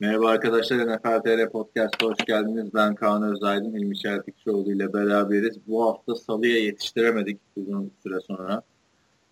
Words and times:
Merhaba 0.00 0.28
arkadaşlar 0.28 0.76
NFL 0.78 1.22
TR 1.22 1.50
Podcast'a 1.50 2.06
hoş 2.06 2.18
geldiniz. 2.26 2.74
Ben 2.74 2.94
Kaan 2.94 3.22
Özaydın, 3.22 3.74
İlmi 3.74 3.98
Çeltikçioğlu 3.98 4.72
ile 4.72 4.92
beraberiz. 4.92 5.56
Bu 5.66 5.86
hafta 5.86 6.14
salıya 6.14 6.58
yetiştiremedik 6.58 7.40
uzun 7.56 7.92
süre 8.02 8.20
sonra 8.20 8.62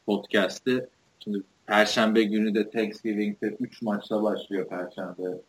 podcast'i. 0.06 0.86
Şimdi 1.24 1.42
Perşembe 1.66 2.22
günü 2.22 2.54
de 2.54 2.70
Thanksgiving'de 2.70 3.56
3 3.60 3.82
maçla 3.82 4.22
başlıyor 4.22 4.68
Perşembe. 4.68 5.42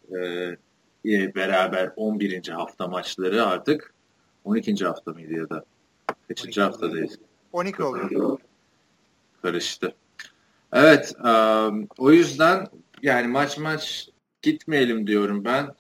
Ee, 1.06 1.36
beraber 1.36 1.92
11. 1.96 2.48
hafta 2.48 2.88
maçları 2.88 3.46
artık. 3.46 3.94
12. 4.44 4.86
hafta 4.86 5.12
mıydı 5.12 5.34
ya 5.34 5.50
da? 5.50 5.64
Kaçıncı 6.28 6.62
haftadayız? 6.62 7.20
12 7.54 7.84
oluyor. 7.84 8.40
Karıştı. 9.42 9.94
Evet, 10.74 11.14
um, 11.24 11.88
o 11.98 12.12
yüzden 12.12 12.68
yani 13.02 13.28
maç 13.28 13.58
maç 13.58 14.10
gitmeyelim 14.42 15.08
diyorum 15.08 15.46
ben. 15.46 15.76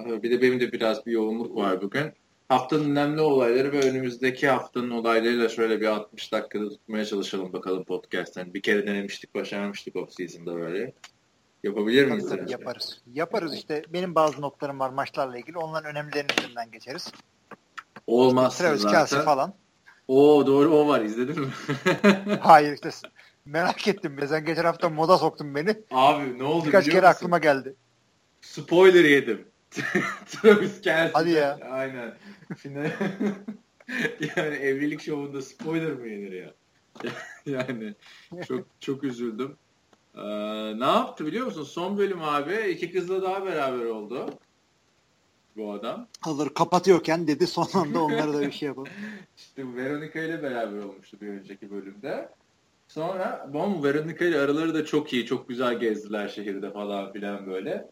Ee, 0.00 0.22
bir 0.22 0.30
de 0.30 0.42
benim 0.42 0.60
de 0.60 0.72
biraz 0.72 1.06
bir 1.06 1.12
yoğunluk 1.12 1.56
var 1.56 1.82
bugün. 1.82 2.12
Haftanın 2.48 2.90
önemli 2.90 3.20
olayları 3.20 3.72
ve 3.72 3.80
önümüzdeki 3.80 4.48
haftanın 4.48 4.90
olaylarıyla 4.90 5.48
şöyle 5.48 5.80
bir 5.80 5.86
60 5.86 6.32
dakikada 6.32 6.68
tutmaya 6.68 7.04
çalışalım 7.04 7.52
bakalım 7.52 7.84
podcast'ten. 7.84 8.54
Bir 8.54 8.62
kere 8.62 8.86
denemiştik, 8.86 9.34
başarmıştık 9.34 9.96
off 9.96 10.12
season'da 10.12 10.54
böyle. 10.56 10.92
Yapabilir 11.62 12.04
miyiz? 12.04 12.28
Tabii, 12.28 12.40
tabii, 12.40 12.52
yaparız. 12.52 13.00
Yaparız 13.12 13.54
işte. 13.54 13.82
Benim 13.88 14.14
bazı 14.14 14.40
notlarım 14.40 14.80
var 14.80 14.90
maçlarla 14.90 15.38
ilgili. 15.38 15.58
Onların 15.58 15.90
önemlilerinin 15.90 16.32
üzerinden 16.38 16.70
geçeriz. 16.70 17.12
Olmaz 18.06 18.58
Travis 18.58 18.80
zaten. 18.80 18.98
Kelsey 18.98 19.20
falan. 19.20 19.54
Oo 20.08 20.46
doğru 20.46 20.74
o 20.74 20.88
var. 20.88 21.00
izledin 21.00 21.40
mi? 21.40 21.48
Hayır 22.40 22.72
işte 22.72 22.90
merak 23.44 23.88
ettim. 23.88 24.16
be. 24.18 24.26
Sen 24.26 24.44
geçen 24.44 24.64
hafta 24.64 24.88
moda 24.88 25.18
soktun 25.18 25.54
beni. 25.54 25.76
Abi 25.90 26.38
ne 26.38 26.44
oldu 26.44 26.66
Birkaç 26.66 26.84
kere 26.84 26.96
musun? 26.96 27.08
aklıma 27.10 27.38
geldi. 27.38 27.74
Spoiler 28.40 29.04
yedim. 29.04 29.44
Travis 30.26 30.80
Kelsey. 30.80 31.12
Hadi 31.12 31.30
ya. 31.30 31.58
Aynen. 31.70 32.14
Şimdi 32.62 32.78
yani 34.36 34.54
evlilik 34.54 35.00
şovunda 35.00 35.42
spoiler 35.42 35.92
mı 35.92 36.08
yenir 36.08 36.32
ya? 36.32 36.54
yani 37.46 37.94
çok 38.48 38.66
çok 38.80 39.04
üzüldüm. 39.04 39.56
Ee, 40.16 40.20
ne 40.80 40.84
yaptı 40.84 41.26
biliyor 41.26 41.46
musun? 41.46 41.64
Son 41.64 41.98
bölüm 41.98 42.22
abi 42.22 42.54
iki 42.70 42.92
kızla 42.92 43.22
daha 43.22 43.44
beraber 43.44 43.84
oldu. 43.84 44.30
Bu 45.56 45.72
adam. 45.72 46.08
Hazır 46.20 46.48
kapatıyorken 46.48 47.26
dedi 47.26 47.46
son 47.46 47.68
anda 47.74 48.02
onlara 48.02 48.32
da 48.32 48.40
bir 48.40 48.52
şey 48.52 48.66
yapalım. 48.66 48.88
İşte 49.36 49.76
Veronica 49.76 50.22
ile 50.22 50.42
beraber 50.42 50.78
olmuştu 50.78 51.16
bir 51.20 51.28
önceki 51.28 51.70
bölümde. 51.70 52.28
Sonra 52.88 53.50
bu 53.52 53.84
Veronica 53.84 54.26
ile 54.26 54.38
araları 54.38 54.74
da 54.74 54.84
çok 54.84 55.12
iyi. 55.12 55.26
Çok 55.26 55.48
güzel 55.48 55.78
gezdiler 55.78 56.28
şehirde 56.28 56.72
falan 56.72 57.12
filan 57.12 57.46
böyle. 57.46 57.90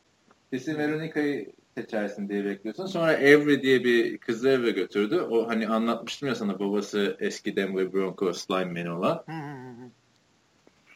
Kesin 0.52 0.78
Veronica'yı 0.78 1.52
seçersin 1.78 2.28
diye 2.28 2.44
bekliyorsun. 2.44 2.86
Sonra 2.86 3.12
Avery 3.12 3.62
diye 3.62 3.84
bir 3.84 4.18
kızı 4.18 4.48
eve 4.48 4.70
götürdü. 4.70 5.20
O 5.20 5.48
hani 5.48 5.68
anlatmıştım 5.68 6.28
ya 6.28 6.34
sana 6.34 6.58
babası 6.58 7.16
eski 7.20 7.56
Denver 7.56 7.92
Broncos 7.92 8.50
lineman 8.50 8.86
olan. 8.86 9.24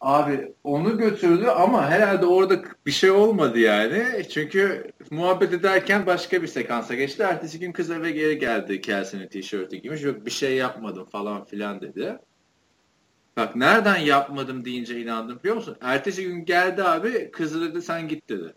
Abi 0.00 0.52
onu 0.64 0.98
götürdü 0.98 1.46
ama 1.46 1.90
herhalde 1.90 2.26
orada 2.26 2.62
bir 2.86 2.90
şey 2.90 3.10
olmadı 3.10 3.58
yani. 3.58 4.28
Çünkü 4.30 4.92
muhabbet 5.10 5.52
ederken 5.52 6.06
başka 6.06 6.42
bir 6.42 6.46
sekansa 6.46 6.94
geçti. 6.94 7.22
Ertesi 7.22 7.60
gün 7.60 7.72
kız 7.72 7.90
eve 7.90 8.10
geri 8.10 8.38
geldi 8.38 8.80
Kelsey'nin 8.80 9.28
tişörtü 9.28 9.76
giymiş. 9.76 10.02
Yok 10.02 10.26
bir 10.26 10.30
şey 10.30 10.56
yapmadım 10.56 11.04
falan 11.04 11.44
filan 11.44 11.80
dedi. 11.80 12.18
Bak 13.36 13.56
nereden 13.56 13.96
yapmadım 13.96 14.64
deyince 14.64 15.00
inandım 15.00 15.38
biliyor 15.38 15.56
musun? 15.56 15.76
Ertesi 15.80 16.24
gün 16.24 16.44
geldi 16.44 16.82
abi 16.84 17.30
kızı 17.30 17.60
dedi 17.70 17.82
sen 17.82 18.08
git 18.08 18.28
dedi. 18.28 18.54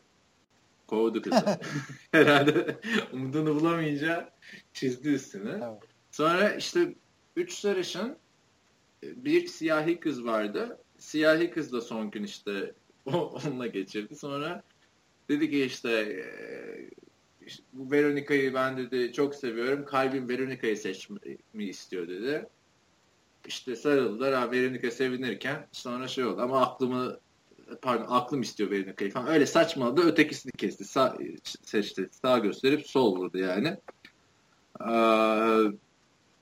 Kovdu 0.88 1.22
kızı. 1.22 1.60
herhalde 2.12 2.80
umudunu 3.14 3.56
bulamayınca 3.56 4.30
çizdi 4.74 5.10
üstüne. 5.10 5.52
Evet. 5.52 5.84
Sonra 6.12 6.54
işte 6.54 6.96
üç 7.36 7.54
sarışın 7.54 8.18
bir 9.04 9.48
siyahi 9.48 10.00
kız 10.00 10.26
vardı. 10.26 10.80
Siyahi 10.98 11.52
kız 11.52 11.74
da 11.74 11.82
son 11.82 12.12
gün 12.12 12.24
işte 12.24 12.74
o, 13.06 13.12
onunla 13.46 13.68
geçirdi. 13.68 14.16
Sonra 14.16 14.64
dedi 15.30 15.52
ki 15.52 15.64
işte, 15.64 16.26
işte 17.46 17.64
bu 17.74 17.92
Veronica'yı 17.92 18.54
ben 18.54 18.78
dedi 18.78 19.14
çok 19.14 19.36
seviyorum. 19.36 19.86
Kalbim 19.86 20.30
Veronica'yı 20.30 20.78
seçmeyi 20.78 21.70
istiyor 21.70 22.08
dedi. 22.08 22.48
İşte 23.48 23.76
sarıldılar. 23.76 24.34
Ha, 24.34 24.52
Veronica 24.52 24.92
sevinirken 24.92 25.68
sonra 25.72 26.08
şey 26.08 26.26
oldu 26.26 26.42
ama 26.42 26.62
aklımı 26.62 27.20
pardon 27.82 28.06
aklım 28.10 28.42
istiyor 28.42 28.72
Veronica'yı 28.72 29.12
falan. 29.12 29.28
Öyle 29.28 29.46
saçmaladı. 29.46 30.02
Ötekisini 30.02 30.52
kesti. 30.52 30.86
Sağ, 30.86 31.18
seçti. 31.64 32.10
Sağ 32.12 32.38
gösterip 32.38 32.88
sol 32.88 33.18
vurdu 33.18 33.38
yani. 33.38 33.78
Ee, 34.82 35.72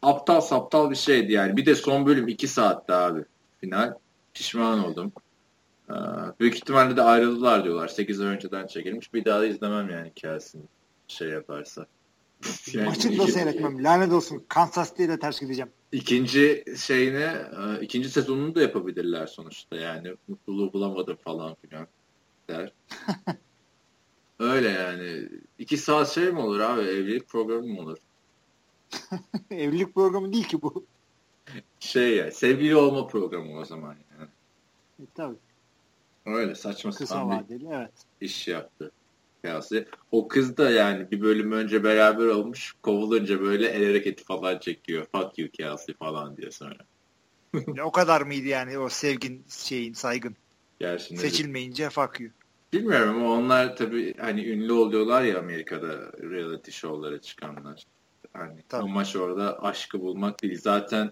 aptal 0.01 0.41
saptal 0.41 0.91
bir 0.91 0.95
şeydi 0.95 1.31
yani. 1.31 1.57
Bir 1.57 1.66
de 1.66 1.75
son 1.75 2.06
bölüm 2.06 2.28
2 2.28 2.47
saatte 2.47 2.94
abi 2.94 3.25
final. 3.62 3.94
Pişman 4.33 4.85
oldum. 4.85 5.12
Ee, 5.89 5.94
büyük 6.39 6.56
ihtimalle 6.56 6.97
de 6.97 7.01
ayrıldılar 7.01 7.63
diyorlar. 7.63 7.88
8 7.88 8.22
ay 8.22 8.28
önceden 8.28 8.67
çekilmiş. 8.67 9.13
Bir 9.13 9.25
daha 9.25 9.39
da 9.39 9.45
izlemem 9.45 9.89
yani 9.89 10.12
Kelsey'nin 10.16 10.69
şey 11.07 11.29
yaparsa. 11.29 11.85
Yani 12.74 12.86
Maçı 12.86 13.09
da 13.09 13.24
iki- 13.24 13.31
seyretmem. 13.31 13.84
Lanet 13.84 14.12
olsun. 14.12 14.46
Kansas 14.48 14.90
City'yle 14.90 15.20
ters 15.20 15.40
gideceğim. 15.42 15.72
İkinci 15.92 16.64
şeyini, 16.78 17.24
e, 17.24 17.81
ikinci 17.81 18.09
sezonunu 18.09 18.56
da 18.56 18.62
yapabilirler 18.62 19.28
sonuçta 19.28 19.76
yani. 19.76 20.16
Mutluluğu 20.28 20.74
bulamadım 20.74 21.18
falan 21.24 21.56
filan 21.56 21.88
der. 22.50 22.74
Öyle 24.40 24.70
yani. 24.70 25.30
İki 25.59 25.78
saat 25.78 26.09
şey 26.09 26.31
mi 26.31 26.40
olur 26.40 26.59
abi? 26.59 26.81
Evlilik 26.81 27.30
programı 27.30 27.68
mı 27.68 27.81
olur? 27.81 27.98
Evlilik 29.52 29.96
programı 29.96 30.34
değil 30.34 30.48
ki 30.48 30.62
bu. 30.62 30.86
Şey 31.80 32.16
ya, 32.16 32.31
sevgili 32.31 32.75
olma 32.75 33.08
programı 33.08 33.60
o 33.60 33.66
zaman 33.66 33.96
yani. 34.20 34.30
E, 35.00 35.04
tabii. 35.16 35.36
Öyle 36.25 36.56
saçma 36.56 36.92
Kısa 36.92 37.06
sapan 37.06 37.30
vadeli 37.30 37.68
evet. 37.74 37.92
iş 38.22 38.48
yaptı. 38.48 38.92
Kıyası. 39.44 39.86
O 40.12 40.28
kız 40.28 40.58
da 40.58 40.72
yani 40.72 41.12
bir 41.12 41.22
bölüm 41.22 41.52
önce 41.52 41.84
beraber 41.84 42.26
olmuş. 42.26 42.76
Kovulunca 42.81 43.42
böyle 43.42 43.68
el 43.68 43.86
hareketi 43.86 44.24
falan 44.24 44.59
çekiyor. 44.59 45.06
Fuck 45.12 45.40
you 45.40 45.50
Kelsey 45.50 45.96
falan 45.96 46.38
diye 46.38 46.52
sonra. 46.52 46.78
Ya 47.76 47.86
o 47.86 47.92
kadar 47.92 48.22
mıydı 48.22 48.48
yani 48.48 48.78
o 48.78 48.90
sevgin 48.90 49.46
şeyin 49.50 49.94
saygın? 49.94 50.36
Gerçi 50.80 51.18
Seçilmeyince 51.18 51.90
fuck 51.90 52.20
you. 52.20 52.31
Bilmiyorum 52.74 53.16
ama 53.16 53.31
onlar 53.31 53.76
tabii 53.76 54.14
hani 54.18 54.48
ünlü 54.48 54.72
oluyorlar 54.72 55.24
ya 55.24 55.40
Amerika'da 55.40 56.12
reality 56.22 56.72
show'lara 56.72 57.22
çıkanlar. 57.22 57.84
Hani 58.34 58.62
Tabii. 58.70 58.84
amaç 58.84 59.16
orada 59.16 59.64
aşkı 59.64 60.02
bulmak 60.02 60.44
değil. 60.44 60.60
Zaten 60.62 61.12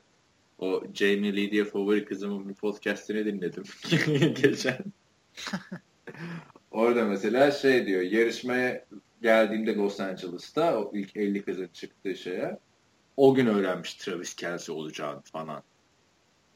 o 0.60 0.84
Jamie 0.94 1.36
Lee 1.36 1.52
diye 1.52 1.66
favori 1.66 2.06
kızımın 2.06 2.50
bir 2.50 2.54
podcastini 2.54 3.26
dinledim 3.26 3.64
geçen. 4.42 4.84
Orada 6.72 7.06
mesela 7.06 7.52
şey 7.52 7.86
diyor 7.86 8.02
yarışmaya 8.02 8.86
geldiğimde 9.22 9.76
Los 9.76 10.00
Angeles'ta 10.00 10.80
o 10.80 10.92
ilk 10.94 11.18
50 11.18 11.42
kızın 11.42 11.70
çıktığı 11.74 12.16
şeye 12.16 12.60
o 13.18 13.34
gün 13.34 13.46
öğrenmiş 13.46 13.94
Travis 13.94 14.36
Kelsey 14.36 14.76
olacağını 14.76 15.22
falan. 15.22 15.64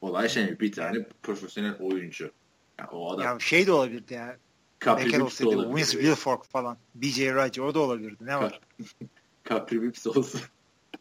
Olay 0.00 0.28
şey 0.28 0.60
bir 0.60 0.72
tane 0.72 1.06
profesyonel 1.22 1.78
oyuncu. 1.80 2.30
Yani 2.78 2.90
o 2.90 3.12
adam 3.12 3.24
Ya 3.24 3.38
şey 3.40 3.66
de 3.66 3.72
olabilirdi 3.72 4.14
ya. 4.14 4.36
Capri 4.84 5.04
Vips 5.04 5.18
de 5.18 5.22
olsaydı 5.22 5.56
olabilir. 5.56 5.76
Vince 5.76 5.90
Wilfork 5.90 6.44
falan. 6.44 6.78
BJ 6.94 7.20
Raji 7.20 7.62
o 7.62 7.74
da 7.74 7.78
olabilirdi. 7.78 8.26
Ne 8.26 8.36
var? 8.36 8.60
Capri 9.48 9.82
Vips 9.82 10.06
olsa 10.06 10.38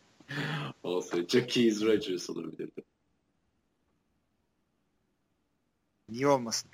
olsa 0.84 1.18
Jackie 1.28 1.72
Rodgers 1.82 2.30
olabilirdi. 2.30 2.82
Niye 6.10 6.28
olmasın? 6.28 6.72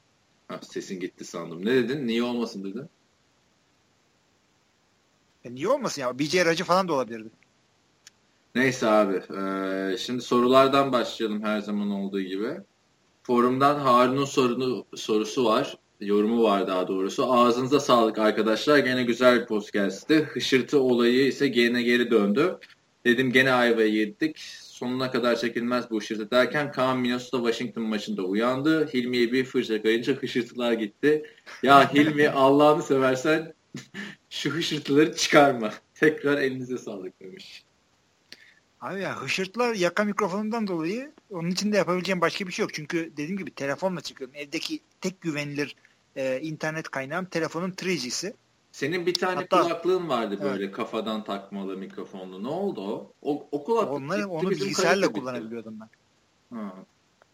Ha, 0.52 0.60
sesin 0.64 1.00
gitti 1.00 1.26
sandım. 1.26 1.66
Ne 1.66 1.76
dedin? 1.76 2.08
Niye 2.08 2.24
olmasın 2.24 2.64
dedin? 2.64 2.90
E 5.44 5.56
niye 5.56 5.68
olmasın 5.68 6.02
ya? 6.02 6.20
BJ 6.20 6.46
Raji 6.46 6.64
falan 6.64 6.88
da 6.88 6.94
olabilirdi. 6.94 7.30
Neyse 8.56 8.88
abi. 8.88 9.22
eee, 9.34 9.98
şimdi 9.98 10.22
sorulardan 10.22 10.92
başlayalım 10.92 11.44
her 11.44 11.60
zaman 11.60 11.92
olduğu 11.92 12.22
gibi. 12.22 12.58
Forumdan 13.24 13.80
Harun'un 13.80 14.26
sorunu, 14.26 14.86
sorusu 14.96 15.46
var. 15.46 15.78
Yorumu 16.00 16.44
var 16.44 16.68
daha 16.68 16.88
doğrusu. 16.88 17.34
Ağzınıza 17.34 17.80
sağlık 17.80 18.18
arkadaşlar. 18.18 18.78
Gene 18.78 19.04
güzel 19.04 19.42
bir 19.42 19.46
podcast'ti. 19.46 20.24
Hışırtı 20.24 20.80
olayı 20.80 21.28
ise 21.28 21.48
gene 21.48 21.82
geri 21.82 22.12
döndü. 22.12 22.58
Dedim 23.06 23.32
gene 23.32 23.52
ayvayı 23.52 23.94
yedik. 23.94 24.38
Sonuna 24.82 25.12
kadar 25.12 25.36
çekilmez 25.36 25.92
bu 25.92 26.00
hışırtı 26.00 26.32
derken 26.32 26.72
Kaan 26.72 27.00
Minnesota 27.00 27.38
Washington 27.38 27.84
maçında 27.84 28.24
uyandı. 28.24 28.88
Hilmi'ye 28.94 29.32
bir 29.32 29.46
fırça 29.46 29.82
kayınca 29.82 30.14
hışırtılar 30.14 30.74
gitti. 30.74 31.26
Ya 31.64 31.94
Hilmi 31.94 32.30
Allah'ını 32.36 32.84
seversen 32.84 33.54
şu 34.30 34.50
hışırtıları 34.50 35.16
çıkarma. 35.16 35.74
Tekrar 35.94 36.38
elinize 36.38 36.78
sağlık 36.78 37.20
demiş. 37.20 37.64
Abi 38.82 39.02
ya 39.02 39.22
hışırtılar 39.22 39.74
yaka 39.74 40.04
mikrofonundan 40.04 40.68
dolayı 40.68 41.12
onun 41.30 41.50
için 41.50 41.72
de 41.72 41.78
yapabileceğim 41.78 42.22
başka 42.22 42.48
bir 42.48 42.52
şey 42.52 42.64
yok. 42.64 42.74
Çünkü 42.74 43.12
dediğim 43.12 43.38
gibi 43.38 43.52
telefonla 43.52 44.02
çıkıyorum. 44.02 44.36
Evdeki 44.36 44.80
tek 45.02 45.22
güvenilir 45.22 45.76
e, 46.16 46.40
internet 46.42 46.90
kaynağım 46.90 47.26
telefonun 47.26 47.72
3G'si. 47.72 48.34
Senin 48.72 49.06
bir 49.06 49.14
tane 49.14 49.36
Hatta- 49.36 49.62
kulaklığın 49.62 50.10
vardı 50.10 50.40
böyle 50.42 50.72
kafadan 50.72 51.24
takmalı 51.24 51.78
mikrofonlu. 51.78 52.44
Ne 52.44 52.48
oldu 52.48 52.82
o? 52.82 53.14
O, 53.22 53.48
o 53.52 53.64
kulaklık 53.64 53.94
Onları, 53.94 54.18
gitti, 54.18 54.32
onu 54.32 54.50
bilgisayarla 54.50 55.12
kullanabiliyordum 55.12 55.80
ben. 55.80 55.90
Ha. 56.58 56.74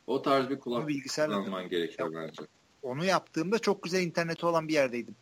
O 0.07 0.21
tarz 0.21 0.49
bir 0.49 0.59
kulaklık 0.59 0.87
bilgisayarla 0.87 1.35
kullanman 1.35 1.69
gerekiyor 1.69 2.13
bence. 2.15 2.43
Onu 2.83 3.05
yaptığımda 3.05 3.59
çok 3.59 3.83
güzel 3.83 4.01
interneti 4.01 4.45
olan 4.45 4.67
bir 4.67 4.73
yerdeydim. 4.73 5.15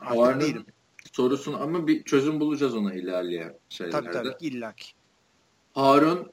Artık 0.00 0.40
değilim. 0.40 0.66
sorusunu 1.12 1.62
ama 1.62 1.86
bir 1.86 2.04
çözüm 2.04 2.40
bulacağız 2.40 2.74
ona 2.74 2.94
ilerleyen 2.94 3.58
şeylerde. 3.68 4.10
Tabii 4.10 4.12
tabii 4.12 4.46
illaki. 4.46 4.92
Harun 5.74 6.32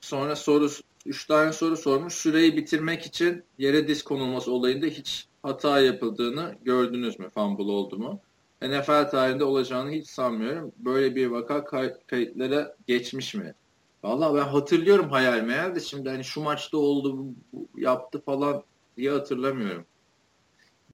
sonra 0.00 0.36
soru 0.36 0.68
üç 1.06 1.26
tane 1.26 1.52
soru 1.52 1.76
sormuş. 1.76 2.14
Süreyi 2.14 2.56
bitirmek 2.56 3.06
için 3.06 3.44
yere 3.58 3.88
diz 3.88 4.02
konulması 4.02 4.52
olayında 4.52 4.86
hiç 4.86 5.26
hata 5.42 5.80
yapıldığını 5.80 6.54
gördünüz 6.62 7.18
mü? 7.18 7.28
Fumble 7.34 7.62
oldu 7.62 7.98
mu? 7.98 8.20
NFL 8.62 9.10
tarihinde 9.10 9.44
olacağını 9.44 9.90
hiç 9.90 10.08
sanmıyorum. 10.08 10.72
Böyle 10.78 11.14
bir 11.14 11.26
vaka 11.26 11.64
kay- 11.64 11.94
kayıtlara 12.06 12.76
geçmiş 12.86 13.34
mi? 13.34 13.54
Vallahi 14.02 14.34
ben 14.34 14.48
hatırlıyorum 14.48 15.10
hayal 15.10 15.40
meyal 15.40 15.74
de 15.74 15.80
şimdi 15.80 16.08
hani 16.08 16.24
şu 16.24 16.40
maçta 16.40 16.78
oldu 16.78 17.18
bu- 17.18 17.34
bu 17.52 17.80
yaptı 17.80 18.20
falan 18.24 18.62
diye 18.96 19.10
hatırlamıyorum. 19.10 19.84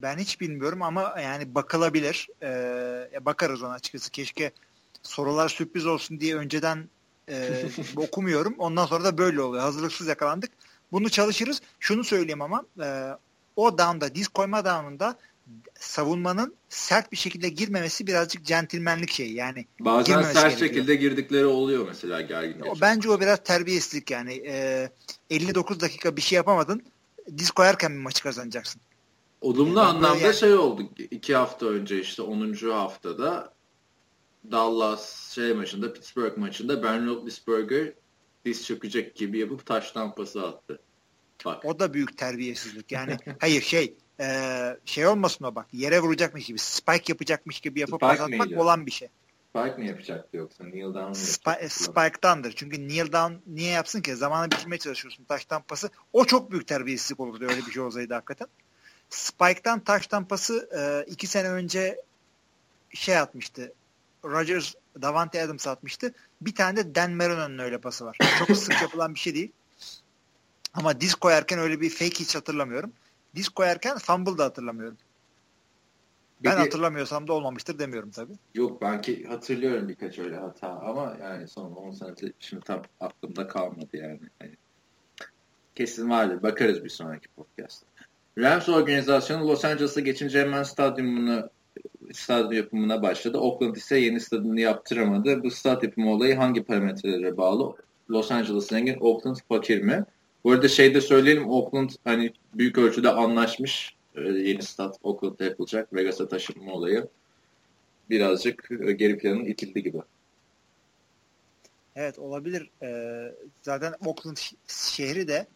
Ben 0.02 0.18
hiç 0.18 0.40
bilmiyorum 0.40 0.82
ama 0.82 1.14
yani 1.22 1.54
bakılabilir. 1.54 2.28
Ee, 2.42 3.10
bakarız 3.20 3.62
ona 3.62 3.72
açıkçası. 3.72 4.10
Keşke 4.10 4.52
sorular 5.02 5.48
sürpriz 5.48 5.86
olsun 5.86 6.20
diye 6.20 6.36
önceden 6.36 6.88
e, 7.28 7.62
okumuyorum. 7.96 8.54
Ondan 8.58 8.86
sonra 8.86 9.04
da 9.04 9.18
böyle 9.18 9.40
oluyor. 9.40 9.62
Hazırlıksız 9.62 10.06
yakalandık. 10.06 10.50
Bunu 10.92 11.08
çalışırız. 11.10 11.62
Şunu 11.80 12.04
söyleyeyim 12.04 12.42
ama 12.42 12.64
e, 12.82 12.86
o 13.56 13.78
down'da, 13.78 14.14
diz 14.14 14.28
koyma 14.28 14.64
down'unda 14.64 15.18
savunmanın 15.78 16.54
sert 16.68 17.12
bir 17.12 17.16
şekilde 17.16 17.48
girmemesi 17.48 18.06
birazcık 18.06 18.44
centilmenlik 18.44 19.10
şeyi. 19.10 19.34
Yani 19.34 19.66
Bazen 19.80 20.22
sert 20.22 20.34
gerekiyor. 20.34 20.58
şekilde 20.58 20.94
girdikleri 20.94 21.46
oluyor 21.46 21.86
mesela 21.88 22.20
gergin. 22.20 22.60
o, 22.60 22.74
bence 22.80 23.10
o 23.10 23.20
biraz 23.20 23.42
terbiyesizlik 23.44 24.10
yani. 24.10 24.42
E, 24.46 24.88
59 25.30 25.80
dakika 25.80 26.16
bir 26.16 26.20
şey 26.22 26.36
yapamadın. 26.36 26.82
Diz 27.38 27.50
koyarken 27.50 27.92
bir 27.92 27.98
maçı 28.02 28.22
kazanacaksın. 28.22 28.80
Olumlu 29.40 29.76
Ben 29.76 29.80
anlamda 29.80 30.18
yani- 30.26 30.34
şey 30.34 30.54
oldu. 30.54 30.82
iki 31.10 31.34
hafta 31.34 31.66
önce 31.66 32.00
işte 32.00 32.22
10. 32.22 32.70
haftada 32.70 33.52
Dallas 34.50 35.32
şey 35.34 35.52
maçında 35.52 35.92
Pittsburgh 35.92 36.36
maçında 36.36 36.82
Ben 36.82 37.06
Roethlisberger 37.06 37.92
diz 38.44 38.66
çökecek 38.66 39.14
gibi 39.16 39.38
yapıp 39.38 39.66
taş 39.66 39.92
tampası 39.92 40.42
attı. 40.46 40.78
Bak. 41.44 41.64
O 41.64 41.78
da 41.78 41.94
büyük 41.94 42.18
terbiyesizlik. 42.18 42.92
Yani 42.92 43.16
hayır 43.40 43.62
şey 43.62 43.94
e, 44.20 44.76
şey 44.84 45.06
olmasın 45.06 45.44
o 45.44 45.54
bak 45.54 45.66
yere 45.72 46.00
vuracakmış 46.00 46.46
gibi 46.46 46.58
spike 46.58 47.12
yapacakmış 47.12 47.60
gibi 47.60 47.80
yapıp 47.80 48.04
Spike 48.04 48.22
atmak 48.22 48.46
miydi? 48.46 48.58
olan 48.58 48.86
bir 48.86 48.90
şey. 48.90 49.08
Spike 49.56 49.76
mi 49.76 49.88
yapacaktı 49.88 50.36
yoksa 50.36 50.64
Neil 50.64 50.84
Down 50.84 50.98
mı 50.98 51.14
Spi- 51.14 51.48
yapacaktı? 51.48 51.84
Spike'dandır. 51.84 52.52
Çünkü 52.52 52.76
kneel 52.76 53.12
down 53.12 53.34
niye 53.46 53.70
yapsın 53.70 54.00
ki? 54.00 54.16
Zamanı 54.16 54.50
bitirmeye 54.50 54.78
çalışıyorsun. 54.78 55.24
Taş 55.24 55.44
tampası. 55.44 55.90
O 56.12 56.24
çok 56.24 56.50
büyük 56.50 56.66
terbiyesizlik 56.66 57.20
olurdu 57.20 57.44
öyle 57.44 57.66
bir 57.66 57.72
şey 57.72 57.82
olsaydı 57.82 58.14
hakikaten. 58.14 58.48
Spike'dan 59.10 59.80
taş 59.80 60.06
tampası 60.06 60.68
e, 60.78 61.10
iki 61.10 61.26
sene 61.26 61.48
önce 61.48 62.00
şey 62.94 63.18
atmıştı. 63.18 63.72
Rodgers 64.24 64.74
Davante 65.02 65.42
Adams 65.42 65.66
atmıştı. 65.66 66.14
Bir 66.40 66.54
tane 66.54 66.76
de 66.76 66.94
Dan 66.94 67.12
Marino'nun 67.12 67.58
öyle 67.58 67.78
pası 67.78 68.04
var. 68.04 68.18
Çok 68.38 68.56
sık 68.56 68.82
yapılan 68.82 69.14
bir 69.14 69.20
şey 69.20 69.34
değil. 69.34 69.52
Ama 70.76 71.00
diz 71.00 71.14
koyarken 71.14 71.58
öyle 71.58 71.80
bir 71.80 71.90
fake 71.90 72.20
hiç 72.20 72.34
hatırlamıyorum. 72.34 72.92
Diz 73.34 73.48
koyarken 73.48 73.98
fumble 73.98 74.38
da 74.38 74.44
hatırlamıyorum. 74.44 74.96
Ben 76.44 76.52
de- 76.52 76.56
hatırlamıyorsam 76.56 77.28
da 77.28 77.32
olmamıştır 77.32 77.78
demiyorum 77.78 78.10
tabii. 78.10 78.32
Yok 78.54 78.82
ben 78.82 79.02
ki 79.02 79.24
hatırlıyorum 79.24 79.88
birkaç 79.88 80.18
öyle 80.18 80.36
hata 80.36 80.68
ama 80.68 81.16
yani 81.22 81.48
son 81.48 81.72
10 81.72 81.90
senedir 81.90 82.32
şimdi 82.38 82.64
tam 82.64 82.82
aklımda 83.00 83.48
kalmadı 83.48 83.88
yani. 83.92 84.20
Hani 84.38 84.52
kesin 85.74 86.10
vardır. 86.10 86.42
Bakarız 86.42 86.84
bir 86.84 86.88
sonraki 86.88 87.28
podcast'ta. 87.28 87.86
Rams 88.38 88.68
organizasyonu 88.68 89.48
Los 89.48 89.64
Angeles'a 89.64 90.00
geçince 90.00 90.40
hemen 90.40 90.62
stadyumunu 90.62 91.50
stadyum 92.12 92.52
yapımına 92.52 93.02
başladı. 93.02 93.38
Oakland 93.38 93.76
ise 93.76 93.98
yeni 93.98 94.20
stadyumunu 94.20 94.60
yaptıramadı. 94.60 95.42
Bu 95.42 95.50
stat 95.50 95.82
yapımı 95.82 96.10
olayı 96.10 96.36
hangi 96.36 96.64
parametrelere 96.64 97.36
bağlı? 97.36 97.74
Los 98.10 98.30
Angeles 98.32 98.66
zengin, 98.66 98.96
Oakland 99.00 99.36
fakir 99.48 99.82
mi? 99.82 100.04
Bu 100.46 100.52
arada 100.52 100.68
şey 100.68 100.94
de 100.94 101.00
söyleyelim 101.00 101.48
Oakland 101.50 101.90
hani 102.04 102.32
büyük 102.54 102.78
ölçüde 102.78 103.10
anlaşmış. 103.10 103.96
Ee, 104.14 104.20
yeni 104.20 104.62
stat 104.62 104.98
Oakland'da 105.02 105.44
yapılacak. 105.44 105.94
Vegas'a 105.94 106.28
taşınma 106.28 106.72
olayı 106.72 107.08
birazcık 108.10 108.68
e, 108.70 108.92
geri 108.92 109.18
planın 109.18 109.44
itildi 109.44 109.82
gibi. 109.82 109.98
Evet 111.96 112.18
olabilir. 112.18 112.70
Ee, 112.82 113.34
zaten 113.62 113.94
Oakland 114.04 114.36
şehri 114.66 115.28
de 115.28 115.46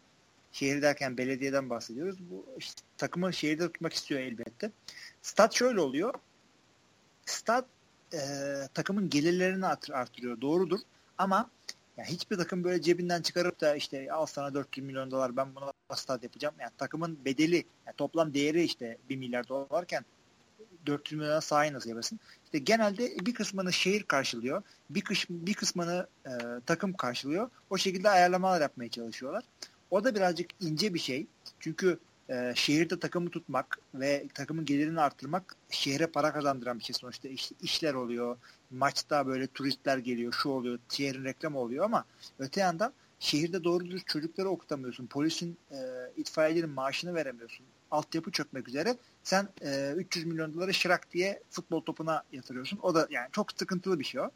şehir 0.52 0.82
derken 0.82 1.18
belediyeden 1.18 1.70
bahsediyoruz. 1.70 2.18
Bu 2.30 2.46
işte, 2.58 2.82
takımı 2.96 3.32
şehirde 3.32 3.66
tutmak 3.72 3.92
istiyor 3.92 4.20
elbette. 4.20 4.70
Stat 5.22 5.54
şöyle 5.54 5.80
oluyor. 5.80 6.14
Stat 7.26 7.64
e, 8.12 8.18
takımın 8.74 9.10
gelirlerini 9.10 9.66
art- 9.66 9.90
artırıyor. 9.90 10.40
Doğrudur. 10.40 10.80
Ama 11.18 11.50
ya 12.00 12.06
hiçbir 12.06 12.36
takım 12.36 12.64
böyle 12.64 12.82
cebinden 12.82 13.22
çıkarıp 13.22 13.60
da 13.60 13.76
işte 13.76 14.12
al 14.12 14.26
sana 14.26 14.54
400 14.54 14.86
milyon 14.86 15.10
dolar 15.10 15.36
ben 15.36 15.54
buna 15.54 15.96
stat 15.96 16.22
yapacağım. 16.22 16.54
Yani 16.60 16.70
takımın 16.78 17.18
bedeli 17.24 17.64
yani 17.86 17.96
toplam 17.96 18.34
değeri 18.34 18.62
işte 18.62 18.98
1 19.08 19.16
milyar 19.16 19.48
dolarken 19.48 20.04
400 20.86 21.20
milyona 21.20 21.40
sahayı 21.40 21.72
nasıl 21.72 21.90
yapasın? 21.90 22.20
İşte 22.44 22.58
genelde 22.58 23.26
bir 23.26 23.34
kısmını 23.34 23.72
şehir 23.72 24.02
karşılıyor. 24.02 24.62
Bir, 24.90 25.00
kış, 25.00 25.26
bir 25.30 25.54
kısmını 25.54 26.06
e, 26.26 26.30
takım 26.66 26.92
karşılıyor. 26.92 27.50
O 27.70 27.78
şekilde 27.78 28.10
ayarlamalar 28.10 28.60
yapmaya 28.60 28.90
çalışıyorlar. 28.90 29.44
O 29.90 30.04
da 30.04 30.14
birazcık 30.14 30.50
ince 30.60 30.94
bir 30.94 30.98
şey. 30.98 31.26
Çünkü 31.60 31.98
e, 32.30 32.52
şehirde 32.54 32.98
takımı 32.98 33.30
tutmak 33.30 33.78
ve 33.94 34.28
takımın 34.34 34.64
gelirini 34.64 35.00
arttırmak 35.00 35.56
şehre 35.70 36.06
para 36.06 36.32
kazandıran 36.32 36.78
bir 36.78 36.84
şey 36.84 36.94
sonuçta. 36.94 37.28
İş, 37.28 37.52
işler 37.62 37.94
oluyor. 37.94 38.36
Maçta 38.70 39.26
böyle 39.26 39.46
turistler 39.46 39.98
geliyor. 39.98 40.32
Şu 40.32 40.48
oluyor. 40.48 40.78
Şehrin 40.88 41.24
reklamı 41.24 41.58
oluyor 41.58 41.84
ama 41.84 42.04
öte 42.38 42.60
yandan 42.60 42.92
şehirde 43.18 43.64
doğru 43.64 43.84
dürüst 43.84 44.06
çocukları 44.06 44.48
okutamıyorsun. 44.48 45.06
Polisin, 45.06 45.58
e, 45.70 45.76
itfaiyelerin 46.16 46.70
maaşını 46.70 47.14
veremiyorsun. 47.14 47.66
Altyapı 47.90 48.30
çökmek 48.30 48.68
üzere. 48.68 48.96
Sen 49.22 49.48
e, 49.62 49.92
300 49.96 50.26
milyon 50.26 50.54
doları 50.54 50.74
şırak 50.74 51.12
diye 51.12 51.42
futbol 51.50 51.80
topuna 51.80 52.22
yatırıyorsun. 52.32 52.78
O 52.82 52.94
da 52.94 53.06
yani 53.10 53.28
çok 53.32 53.52
sıkıntılı 53.52 53.98
bir 53.98 54.04
şey 54.04 54.20
o. 54.20 54.30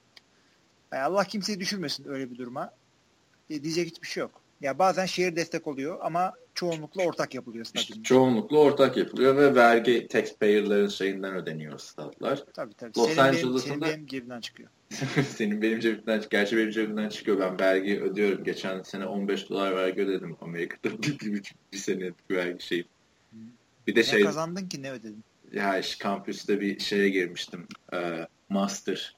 Yani 0.93 1.03
Allah 1.03 1.25
kimseyi 1.25 1.61
düşürmesin 1.61 2.09
öyle 2.09 2.31
bir 2.31 2.39
duruma. 2.39 2.75
E, 3.51 3.63
diyecek 3.63 3.87
hiçbir 3.87 4.09
şey 4.09 4.21
yok. 4.21 4.44
Ya 4.61 4.79
bazen 4.79 5.07
şehir 5.07 5.37
destek 5.37 5.67
oluyor 5.67 5.99
ama 6.03 6.33
çoğunlukla 6.55 7.03
ortak 7.03 7.35
yapılıyor 7.35 7.65
İşte 7.65 7.79
stadyumda. 7.79 8.09
çoğunlukla 8.09 8.59
ortak 8.59 8.97
yapılıyor 8.97 9.37
ve 9.37 9.55
vergi 9.55 10.09
taxpayer'ların 10.09 10.89
şeyinden 10.89 11.35
ödeniyor 11.35 11.79
statlar. 11.79 12.45
Tabii 12.55 12.75
tabii. 12.75 12.93
Los 12.99 13.05
senin, 13.07 13.17
benim, 13.19 13.27
Angeles'ın 13.37 13.59
senin 13.69 13.81
da- 13.81 13.87
benim 13.87 14.07
cebinden 14.07 14.41
çıkıyor. 14.41 14.69
Senin 15.37 15.63
benim 15.63 15.81
cebimden, 15.81 16.23
gerçi 16.31 16.57
benim 16.57 16.71
cebimden 16.71 17.09
çıkıyor. 17.09 17.41
Ben 17.41 17.61
vergi 17.61 18.01
ödüyorum. 18.01 18.45
Geçen 18.45 18.83
sene 18.83 19.07
15 19.07 19.49
dolar 19.51 19.77
vergi 19.77 20.03
ödedim 20.03 20.37
Amerika'da. 20.41 20.99
Bir, 21.03 21.19
bir, 21.21 21.39
buçuk, 21.39 21.57
bir 21.73 21.79
sene 21.79 22.11
vergi 22.31 22.65
şey. 22.65 22.85
Bir 23.87 23.95
de 23.97 24.01
Ne 24.01 24.05
şey, 24.05 24.23
kazandın 24.23 24.69
ki 24.69 24.83
ne 24.83 24.91
ödedin? 24.93 25.25
ya 25.53 25.79
işte 25.79 26.03
kampüste 26.03 26.61
bir 26.61 26.79
şeye 26.79 27.09
girmiştim. 27.09 27.67
Ee, 27.93 28.27
master. 28.49 29.17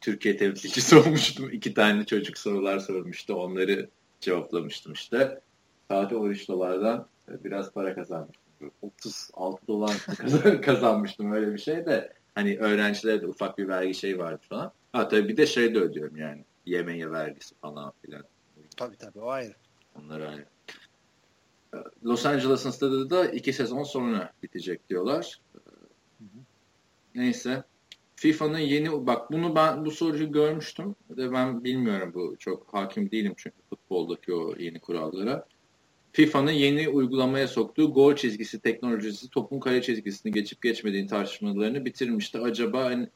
Türkiye 0.00 0.36
temsilcisi 0.36 0.96
olmuştum. 0.96 1.50
İki 1.52 1.74
tane 1.74 2.04
çocuk 2.06 2.38
sorular 2.38 2.78
sormuştu. 2.78 3.34
Onları 3.34 3.88
cevaplamıştım 4.24 4.92
işte. 4.92 5.40
Sadece 5.90 6.16
13 6.16 6.48
dolardan 6.48 7.06
biraz 7.28 7.72
para 7.72 7.94
kazanmıştım. 7.94 8.44
36 8.82 9.66
dolar 9.66 9.96
kazan- 10.18 10.60
kazanmıştım 10.60 11.32
öyle 11.32 11.52
bir 11.52 11.58
şey 11.58 11.86
de. 11.86 12.12
Hani 12.34 12.58
öğrencilere 12.58 13.22
de 13.22 13.26
ufak 13.26 13.58
bir 13.58 13.68
vergi 13.68 13.94
şey 13.94 14.18
vardı 14.18 14.40
falan. 14.48 14.72
Ha 14.92 15.08
tabii 15.08 15.28
bir 15.28 15.36
de 15.36 15.46
şey 15.46 15.74
de 15.74 15.78
ödüyorum 15.78 16.16
yani. 16.16 16.44
Yemeğe 16.66 17.10
vergisi 17.10 17.54
falan 17.54 17.92
filan. 18.02 18.24
Tabii 18.76 18.96
tabii 18.96 19.20
o 19.20 19.28
ayrı. 19.30 19.54
Onlar 19.98 20.20
ayrı. 20.20 20.44
Los 22.04 22.26
Angeles'ın 22.26 22.70
stadı 22.70 23.10
da 23.10 23.26
iki 23.26 23.52
sezon 23.52 23.82
sonra 23.82 24.32
bitecek 24.42 24.88
diyorlar. 24.88 25.40
Neyse. 27.14 27.64
FIFA'nın 28.24 28.58
yeni 28.58 29.06
bak 29.06 29.32
bunu 29.32 29.54
ben 29.54 29.84
bu 29.84 29.90
soruyu 29.90 30.32
görmüştüm 30.32 30.94
ve 31.10 31.32
ben 31.32 31.64
bilmiyorum 31.64 32.12
bu 32.14 32.36
çok 32.38 32.74
hakim 32.74 33.10
değilim 33.10 33.34
çünkü 33.36 33.56
futboldaki 33.70 34.34
o 34.34 34.54
yeni 34.58 34.80
kurallara. 34.80 35.46
FIFA'nın 36.12 36.50
yeni 36.50 36.88
uygulamaya 36.88 37.48
soktuğu 37.48 37.92
gol 37.92 38.16
çizgisi 38.16 38.60
teknolojisi 38.60 39.30
topun 39.30 39.60
kale 39.60 39.82
çizgisini 39.82 40.32
geçip 40.32 40.62
geçmediğini 40.62 41.06
tartışmalarını 41.06 41.84
bitirmişti. 41.84 42.38
Acaba 42.38 42.92
en- 42.92 43.10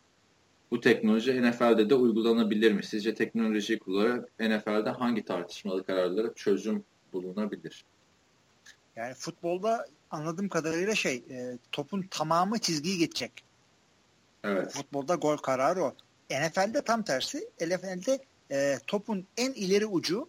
bu 0.70 0.80
teknoloji 0.80 1.42
NFL'de 1.42 1.90
de 1.90 1.94
uygulanabilir 1.94 2.72
mi? 2.72 2.84
Sizce 2.84 3.14
teknolojiyi 3.14 3.78
kullanarak 3.78 4.28
NFL'de 4.40 4.90
hangi 4.90 5.24
tartışmalı 5.24 5.84
kararlara 5.84 6.34
çözüm 6.34 6.84
bulunabilir? 7.12 7.84
Yani 8.96 9.14
futbolda 9.14 9.86
anladığım 10.10 10.48
kadarıyla 10.48 10.94
şey 10.94 11.16
e, 11.16 11.58
topun 11.72 12.02
tamamı 12.10 12.58
çizgiyi 12.58 12.98
geçecek. 12.98 13.47
Evet. 14.44 14.72
Futbolda 14.72 15.14
gol 15.14 15.36
kararı 15.36 15.84
o. 15.84 15.94
NFL'de 16.30 16.82
tam 16.82 17.02
tersi. 17.02 17.48
NFL'de 17.60 18.18
e, 18.50 18.78
topun 18.86 19.26
en 19.36 19.52
ileri 19.52 19.86
ucu 19.86 20.28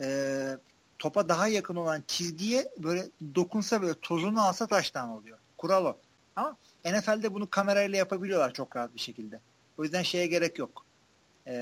e, 0.00 0.58
topa 0.98 1.28
daha 1.28 1.48
yakın 1.48 1.76
olan 1.76 2.02
çizgiye 2.06 2.68
böyle 2.78 3.06
dokunsa 3.34 3.82
böyle 3.82 3.94
tozunu 3.94 4.42
alsa 4.42 4.66
taştan 4.66 5.08
oluyor. 5.08 5.38
Kural 5.58 5.84
o. 5.84 5.96
Ama 6.36 6.56
NFL'de 6.84 7.34
bunu 7.34 7.50
kamerayla 7.50 7.98
yapabiliyorlar 7.98 8.52
çok 8.52 8.76
rahat 8.76 8.94
bir 8.94 9.00
şekilde. 9.00 9.40
O 9.78 9.82
yüzden 9.82 10.02
şeye 10.02 10.26
gerek 10.26 10.58
yok. 10.58 10.84
E, 11.46 11.54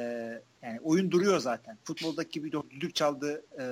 yani 0.63 0.81
oyun 0.83 1.11
duruyor 1.11 1.39
zaten. 1.39 1.79
Futboldaki 1.85 2.31
gibi 2.31 2.53
düdük 2.71 2.95
çaldı, 2.95 3.45
e, 3.59 3.65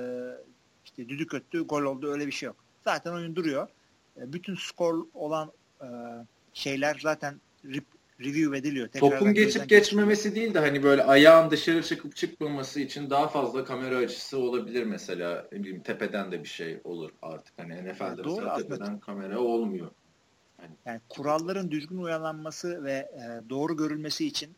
işte 0.85 1.09
düdük 1.09 1.33
öttü, 1.33 1.61
gol 1.61 1.81
oldu 1.81 2.11
öyle 2.11 2.27
bir 2.27 2.31
şey 2.31 2.47
yok. 2.47 2.55
Zaten 2.83 3.11
oyun 3.11 3.35
duruyor. 3.35 3.67
E, 4.17 4.33
bütün 4.33 4.55
skor 4.55 5.05
olan 5.13 5.51
e, 5.81 5.87
şeyler 6.53 6.99
zaten 7.01 7.41
review 8.19 8.57
ediliyor. 8.57 8.87
Tekrardan 8.87 9.19
Topun 9.19 9.33
geçip 9.33 9.69
geçmemesi 9.69 10.35
değil 10.35 10.53
de 10.53 10.59
hani 10.59 10.83
böyle 10.83 11.03
ayağın 11.03 11.51
dışarı 11.51 11.83
çıkıp 11.83 12.15
çıkmaması 12.15 12.79
için 12.79 13.09
daha 13.09 13.27
fazla 13.27 13.65
kamera 13.65 13.97
açısı 13.97 14.37
olabilir 14.37 14.83
mesela. 14.83 15.47
Ne 15.51 15.59
bileyim 15.59 15.81
tepeden 15.81 16.31
de 16.31 16.43
bir 16.43 16.49
şey 16.49 16.79
olur 16.83 17.11
artık. 17.21 17.53
Hani 17.57 17.73
NFL'de 17.73 18.23
Doğru, 18.23 18.35
mesela 18.35 18.57
tepeden 18.57 18.99
kamera 18.99 19.39
olmuyor. 19.39 19.91
Yani, 20.61 20.71
yani 20.85 21.01
kuralların 21.09 21.71
düzgün 21.71 21.97
uyarlanması 21.97 22.83
ve 22.83 22.91
e, 22.91 23.49
doğru 23.49 23.77
görülmesi 23.77 24.27
için 24.27 24.49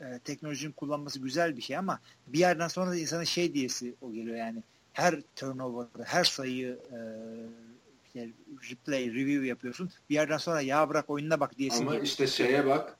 e, 0.00 0.18
teknolojinin 0.24 0.72
kullanması 0.72 1.18
güzel 1.18 1.56
bir 1.56 1.62
şey 1.62 1.76
ama 1.76 2.00
bir 2.26 2.38
yerden 2.38 2.68
sonra 2.68 2.90
da 2.90 2.96
insanın 2.96 3.24
şey 3.24 3.54
diyesi 3.54 3.94
o 4.00 4.12
geliyor 4.12 4.36
yani 4.36 4.62
her 4.92 5.20
turnover, 5.36 5.86
her 6.04 6.24
sayıyı 6.24 6.78
e, 6.92 6.98
yani 8.22 8.32
replay, 8.70 9.14
review 9.14 9.46
yapıyorsun. 9.46 9.90
Bir 10.10 10.14
yerden 10.14 10.38
sonra 10.38 10.60
ya 10.60 10.88
bırak 10.88 11.10
oyununa 11.10 11.40
bak 11.40 11.58
diyesin. 11.58 11.86
Ama 11.86 11.98
işte 11.98 12.26
şeye 12.26 12.66
bak 12.66 12.96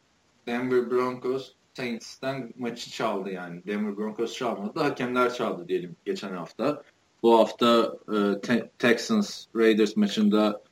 Denver 0.47 0.91
Broncos 0.91 1.53
Saints'ten 1.75 2.53
maçı 2.59 2.91
çaldı 2.91 3.31
yani. 3.31 3.63
Denver 3.67 3.97
Broncos 3.97 4.37
çalmadı. 4.37 4.81
Hakemler 4.81 5.35
çaldı 5.35 5.69
diyelim 5.69 5.97
geçen 6.05 6.33
hafta. 6.33 6.83
Bu 7.23 7.39
hafta 7.39 7.97
e, 8.09 8.41
te- 8.41 8.71
Texans 8.79 9.47
Raiders 9.57 9.97
maçında 9.97 10.63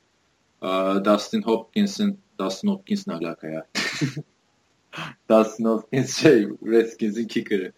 e, 0.61 0.67
Dustin 1.05 1.41
Hopkins'in 1.41 2.19
Dustin 2.39 2.67
Hopkins 2.67 3.07
ne 3.07 3.13
alaka 3.13 3.47
ya? 3.47 3.67
Dustin 5.29 5.65
Hopkins 5.65 6.17
şey 6.17 6.47
Redskins'in 6.65 7.27
kicker'ı. 7.27 7.71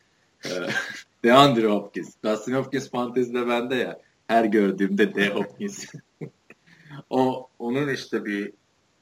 E, 0.45 0.49
DeAndre 1.23 1.67
Hopkins. 1.67 2.15
Dustin 2.25 2.53
Hopkins 2.53 2.89
fantezide 2.89 3.47
bende 3.47 3.75
ya. 3.75 3.99
Her 4.27 4.45
gördüğümde 4.45 5.15
De 5.15 5.29
Hopkins. 5.29 5.85
o 7.09 7.49
onun 7.59 7.87
işte 7.87 8.25
bir 8.25 8.53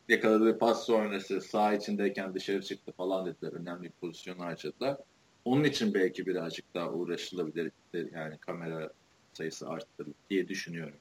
yakaladığı 0.10 0.58
pas 0.58 0.86
sonrası 0.86 1.42
sağ 1.42 1.74
içindeyken 1.74 2.34
dışarı 2.34 2.62
çıktı 2.62 2.92
falan 2.92 3.26
dediler. 3.26 3.54
Önemli 3.54 3.84
bir 3.84 3.92
pozisyon 4.02 4.40
harcadılar. 4.40 4.98
Onun 5.46 5.64
için 5.64 5.94
belki 5.94 6.26
birazcık 6.26 6.74
daha 6.74 6.90
uğraşılabilir 6.92 7.72
yani 7.94 8.38
kamera 8.38 8.90
sayısı 9.34 9.70
arttırılır 9.70 10.16
diye 10.30 10.48
düşünüyorum. 10.48 10.98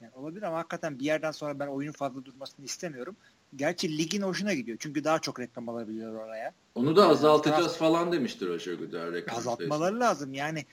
Yani 0.00 0.12
olabilir 0.14 0.42
ama 0.42 0.58
hakikaten 0.58 0.98
bir 0.98 1.04
yerden 1.04 1.30
sonra 1.30 1.58
ben 1.58 1.66
oyunun 1.66 1.92
fazla 1.92 2.24
durmasını 2.24 2.64
istemiyorum. 2.64 3.16
Gerçi 3.56 3.98
ligin 3.98 4.22
hoşuna 4.22 4.54
gidiyor. 4.54 4.78
Çünkü 4.80 5.04
daha 5.04 5.18
çok 5.18 5.40
reklam 5.40 5.68
alabiliyor 5.68 6.14
oraya. 6.14 6.52
Onu 6.74 6.96
da 6.96 7.08
azaltacağız 7.08 7.66
yani, 7.66 7.76
falan 7.76 8.12
demiştir 8.12 8.48
Roger 8.48 8.74
Goodell. 8.74 9.24
Azaltmaları 9.36 9.90
sayısı. 9.90 10.00
lazım. 10.00 10.34
Yani 10.34 10.64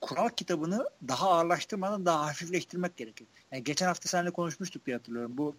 kural 0.00 0.28
kitabını 0.28 0.88
daha 1.08 1.30
ağırlaştırmadan 1.30 2.06
daha 2.06 2.26
hafifleştirmek 2.26 2.96
gerekir. 2.96 3.26
Yani 3.52 3.64
geçen 3.64 3.86
hafta 3.86 4.08
seninle 4.08 4.30
konuşmuştuk 4.30 4.86
diye 4.86 4.96
hatırlıyorum. 4.96 5.38
Bu 5.38 5.54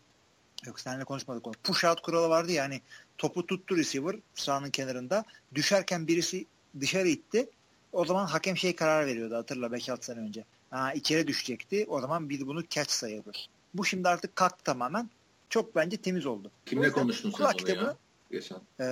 yok 0.65 0.79
seninle 0.79 1.03
konuşmadık 1.03 1.47
onu. 1.47 1.53
Push 1.63 1.85
out 1.85 2.01
kuralı 2.01 2.29
vardı 2.29 2.51
yani 2.51 2.81
topu 3.17 3.45
tuttu 3.47 3.77
receiver 3.77 4.15
sahanın 4.33 4.69
kenarında. 4.69 5.25
Düşerken 5.55 6.07
birisi 6.07 6.45
dışarı 6.79 7.07
itti. 7.07 7.49
O 7.91 8.05
zaman 8.05 8.25
hakem 8.25 8.57
şey 8.57 8.75
karar 8.75 9.07
veriyordu 9.07 9.35
hatırla 9.35 9.67
5-6 9.67 10.03
sene 10.05 10.19
önce. 10.19 10.45
Ha, 10.69 10.93
içeri 10.93 11.27
düşecekti. 11.27 11.85
O 11.89 12.01
zaman 12.01 12.29
biz 12.29 12.47
bunu 12.47 12.67
catch 12.67 12.91
sayılır. 12.91 13.49
Bu 13.73 13.85
şimdi 13.85 14.09
artık 14.09 14.35
kalktı 14.35 14.63
tamamen. 14.63 15.09
Çok 15.49 15.75
bence 15.75 15.97
temiz 15.97 16.25
oldu. 16.25 16.51
Kimle 16.65 16.91
konuştun 16.91 17.31
sen 17.31 17.51
kitabı, 17.51 17.83
ya? 17.83 17.95
Geçen. 18.31 18.57
E, 18.79 18.85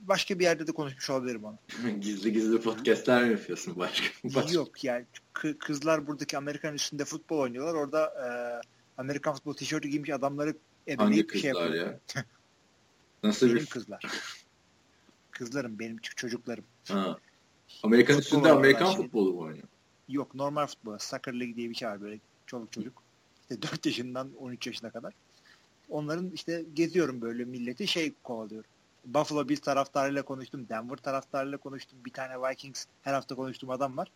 başka 0.00 0.38
bir 0.38 0.44
yerde 0.44 0.66
de 0.66 0.72
konuşmuş 0.72 1.10
olabilirim 1.10 1.44
onu. 1.44 1.58
gizli 2.00 2.32
gizli 2.32 2.60
podcastler 2.60 3.24
mi 3.24 3.32
yapıyorsun 3.32 3.76
başka? 3.76 4.06
başka? 4.24 4.52
Yok 4.52 4.84
yani 4.84 5.06
kızlar 5.58 6.06
buradaki 6.06 6.38
Amerikan 6.38 6.74
üstünde 6.74 7.04
futbol 7.04 7.38
oynuyorlar. 7.38 7.74
Orada 7.74 8.04
e, 8.04 8.28
Amerikan 8.98 9.34
futbol 9.34 9.54
tişörtü 9.54 9.88
giymiş 9.88 10.10
adamları 10.10 10.54
ebeleyip 10.88 11.30
bir 11.34 11.38
şey 11.38 11.50
yapıyor. 11.50 11.74
ya? 11.74 12.00
Nasıl 13.22 13.46
benim 13.46 13.58
bir... 13.58 13.66
kızlar. 13.66 14.04
Kızlarım 15.30 15.78
benim 15.78 15.98
çocuklarım. 15.98 16.64
Ha. 16.88 17.18
Amerikan 17.82 18.14
futbol 18.14 18.24
üstünde 18.24 18.52
Amerikan 18.52 18.96
futbolu 18.96 19.32
mu 19.32 19.40
oynuyor? 19.40 19.68
Yok 20.08 20.34
normal 20.34 20.66
futbol. 20.66 20.98
Soccer 20.98 21.40
League 21.40 21.56
diye 21.56 21.70
bir 21.70 21.74
şey 21.74 21.88
var 21.88 22.00
böyle 22.00 22.18
çoluk 22.46 22.72
çocuk. 22.72 23.02
İşte 23.42 23.62
4 23.62 23.86
yaşından 23.86 24.30
13 24.38 24.66
yaşına 24.66 24.90
kadar. 24.90 25.14
Onların 25.88 26.30
işte 26.30 26.64
geziyorum 26.74 27.20
böyle 27.20 27.44
milleti 27.44 27.86
şey 27.86 28.12
kovalıyorum. 28.22 28.70
Buffalo 29.14 29.48
Bills 29.48 29.60
taraftarıyla 29.60 30.22
konuştum. 30.22 30.68
Denver 30.68 30.96
taraftarıyla 30.96 31.58
konuştum. 31.58 31.98
Bir 32.04 32.12
tane 32.12 32.50
Vikings 32.50 32.86
her 33.02 33.14
hafta 33.14 33.34
konuştuğum 33.34 33.70
adam 33.70 33.96
var. 33.96 34.08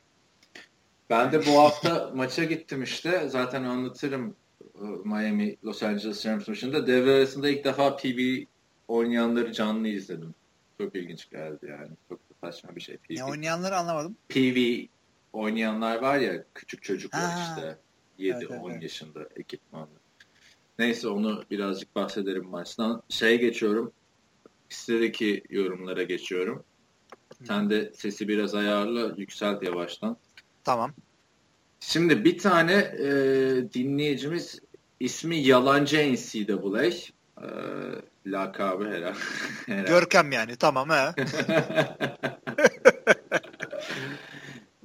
Ben 1.11 1.33
de 1.33 1.47
bu 1.47 1.59
hafta 1.59 2.11
maça 2.15 2.45
gittim 2.45 2.83
işte. 2.83 3.29
Zaten 3.29 3.65
anlatırım 3.65 4.37
e, 4.75 4.85
Miami 5.05 5.57
Los 5.65 5.83
Angeles 5.83 6.27
Rams 6.27 6.49
maçında. 6.49 6.87
Devre 6.87 7.15
arasında 7.15 7.49
ilk 7.49 7.65
defa 7.65 7.97
PB 7.97 8.47
oynayanları 8.89 9.53
canlı 9.53 9.89
izledim. 9.89 10.35
Çok 10.79 10.97
ilginç 10.97 11.31
geldi 11.31 11.67
yani. 11.69 11.91
Çok 12.09 12.21
saçma 12.41 12.77
bir 12.77 12.81
şey. 12.81 12.97
PV. 12.97 13.15
Ne 13.15 13.25
oynayanları 13.25 13.77
anlamadım. 13.77 14.17
PV 14.29 14.87
oynayanlar 15.33 16.03
var 16.03 16.19
ya 16.19 16.45
küçük 16.55 16.83
çocuklar 16.83 17.31
ha. 17.31 17.55
işte 17.57 17.79
7-10 18.19 18.37
evet, 18.37 18.61
evet. 18.71 18.83
yaşında 18.83 19.29
ekipmanlı. 19.37 20.03
Neyse 20.79 21.09
onu 21.09 21.45
birazcık 21.51 21.97
bahsederim 21.97 22.47
maçtan. 22.47 23.03
Şeye 23.09 23.37
geçiyorum. 23.37 23.93
Sitedeki 24.75 25.43
yorumlara 25.51 26.03
geçiyorum. 26.03 26.65
Sen 27.45 27.71
de 27.71 27.93
sesi 27.95 28.29
biraz 28.29 28.55
ayarla, 28.55 29.15
yükselt 29.17 29.63
yavaştan. 29.63 30.17
Tamam. 30.65 30.93
Şimdi 31.81 32.25
bir 32.25 32.39
tane 32.39 32.73
e, 32.73 33.07
dinleyicimiz 33.75 34.61
ismi 35.01 35.37
Yalancı 35.37 36.13
NCAA. 36.13 36.85
E, 36.85 36.93
lakabı 38.27 38.89
herhalde. 38.89 39.19
Görkem 39.89 40.33
yani 40.33 40.57
tamam 40.57 40.91
he. 40.91 41.15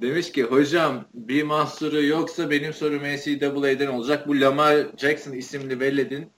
Demiş 0.00 0.32
ki 0.32 0.42
hocam 0.42 1.04
bir 1.14 1.42
mahsuru 1.42 2.04
yoksa 2.04 2.50
benim 2.50 2.72
sorum 2.72 3.02
NCAA'den 3.02 3.86
olacak. 3.86 4.28
Bu 4.28 4.40
Lamar 4.40 4.86
Jackson 4.96 5.32
isimli 5.32 5.80
veledin 5.80 6.30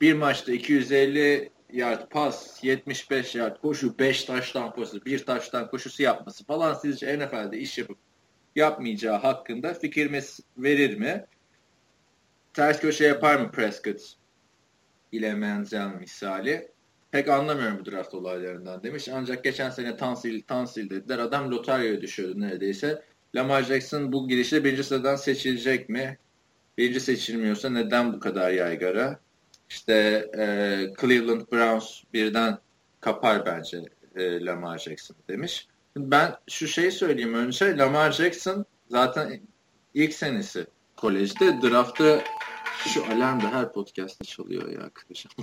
bir 0.00 0.14
maçta 0.14 0.52
250 0.52 1.50
yard 1.74 2.10
pas, 2.10 2.64
75 2.64 3.34
yard 3.34 3.60
koşu, 3.60 3.98
5 3.98 4.24
taştan 4.24 4.72
koşusu, 4.72 5.04
1 5.04 5.26
taştan 5.26 5.70
koşusu 5.70 6.02
yapması 6.02 6.44
falan 6.44 6.74
sizce 6.74 7.18
NFL'de 7.18 7.58
iş 7.58 7.78
yapıp 7.78 7.98
yapmayacağı 8.56 9.18
hakkında 9.18 9.74
fikrimiz 9.74 10.40
verir 10.58 10.98
mi? 10.98 11.24
Ters 12.54 12.80
köşe 12.80 13.04
yapar 13.04 13.36
mı 13.40 13.50
Prescott 13.50 14.00
ile 15.12 15.34
Menzel 15.34 15.94
misali? 15.94 16.68
Pek 17.10 17.28
anlamıyorum 17.28 17.78
bu 17.78 17.90
draft 17.90 18.14
olaylarından 18.14 18.82
demiş. 18.82 19.08
Ancak 19.08 19.44
geçen 19.44 19.70
sene 19.70 19.96
Tansil, 19.96 20.42
Tansil 20.42 20.90
dediler. 20.90 21.18
Adam 21.18 21.50
lotaryaya 21.50 22.00
düşüyordu 22.00 22.40
neredeyse. 22.40 23.02
Lamar 23.34 23.62
Jackson 23.62 24.12
bu 24.12 24.28
girişle 24.28 24.64
birinci 24.64 24.84
sıradan 24.84 25.16
seçilecek 25.16 25.88
mi? 25.88 26.18
Birinci 26.78 27.00
seçilmiyorsa 27.00 27.70
neden 27.70 28.12
bu 28.12 28.20
kadar 28.20 28.50
yaygara? 28.50 29.20
İşte 29.68 29.94
e, 30.38 30.46
Cleveland 31.00 31.42
Browns 31.52 32.02
birden 32.12 32.58
kapar 33.00 33.46
bence 33.46 33.82
e, 34.16 34.44
Lamar 34.44 34.78
Jackson 34.78 35.16
demiş. 35.28 35.68
Ben 35.96 36.36
şu 36.48 36.68
şeyi 36.68 36.92
söyleyeyim 36.92 37.34
önce. 37.34 37.76
Lamar 37.76 38.12
Jackson 38.12 38.64
zaten 38.88 39.40
ilk 39.94 40.14
senesi 40.14 40.66
kolejde 40.96 41.58
draftta 41.62 42.24
şu 42.78 43.04
alarm 43.04 43.40
da 43.40 43.52
her 43.52 43.72
podcast'ta 43.72 44.24
çalıyor 44.24 44.68
ya 44.68 44.90
kıracağım. 44.94 45.36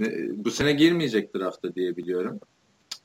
Bu 0.44 0.50
sene 0.50 0.72
girmeyecek 0.72 1.34
draftta 1.34 1.74
diye 1.74 1.96
biliyorum. 1.96 2.40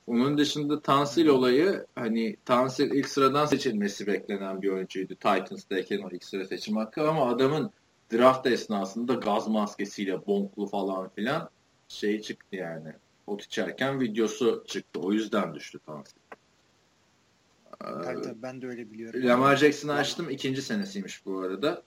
Onun 0.08 0.38
dışında 0.38 0.82
Tansil 0.82 1.28
olayı 1.28 1.86
hani 1.96 2.38
Tansil 2.46 2.92
ilk 2.92 3.10
sıradan 3.10 3.46
seçilmesi 3.46 4.08
beklenen 4.08 4.62
bir 4.62 4.70
oyuncuydu. 4.70 5.16
Titans'dayken 5.16 6.00
o 6.00 6.10
ilk 6.12 6.24
sıra 6.24 6.46
seçim 6.46 6.76
hakkı 6.76 7.10
ama 7.10 7.30
adamın 7.30 7.72
draft 8.14 8.48
esnasında 8.48 9.14
gaz 9.14 9.48
maskesiyle 9.48 10.26
bonklu 10.28 10.68
falan 10.68 11.10
filan 11.10 11.50
şey 11.88 12.22
çıktı 12.22 12.56
yani. 12.56 12.94
Ot 13.28 13.44
içerken 13.44 14.02
videosu 14.02 14.64
çıktı. 14.68 15.00
O 15.00 15.14
yüzden 15.14 15.56
düştü 15.56 15.80
Tansil. 15.86 16.18
Tabii, 17.80 18.22
tabii, 18.22 18.42
ben 18.42 18.62
de 18.62 18.68
öyle 18.68 18.92
biliyorum. 18.92 19.28
Lamar 19.28 19.56
Jackson'ı 19.56 19.94
açtım. 19.94 20.30
ikinci 20.30 20.62
senesiymiş 20.62 21.26
bu 21.26 21.40
arada. 21.40 21.84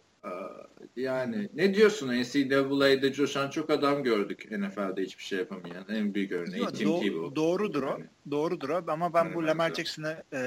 Yani 0.96 1.48
ne 1.54 1.74
diyorsun 1.74 2.08
NCAA'de 2.08 3.12
coşan 3.12 3.50
çok 3.50 3.70
adam 3.70 4.02
gördük 4.02 4.48
NFL'de 4.50 5.02
hiçbir 5.02 5.22
şey 5.22 5.38
yapamayan. 5.38 5.84
En 5.88 6.14
büyük 6.14 6.32
örneği 6.32 6.66
Tim 6.66 6.88
do- 6.88 7.00
Tebow. 7.00 7.36
Doğrudur 7.36 7.82
o. 7.82 7.98
Doğrudur 8.30 8.68
o 8.68 8.84
ama 8.88 9.14
ben 9.14 9.34
bu 9.34 9.46
Lamar 9.46 9.74
Jackson'ı 9.74 10.22
e, 10.32 10.38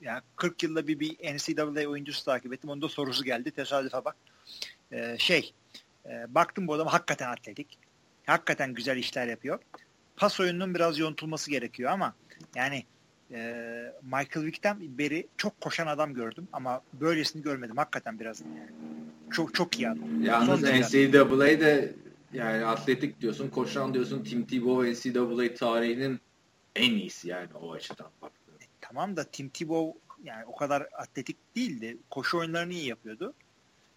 yani 0.00 0.20
40 0.36 0.62
yılda 0.62 0.86
bir, 0.86 1.00
bir 1.00 1.16
NCAA 1.34 1.88
oyuncusu 1.88 2.24
takip 2.24 2.52
ettim. 2.52 2.70
Onda 2.70 2.88
sorusu 2.88 3.24
geldi. 3.24 3.50
Tesadüfe 3.50 4.04
bak. 4.04 4.16
E, 4.92 5.16
şey 5.18 5.52
e, 6.06 6.34
baktım 6.34 6.68
bu 6.68 6.74
adam 6.74 6.86
hakikaten 6.86 7.30
atletik. 7.30 7.78
Hakikaten 8.26 8.74
güzel 8.74 8.96
işler 8.96 9.26
yapıyor. 9.26 9.58
Pas 10.16 10.40
oyununun 10.40 10.74
biraz 10.74 10.98
yontulması 10.98 11.50
gerekiyor 11.50 11.90
ama 11.90 12.14
yani 12.54 12.84
e, 13.30 13.92
Michael 14.02 14.46
Vick'ten 14.46 14.98
beri 14.98 15.26
çok 15.36 15.60
koşan 15.60 15.86
adam 15.86 16.14
gördüm 16.14 16.48
ama 16.52 16.80
böylesini 16.92 17.42
görmedim. 17.42 17.76
Hakikaten 17.76 18.20
biraz 18.20 18.42
çok 19.30 19.54
çok 19.54 19.78
iyi 19.78 19.88
adam. 19.88 20.22
Yalnız 20.22 20.62
NCAA'de 20.62 21.94
yani 22.32 22.64
atletik 22.64 23.20
diyorsun, 23.20 23.48
koşan 23.48 23.94
diyorsun. 23.94 24.24
Tim 24.24 24.46
Tebow 24.46 24.92
NCAA 24.92 25.54
tarihinin 25.54 26.20
en 26.76 26.92
iyisi 26.92 27.28
yani 27.28 27.48
o 27.62 27.72
açıdan 27.72 28.10
baktığında. 28.22 28.64
E, 28.64 28.66
tamam 28.80 29.16
da 29.16 29.24
Tim 29.24 29.48
Tebow 29.48 29.98
yani 30.24 30.44
o 30.44 30.56
kadar 30.56 30.86
atletik 30.92 31.36
değildi. 31.56 31.96
Koşu 32.10 32.38
oyunlarını 32.38 32.72
iyi 32.72 32.86
yapıyordu. 32.86 33.34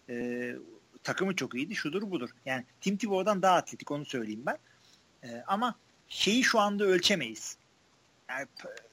Ee, 0.08 0.56
takımı 1.02 1.36
çok 1.36 1.54
iyiydi. 1.54 1.76
Şudur 1.76 2.10
budur. 2.10 2.30
Yani 2.46 2.64
Tim 2.80 2.96
Tebow'dan 2.96 3.42
daha 3.42 3.56
atletik 3.56 3.90
onu 3.90 4.04
söyleyeyim 4.04 4.42
ben. 4.46 4.58
Ee, 5.24 5.42
ama 5.46 5.74
şeyi 6.08 6.44
şu 6.44 6.58
anda 6.58 6.84
ölçemeyiz. 6.84 7.56
Yani 8.28 8.46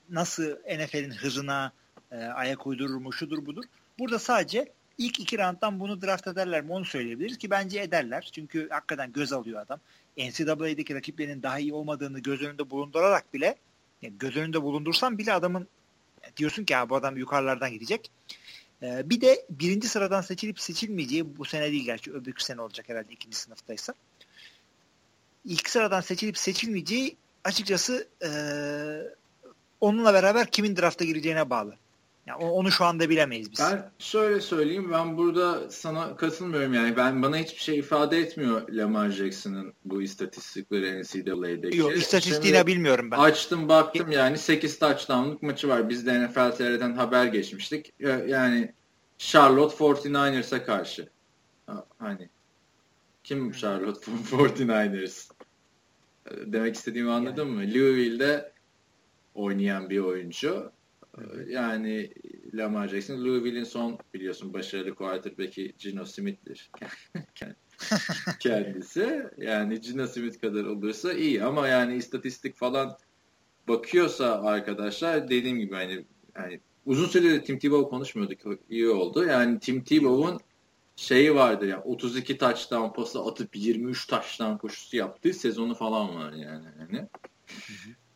nasıl 0.10 0.44
NFL'in 0.52 1.12
hızına 1.12 1.72
e, 2.12 2.16
ayak 2.18 2.68
uydurur 2.68 2.96
mu 2.96 3.14
şudur 3.14 3.46
budur. 3.46 3.64
Burada 4.00 4.20
sadece 4.20 4.72
ilk 4.98 5.20
iki 5.20 5.38
rounddan 5.38 5.80
bunu 5.80 6.02
draft 6.02 6.28
ederler 6.28 6.64
mi 6.64 6.72
onu 6.72 6.86
söyleyebiliriz 6.86 7.38
ki 7.38 7.50
bence 7.50 7.80
ederler. 7.80 8.30
Çünkü 8.34 8.70
hakikaten 8.70 9.12
göz 9.12 9.34
alıyor 9.34 9.62
adam. 9.62 9.80
NCAA'deki 10.18 10.96
rakiplerinin 10.96 11.44
daha 11.44 11.60
iyi 11.60 11.74
olmadığını 11.74 12.20
göz 12.20 12.42
önünde 12.42 12.70
bulundurarak 12.70 13.34
bile 13.34 13.56
yani 14.02 14.18
göz 14.18 14.36
önünde 14.36 14.62
bulundursan 14.62 15.18
bile 15.18 15.34
adamın 15.34 15.68
diyorsun 16.38 16.64
ki 16.64 16.76
bu 16.90 16.96
adam 16.96 17.18
yukarılardan 17.18 17.72
gidecek. 17.72 18.12
Ee, 18.84 19.10
bir 19.10 19.22
de 19.22 19.46
birinci 19.50 19.88
sıradan 19.88 20.22
seçilip 20.22 20.60
seçilmeyeceği 20.60 21.38
bu 21.38 21.46
sene 21.46 21.72
değil 21.72 21.86
gerçi 21.86 22.14
öbür 22.14 22.40
sene 22.40 22.62
olacak 22.62 22.90
herhalde 22.90 23.14
ikinci 23.14 23.38
sınıftaysa. 23.38 23.94
İlk 25.46 25.70
sıradan 25.70 26.02
seçilip 26.02 26.38
seçilmeyeceği 26.38 27.18
açıkçası 27.44 28.08
e, 28.24 28.30
onunla 29.82 30.14
beraber 30.14 30.52
kimin 30.52 30.76
drafta 30.76 31.06
gireceğine 31.06 31.50
bağlı. 31.50 31.76
Yani 32.28 32.46
onu 32.46 32.72
şu 32.72 32.86
anda 32.86 33.10
bilemeyiz 33.10 33.52
biz. 33.52 33.60
Ben 33.60 33.92
şöyle 34.00 34.42
söyleyeyim 34.42 34.92
ben 34.92 35.18
burada 35.18 35.70
sana 35.70 36.16
katılmıyorum 36.16 36.74
yani 36.74 36.98
ben 36.98 37.24
bana 37.24 37.38
hiçbir 37.38 37.62
şey 37.62 37.80
ifade 37.80 38.18
etmiyor 38.20 38.70
Lamar 38.70 39.10
Jackson'ın 39.10 39.74
bu 39.86 40.02
istatistikleri 40.02 41.02
NCAA'deki. 41.02 41.78
Yok 41.78 41.98
istatistiğini 41.98 42.58
Şimdi 42.58 42.68
bilmiyorum 42.68 43.12
ben. 43.12 43.18
Açtım 43.18 43.70
baktım 43.70 44.12
yani 44.12 44.38
8 44.38 44.80
touchdown'lık 44.80 45.44
maçı 45.44 45.68
var. 45.68 45.90
Biz 45.90 46.06
de 46.06 46.28
NFL 46.28 46.52
TR'den 46.52 46.94
haber 46.94 47.26
geçmiştik. 47.26 47.94
Yani 48.28 48.74
Charlotte 49.18 49.76
49ers'a 49.76 50.66
karşı. 50.66 51.10
Hani 52.00 52.30
kim 53.24 53.52
Charlotte 53.52 54.12
49ers? 54.32 55.30
Demek 56.46 56.76
istediğimi 56.76 57.12
anladın 57.12 57.48
yani. 57.48 57.56
mı? 57.56 57.62
Louisville'de 57.62 58.52
oynayan 59.36 59.90
bir 59.90 60.00
oyuncu. 60.00 60.72
Yani 61.48 62.14
Lamar 62.54 62.88
Jackson, 62.88 63.26
Louisville'in 63.26 63.64
son 63.64 63.98
biliyorsun 64.14 64.54
başarılı 64.54 64.96
quarterback'i 64.96 65.74
Gino 65.80 66.06
Smith'tir. 66.06 66.72
Kendisi. 68.40 69.24
Yani 69.38 69.82
Gino 69.82 70.08
Smith 70.08 70.42
kadar 70.42 70.64
olursa 70.64 71.14
iyi 71.14 71.44
ama 71.44 71.68
yani 71.68 71.96
istatistik 71.96 72.56
falan 72.56 72.98
bakıyorsa 73.68 74.42
arkadaşlar 74.42 75.30
dediğim 75.30 75.60
gibi 75.60 75.76
hani, 75.76 76.06
hani 76.34 76.60
uzun 76.86 77.08
süredir 77.08 77.46
Tim 77.46 77.60
Tebow 77.60 77.90
konuşmuyorduk. 77.90 78.40
iyi 78.70 78.90
oldu. 78.90 79.26
Yani 79.26 79.60
Tim 79.60 79.84
Tebow'un 79.84 80.40
şeyi 80.96 81.36
vardı 81.36 81.66
ya 81.66 81.72
yani 81.72 81.82
32 81.84 82.38
touchdown 82.38 82.94
pası 82.94 83.20
atıp 83.20 83.56
23 83.56 84.08
touchdown 84.08 84.58
koşusu 84.58 84.98
yaptığı 84.98 85.34
sezonu 85.34 85.76
falan 85.76 86.16
var 86.16 86.34
yani. 86.34 86.66
yani. 86.80 87.08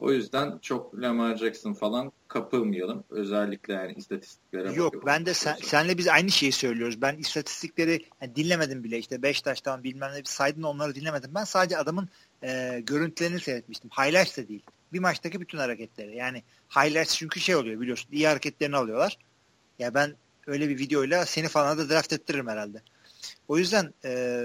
O 0.01 0.11
yüzden 0.11 0.59
çok 0.61 1.01
Lamar 1.01 1.37
Jackson 1.37 1.73
falan 1.73 2.11
kapılmayalım. 2.27 3.03
Özellikle 3.09 3.73
yani 3.73 3.93
istatistiklere 3.93 4.73
Yok 4.73 5.05
ben 5.05 5.25
de 5.25 5.33
sen, 5.33 5.55
senle 5.63 5.97
biz 5.97 6.07
aynı 6.07 6.31
şeyi 6.31 6.51
söylüyoruz. 6.51 7.01
Ben 7.01 7.17
istatistikleri 7.17 8.05
yani 8.21 8.35
dinlemedim 8.35 8.83
bile 8.83 8.97
işte 8.97 9.21
Beşiktaş'tan 9.21 9.83
bilmem 9.83 10.11
ne 10.13 10.19
bir 10.19 10.25
saydın 10.25 10.63
onları 10.63 10.95
dinlemedim. 10.95 11.31
Ben 11.35 11.43
sadece 11.43 11.77
adamın 11.77 12.09
e, 12.43 12.81
görüntülerini 12.85 13.39
seyretmiştim. 13.39 13.89
Highlights 13.89 14.37
da 14.37 14.47
değil. 14.47 14.61
Bir 14.93 14.99
maçtaki 14.99 15.41
bütün 15.41 15.57
hareketleri. 15.57 16.15
Yani 16.15 16.43
highlights 16.69 17.15
çünkü 17.15 17.39
şey 17.39 17.55
oluyor 17.55 17.81
biliyorsun. 17.81 18.09
iyi 18.11 18.27
hareketlerini 18.27 18.77
alıyorlar. 18.77 19.17
Ya 19.79 19.93
ben 19.93 20.15
öyle 20.47 20.69
bir 20.69 20.77
videoyla 20.77 21.25
seni 21.25 21.47
falan 21.47 21.77
da 21.77 21.89
draft 21.89 22.13
ettiririm 22.13 22.47
herhalde. 22.47 22.81
O 23.47 23.57
yüzden 23.57 23.93
e, 24.05 24.43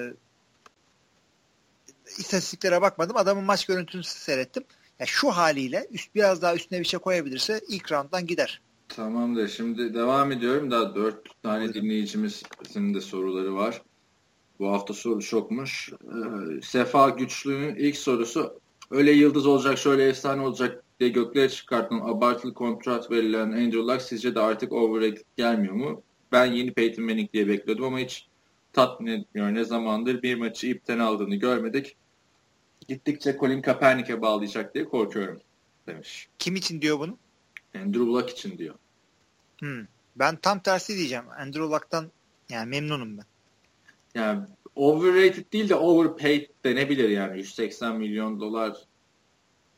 istatistiklere 2.19 2.81
bakmadım. 2.81 3.17
Adamın 3.17 3.45
maç 3.45 3.67
görüntüsünü 3.67 4.03
seyrettim. 4.05 4.65
Yani 5.01 5.09
şu 5.09 5.29
haliyle 5.31 5.87
üst 5.91 6.15
biraz 6.15 6.43
daha 6.43 6.55
üstüne 6.55 6.81
bir 6.81 6.85
şey 6.85 7.01
koyabilirse 7.01 7.61
ilk 7.69 7.93
rounddan 7.93 8.27
gider. 8.27 8.61
Tamamdır. 8.89 9.49
Şimdi 9.49 9.95
devam 9.95 10.33
ediyorum. 10.33 10.71
Daha 10.71 10.95
dört 10.95 11.43
tane 11.43 11.61
Buyurun. 11.61 11.75
dinleyicimizin 11.75 12.95
de 12.95 13.01
soruları 13.01 13.55
var. 13.55 13.83
Bu 14.59 14.73
hafta 14.73 14.95
soru 14.95 15.23
çokmuş. 15.23 15.93
Ee, 15.93 16.61
Sefa 16.63 17.09
Güçlü'nün 17.09 17.75
ilk 17.75 17.97
sorusu 17.97 18.61
öyle 18.91 19.13
yıldız 19.13 19.47
olacak, 19.47 19.79
şöyle 19.79 20.09
efsane 20.09 20.41
olacak 20.43 20.83
diye 21.01 21.11
göklere 21.11 21.49
çıkartılan 21.49 22.01
abartılı 22.01 22.55
kontrat 22.55 23.11
verilen 23.11 23.51
Andrew 23.53 23.79
Luck 23.79 24.03
sizce 24.03 24.35
de 24.35 24.41
artık 24.41 24.73
overrated 24.73 25.23
gelmiyor 25.37 25.75
mu? 25.75 26.03
Ben 26.33 26.45
yeni 26.47 26.73
Peyton 26.73 27.05
Manning 27.05 27.33
diye 27.33 27.49
bekliyordum 27.49 27.85
ama 27.85 27.99
hiç 27.99 28.27
tatmin 28.73 29.07
etmiyor. 29.07 29.55
Ne 29.55 29.65
zamandır 29.65 30.23
bir 30.23 30.35
maçı 30.35 30.67
ipten 30.67 30.99
aldığını 30.99 31.35
görmedik 31.37 31.97
gittikçe 32.89 33.37
Colin 33.41 33.63
Kaepernick'e 33.63 34.23
bağlayacak 34.23 34.75
diye 34.75 34.85
korkuyorum 34.85 35.41
demiş. 35.87 36.29
Kim 36.39 36.57
için 36.57 36.81
diyor 36.81 36.99
bunu? 36.99 37.19
Andrew 37.75 38.07
Luck 38.07 38.31
için 38.31 38.59
diyor. 38.59 38.75
Hmm. 39.59 39.87
Ben 40.17 40.37
tam 40.37 40.61
tersi 40.61 40.97
diyeceğim. 40.97 41.25
Andrew 41.39 41.63
Luck'tan 41.63 42.11
yani 42.49 42.69
memnunum 42.69 43.19
ben. 43.19 43.25
Yani 44.15 44.45
overrated 44.75 45.53
değil 45.53 45.69
de 45.69 45.75
overpaid 45.75 46.47
denebilir 46.65 47.09
yani. 47.09 47.39
180 47.39 47.97
milyon 47.97 48.41
dolar 48.41 48.77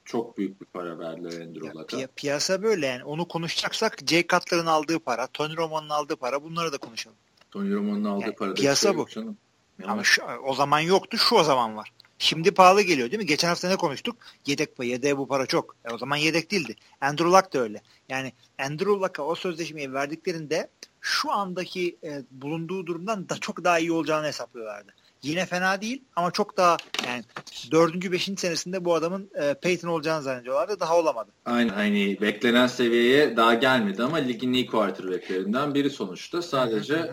çok 0.05 0.38
büyük 0.38 0.61
bir 0.61 0.66
para 0.66 0.99
verdiler 0.99 1.40
Andrew 1.40 1.79
Luck'a. 1.79 1.97
Pi- 1.97 2.09
piyasa 2.16 2.62
böyle 2.62 2.87
yani. 2.87 3.05
Onu 3.05 3.29
konuşacaksak 3.29 3.99
Jay 4.07 4.27
Cutler'ın 4.27 4.66
aldığı 4.66 4.99
para, 4.99 5.27
Tony 5.27 5.57
Romo'nun 5.57 5.88
aldığı 5.88 6.16
para 6.16 6.42
bunları 6.42 6.73
da 6.73 6.79
konuşalım. 6.79 7.16
Tony 7.51 7.75
Romo'nun 7.75 8.05
aldığı 8.05 8.25
yani 8.25 8.35
para 8.35 8.51
da 8.51 8.55
piyasa 8.55 8.88
şey 8.88 8.99
bu. 8.99 9.07
Canım. 9.09 9.37
Ama 9.85 10.05
şu, 10.05 10.23
o 10.23 10.55
zaman 10.55 10.81
yoktu, 10.81 11.18
şu 11.18 11.35
o 11.35 11.44
zaman 11.44 11.77
var. 11.77 11.92
Şimdi 12.18 12.54
pahalı 12.54 12.83
geliyor 12.83 13.11
değil 13.11 13.22
mi? 13.22 13.26
Geçen 13.26 13.48
hafta 13.48 13.68
ne 13.68 13.76
konuştuk? 13.76 14.16
Yedek 14.46 14.76
pay, 14.76 14.88
yedeğe 14.88 15.18
bu 15.18 15.28
para 15.28 15.46
çok. 15.46 15.76
E, 15.85 15.94
o 15.94 15.98
zaman 15.98 16.16
yedek 16.16 16.50
değildi. 16.50 16.76
Andrew 17.00 17.31
Luck 17.31 17.52
da 17.52 17.59
öyle. 17.59 17.83
Yani 18.09 18.33
Andrew 18.59 18.92
Luck'a 18.92 19.22
o 19.22 19.35
sözleşmeyi 19.35 19.92
verdiklerinde 19.92 20.70
şu 21.00 21.33
andaki 21.33 21.96
e, 22.04 22.22
bulunduğu 22.31 22.87
durumdan 22.87 23.28
da 23.28 23.38
çok 23.38 23.64
daha 23.64 23.78
iyi 23.78 23.92
olacağını 23.92 24.26
hesaplıyorlardı. 24.26 24.94
Yine 25.22 25.46
fena 25.46 25.81
değil 25.81 26.02
ama 26.16 26.31
çok 26.31 26.57
daha 26.57 26.76
yani 27.07 27.24
dördüncü, 27.70 28.12
beşinci 28.12 28.40
senesinde 28.40 28.85
bu 28.85 28.94
adamın 28.94 29.31
e, 29.35 29.54
Peyton 29.54 29.88
olacağını 29.88 30.22
zannediyorlardı. 30.22 30.81
Daha 30.81 30.98
olamadı. 30.98 31.31
Aynen 31.44 31.74
hani 31.74 32.20
beklenen 32.20 32.66
seviyeye 32.66 33.37
daha 33.37 33.54
gelmedi 33.54 34.02
ama 34.02 34.16
ligin 34.16 34.52
iyi 34.52 34.66
quarterbacklerinden 34.66 35.74
biri 35.74 35.90
sonuçta. 35.90 36.42
Sadece 36.42 37.11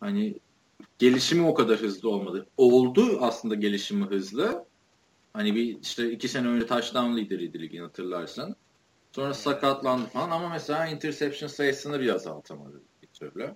hani 0.00 0.34
gelişimi 0.98 1.46
o 1.46 1.54
kadar 1.54 1.78
hızlı 1.78 2.10
olmadı. 2.10 2.46
Oldu 2.56 3.18
aslında 3.20 3.54
gelişimi 3.54 4.04
hızlı. 4.04 4.64
Hani 5.32 5.54
bir 5.54 5.80
işte 5.82 6.10
iki 6.10 6.28
sene 6.28 6.48
önce 6.48 6.66
touchdown 6.66 7.16
lideriydi 7.16 7.60
ligin 7.60 7.82
hatırlarsan. 7.82 8.56
Sonra 9.12 9.34
sakatlandı 9.34 10.06
falan 10.06 10.30
ama 10.30 10.48
mesela 10.48 10.86
interception 10.86 11.48
sayısını 11.48 12.00
bir 12.00 12.14
azaltamadı 12.14 12.80
bir 13.02 13.08
türlü. 13.08 13.54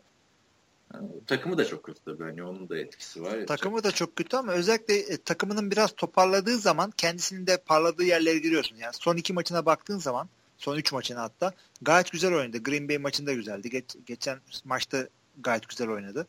Yani, 0.95 1.09
takımı 1.27 1.59
da 1.59 1.65
çok 1.65 1.85
kötü 1.85 2.01
tabii. 2.05 2.23
Hani 2.23 2.43
onun 2.43 2.69
da 2.69 2.79
etkisi 2.79 3.23
var. 3.23 3.47
Takımı 3.47 3.85
da 3.85 3.91
çok 3.91 4.17
kötü 4.17 4.37
ama 4.37 4.53
özellikle 4.53 4.99
e, 4.99 5.17
takımının 5.17 5.71
biraz 5.71 5.93
toparladığı 5.97 6.59
zaman 6.59 6.91
kendisinin 6.97 7.47
de 7.47 7.57
parladığı 7.67 8.05
yerlere 8.05 8.39
giriyorsun. 8.39 8.77
Yani 8.77 8.93
son 9.01 9.17
iki 9.17 9.33
maçına 9.33 9.67
baktığın 9.67 9.99
zaman 9.99 10.29
son 10.59 10.77
üç 10.77 10.93
maçına 10.93 11.23
hatta 11.23 11.53
gayet 11.83 12.13
güzel 12.13 12.35
oynadı. 12.35 12.63
Green 12.63 12.89
Bay 12.89 12.99
maçında 12.99 13.33
güzeldi. 13.33 13.71
Geç, 13.71 13.85
geçen 14.07 14.39
maçta 14.65 15.09
gayet 15.39 15.69
güzel 15.69 15.89
oynadı. 15.89 16.27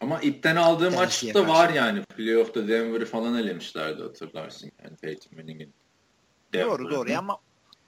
Ama 0.00 0.20
ipten 0.20 0.56
aldığı 0.56 0.90
maçta 0.90 1.48
var 1.48 1.70
yani. 1.70 2.02
Playoff'ta 2.02 2.68
Denver'ı 2.68 3.06
falan 3.06 3.34
elemişlerdi 3.34 4.02
hatırlarsın. 4.02 4.70
Yani 4.84 4.96
Peyton 4.96 5.36
Manning'in 5.36 5.72
Doğru 6.54 6.90
doğru 6.90 7.18
ama 7.18 7.38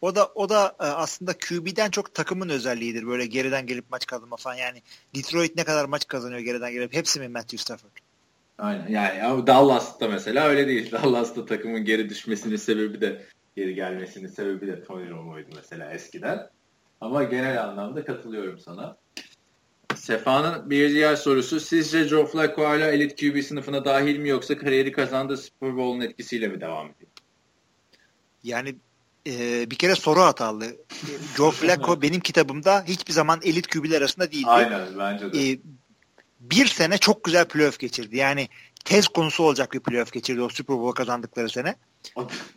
O 0.00 0.14
da 0.14 0.26
o 0.34 0.48
da 0.48 0.76
e, 0.80 0.84
aslında 0.84 1.32
QB'den 1.32 1.90
çok 1.90 2.14
takımın 2.14 2.48
özelliğidir. 2.48 3.06
Böyle 3.06 3.26
geriden 3.26 3.66
gelip 3.66 3.84
maç 3.90 4.06
kazanma 4.06 4.36
falan. 4.36 4.54
Yani 4.54 4.82
Detroit 5.14 5.56
ne 5.56 5.64
kadar 5.64 5.84
maç 5.84 6.06
kazanıyor 6.06 6.40
geriden 6.40 6.72
gelip 6.72 6.94
hepsi 6.94 7.20
mi 7.20 7.28
Matthew 7.28 7.58
Stafford? 7.58 7.90
Aynen. 8.58 8.88
Yani 8.88 9.46
Dallas'ta 9.46 10.08
mesela 10.08 10.46
öyle 10.46 10.66
değil. 10.66 10.92
Dallas'ta 10.92 11.46
takımın 11.46 11.84
geri 11.84 12.08
düşmesinin 12.08 12.56
sebebi 12.56 13.00
de 13.00 13.26
geri 13.56 13.74
gelmesinin 13.74 14.28
sebebi 14.28 14.66
de 14.66 14.84
Tony 14.84 15.10
Romo'ydu 15.10 15.48
mesela 15.56 15.92
eskiden. 15.92 16.50
Ama 17.00 17.24
genel 17.24 17.64
anlamda 17.64 18.04
katılıyorum 18.04 18.58
sana. 18.58 18.96
Sefa'nın 19.96 20.70
bir 20.70 20.90
diğer 20.90 21.16
sorusu 21.16 21.60
sizce 21.60 22.08
Joe 22.08 22.26
Flacco 22.26 22.64
hala 22.64 22.90
elit 22.90 23.20
QB 23.20 23.42
sınıfına 23.42 23.84
dahil 23.84 24.18
mi 24.18 24.28
yoksa 24.28 24.58
kariyeri 24.58 24.92
kazandığı 24.92 25.36
Super 25.36 25.76
Bowl'un 25.76 26.00
etkisiyle 26.00 26.48
mi 26.48 26.60
devam 26.60 26.86
ediyor? 26.86 27.10
Yani 28.42 28.74
e, 29.26 29.70
bir 29.70 29.76
kere 29.76 29.94
soru 29.94 30.20
hatalı. 30.20 30.76
Joe 31.36 31.50
Flacco 31.50 32.02
benim 32.02 32.20
kitabımda 32.20 32.84
hiçbir 32.88 33.12
zaman 33.12 33.40
elit 33.44 33.66
QB'ler 33.66 33.98
arasında 33.98 34.32
değildi. 34.32 34.46
Aynen 34.48 34.98
bence 34.98 35.32
de. 35.32 35.50
E, 35.50 35.58
bir 36.40 36.66
sene 36.66 36.98
çok 36.98 37.24
güzel 37.24 37.48
playoff 37.48 37.78
geçirdi. 37.78 38.16
Yani 38.16 38.48
tez 38.84 39.08
konusu 39.08 39.44
olacak 39.44 39.72
bir 39.72 39.80
playoff 39.80 40.12
geçirdi 40.12 40.42
o 40.42 40.48
Super 40.48 40.76
Bowl 40.76 40.94
kazandıkları 40.94 41.50
sene. 41.50 41.76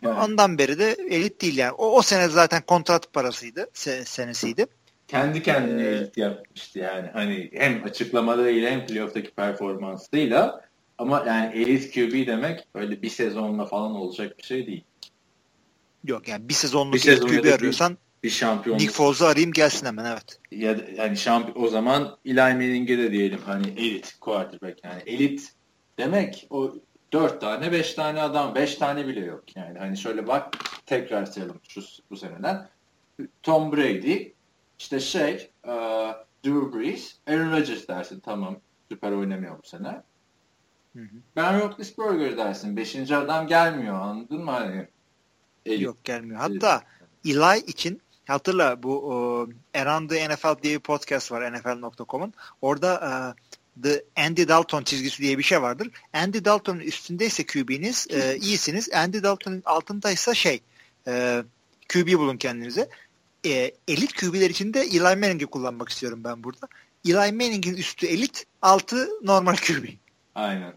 Ondan 0.04 0.58
beri 0.58 0.78
de 0.78 0.96
elit 1.10 1.40
değil 1.40 1.56
yani. 1.56 1.72
O, 1.72 1.98
o 1.98 2.02
sene 2.02 2.28
zaten 2.28 2.62
kontrat 2.66 3.12
parasıydı. 3.12 3.70
Se, 3.74 4.04
senesiydi. 4.04 4.66
Kendi 5.08 5.42
kendine 5.42 5.82
ee, 5.82 5.86
elit 5.86 6.16
yapmıştı 6.16 6.78
yani. 6.78 7.08
Hani 7.12 7.50
hem 7.52 7.84
açıklamalarıyla 7.84 8.70
hem 8.70 8.86
playoff'taki 8.86 9.30
performansıyla 9.30 10.60
ama 10.98 11.24
yani 11.26 11.54
elit 11.56 11.94
QB 11.94 12.26
demek 12.26 12.64
öyle 12.74 13.02
bir 13.02 13.10
sezonla 13.10 13.66
falan 13.66 13.94
olacak 13.94 14.38
bir 14.38 14.42
şey 14.42 14.66
değil. 14.66 14.84
Yok 16.04 16.28
yani 16.28 16.48
bir 16.48 16.54
sezonluk 16.54 16.94
bir 16.94 16.98
sezon 16.98 17.28
QB 17.28 17.54
arıyorsan 17.54 17.98
bir 18.24 18.30
şampiyon. 18.30 18.78
Nick 18.78 18.92
Foles'u 18.92 19.26
arayayım 19.26 19.52
gelsin 19.52 19.86
hemen 19.86 20.04
evet. 20.04 20.40
Ya 20.50 20.76
yani 20.96 21.16
şampiyon 21.16 21.66
o 21.66 21.68
zaman 21.68 22.16
Eli 22.24 22.34
Manning'e 22.34 22.98
de 22.98 23.12
diyelim 23.12 23.40
hani 23.46 23.68
elit 23.68 24.16
quarterback 24.20 24.84
yani 24.84 25.02
elit 25.06 25.52
demek 25.98 26.46
o 26.50 26.74
dört 27.12 27.40
tane 27.40 27.72
beş 27.72 27.94
tane 27.94 28.22
adam 28.22 28.54
beş 28.54 28.74
tane 28.74 29.06
bile 29.06 29.20
yok 29.20 29.56
yani 29.56 29.78
hani 29.78 29.96
şöyle 29.96 30.26
bak 30.26 30.56
tekrar 30.86 31.26
sayalım 31.26 31.60
şu 31.68 31.82
bu 32.10 32.16
seneden 32.16 32.68
Tom 33.42 33.72
Brady 33.72 34.28
işte 34.78 35.00
şey 35.00 35.50
uh, 35.64 36.12
Drew 36.44 36.78
Brees 36.78 37.16
Aaron 37.26 37.52
Rodgers 37.52 37.88
dersin 37.88 38.20
tamam 38.20 38.56
süper 38.88 39.12
oynamıyor 39.12 39.58
bu 39.62 39.66
sene. 39.66 40.02
Hı 40.96 41.00
hı. 41.00 41.16
Ben 41.36 41.60
Roethlisberger 41.60 42.36
dersin. 42.36 42.76
Beşinci 42.76 43.16
adam 43.16 43.46
gelmiyor 43.46 43.94
anladın 43.94 44.44
mı? 44.44 44.50
Hani, 44.50 44.88
elit. 45.66 45.82
Yok 45.82 46.04
gelmiyor. 46.04 46.40
Hatta 46.40 46.82
Eli 47.24 47.58
için 47.66 48.00
Hatırla 48.26 48.82
bu 48.82 49.12
o, 49.12 49.48
Around 49.74 50.10
the 50.10 50.28
NFL 50.28 50.62
diye 50.62 50.74
bir 50.74 50.80
podcast 50.80 51.32
var 51.32 51.52
NFL.com'un. 51.52 52.32
Orada 52.62 52.94
uh, 53.00 53.82
The 53.82 54.04
Andy 54.16 54.48
Dalton 54.48 54.82
çizgisi 54.82 55.22
diye 55.22 55.38
bir 55.38 55.42
şey 55.42 55.62
vardır. 55.62 55.90
Andy 56.12 56.44
Dalton'un 56.44 56.80
üstündeyse 56.80 57.46
QB'niz 57.46 58.06
e, 58.10 58.36
iyisiniz. 58.36 58.92
Andy 58.92 59.22
Dalton'un 59.22 59.62
altındaysa 59.64 60.34
şey 60.34 60.60
e, 61.06 61.42
QB 61.92 62.18
bulun 62.18 62.36
kendinize. 62.36 62.88
E, 63.46 63.72
elit 63.88 64.12
QB'ler 64.12 64.50
için 64.50 64.74
de 64.74 64.80
Eli 64.80 65.00
Manning'i 65.00 65.46
kullanmak 65.46 65.88
istiyorum 65.88 66.20
ben 66.24 66.44
burada. 66.44 66.68
Eli 67.04 67.14
Manning'in 67.14 67.76
üstü 67.76 68.06
elit, 68.06 68.46
altı 68.62 69.08
normal 69.22 69.56
QB. 69.56 69.84
Aynen. 70.34 70.72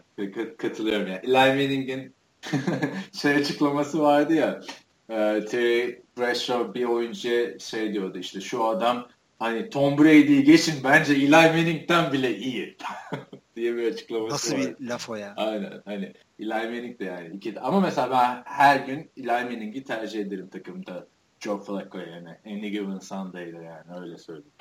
Katılıyorum 0.58 1.06
ya. 1.06 1.12
Yani. 1.12 1.20
Eli 1.24 1.32
Manning'in 1.62 2.14
şey 3.12 3.34
açıklaması 3.34 4.00
vardı 4.02 4.34
ya 4.34 4.60
e, 5.08 5.44
Terry 5.44 6.02
Bradshaw 6.18 6.74
bir 6.74 6.84
oyuncu 6.84 7.60
şey 7.60 7.92
diyordu 7.92 8.18
işte 8.18 8.40
şu 8.40 8.64
adam 8.64 9.08
hani 9.38 9.70
Tom 9.70 9.98
Brady'yi 9.98 10.44
geçin 10.44 10.74
bence 10.84 11.12
Eli 11.12 11.30
Manning'den 11.30 12.12
bile 12.12 12.36
iyi 12.36 12.76
diye 13.56 13.76
bir 13.76 13.92
açıklaması 13.92 14.34
Nasıl 14.34 14.54
var. 14.54 14.78
bir 14.80 14.86
laf 14.86 15.10
o 15.10 15.14
ya? 15.14 15.34
Aynen 15.36 15.82
hani 15.84 16.12
Eli 16.38 16.48
Manning 16.48 17.00
de 17.00 17.04
yani 17.04 17.36
iki 17.36 17.60
ama 17.60 17.80
mesela 17.80 18.10
ben 18.10 18.42
her 18.44 18.76
gün 18.86 19.10
Eli 19.16 19.26
Manning'i 19.26 19.84
tercih 19.84 20.20
ederim 20.20 20.48
takımda 20.48 21.06
Joe 21.40 21.58
Flacco 21.58 21.98
yani 21.98 22.36
any 22.46 22.70
given 22.70 22.98
Sunday'da 22.98 23.62
yani 23.62 24.00
öyle 24.00 24.18
söyleyeyim. 24.18 24.52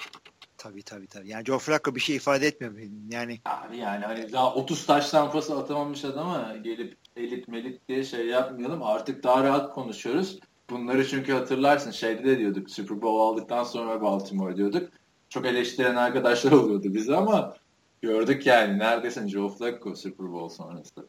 Tabii 0.57 0.83
tabii 0.83 1.07
tabii. 1.07 1.29
Yani 1.29 1.45
Joe 1.45 1.59
Flacco 1.59 1.95
bir 1.95 1.99
şey 1.99 2.15
ifade 2.15 2.47
etmiyor. 2.47 2.73
Yani 3.09 3.39
Abi 3.45 3.77
yani 3.77 4.05
hani 4.05 4.31
daha 4.31 4.53
30 4.53 4.85
taş 4.85 5.09
tampası 5.09 5.57
atamamış 5.57 6.05
adama 6.05 6.55
gelip 6.63 6.97
elit 7.15 7.47
melit 7.47 7.87
diye 7.87 8.03
şey 8.03 8.27
yapmayalım. 8.27 8.83
Artık 8.83 9.23
daha 9.23 9.43
rahat 9.43 9.73
konuşuyoruz. 9.73 10.39
Bunları 10.69 11.07
çünkü 11.07 11.33
hatırlarsın 11.33 11.91
şeyde 11.91 12.23
de 12.23 12.39
diyorduk 12.39 12.71
Super 12.71 13.01
Bowl 13.01 13.19
aldıktan 13.19 13.63
sonra 13.63 14.01
Baltimore 14.01 14.57
diyorduk. 14.57 14.89
Çok 15.29 15.45
eleştiren 15.45 15.95
arkadaşlar 15.95 16.51
oluyordu 16.51 16.93
bize 16.93 17.15
ama 17.15 17.55
gördük 18.01 18.45
yani 18.45 18.79
neredesin 18.79 19.27
Joe 19.27 19.49
Flacco 19.49 19.95
Super 19.95 20.31
Bowl 20.31 20.55
sonrası. 20.55 21.07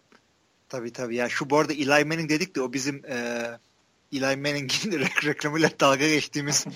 Tabii 0.69 0.93
tabii. 0.93 1.17
Ya 1.17 1.29
şu 1.29 1.51
bu 1.51 1.59
arada 1.59 1.73
Eli 1.73 2.05
Manning 2.05 2.31
dedik 2.31 2.57
de 2.57 2.61
o 2.61 2.73
bizim 2.73 3.03
e, 3.05 3.47
Eli 4.13 4.37
Manning'in 4.37 4.93
reklamıyla 5.25 5.71
dalga 5.81 6.09
geçtiğimiz 6.09 6.67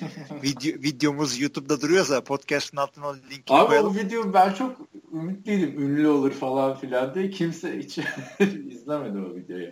video, 0.42 0.72
videomuz 0.72 1.40
YouTube'da 1.40 1.80
duruyorsa 1.80 2.24
podcast'ın 2.24 2.76
altına 2.76 3.08
o 3.08 3.16
linki 3.16 3.54
Abi 3.54 3.68
koyalım. 3.68 3.92
o 3.92 3.94
video 3.94 4.34
ben 4.34 4.52
çok 4.52 4.76
ümitliydim. 5.12 5.82
Ünlü 5.82 6.08
olur 6.08 6.32
falan 6.32 6.76
filan 6.76 7.14
diye. 7.14 7.30
Kimse 7.30 7.78
hiç 7.78 7.98
izlemedi 8.70 9.18
o 9.18 9.34
videoyu. 9.34 9.70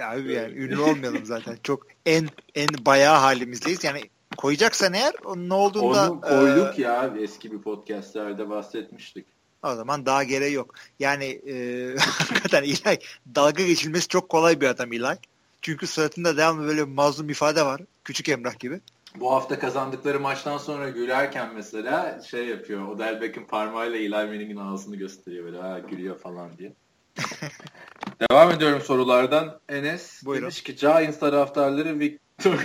Abi 0.00 0.32
yani 0.32 0.52
ünlü 0.54 0.80
olmayalım 0.80 1.26
zaten. 1.26 1.58
Çok 1.62 1.86
en 2.06 2.28
en 2.54 2.68
bayağı 2.86 3.16
halimizdeyiz. 3.16 3.84
Yani 3.84 4.00
koyacaksan 4.36 4.92
eğer 4.92 5.12
ne 5.36 5.54
olduğunda 5.54 6.10
Onu 6.12 6.20
koyduk 6.20 6.78
e, 6.78 6.82
ya 6.82 7.14
eski 7.20 7.52
bir 7.52 7.58
podcastlerde 7.58 8.48
bahsetmiştik. 8.50 9.26
O 9.62 9.74
zaman 9.74 10.06
daha 10.06 10.24
gereği 10.24 10.52
yok. 10.52 10.74
Yani 10.98 11.24
e, 11.24 11.96
hakikaten 11.98 12.62
İlay 12.62 12.98
dalga 13.34 13.66
geçilmesi 13.66 14.08
çok 14.08 14.28
kolay 14.28 14.60
bir 14.60 14.66
adam 14.66 14.92
İlay. 14.92 15.16
Çünkü 15.62 15.86
suratında 15.86 16.36
devamlı 16.36 16.66
böyle 16.66 16.84
mazlum 16.84 17.28
ifade 17.28 17.62
var. 17.66 17.80
Küçük 18.04 18.28
Emrah 18.28 18.58
gibi. 18.58 18.80
Bu 19.14 19.32
hafta 19.32 19.58
kazandıkları 19.58 20.20
maçtan 20.20 20.58
sonra 20.58 20.88
gülerken 20.88 21.54
mesela 21.54 22.20
şey 22.20 22.46
yapıyor. 22.46 22.88
Odell 22.88 23.20
Beckham 23.20 23.46
parmağıyla 23.46 23.98
Eli 23.98 24.08
Manning'in 24.08 24.56
ağzını 24.56 24.96
gösteriyor 24.96 25.44
böyle 25.44 25.58
ha 25.58 25.78
gülüyor 25.78 26.18
falan 26.18 26.58
diye. 26.58 26.72
Devam 28.30 28.50
ediyorum 28.50 28.80
sorulardan. 28.80 29.60
Enes 29.68 30.24
Buyurun. 30.24 30.42
demiş 30.42 30.62
ki 30.62 30.76
Giants 30.76 31.18
taraftarları 31.18 31.98
Victor 31.98 32.58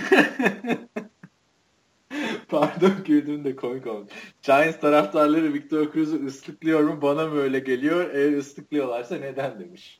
Pardon 2.48 2.92
güldüm 3.04 3.44
de 3.44 3.56
komik 3.56 3.86
olmuş. 3.86 4.12
Giants 4.42 4.80
taraftarları 4.80 5.54
Victor 5.54 5.92
Cruz'u 5.92 6.26
ıslıklıyor 6.26 6.80
mu? 6.80 7.02
Bana 7.02 7.26
mı 7.26 7.40
öyle 7.40 7.58
geliyor? 7.58 8.10
Eğer 8.14 8.32
ıslıklıyorlarsa 8.32 9.16
neden 9.16 9.60
demiş. 9.60 9.97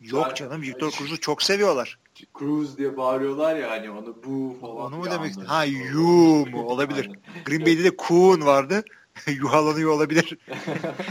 Yok 0.00 0.36
canım 0.36 0.62
Victor 0.62 0.90
Cruz'u 0.90 1.20
çok 1.20 1.42
seviyorlar. 1.42 1.98
Cruz 2.38 2.78
diye 2.78 2.96
bağırıyorlar 2.96 3.56
ya 3.56 3.70
hani 3.70 3.90
onu 3.90 4.16
bu 4.24 4.56
falan. 4.60 4.76
Onu 4.76 4.96
mu 4.96 5.10
demek? 5.10 5.32
Ha 5.46 5.64
yu 5.64 6.46
mu? 6.50 6.62
Olabilir. 6.62 7.10
Green 7.44 7.66
Bay'de 7.66 7.84
de 7.84 7.96
Kuhn 7.96 8.46
vardı. 8.46 8.84
Yuhalanıyor 9.26 9.90
olabilir. 9.90 10.38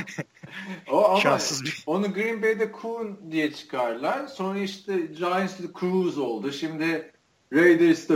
o 0.92 1.06
ama 1.06 1.20
Şanssız 1.20 1.64
bir. 1.64 1.84
Onu 1.86 2.14
Green 2.14 2.42
Bay'de 2.42 2.72
Kuhn 2.72 3.32
diye 3.32 3.54
çıkarlar. 3.54 4.28
Sonra 4.28 4.60
işte 4.60 4.98
Giants'da 4.98 5.68
Cruz 5.80 6.18
oldu. 6.18 6.52
Şimdi 6.52 7.12
Raiders'da 7.54 8.16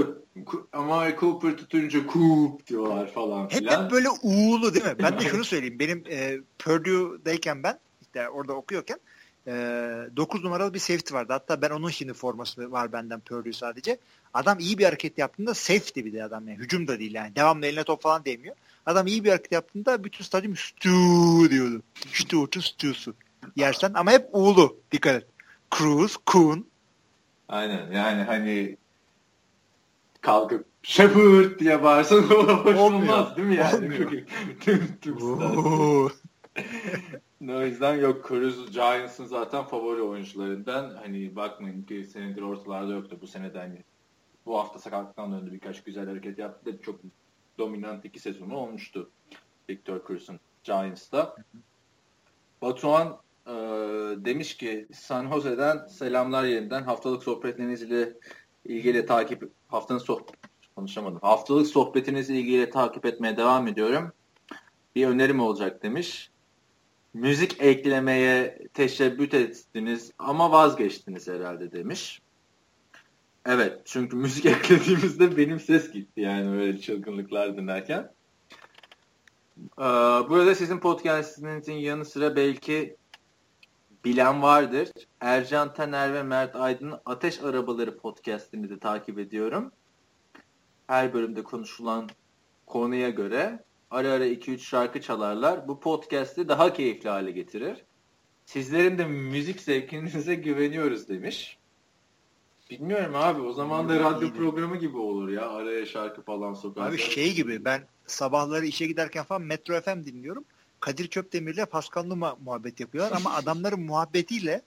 Amari 0.73 1.15
Cooper 1.19 1.57
tutunca 1.57 1.99
Coop 2.13 2.67
diyorlar 2.67 3.11
falan 3.11 3.47
filan. 3.47 3.71
Hep, 3.71 3.83
hep 3.83 3.91
böyle 3.91 4.09
uğulu 4.23 4.73
değil 4.73 4.85
mi? 4.85 4.95
Ben 4.99 5.19
de 5.19 5.23
şunu 5.29 5.43
söyleyeyim. 5.43 5.79
Benim 5.79 6.03
e, 6.09 6.37
Purdue'dayken 6.59 7.63
ben 7.63 7.79
işte 8.01 8.29
orada 8.29 8.53
okuyorken 8.53 8.99
e, 9.47 9.51
9 10.17 10.43
numaralı 10.43 10.73
bir 10.73 10.79
safety 10.79 11.13
vardı. 11.13 11.33
Hatta 11.33 11.61
ben 11.61 11.69
onun 11.69 11.89
şimdi 11.89 12.13
forması 12.13 12.71
var 12.71 12.91
benden 12.91 13.19
Purdue 13.19 13.53
sadece. 13.53 13.97
Adam 14.33 14.59
iyi 14.59 14.77
bir 14.77 14.85
hareket 14.85 15.17
yaptığında 15.17 15.53
safety 15.53 15.99
bir 15.99 16.13
de 16.13 16.23
adam 16.23 16.47
yani. 16.47 16.59
Hücum 16.59 16.87
da 16.87 16.99
değil 16.99 17.13
yani. 17.13 17.35
Devamlı 17.35 17.65
eline 17.65 17.83
top 17.83 18.01
falan 18.01 18.25
değmiyor. 18.25 18.55
Adam 18.85 19.07
iyi 19.07 19.23
bir 19.23 19.29
hareket 19.29 19.51
yaptığında 19.51 20.03
bütün 20.03 20.25
stadyum 20.25 20.55
stu 20.55 20.89
diyordu. 21.49 21.81
Stu'tu 22.13 22.61
stu'su. 22.61 23.13
Yersen 23.55 23.91
ama 23.93 24.11
hep 24.11 24.29
uğulu. 24.31 24.77
Dikkat 24.91 25.15
et. 25.15 25.27
Cruz, 25.77 26.17
Kuhn. 26.25 26.65
Aynen 27.49 27.91
yani 27.91 28.23
hani 28.23 28.77
kalkıp 30.21 30.65
Shepard 30.83 31.59
diye 31.59 31.83
bağırsan 31.83 32.21
hoş 32.21 32.75
olmaz 32.75 33.37
değil 33.37 33.47
mi 33.47 33.55
yani? 33.55 33.75
Olmuyor. 33.75 34.11
tüm, 34.59 34.97
tüm 35.01 35.17
o 37.49 37.61
yüzden 37.61 37.95
yok 37.95 38.27
Cruz 38.27 38.71
Giants'ın 38.71 39.25
zaten 39.25 39.63
favori 39.63 40.01
oyuncularından. 40.01 40.95
Hani 40.95 41.35
bakmayın 41.35 41.83
ki 41.83 42.05
senedir 42.05 42.41
ortalarda 42.41 42.93
yoktu 42.93 43.17
bu 43.21 43.27
seneden. 43.27 43.59
Hani 43.59 43.83
bu 44.45 44.59
hafta 44.59 44.79
sakatlıktan 44.79 45.31
döndü 45.31 45.51
birkaç 45.51 45.83
güzel 45.83 46.07
hareket 46.07 46.39
yaptı. 46.39 46.79
Çok 46.81 46.99
dominant 47.57 48.05
iki 48.05 48.19
sezonu 48.19 48.55
olmuştu 48.55 49.09
Victor 49.69 50.07
Cruz'un 50.07 50.39
Giants'ta. 50.63 51.35
Batuhan 52.61 53.17
e, 53.47 53.51
demiş 54.25 54.57
ki 54.57 54.87
San 54.93 55.31
Jose'den 55.31 55.87
selamlar 55.87 56.43
yeniden. 56.43 56.83
Haftalık 56.83 57.23
sohbetleriniz 57.23 57.81
ile 57.81 58.13
ilgili 58.65 59.05
takip 59.05 59.51
haftanın 59.67 59.99
sohbet 59.99 60.35
konuşamadım. 60.75 61.19
Haftalık 61.21 61.67
sohbetinizi 61.67 62.37
ilgili 62.37 62.69
takip 62.69 63.05
etmeye 63.05 63.37
devam 63.37 63.67
ediyorum. 63.67 64.11
Bir 64.95 65.07
önerim 65.07 65.39
olacak 65.39 65.83
demiş. 65.83 66.32
Müzik 67.13 67.61
eklemeye 67.61 68.59
teşebbüt 68.73 69.33
ettiniz 69.33 70.11
ama 70.19 70.51
vazgeçtiniz 70.51 71.27
herhalde 71.27 71.71
demiş. 71.71 72.21
Evet 73.45 73.81
çünkü 73.85 74.15
müzik 74.15 74.45
eklediğimizde 74.45 75.37
benim 75.37 75.59
ses 75.59 75.91
gitti 75.91 76.21
yani 76.21 76.49
öyle 76.49 76.79
çılgınlıklar 76.79 77.57
dinlerken. 77.57 78.11
Ee, 79.79 79.83
burada 80.29 80.55
sizin 80.55 80.79
podcastinizin 80.79 81.73
yanı 81.73 82.05
sıra 82.05 82.35
belki 82.35 82.95
bilen 84.05 84.41
vardır. 84.41 84.89
Ercan 85.19 85.73
Taner 85.73 86.13
ve 86.13 86.23
Mert 86.23 86.55
Aydın'ın 86.55 86.99
Ateş 87.05 87.43
Arabaları 87.43 87.97
podcastini 87.97 88.69
de 88.69 88.79
takip 88.79 89.19
ediyorum. 89.19 89.71
Her 90.87 91.13
bölümde 91.13 91.43
konuşulan 91.43 92.09
konuya 92.65 93.09
göre 93.09 93.63
ara 93.93 94.11
ara 94.11 94.27
2-3 94.27 94.59
şarkı 94.59 95.01
çalarlar. 95.01 95.67
Bu 95.67 95.79
podcast'i 95.79 96.49
daha 96.49 96.73
keyifli 96.73 97.09
hale 97.09 97.31
getirir. 97.31 97.83
Sizlerin 98.45 98.97
de 98.97 99.05
müzik 99.05 99.61
zevkinize 99.61 100.35
güveniyoruz 100.35 101.09
demiş. 101.09 101.57
Bilmiyorum 102.69 103.15
abi 103.15 103.41
o 103.41 103.53
zaman 103.53 103.89
da 103.89 103.99
radyo 103.99 104.33
programı 104.33 104.77
gibi 104.77 104.97
olur 104.97 105.29
ya 105.29 105.49
araya 105.49 105.85
şarkı 105.85 106.21
falan 106.21 106.53
sokarlar. 106.53 106.89
Abi 106.89 106.97
şey 106.97 107.33
gibi 107.33 107.65
ben 107.65 107.81
sabahları 108.07 108.65
işe 108.65 108.87
giderken 108.87 109.23
falan 109.23 109.41
Metro 109.41 109.81
FM 109.81 110.05
dinliyorum. 110.05 110.43
Kadir 110.79 111.07
Çöpdemir'le 111.07 111.65
Pascal 111.65 112.03
Numa 112.03 112.37
muhabbet 112.43 112.79
yapıyorlar 112.79 113.11
ama 113.17 113.33
adamların 113.35 113.81
muhabbetiyle 113.81 114.61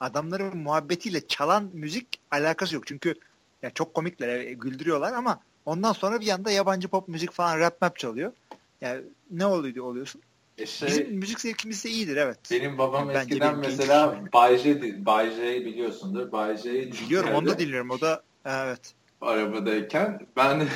adamların 0.00 0.58
muhabbetiyle 0.58 1.26
çalan 1.26 1.70
müzik 1.72 2.08
alakası 2.30 2.74
yok. 2.74 2.86
Çünkü 2.86 3.14
ya 3.62 3.70
çok 3.70 3.94
komikler, 3.94 4.50
güldürüyorlar 4.50 5.12
ama 5.12 5.40
ondan 5.66 5.92
sonra 5.92 6.20
bir 6.20 6.26
yanda 6.26 6.50
yabancı 6.50 6.88
pop 6.88 7.08
müzik 7.08 7.32
falan 7.32 7.58
rap 7.58 7.82
map 7.82 7.98
çalıyor. 7.98 8.32
Yani 8.86 9.04
ne 9.30 9.46
oluyor 9.46 9.84
oluyorsun? 9.84 10.22
E 10.58 10.66
şey, 10.66 10.88
Bizim 10.88 11.14
müzik 11.14 11.40
zevkimiz 11.40 11.84
de 11.84 11.90
iyidir 11.90 12.16
evet. 12.16 12.38
Benim 12.50 12.78
babam 12.78 13.10
yani 13.10 13.18
eskiden 13.18 13.58
mesela 13.58 14.20
Bay 14.32 14.58
J, 14.58 15.06
Bay 15.06 15.30
J'yi 15.30 15.64
biliyorsundur. 15.64 16.32
Bay 16.32 16.56
J'yi 16.56 16.92
Biliyorum 16.92 17.30
onu 17.34 17.46
da 17.46 17.58
dinliyorum. 17.58 17.90
O 17.90 18.00
da 18.00 18.22
evet. 18.44 18.94
Arabadayken 19.20 20.26
ben 20.36 20.68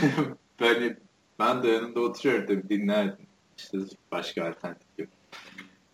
böyle 0.61 0.99
ben 1.39 1.63
de 1.63 1.69
yanında 1.69 2.01
oturuyordum 2.01 2.63
dinlerdim. 2.69 3.27
İşte 3.59 3.79
başka 4.13 4.49
alternatif 4.49 4.89
yok. 4.99 5.09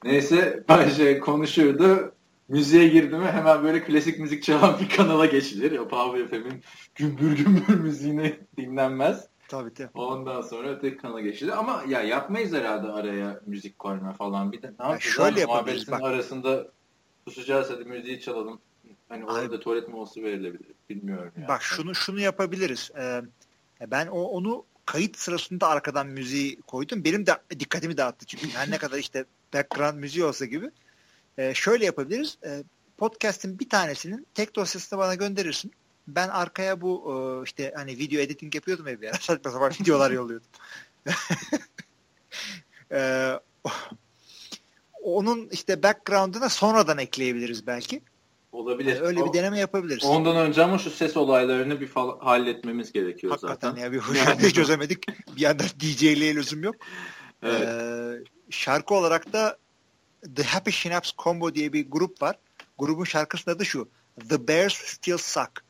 Neyse 0.04 0.64
Bay 0.68 0.90
J 0.90 1.18
konuşurdu. 1.18 2.12
Müziğe 2.48 2.88
girdi 2.88 3.16
mi 3.16 3.26
hemen 3.26 3.62
böyle 3.62 3.84
klasik 3.84 4.18
müzik 4.18 4.42
çalan 4.42 4.80
bir 4.80 4.88
kanala 4.88 5.26
geçilir. 5.26 5.72
Ya 5.72 5.88
Power 5.88 6.28
FM'in 6.28 6.62
gümbür 6.94 7.36
gümbür 7.36 7.74
müziğini 7.74 8.38
dinlenmez. 8.56 9.28
Tabii 9.48 9.74
tabii. 9.74 9.90
Ondan 9.94 10.42
sonra 10.42 10.68
öteki 10.68 10.96
kanala 10.96 11.20
geçti. 11.20 11.52
Ama 11.52 11.84
ya 11.88 12.02
yapmayız 12.02 12.52
herhalde 12.52 12.86
araya 12.86 13.40
müzik 13.46 13.78
koyma 13.78 14.12
falan. 14.12 14.52
Bir 14.52 14.62
de 14.62 14.66
ne 14.66 14.86
yapacağız? 14.86 15.02
Şöyle 15.02 15.40
yapabiliriz 15.40 15.90
bak. 15.90 16.02
arasında 16.02 16.68
susacağız 17.28 17.70
hadi 17.70 17.84
müziği 17.84 18.20
çalalım. 18.20 18.60
Hani 19.08 19.24
orada 19.24 19.54
Abi, 19.54 19.60
tuvalet 19.60 19.88
molası 19.88 20.22
verilebilir. 20.22 20.66
Bilmiyorum 20.90 21.32
yani. 21.36 21.48
Bak 21.48 21.62
şunu 21.62 21.94
şunu 21.94 22.20
yapabiliriz. 22.20 22.90
Ee, 22.98 23.22
ben 23.86 24.06
o, 24.06 24.22
onu 24.22 24.64
kayıt 24.86 25.18
sırasında 25.18 25.68
arkadan 25.68 26.06
müziği 26.06 26.60
koydum. 26.60 27.04
Benim 27.04 27.26
de 27.26 27.32
dikkatimi 27.50 27.96
dağıttı 27.96 28.26
çünkü 28.26 28.48
her 28.50 28.70
ne 28.70 28.78
kadar 28.78 28.98
işte 28.98 29.24
background 29.54 29.98
müziği 29.98 30.24
olsa 30.24 30.44
gibi. 30.44 30.70
Ee, 31.38 31.54
şöyle 31.54 31.84
yapabiliriz. 31.84 32.38
Ee, 32.44 32.64
podcast'in 32.96 33.58
bir 33.58 33.68
tanesinin 33.68 34.26
tek 34.34 34.56
dosyasını 34.56 34.98
bana 34.98 35.14
gönderirsin 35.14 35.72
ben 36.08 36.28
arkaya 36.28 36.80
bu 36.80 37.12
e, 37.12 37.44
işte 37.44 37.72
hani 37.76 37.98
video 37.98 38.20
editing 38.20 38.54
yapıyordum 38.54 38.88
ya 38.88 39.00
bir 39.00 39.08
ara. 39.08 39.14
Saçma 39.20 39.50
sapan 39.50 39.72
videolar 39.80 40.10
yolluyordum. 40.10 40.48
ee, 42.92 43.32
onun 45.02 45.48
işte 45.48 45.82
background'ına 45.82 46.48
sonradan 46.48 46.98
ekleyebiliriz 46.98 47.66
belki. 47.66 48.02
Olabilir. 48.52 48.96
Yani 48.96 49.00
öyle 49.00 49.24
bir 49.24 49.32
deneme 49.32 49.58
yapabiliriz. 49.58 50.04
Ondan 50.04 50.36
önce 50.36 50.62
ama 50.62 50.78
şu 50.78 50.90
ses 50.90 51.16
olaylarını 51.16 51.80
bir 51.80 51.90
halletmemiz 52.20 52.92
gerekiyor 52.92 53.30
Hakikaten 53.30 53.68
zaten. 53.70 53.82
ya 53.82 53.92
bir 53.92 54.00
şarkıyı 54.24 54.52
çözemedik. 54.52 55.08
bir 55.36 55.40
yandan 55.40 55.66
DJ'liğe 55.80 56.34
lüzum 56.34 56.62
yok. 56.62 56.76
Evet. 57.42 57.62
Ee, 57.62 58.24
şarkı 58.50 58.94
olarak 58.94 59.32
da 59.32 59.58
The 60.36 60.42
Happy 60.42 60.70
Schnapps 60.70 61.12
Combo 61.18 61.54
diye 61.54 61.72
bir 61.72 61.90
grup 61.90 62.22
var. 62.22 62.38
Grubun 62.78 63.04
şarkısının 63.04 63.54
adı 63.54 63.64
şu. 63.64 63.88
The 64.28 64.48
Bears 64.48 64.74
Still 64.74 65.18
Suck. 65.18 65.65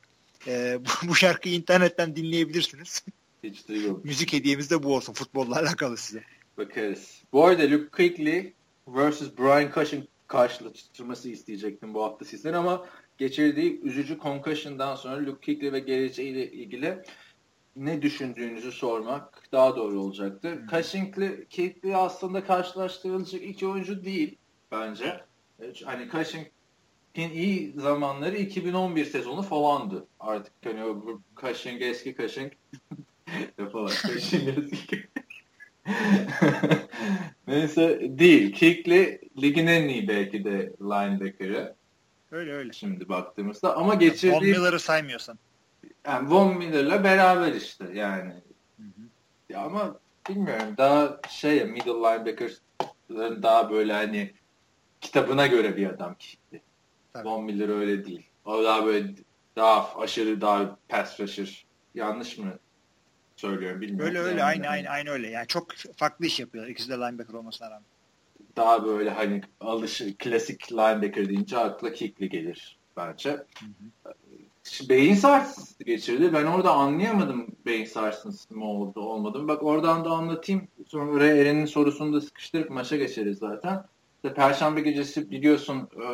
E, 0.46 0.78
bu, 0.80 1.09
bu 1.09 1.14
şarkıyı 1.14 1.54
internetten 1.54 2.16
dinleyebilirsiniz. 2.16 3.04
Hiç 3.42 3.68
duymadım. 3.68 4.00
Müzik 4.04 4.32
hediyemiz 4.32 4.70
de 4.70 4.82
bu 4.82 4.94
olsun. 4.94 5.12
Futbolla 5.12 5.59
alakalı 5.59 5.96
size. 5.96 6.24
Bakarız. 6.59 7.22
Bu 7.32 7.44
arada 7.44 7.62
Luke 7.62 7.88
Kuechly 7.90 8.52
vs. 8.88 9.22
Brian 9.38 9.70
Cushing 9.74 10.04
karşılaştırması 10.26 11.28
isteyecektim 11.28 11.94
bu 11.94 12.04
hafta 12.04 12.24
sizden 12.24 12.52
ama 12.52 12.87
geçirdiği 13.18 13.80
üzücü 13.80 14.18
concussion'dan 14.18 14.96
sonra 14.96 15.26
Luke 15.26 15.46
Kuechly 15.46 15.72
ve 15.72 15.78
geleceğiyle 15.78 16.52
ilgili 16.52 16.98
ne 17.76 18.02
düşündüğünüzü 18.02 18.72
sormak 18.72 19.42
daha 19.52 19.76
doğru 19.76 20.00
olacaktır. 20.00 20.56
Hmm. 20.56 20.66
Cushing'li 20.66 21.46
Kuechly 21.56 21.96
aslında 21.96 22.44
karşılaştırılacak 22.44 23.42
iki 23.42 23.66
oyuncu 23.66 24.04
değil 24.04 24.38
bence. 24.72 25.20
Hani 25.85 26.09
Cushing 26.11 26.46
Kin 27.16 27.31
iyi 27.31 27.72
zamanları 27.76 28.37
2011 28.37 29.05
sezonu 29.05 29.42
falandı. 29.42 30.07
Artık 30.20 30.52
hani 30.64 30.85
o 30.85 31.20
Cushing 31.40 31.83
eski 31.83 32.16
Cushing 32.16 32.52
falan 33.72 33.87
Cushing 33.87 34.48
eski 34.48 35.07
Neyse 37.46 38.00
değil. 38.18 38.52
Kick'li 38.52 39.20
ligin 39.42 39.66
en 39.66 39.88
iyi 39.88 40.09
belki 40.09 40.44
de 40.44 40.72
linebacker'ı. 40.81 41.74
Öyle 42.31 42.52
öyle. 42.52 42.72
Şimdi 42.72 43.09
baktığımızda 43.09 43.76
ama 43.76 43.94
geçirdiği... 43.94 44.37
Von 44.37 44.44
Miller'ı 44.44 44.81
saymıyorsan. 44.81 45.38
Yani 46.07 46.31
Von 46.31 46.57
Miller'la 46.57 47.05
beraber 47.05 47.52
işte 47.52 47.85
yani. 47.94 48.33
Hı 48.76 48.83
hı. 48.83 49.02
Ya 49.48 49.61
ama 49.61 49.98
bilmiyorum 50.29 50.74
daha 50.79 51.20
şey 51.31 51.64
middle 51.64 51.90
linebacker'ların 51.90 53.42
daha 53.42 53.70
böyle 53.70 53.92
hani 53.92 54.33
kitabına 55.00 55.46
göre 55.46 55.76
bir 55.76 55.87
adam 55.87 56.14
Kick'li. 56.14 56.65
Tabii. 57.16 57.29
Von 57.29 57.44
Miller 57.44 57.68
öyle 57.68 58.05
değil. 58.05 58.26
O 58.44 58.64
daha 58.64 58.87
böyle 58.87 59.14
daha 59.57 60.00
aşırı 60.00 60.40
daha 60.40 60.79
pass 60.88 61.20
rusher. 61.20 61.66
Yanlış 61.94 62.38
mı 62.38 62.59
söylüyorum 63.37 63.81
bilmiyorum. 63.81 64.09
Öyle 64.09 64.18
öyle 64.18 64.40
yani 64.40 64.42
aynı 64.42 64.68
aynı 64.68 64.88
aynı 64.88 65.11
öyle. 65.11 65.29
Yani 65.29 65.46
çok 65.46 65.74
farklı 65.96 66.26
iş 66.26 66.40
yapıyorlar. 66.40 66.70
İkisi 66.70 66.90
de 66.90 66.94
linebacker 66.94 67.35
olmasına 67.35 67.70
rağmen. 67.70 67.87
Daha 68.57 68.85
böyle 68.85 69.11
hani 69.11 69.42
alışı 69.61 70.16
klasik 70.18 70.72
linebacker 70.72 71.29
deyince 71.29 71.59
akla 71.59 71.92
kickli 71.92 72.29
gelir 72.29 72.79
bence. 72.96 73.31
Hı 73.31 73.66
hı. 74.05 74.88
Beyin 74.88 75.14
sarsıntısı 75.14 75.85
geçirdi. 75.85 76.33
Ben 76.33 76.44
orada 76.44 76.70
anlayamadım 76.70 77.46
beyin 77.66 77.85
sarsıntısı 77.85 78.55
mı 78.55 78.64
oldu 78.64 79.00
olmadı 79.00 79.38
mı. 79.38 79.48
Bak 79.48 79.62
oradan 79.62 80.05
da 80.05 80.11
anlatayım. 80.11 80.68
Sonra 80.87 81.26
Eren'in 81.26 81.64
sorusunu 81.64 82.12
da 82.12 82.20
sıkıştırıp 82.20 82.70
maça 82.70 82.96
geçeriz 82.96 83.38
zaten. 83.38 83.85
İşte 84.26 84.34
Perşembe 84.34 84.80
gecesi 84.80 85.30
biliyorsun 85.30 85.88
e, 86.02 86.04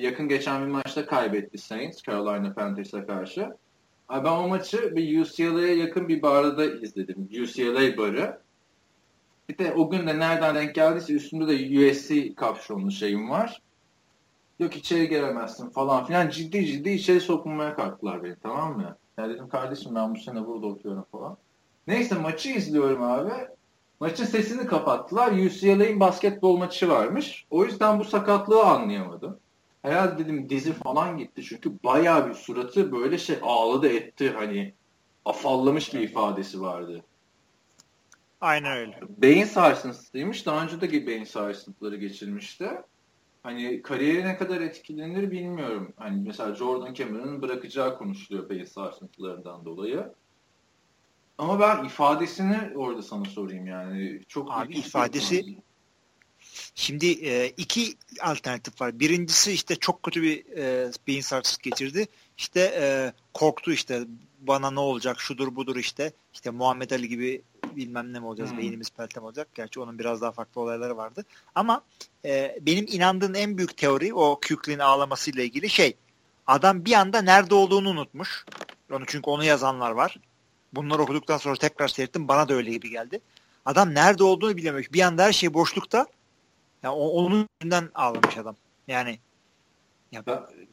yakın 0.00 0.28
geçen 0.28 0.62
bir 0.62 0.70
maçta 0.70 1.06
kaybetti 1.06 1.58
Saints 1.58 2.02
Carolina 2.02 2.54
Panthers'a 2.54 3.06
karşı. 3.06 3.56
Ben 4.10 4.24
o 4.24 4.48
maçı 4.48 4.96
bir 4.96 5.20
UCLA'ya 5.20 5.74
yakın 5.74 6.08
bir 6.08 6.22
barda 6.22 6.64
izledim. 6.64 7.28
UCLA 7.42 7.96
barı. 7.96 8.40
Bir 9.48 9.58
de 9.58 9.72
o 9.72 9.90
gün 9.90 10.06
de 10.06 10.18
nereden 10.18 10.54
denk 10.54 10.74
geldiyse 10.74 11.12
üstümde 11.12 11.48
de 11.48 11.90
USC 11.90 12.34
kapşonlu 12.34 12.90
şeyim 12.90 13.30
var. 13.30 13.62
Yok 14.58 14.76
içeri 14.76 15.08
giremezsin 15.08 15.70
falan 15.70 16.04
filan. 16.04 16.28
Ciddi 16.28 16.66
ciddi 16.66 16.90
içeri 16.90 17.20
sokulmaya 17.20 17.74
kalktılar 17.74 18.22
beni 18.24 18.36
tamam 18.42 18.76
mı? 18.76 18.96
Ya 19.18 19.28
dedim 19.28 19.48
kardeşim 19.48 19.94
ben 19.94 20.14
bu 20.14 20.18
sene 20.18 20.46
burada 20.46 20.66
oturuyorum 20.66 21.06
falan. 21.12 21.36
Neyse 21.86 22.14
maçı 22.14 22.48
izliyorum 22.48 23.02
abi. 23.02 23.32
Maçın 24.00 24.24
sesini 24.24 24.66
kapattılar. 24.66 25.32
UCLA'in 25.32 26.00
basketbol 26.00 26.56
maçı 26.56 26.88
varmış. 26.88 27.46
O 27.50 27.64
yüzden 27.64 27.98
bu 27.98 28.04
sakatlığı 28.04 28.64
anlayamadım. 28.64 29.38
Herhalde 29.82 30.24
dedim 30.24 30.48
dizi 30.50 30.72
falan 30.72 31.18
gitti. 31.18 31.42
Çünkü 31.42 31.72
bayağı 31.84 32.28
bir 32.28 32.34
suratı 32.34 32.92
böyle 32.92 33.18
şey 33.18 33.38
ağladı 33.42 33.88
etti. 33.88 34.30
Hani 34.36 34.74
afallamış 35.24 35.94
bir 35.94 36.00
ifadesi 36.00 36.60
vardı. 36.60 37.04
Aynen 38.40 38.76
öyle. 38.76 39.00
Beyin 39.08 39.44
sarsıntısıymış. 39.44 40.46
Daha 40.46 40.62
önce 40.62 40.80
de 40.80 41.06
beyin 41.06 41.24
sarsıntıları 41.24 41.96
geçirmişti. 41.96 42.70
Hani 43.42 43.82
kariyeri 43.82 44.24
ne 44.24 44.36
kadar 44.36 44.60
etkilenir 44.60 45.30
bilmiyorum. 45.30 45.92
Hani 45.96 46.22
mesela 46.26 46.54
Jordan 46.54 46.94
Cameron'ın 46.94 47.42
bırakacağı 47.42 47.98
konuşuluyor 47.98 48.48
beyin 48.48 48.64
sarsıntılarından 48.64 49.64
dolayı. 49.64 50.12
Ama 51.38 51.60
ben 51.60 51.84
ifadesini 51.84 52.72
orada 52.76 53.02
sana 53.02 53.24
sorayım 53.24 53.66
yani. 53.66 54.20
Çok 54.28 54.52
Abi 54.52 54.74
ifadesi 54.74 55.56
Şimdi 56.74 57.06
e, 57.06 57.48
iki 57.48 57.94
alternatif 58.20 58.80
var. 58.80 59.00
Birincisi 59.00 59.52
işte 59.52 59.76
çok 59.76 60.02
kötü 60.02 60.22
bir 60.22 60.56
e, 60.56 60.90
beyin 61.06 61.20
sarsıntısı 61.20 61.62
geçirdi. 61.62 62.06
İşte 62.38 62.60
e, 62.60 63.12
korktu 63.34 63.72
işte 63.72 64.04
bana 64.40 64.70
ne 64.70 64.80
olacak 64.80 65.20
şudur 65.20 65.56
budur 65.56 65.76
işte. 65.76 66.12
İşte 66.34 66.50
Muhammed 66.50 66.90
Ali 66.90 67.08
gibi 67.08 67.42
bilmem 67.76 68.12
ne 68.12 68.18
mi 68.18 68.26
olacağız 68.26 68.50
hmm. 68.50 68.58
beynimiz 68.58 68.90
peltem 68.90 69.24
olacak. 69.24 69.48
Gerçi 69.54 69.80
onun 69.80 69.98
biraz 69.98 70.20
daha 70.20 70.32
farklı 70.32 70.60
olayları 70.60 70.96
vardı. 70.96 71.24
Ama 71.54 71.82
e, 72.24 72.58
benim 72.60 72.86
inandığım 72.88 73.34
en 73.34 73.58
büyük 73.58 73.76
teori 73.76 74.14
o 74.14 74.40
Kueck'in 74.48 74.78
ağlamasıyla 74.78 75.42
ilgili 75.42 75.70
şey 75.70 75.96
adam 76.46 76.84
bir 76.84 76.92
anda 76.92 77.22
nerede 77.22 77.54
olduğunu 77.54 77.88
unutmuş. 77.88 78.44
Onu 78.92 79.04
çünkü 79.06 79.30
onu 79.30 79.44
yazanlar 79.44 79.90
var. 79.90 80.16
Bunları 80.76 81.02
okuduktan 81.02 81.38
sonra 81.38 81.56
tekrar 81.56 81.88
seyrettim. 81.88 82.28
Bana 82.28 82.48
da 82.48 82.54
öyle 82.54 82.70
gibi 82.70 82.90
geldi. 82.90 83.20
Adam 83.64 83.94
nerede 83.94 84.24
olduğunu 84.24 84.56
bilemiyor. 84.56 84.86
Bir 84.92 85.00
anda 85.00 85.24
her 85.24 85.32
şey 85.32 85.54
boşlukta. 85.54 86.06
Yani 86.82 86.94
onun 86.94 87.48
yüzünden 87.60 87.90
ağlamış 87.94 88.38
adam. 88.38 88.56
Yani 88.88 89.18
ya 90.12 90.22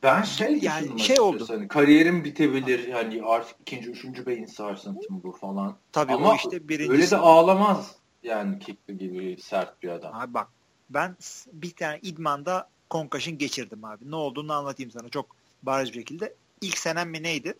ben, 0.03 0.21
şey 0.21 0.59
yani 0.61 0.99
şey 0.99 1.19
oldu. 1.19 1.45
Hani 1.47 1.67
kariyerim 1.67 2.23
bitebilir 2.23 2.87
yani 2.87 3.21
artık 3.25 3.55
ikinci, 3.61 3.89
üçüncü 3.89 4.25
beyin 4.25 4.45
sarsıntım 4.45 5.23
bu 5.23 5.31
falan. 5.31 5.77
Tabii 5.91 6.13
Ama 6.13 6.31
o 6.31 6.35
işte 6.35 6.69
birincisi. 6.69 6.91
Öyle 6.91 7.11
de 7.11 7.17
ağlamaz 7.17 7.95
yani 8.23 8.59
Kickli 8.59 8.97
gibi 8.97 9.37
sert 9.41 9.83
bir 9.83 9.89
adam. 9.89 10.15
Abi 10.15 10.33
bak 10.33 10.47
ben 10.89 11.15
bir 11.53 11.71
tane 11.71 11.99
idmanda 12.01 12.69
concussion 12.91 13.37
geçirdim 13.37 13.85
abi. 13.85 14.11
Ne 14.11 14.15
olduğunu 14.15 14.53
anlatayım 14.53 14.91
sana 14.91 15.09
çok 15.09 15.35
bariz 15.63 15.89
bir 15.89 15.99
şekilde. 15.99 16.33
İlk 16.61 16.77
senem 16.77 17.09
mi 17.09 17.23
neydi? 17.23 17.53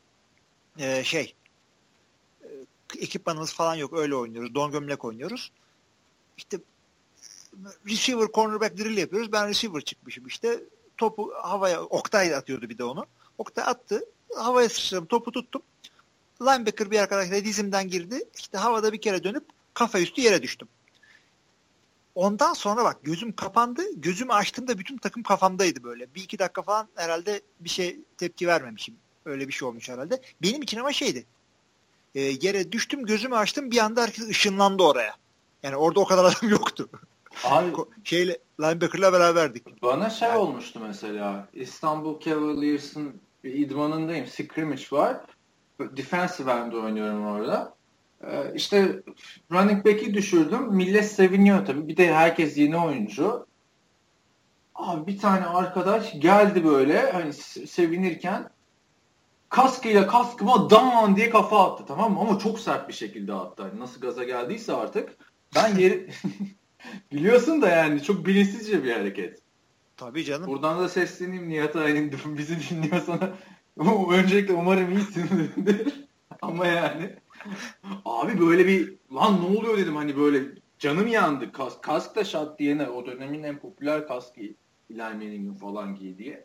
Ee, 0.79 1.03
şey 1.03 1.35
ekipmanımız 2.95 3.53
falan 3.53 3.75
yok 3.75 3.93
öyle 3.93 4.15
oynuyoruz. 4.15 4.55
Don 4.55 4.71
gömlek 4.71 5.05
oynuyoruz. 5.05 5.51
İşte 6.37 6.57
receiver 7.89 8.27
cornerback 8.33 8.77
drill 8.77 8.97
yapıyoruz. 8.97 9.31
Ben 9.31 9.47
receiver 9.47 9.81
çıkmışım 9.81 10.27
işte. 10.27 10.63
Topu 10.97 11.33
havaya 11.41 11.81
Oktay 11.81 12.35
atıyordu 12.35 12.69
bir 12.69 12.77
de 12.77 12.83
onu. 12.83 13.05
Oktay 13.37 13.63
attı. 13.67 14.05
Havaya 14.35 14.69
sıçradım. 14.69 15.05
Topu 15.05 15.31
tuttum. 15.31 15.61
Linebacker 16.41 16.91
bir 16.91 16.99
arkadaş 16.99 17.31
dizimden 17.31 17.87
girdi. 17.87 18.23
İşte 18.37 18.57
havada 18.57 18.93
bir 18.93 19.01
kere 19.01 19.23
dönüp 19.23 19.43
kafa 19.73 19.99
üstü 19.99 20.21
yere 20.21 20.43
düştüm. 20.43 20.67
Ondan 22.15 22.53
sonra 22.53 22.83
bak 22.83 23.03
gözüm 23.03 23.35
kapandı. 23.35 23.81
Gözümü 23.95 24.33
açtığımda 24.33 24.79
bütün 24.79 24.97
takım 24.97 25.23
kafamdaydı 25.23 25.83
böyle. 25.83 26.15
Bir 26.15 26.23
iki 26.23 26.39
dakika 26.39 26.61
falan 26.61 26.87
herhalde 26.95 27.41
bir 27.59 27.69
şey 27.69 27.99
tepki 28.17 28.47
vermemişim. 28.47 28.95
Öyle 29.25 29.47
bir 29.47 29.53
şey 29.53 29.67
olmuş 29.67 29.89
herhalde. 29.89 30.21
Benim 30.41 30.61
için 30.61 30.79
ama 30.79 30.93
şeydi. 30.93 31.25
E, 32.15 32.21
yere 32.21 32.71
düştüm 32.71 33.05
gözümü 33.05 33.35
açtım 33.35 33.71
bir 33.71 33.77
anda 33.77 34.01
herkes 34.01 34.29
ışınlandı 34.29 34.83
oraya. 34.83 35.15
Yani 35.63 35.75
orada 35.75 35.99
o 35.99 36.05
kadar 36.05 36.23
adam 36.23 36.49
yoktu. 36.49 36.89
Abi, 37.43 37.71
şeyle 38.03 38.37
linebacker'la 38.61 39.13
beraberdik. 39.13 39.81
Bana 39.81 40.09
şey 40.09 40.27
yani. 40.27 40.37
olmuştu 40.37 40.79
mesela. 40.87 41.47
İstanbul 41.53 42.19
Cavaliers'ın 42.19 43.13
idmanındayım. 43.43 44.27
Scrimmage 44.27 44.83
var. 44.91 45.17
Defensive 45.79 46.51
end 46.51 46.73
oynuyorum 46.73 47.25
orada. 47.25 47.75
Ee, 48.27 48.53
işte 48.55 49.03
running 49.51 49.85
back'i 49.85 50.13
düşürdüm. 50.13 50.73
Millet 50.73 51.11
seviniyor 51.11 51.65
tabii. 51.65 51.87
Bir 51.87 51.97
de 51.97 52.13
herkes 52.13 52.57
yeni 52.57 52.77
oyuncu. 52.77 53.47
Abi 54.75 55.07
bir 55.07 55.19
tane 55.19 55.45
arkadaş 55.45 56.19
geldi 56.19 56.63
böyle 56.65 57.11
hani 57.11 57.33
sevinirken 57.33 58.49
kaskıyla 59.53 60.07
kaskıma 60.07 60.69
daman 60.69 61.15
diye 61.15 61.29
kafa 61.29 61.71
attı 61.71 61.83
tamam 61.87 62.13
mı? 62.13 62.19
Ama 62.19 62.39
çok 62.39 62.59
sert 62.59 62.87
bir 62.87 62.93
şekilde 62.93 63.33
attı. 63.33 63.63
Hani 63.63 63.79
nasıl 63.79 64.01
gaza 64.01 64.23
geldiyse 64.23 64.73
artık. 64.73 65.17
Ben 65.55 65.75
yeri 65.79 66.09
biliyorsun 67.11 67.61
da 67.61 67.69
yani 67.69 68.03
çok 68.03 68.25
bilinçsizce 68.25 68.83
bir 68.83 68.93
hareket. 68.93 69.39
Tabii 69.97 70.23
canım. 70.23 70.47
Buradan 70.47 70.79
da 70.79 70.89
sesleneyim 70.89 71.49
Nihat 71.49 71.75
Aydın 71.75 72.11
bizi 72.37 72.69
dinliyorsan. 72.69 73.19
Öncelikle 74.11 74.53
umarım 74.53 74.91
iyisindir. 74.91 76.05
Ama 76.41 76.67
yani 76.67 77.15
Abi 78.05 78.39
böyle 78.39 78.67
bir 78.67 78.93
lan 79.13 79.41
ne 79.41 79.57
oluyor 79.57 79.77
dedim 79.77 79.95
hani 79.95 80.17
böyle 80.17 80.39
canım 80.79 81.07
yandı. 81.07 81.51
Kas, 81.51 81.81
kask 81.81 82.15
da 82.15 82.23
şat 82.23 82.59
diyene 82.59 82.89
o 82.89 83.05
dönemin 83.05 83.43
en 83.43 83.59
popüler 83.59 84.07
kaskı 84.07 84.41
Eli 84.41 84.57
Manning'in 84.97 85.53
falan 85.53 85.95
giydiği. 85.95 86.43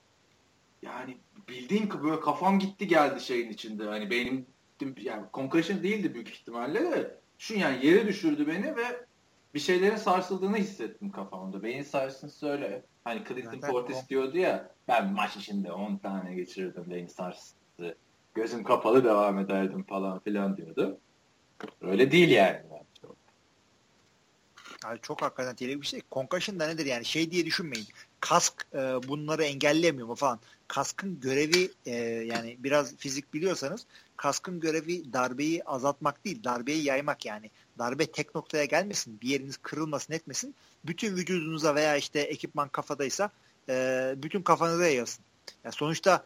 Yani 0.83 1.19
bildiğin 1.49 1.91
böyle 2.03 2.21
kafam 2.21 2.59
gitti 2.59 2.89
geldi 2.89 3.21
şeyin 3.21 3.51
içinde. 3.51 3.85
Hani 3.85 4.11
benim 4.11 4.47
yani 4.97 5.27
concussion 5.35 5.83
değildi 5.83 6.15
büyük 6.15 6.29
ihtimalle 6.29 6.81
de 6.81 7.19
şu 7.39 7.55
yani 7.55 7.87
yere 7.87 8.07
düşürdü 8.07 8.47
beni 8.47 8.77
ve 8.77 9.07
bir 9.55 9.61
şeylerin 9.61 9.97
sarsıldığını 9.97 10.57
hissettim 10.57 11.11
kafamda. 11.11 11.63
Beyin 11.63 11.83
sarsıntısı 11.83 12.49
öyle. 12.49 12.83
Hani 13.05 13.25
Clinton 13.29 13.61
Portis 13.61 14.09
diyordu 14.09 14.39
ya 14.39 14.71
ben 14.89 15.13
maç 15.13 15.37
içinde 15.37 15.73
10 15.73 15.97
tane 15.97 16.35
geçirirdim 16.35 16.91
beyin 16.91 17.07
sarsıntısı 17.07 17.97
gözüm 18.35 18.65
kapalı 18.65 19.05
devam 19.05 19.39
ederdim 19.39 19.83
falan 19.83 20.19
filan 20.19 20.57
diyordu. 20.57 20.99
Öyle 21.81 22.11
değil 22.11 22.29
yani. 22.29 22.61
Abi 24.85 24.99
çok 25.03 25.23
hakikaten 25.23 25.55
tehlikeli 25.55 25.81
bir 25.81 25.87
şey. 25.87 26.01
Concussion 26.13 26.61
da 26.61 26.67
nedir 26.67 26.87
yani 26.87 27.05
şey 27.05 27.31
diye 27.31 27.47
düşünmeyin. 27.47 27.87
Kask 28.21 28.67
e, 28.75 28.79
bunları 28.79 29.45
engellemiyor 29.45 30.09
mu 30.09 30.15
falan. 30.15 30.41
Kaskın 30.69 31.21
görevi 31.21 31.71
e, 31.87 31.95
yani 32.33 32.57
biraz 32.59 32.97
fizik 32.97 33.35
biliyorsanız 33.35 33.87
kaskın 34.17 34.61
görevi 34.61 35.13
darbeyi 35.13 35.65
azaltmak 35.65 36.25
değil 36.25 36.45
darbeyi 36.45 36.85
yaymak 36.85 37.27
yani. 37.27 37.51
Darbe 37.79 38.07
tek 38.07 38.35
noktaya 38.35 38.65
gelmesin 38.65 39.21
bir 39.21 39.29
yeriniz 39.29 39.57
kırılmasın 39.57 40.13
etmesin. 40.13 40.55
Bütün 40.85 41.17
vücudunuza 41.17 41.75
veya 41.75 41.97
işte 41.97 42.21
ekipman 42.21 42.69
kafadaysa 42.69 43.31
e, 43.69 44.15
bütün 44.17 44.43
kafanıza 44.43 44.87
yayılsın. 44.87 45.25
Yani 45.65 45.75
sonuçta 45.75 46.25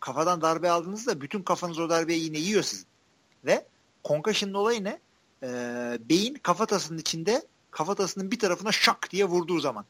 kafadan 0.00 0.40
darbe 0.40 0.70
aldığınızda 0.70 1.20
bütün 1.20 1.42
kafanız 1.42 1.78
o 1.78 1.90
darbeyi 1.90 2.24
yine 2.24 2.38
yiyor 2.38 2.62
sizin. 2.62 2.86
Ve 3.44 3.66
concussion'ın 4.04 4.54
olayı 4.54 4.84
ne? 4.84 4.98
Ee, 5.42 5.98
beyin 6.08 6.34
kafatasının 6.34 6.98
içinde 6.98 7.42
kafatasının 7.70 8.30
bir 8.30 8.38
tarafına 8.38 8.72
şak 8.72 9.10
diye 9.10 9.24
vurduğu 9.24 9.60
zaman. 9.60 9.84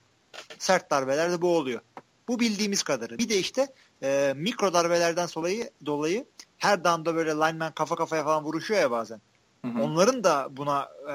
Sert 0.58 0.90
darbelerde 0.90 1.42
bu 1.42 1.56
oluyor. 1.56 1.80
Bu 2.28 2.40
bildiğimiz 2.40 2.82
kadarı. 2.82 3.18
Bir 3.18 3.28
de 3.28 3.38
işte 3.38 3.68
e, 4.02 4.34
mikro 4.36 4.72
darbelerden 4.72 5.28
dolayı, 5.34 5.70
dolayı 5.86 6.24
her 6.58 6.84
damda 6.84 7.14
böyle 7.14 7.30
lineman 7.30 7.72
kafa 7.72 7.96
kafaya 7.96 8.24
falan 8.24 8.44
vuruşuyor 8.44 8.80
ya 8.80 8.90
bazen. 8.90 9.20
Hı 9.64 9.68
hı. 9.68 9.82
Onların 9.82 10.24
da 10.24 10.48
buna 10.50 10.88
e, 11.08 11.12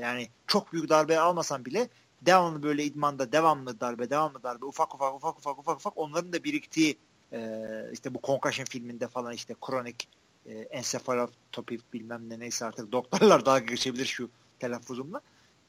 yani 0.00 0.28
çok 0.46 0.72
büyük 0.72 0.88
darbe 0.88 1.18
almasan 1.18 1.64
bile 1.64 1.88
devamlı 2.22 2.62
böyle 2.62 2.84
idmanda 2.84 3.32
devamlı 3.32 3.80
darbe 3.80 4.10
devamlı 4.10 4.42
darbe 4.42 4.64
ufak 4.64 4.94
ufak 4.94 5.14
ufak 5.14 5.38
ufak 5.38 5.58
ufak 5.58 5.76
ufak 5.76 5.98
onların 5.98 6.32
da 6.32 6.44
biriktiği 6.44 6.98
e, 7.32 7.60
işte 7.92 8.14
bu 8.14 8.20
Concussion 8.22 8.64
filminde 8.64 9.08
falan 9.08 9.32
işte 9.32 9.54
kronik 9.60 10.08
e, 10.46 10.52
ensefalotopi 10.52 11.78
bilmem 11.92 12.30
ne 12.30 12.38
neyse 12.38 12.64
artık 12.64 12.92
doktorlar 12.92 13.46
daha 13.46 13.58
geçebilir 13.58 14.06
şu 14.06 14.30
telaffuzumla. 14.58 15.20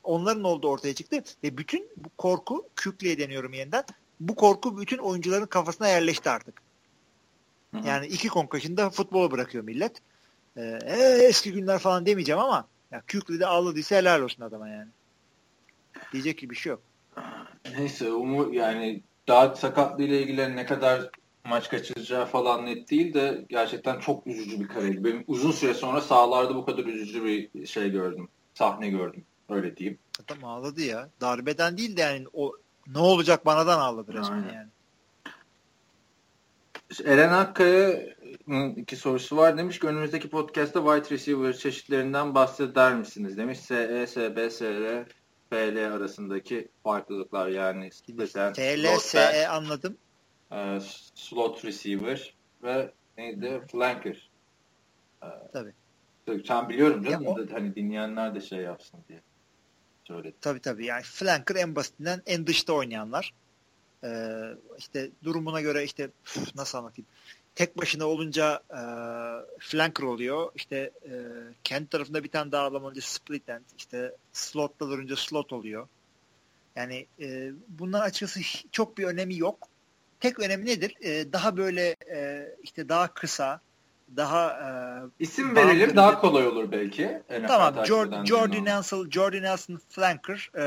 Onların 0.03 0.43
olduğu 0.43 0.69
ortaya 0.69 0.93
çıktı 0.93 1.23
ve 1.43 1.57
bütün 1.57 1.89
bu 1.97 2.09
korku 2.17 2.65
Kükli'ye 2.75 3.17
deniyorum 3.17 3.53
yeniden. 3.53 3.83
Bu 4.27 4.35
korku 4.35 4.77
bütün 4.77 4.97
oyuncuların 4.97 5.45
kafasına 5.45 5.87
yerleşti 5.87 6.29
artık. 6.29 6.61
Hı-hı. 7.71 7.87
Yani 7.87 8.07
iki 8.07 8.27
concussion'da 8.27 8.89
futbolu 8.89 9.31
bırakıyor 9.31 9.63
millet. 9.63 10.01
Ee, 10.57 10.79
eski 11.21 11.51
günler 11.51 11.79
falan 11.79 12.05
demeyeceğim 12.05 12.41
ama 12.41 12.67
ya 12.91 13.01
Kükli'de 13.07 13.47
ağladıysa 13.47 13.95
helal 13.95 14.21
olsun 14.21 14.43
adama 14.43 14.69
yani. 14.69 14.89
Diyecek 16.13 16.37
ki 16.37 16.49
bir 16.49 16.55
şey 16.55 16.69
yok. 16.69 16.81
Neyse 17.77 18.11
umu 18.11 18.53
yani 18.53 19.01
daha 19.27 19.55
sakatlığıyla 19.55 20.15
ilgili 20.15 20.55
ne 20.55 20.65
kadar 20.65 21.09
maç 21.45 21.69
kaçıracağı 21.69 22.25
falan 22.25 22.65
net 22.65 22.91
değil 22.91 23.13
de 23.13 23.45
gerçekten 23.49 23.99
çok 23.99 24.27
üzücü 24.27 24.59
bir 24.59 24.67
kareydi. 24.67 25.03
Benim 25.03 25.23
uzun 25.27 25.51
süre 25.51 25.73
sonra 25.73 26.01
sahalarda 26.01 26.55
bu 26.55 26.65
kadar 26.65 26.85
üzücü 26.85 27.25
bir 27.25 27.65
şey 27.65 27.89
gördüm. 27.89 28.27
Sahne 28.53 28.89
gördüm. 28.89 29.25
Öyle 29.49 29.77
diyeyim. 29.77 29.99
Adam 30.23 30.43
ağladı 30.43 30.81
ya. 30.81 31.09
Darbeden 31.21 31.77
değil 31.77 31.97
de 31.97 32.01
yani 32.01 32.25
o 32.33 32.53
ne 32.87 32.99
olacak 32.99 33.45
banadan 33.45 33.79
ağladı 33.79 34.13
resmen 34.13 34.37
Aynen. 34.37 34.53
yani. 34.53 34.69
Eren 37.05 37.33
Akkaya'nın 37.33 38.75
iki 38.75 38.95
sorusu 38.95 39.37
var. 39.37 39.57
Demiş 39.57 39.79
ki 39.79 39.87
önümüzdeki 39.87 40.29
podcast'ta 40.29 40.79
wide 40.79 41.15
receiver 41.15 41.53
çeşitlerinden 41.53 42.35
bahseder 42.35 42.95
misiniz? 42.95 43.37
Demiş 43.37 43.59
SE, 43.59 44.07
SB, 44.07 44.51
SR, 44.51 45.05
FL 45.49 45.93
arasındaki 45.93 46.67
farklılıklar 46.83 47.47
yani. 47.47 47.89
FL, 47.91 48.99
SE 48.99 49.47
anladım 49.47 49.97
e, 50.53 50.79
slot 51.15 51.65
receiver 51.65 52.33
ve 52.63 52.91
neydi? 53.17 53.61
Flanker. 53.71 54.29
E, 55.23 55.27
tabii. 55.53 55.73
Sen 56.47 56.69
biliyorum 56.69 57.03
canım. 57.03 57.27
O, 57.27 57.37
hani 57.51 57.75
dinleyenler 57.75 58.35
de 58.35 58.41
şey 58.41 58.59
yapsın 58.59 58.99
diye. 59.09 59.21
Söyledim. 60.03 60.33
Tabii 60.41 60.59
tabii. 60.59 60.85
Yani 60.85 61.03
flanker 61.03 61.55
en 61.55 61.75
basitinden 61.75 62.21
en 62.25 62.47
dışta 62.47 62.73
oynayanlar. 62.73 63.33
Ee, 64.03 64.41
işte 64.77 65.09
durumuna 65.23 65.61
göre 65.61 65.83
işte 65.83 66.09
nasıl 66.55 66.77
anlatayım 66.77 67.07
tek 67.55 67.77
başına 67.77 68.05
olunca 68.05 68.63
e, 68.69 68.81
flanker 69.59 70.03
oluyor. 70.03 70.51
İşte 70.55 70.91
e, 71.05 71.11
kendi 71.63 71.89
tarafında 71.89 72.23
bir 72.23 72.29
tane 72.29 72.51
daha 72.51 72.65
adam 72.65 72.83
olunca 72.83 73.01
split 73.01 73.49
end. 73.49 73.63
İşte 73.77 74.15
slotta 74.33 74.89
durunca 74.89 75.15
slot 75.15 75.53
oluyor. 75.53 75.87
Yani 76.75 77.05
e, 77.19 77.51
bunların 77.67 78.05
açıkçası 78.05 78.39
çok 78.71 78.97
bir 78.97 79.03
önemi 79.03 79.37
yok. 79.37 79.67
Tek 80.19 80.39
önemi 80.39 80.65
nedir? 80.65 80.95
E, 81.01 81.33
daha 81.33 81.57
böyle 81.57 81.95
e, 82.11 82.49
işte 82.63 82.89
daha 82.89 83.13
kısa, 83.13 83.61
daha 84.17 84.49
e, 84.49 84.67
isim 85.23 85.55
verelim 85.55 85.95
daha 85.95 86.21
kolay 86.21 86.47
olur 86.47 86.71
belki. 86.71 87.21
Tamam. 87.47 87.85
Jordan, 87.85 88.25
Jordan 88.25 88.65
Nelson, 88.65 89.09
Jordan 89.09 89.41
Nelson 89.41 89.79
flanker, 89.89 90.49
e, 90.55 90.63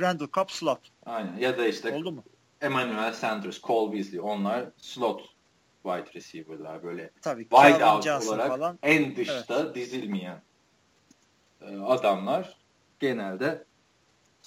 Randall 0.00 0.28
Cobb 0.34 0.50
slot. 0.50 0.80
Aynen. 1.06 1.36
Ya 1.38 1.58
da 1.58 1.66
işte 1.66 1.92
Oldu 1.92 2.12
mu? 2.12 2.24
Emmanuel 2.60 3.12
Sanders, 3.12 3.62
Cole 3.62 3.92
Beasley 3.92 4.20
onlar 4.20 4.64
slot 4.76 5.20
wide 5.82 6.14
receiver'lar 6.14 6.82
böyle. 6.82 7.10
Tabii. 7.22 7.48
Wide 7.48 7.84
out 7.84 8.06
olarak 8.06 8.48
falan. 8.48 8.78
en 8.82 9.16
dışta 9.16 9.60
evet. 9.60 9.74
dizilmeyen 9.74 10.42
e, 11.62 11.76
adamlar 11.76 12.56
genelde 13.00 13.64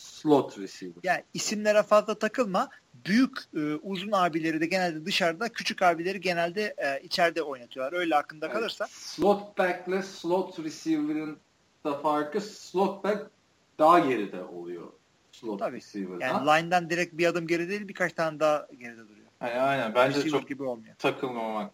slot 0.02 0.60
receiver. 0.60 1.02
Yani 1.04 1.24
isimlere 1.34 1.84
fazla 1.84 2.20
takılma. 2.20 2.70
Büyük 3.06 3.38
e, 3.56 3.60
uzun 3.60 4.12
abileri 4.12 4.62
de 4.62 4.66
genelde 4.66 5.06
dışarıda, 5.06 5.50
küçük 5.50 5.82
abileri 5.82 6.22
genelde 6.22 6.76
e, 6.78 7.02
içeride 7.04 7.42
oynatıyorlar. 7.42 8.00
Öyle 8.00 8.16
aklında 8.16 8.46
evet. 8.46 8.56
kalırsa. 8.56 8.88
Slot 8.90 9.58
back 9.58 9.88
ile 9.88 10.02
slot 10.02 10.60
receiver'ın 10.60 11.38
da 11.86 11.98
farkı 11.98 12.42
slot 12.42 13.04
back 13.04 13.32
daha 13.80 14.00
geride 14.00 14.44
oluyor. 14.44 14.88
Slot 15.32 15.60
Tabii. 15.60 15.76
receiver'dan. 15.76 16.28
Yani 16.28 16.46
line'dan 16.46 16.90
direkt 16.90 17.18
bir 17.18 17.26
adım 17.26 17.48
geri 17.48 17.70
değil 17.70 17.88
birkaç 17.88 18.14
tane 18.14 18.40
daha 18.40 18.68
geride 18.80 19.10
duruyor. 19.10 19.28
Yani 19.42 19.60
aynen. 19.60 19.96
Bence 19.96 20.18
Receiver 20.18 20.40
çok 20.40 20.50
gibi 20.50 20.64
olmuyor. 20.64 20.96
takılmamak 20.96 21.74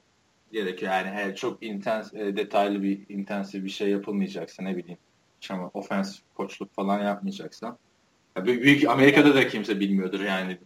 gerekiyor. 0.51 0.91
Yani 0.91 1.07
eğer 1.15 1.36
çok 1.36 1.63
intens, 1.63 2.13
e, 2.13 2.36
detaylı 2.36 2.84
bir 2.84 3.09
intensif 3.09 3.63
bir 3.63 3.69
şey 3.69 3.89
yapılmayacaksa 3.89 4.63
ne 4.63 4.78
bileyim 4.78 4.99
ama 5.49 5.71
ofens 5.73 6.19
koçluk 6.36 6.73
falan 6.73 7.03
yapmayacaksan 7.03 7.78
büyük 8.45 8.89
Amerika'da 8.89 9.35
da 9.35 9.47
kimse 9.47 9.79
bilmiyordur 9.79 10.19
yani. 10.19 10.57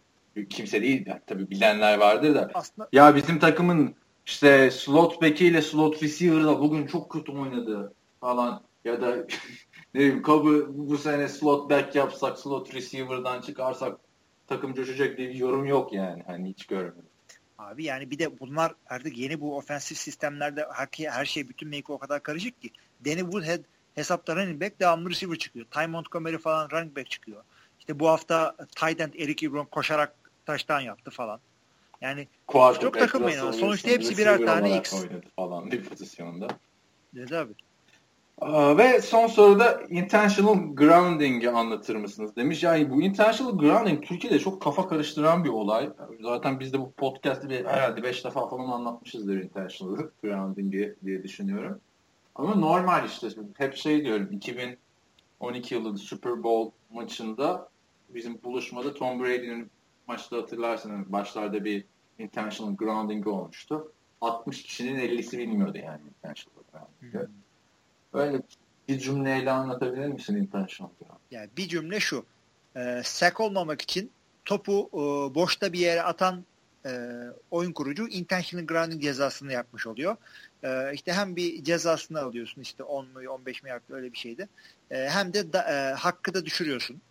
Kimse 0.49 0.81
değil. 0.81 1.05
Tabii 1.27 1.49
bilenler 1.49 1.97
vardır 1.97 2.35
da. 2.35 2.51
Aslında... 2.53 2.89
Ya 2.93 3.15
bizim 3.15 3.39
takımın 3.39 3.95
işte 4.25 4.71
slot 4.71 5.21
beki 5.21 5.45
ile 5.45 5.61
slot 5.61 6.03
receiver 6.03 6.43
da 6.43 6.59
bugün 6.59 6.87
çok 6.87 7.11
kötü 7.11 7.31
oynadı 7.31 7.93
falan. 8.21 8.63
Ya 8.85 9.01
da 9.01 9.15
ne 9.93 9.99
bileyim 9.99 10.21
Kobe 10.21 10.67
bu 10.67 10.97
sene 10.97 11.27
slot 11.27 11.69
back 11.69 11.95
yapsak 11.95 12.39
slot 12.39 12.75
receiver'dan 12.75 13.41
çıkarsak 13.41 13.97
takım 14.47 14.73
coşacak 14.73 15.17
diye 15.17 15.29
bir 15.29 15.35
yorum 15.35 15.65
yok 15.65 15.93
yani. 15.93 16.23
Hani 16.27 16.49
hiç 16.49 16.65
görmedim. 16.65 17.05
Abi 17.57 17.83
yani 17.83 18.11
bir 18.11 18.19
de 18.19 18.39
bunlar 18.39 18.75
artık 18.89 19.17
yeni 19.17 19.41
bu 19.41 19.57
ofensif 19.57 19.97
sistemlerde 19.97 20.65
her, 20.73 20.87
her 21.09 21.25
şey 21.25 21.49
bütün 21.49 21.69
make 21.69 21.93
o 21.93 21.97
kadar 21.97 22.23
karışık 22.23 22.61
ki. 22.61 22.71
Danny 23.05 23.19
Woodhead 23.19 23.63
hesapta 23.95 24.35
running 24.35 24.61
back 24.61 24.79
devamlı 24.79 25.09
receiver 25.09 25.37
çıkıyor. 25.37 25.65
Ty 25.71 25.87
Montgomery 25.87 26.37
falan 26.37 26.69
running 26.71 26.97
back 26.97 27.09
çıkıyor. 27.09 27.43
İşte 27.81 27.99
bu 27.99 28.07
hafta 28.07 28.55
tight 28.75 29.01
end 29.01 29.13
Eric 29.13 29.45
Ebron 29.45 29.65
koşarak 29.65 30.15
taştan 30.45 30.79
yaptı 30.79 31.11
falan. 31.11 31.39
Yani 32.01 32.27
Quarterback 32.47 32.81
çok 32.81 32.99
takılmayın. 32.99 33.51
Sonuçta 33.51 33.89
hepsi 33.89 34.17
birer 34.17 34.45
tane 34.45 34.77
X. 34.77 35.05
falan 35.35 35.71
bir 35.71 35.83
pozisyonda. 35.83 36.47
Dedi 37.15 37.37
abi. 37.37 37.53
Ve 38.77 39.01
son 39.01 39.27
soruda 39.27 39.81
intentional 39.89 40.75
grounding'i 40.75 41.49
anlatır 41.49 41.95
mısınız 41.95 42.35
demiş. 42.35 42.63
Yani 42.63 42.89
bu 42.89 43.01
intentional 43.01 43.57
grounding 43.57 44.03
Türkiye'de 44.03 44.39
çok 44.39 44.61
kafa 44.61 44.87
karıştıran 44.87 45.43
bir 45.43 45.49
olay. 45.49 45.89
Zaten 46.21 46.59
biz 46.59 46.73
de 46.73 46.79
bu 46.79 46.91
podcast'te 46.91 47.49
bir, 47.49 47.65
herhalde 47.65 48.03
5 48.03 48.25
defa 48.25 48.47
falan 48.47 48.69
anlatmışızdır 48.69 49.37
intentional 49.37 49.97
grounding'i 50.23 50.95
diye 51.05 51.23
düşünüyorum. 51.23 51.79
Ama 52.35 52.55
normal 52.55 53.05
işte. 53.05 53.27
Hep 53.57 53.75
şey 53.75 54.05
diyorum 54.05 54.29
2012 54.31 55.75
yılı 55.75 55.97
Super 55.97 56.43
Bowl 56.43 56.71
maçında 56.93 57.70
bizim 58.15 58.43
buluşmada 58.43 58.93
Tom 58.93 59.19
Brady'nin 59.19 59.71
maçta 60.07 60.37
hatırlarsanız 60.37 61.11
başlarda 61.11 61.65
bir 61.65 61.85
intentional 62.19 62.75
grounding 62.75 63.27
olmuştu. 63.27 63.91
60 64.21 64.63
kişinin 64.63 64.99
50'si 64.99 65.37
bilmiyordu 65.37 65.77
yani 65.77 66.01
intentional 66.01 66.63
grounding'i. 66.71 67.27
Hmm. 67.27 67.33
Öyle 68.13 68.41
bir 68.87 68.99
cümleyle 68.99 69.51
anlatabilir 69.51 70.07
misin 70.07 70.35
intentional 70.35 70.91
grounding? 70.99 71.21
Yani 71.31 71.49
bir 71.57 71.67
cümle 71.67 71.99
şu. 71.99 72.25
E, 72.75 73.01
sack 73.05 73.39
olmamak 73.39 73.81
için 73.81 74.11
topu 74.45 74.89
e, 74.93 75.35
boşta 75.35 75.73
bir 75.73 75.79
yere 75.79 76.01
atan 76.01 76.45
e, 76.85 76.91
oyun 77.51 77.71
kurucu 77.71 78.07
intentional 78.07 78.65
grounding 78.65 79.01
cezasını 79.01 79.51
yapmış 79.51 79.87
oluyor. 79.87 80.15
E, 80.63 80.93
işte 80.93 81.13
hem 81.13 81.35
bir 81.35 81.63
cezasını 81.63 82.21
alıyorsun 82.21 82.61
işte 82.61 82.83
10 82.83 83.07
mu 83.07 83.29
15 83.29 83.63
mi 83.63 83.69
yaptı 83.69 83.95
öyle 83.95 84.11
bir 84.13 84.17
şeydi. 84.17 84.49
E, 84.91 85.09
hem 85.09 85.33
de 85.33 85.53
da, 85.53 85.63
e, 85.63 85.93
hakkı 85.93 86.33
da 86.33 86.45
düşürüyorsun. 86.45 87.01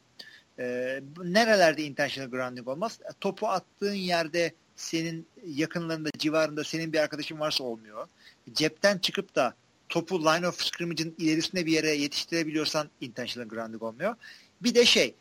E, 0.61 1.01
nerelerde 1.23 1.83
intentional 1.83 2.31
grounding 2.31 2.69
olmaz? 2.69 2.99
E, 3.05 3.13
topu 3.21 3.49
attığın 3.49 3.95
yerde 3.95 4.53
senin 4.77 5.27
yakınlarında, 5.47 6.11
civarında 6.19 6.65
senin 6.65 6.93
bir 6.93 6.99
arkadaşın 6.99 7.41
varsa 7.41 7.65
olmuyor. 7.65 8.09
Cepten 8.53 8.99
çıkıp 8.99 9.35
da 9.35 9.55
topu 9.89 10.25
line 10.25 10.49
of 10.49 10.63
scrimmage'in 10.63 11.15
ilerisine 11.19 11.67
bir 11.67 11.73
yere 11.73 11.91
yetiştirebiliyorsan 11.91 12.91
intentional 13.01 13.49
grounding 13.49 13.83
olmuyor. 13.83 14.15
Bir 14.61 14.75
de 14.75 14.85
şey 14.85 15.15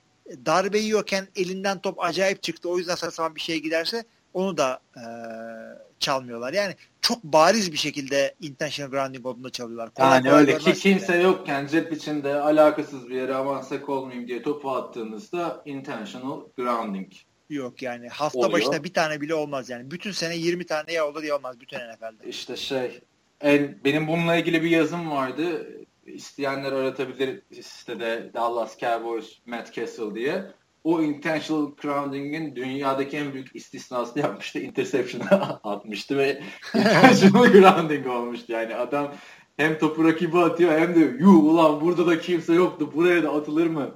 darbe 0.46 0.80
yiyorken 0.80 1.28
elinden 1.36 1.80
top 1.80 2.04
acayip 2.04 2.44
çıktı 2.44 2.70
o 2.70 2.78
yüzden 2.78 2.96
saçma 2.96 3.36
bir 3.36 3.42
şey 3.42 3.62
giderse 3.62 4.04
onu 4.34 4.58
da 4.58 4.80
e, 4.96 5.04
çalmıyorlar. 6.00 6.54
Yani 6.54 6.76
çok 7.02 7.24
bariz 7.24 7.72
bir 7.72 7.78
şekilde 7.78 8.36
intentional 8.42 8.92
grounding 8.92 9.26
olduğunda 9.26 9.50
çalıyorlar. 9.50 9.94
Kolay 9.94 10.10
yani 10.10 10.32
öyle 10.32 10.58
ki 10.58 10.74
kimse 10.74 11.14
yani. 11.14 11.24
yokken 11.24 11.68
cep 11.68 11.94
içinde 11.94 12.36
alakasız 12.36 13.10
bir 13.10 13.16
yere 13.16 13.36
avansak 13.36 13.90
olmayayım 13.90 14.28
diye 14.28 14.42
topu 14.44 14.72
attığınızda 14.72 15.62
intentional 15.66 16.42
grounding. 16.58 17.12
Yok 17.50 17.82
yani 17.82 18.10
hafta 18.10 18.40
oluyor. 18.40 18.54
başına 18.54 18.84
bir 18.84 18.94
tane 18.94 19.22
bile 19.22 19.36
olmaz 19.36 19.70
yani. 19.70 19.92
Bütün 19.92 20.12
sene 20.12 20.36
20 20.36 20.66
tane 20.66 20.94
ya 20.94 21.08
olur 21.08 21.24
ya 21.24 21.36
olmaz 21.36 21.60
bütün 21.60 21.78
NFL'de. 21.78 22.30
İşte 22.30 22.58
şey 22.58 23.00
en, 23.42 23.84
benim 23.84 24.08
bununla 24.08 24.36
ilgili 24.36 24.64
bir 24.64 24.70
yazım 24.70 25.12
vardı. 25.12 25.68
İsteyenler 26.06 26.72
aratabilir 26.72 27.42
sitede 27.62 28.32
Dallas 28.34 28.80
Cowboys 28.80 29.40
Matt 29.46 29.74
Castle 29.74 30.16
diye 30.16 30.46
o 30.84 31.02
intentional 31.02 31.76
grounding'in 31.76 32.56
dünyadaki 32.56 33.18
en 33.18 33.34
büyük 33.34 33.56
istisnasını 33.56 34.22
yapmıştı. 34.22 34.60
Interception'a 34.60 35.60
atmıştı 35.64 36.18
ve 36.18 36.42
intentional 36.76 37.48
grounding 37.52 38.08
olmuştu. 38.08 38.52
Yani 38.52 38.76
adam 38.76 39.14
hem 39.58 39.78
topu 39.78 40.08
rakibi 40.08 40.38
atıyor 40.38 40.80
hem 40.80 40.96
de 40.96 41.00
yu 41.00 41.30
ulan 41.30 41.82
burada 41.82 42.08
da 42.08 42.20
kimse 42.20 42.54
yoktu 42.54 42.92
buraya 42.96 43.24
da 43.24 43.34
atılır 43.34 43.68
mı 43.68 43.96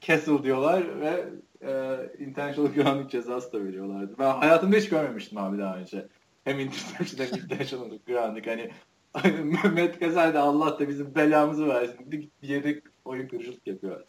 Castle 0.00 0.42
diyorlar 0.42 1.00
ve 1.00 1.24
e, 1.62 1.98
intentional 2.24 2.72
grounding 2.72 3.10
cezası 3.10 3.52
da 3.52 3.64
veriyorlardı. 3.64 4.14
Ben 4.18 4.30
hayatımda 4.30 4.76
hiç 4.76 4.88
görmemiştim 4.88 5.38
abi 5.38 5.58
daha 5.58 5.76
önce. 5.76 6.06
Hem 6.44 6.60
interception 6.60 7.26
hem 7.26 7.42
intentional 7.42 7.98
grounding. 8.06 8.46
Hani 8.46 8.70
Mehmet 9.42 10.00
Gezer 10.00 10.34
de 10.34 10.38
Allah 10.38 10.78
da 10.78 10.88
bizim 10.88 11.14
belamızı 11.14 11.68
versin. 11.68 12.12
Bir 12.12 12.28
yere 12.42 12.80
oyun 13.04 13.28
kırıcılık 13.28 13.66
yapıyor. 13.66 14.04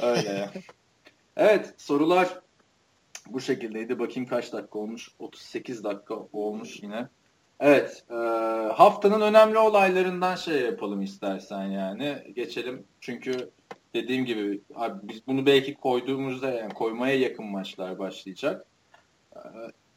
Öyle 0.00 0.28
ya. 0.28 0.52
Evet 1.36 1.74
sorular 1.76 2.40
bu 3.26 3.40
şekildeydi. 3.40 3.98
Bakayım 3.98 4.28
kaç 4.28 4.52
dakika 4.52 4.78
olmuş. 4.78 5.08
38 5.18 5.84
dakika 5.84 6.14
olmuş 6.32 6.82
yine. 6.82 7.08
Evet 7.60 8.04
e, 8.10 8.14
haftanın 8.72 9.20
önemli 9.20 9.58
olaylarından 9.58 10.36
şey 10.36 10.62
yapalım 10.62 11.02
istersen 11.02 11.64
yani. 11.64 12.32
Geçelim 12.36 12.84
çünkü 13.00 13.50
dediğim 13.94 14.24
gibi 14.24 14.60
abi 14.74 15.08
biz 15.08 15.26
bunu 15.26 15.46
belki 15.46 15.74
koyduğumuzda 15.74 16.50
yani 16.50 16.74
koymaya 16.74 17.18
yakın 17.18 17.46
maçlar 17.46 17.98
başlayacak. 17.98 18.66
E, 19.36 19.38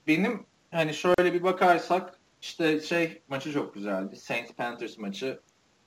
benim 0.07 0.45
hani 0.71 0.93
şöyle 0.93 1.33
bir 1.33 1.43
bakarsak 1.43 2.19
işte 2.41 2.79
şey 2.79 3.21
maçı 3.27 3.51
çok 3.51 3.73
güzeldi. 3.73 4.15
Saints 4.15 4.51
Panthers 4.51 4.97
maçı 4.97 5.39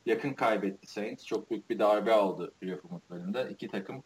yakın 0.06 0.32
kaybetti 0.32 0.86
Saints. 0.86 1.24
Çok 1.24 1.50
büyük 1.50 1.70
bir 1.70 1.78
darbe 1.78 2.12
aldı 2.12 2.52
playoff 2.60 2.84
umutlarında. 2.84 3.48
İki 3.48 3.68
takım 3.68 4.02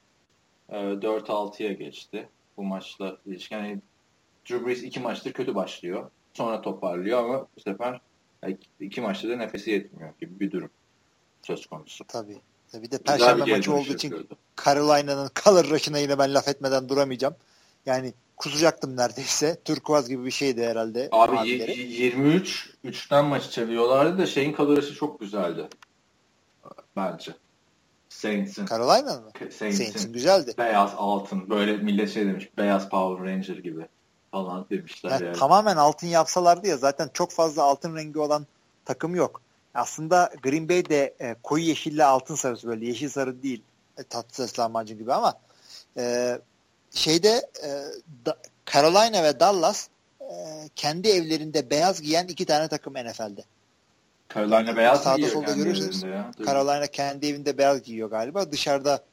4-6'ya 0.73 1.71
ee, 1.71 1.73
geçti 1.73 2.29
bu 2.57 2.65
maçla 2.65 3.17
ilişkin. 3.27 3.57
Yani 3.57 3.79
Drew 4.51 4.67
Brees 4.67 4.83
iki 4.83 5.01
maçta 5.01 5.33
kötü 5.33 5.55
başlıyor. 5.55 6.11
Sonra 6.35 6.61
toparlıyor 6.61 7.25
ama 7.25 7.47
bu 7.57 7.61
sefer 7.61 8.01
iki 8.81 9.01
maçta 9.01 9.29
da 9.29 9.37
nefesi 9.37 9.71
yetmiyor 9.71 10.13
gibi 10.21 10.41
bir 10.41 10.51
durum 10.51 10.71
söz 11.43 11.67
konusu. 11.67 12.05
Tabii. 12.05 12.39
Bir 12.75 12.91
de 12.91 12.99
perşembe 12.99 13.45
maçı 13.45 13.75
olduğu 13.75 13.95
için. 13.95 14.29
Carolina'nın 14.65 15.31
color 15.45 15.71
rush'ına 15.71 15.99
yine 15.99 16.19
ben 16.19 16.35
laf 16.35 16.49
etmeden 16.49 16.89
duramayacağım. 16.89 17.35
Yani 17.87 18.13
kusacaktım 18.37 18.97
neredeyse. 18.97 19.61
Turkuaz 19.65 20.09
gibi 20.09 20.25
bir 20.25 20.31
şeydi 20.31 20.67
herhalde. 20.67 21.09
Abi 21.13 21.49
23 21.49 22.75
3'ten 22.85 23.25
maçı 23.25 23.51
çeviriyorlardı 23.51 24.19
da 24.19 24.27
şeyin 24.27 24.55
color 24.55 24.77
rush'ı 24.77 24.95
çok 24.95 25.21
güzeldi. 25.21 25.69
Bence. 26.97 27.33
Saints'in. 28.23 28.67
Carolina 28.67 29.13
mı? 29.13 29.31
Saints'in. 29.39 29.85
Saints'in 29.85 30.13
güzeldi. 30.13 30.55
Beyaz 30.59 30.91
altın. 30.97 31.51
Böyle 31.51 31.77
millet 31.77 32.11
şey 32.11 32.27
demiş. 32.27 32.51
Beyaz 32.59 32.89
Power 32.89 33.27
Ranger 33.27 33.57
gibi 33.57 33.87
falan 34.31 34.67
demişler 34.71 35.11
yani. 35.11 35.25
yani. 35.25 35.37
Tamamen 35.37 35.77
altın 35.77 36.07
yapsalardı 36.07 36.69
ya 36.69 36.77
zaten 36.77 37.11
çok 37.15 37.31
fazla 37.31 37.63
altın 37.63 37.97
rengi 37.97 38.19
olan 38.19 38.47
takım 38.85 39.15
yok. 39.15 39.43
Aslında 39.75 40.33
Green 40.43 40.69
Bay 40.69 40.89
de 40.89 41.15
e, 41.21 41.37
koyu 41.43 41.65
yeşille 41.65 42.05
altın 42.05 42.35
sarısı 42.35 42.69
böyle 42.69 42.87
yeşil 42.87 43.09
sarı 43.09 43.43
değil. 43.43 43.63
E, 43.99 44.03
tatlı 44.03 44.35
sesli 44.35 44.61
lahmacun 44.61 44.99
gibi 44.99 45.13
ama 45.13 45.35
E, 45.97 46.39
şeyde 46.91 47.51
e, 47.65 47.69
da, 48.27 48.37
Carolina 48.73 49.23
ve 49.23 49.41
Dallas 49.41 49.89
e, 50.21 50.35
kendi 50.77 51.09
evlerinde 51.09 51.71
beyaz 51.71 52.03
giyen 52.03 52.27
iki 52.27 52.45
tane 52.45 52.69
takım 52.69 52.95
NFL'de. 52.95 53.45
Carolina 54.35 54.77
beyaz 54.77 55.03
Sağda 55.03 55.29
solda 55.29 55.53
görürsünüz. 55.53 56.05
Carolina 56.47 56.87
kendi 56.87 57.27
evinde 57.27 57.59
beyaz 57.59 57.83
giyiyor 57.83 58.11
galiba. 58.11 58.53
Dışarıda 58.53 59.05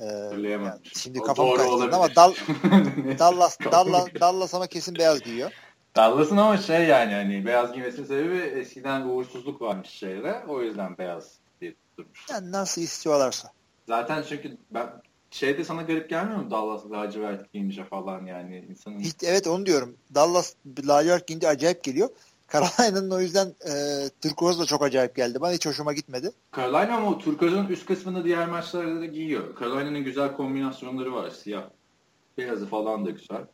e, 0.00 0.04
yani 0.42 0.70
şimdi 0.94 1.20
O 1.20 1.22
kafam 1.22 1.46
olabilir. 1.48 1.92
ama 1.92 2.14
Dal. 2.14 2.34
Dallas, 3.18 3.58
Dallas. 3.60 4.08
Dallas 4.20 4.54
ama 4.54 4.66
kesin 4.66 4.94
beyaz 4.94 5.20
giyiyor. 5.20 5.52
Dallas'ın 5.96 6.36
ama 6.36 6.56
şey 6.56 6.84
yani 6.86 7.12
hani 7.12 7.46
beyaz 7.46 7.72
giymesinin 7.72 8.06
sebebi 8.06 8.36
eskiden 8.36 9.02
uğursuzluk 9.02 9.62
varmış 9.62 9.88
şeyde. 9.88 10.42
O 10.48 10.62
yüzden 10.62 10.98
beyaz 10.98 11.32
diye 11.60 11.74
tutturmuş. 11.74 12.26
Yani 12.30 12.52
nasıl 12.52 12.82
istiyorlarsa. 12.82 13.52
Zaten 13.88 14.24
çünkü 14.28 14.56
ben 14.70 14.86
şeyde 15.30 15.64
sana 15.64 15.82
garip 15.82 16.10
gelmiyor 16.10 16.38
mu 16.40 16.50
Dallas 16.50 16.90
lacivert 16.90 17.52
giyince 17.52 17.84
falan 17.84 18.26
yani 18.26 18.64
insanın 18.70 18.98
Hiç, 18.98 19.14
evet 19.22 19.46
onu 19.46 19.66
diyorum. 19.66 19.96
Dallas 20.14 20.54
lacivert 20.86 21.26
giyince 21.26 21.48
acayip 21.48 21.84
geliyor. 21.84 22.08
Carolina'nın 22.52 23.10
o 23.10 23.20
yüzden 23.20 23.46
e, 23.46 23.72
turkuaz 24.22 24.60
da 24.60 24.66
çok 24.66 24.82
acayip 24.82 25.16
geldi. 25.16 25.40
Bana 25.40 25.52
hiç 25.52 25.66
hoşuma 25.66 25.92
gitmedi. 25.92 26.32
Carolina 26.56 26.96
ama 26.96 27.10
o 27.10 27.18
turkozun 27.18 27.66
üst 27.66 27.86
kısmını 27.86 28.24
diğer 28.24 28.48
maçlarda 28.48 29.00
da 29.00 29.06
giyiyor. 29.06 29.60
Carolina'nın 29.60 30.04
güzel 30.04 30.36
kombinasyonları 30.36 31.12
var. 31.14 31.30
Siyah. 31.30 31.64
Beyazı 32.38 32.66
falan 32.66 33.06
da 33.06 33.10
güzel. 33.10 33.44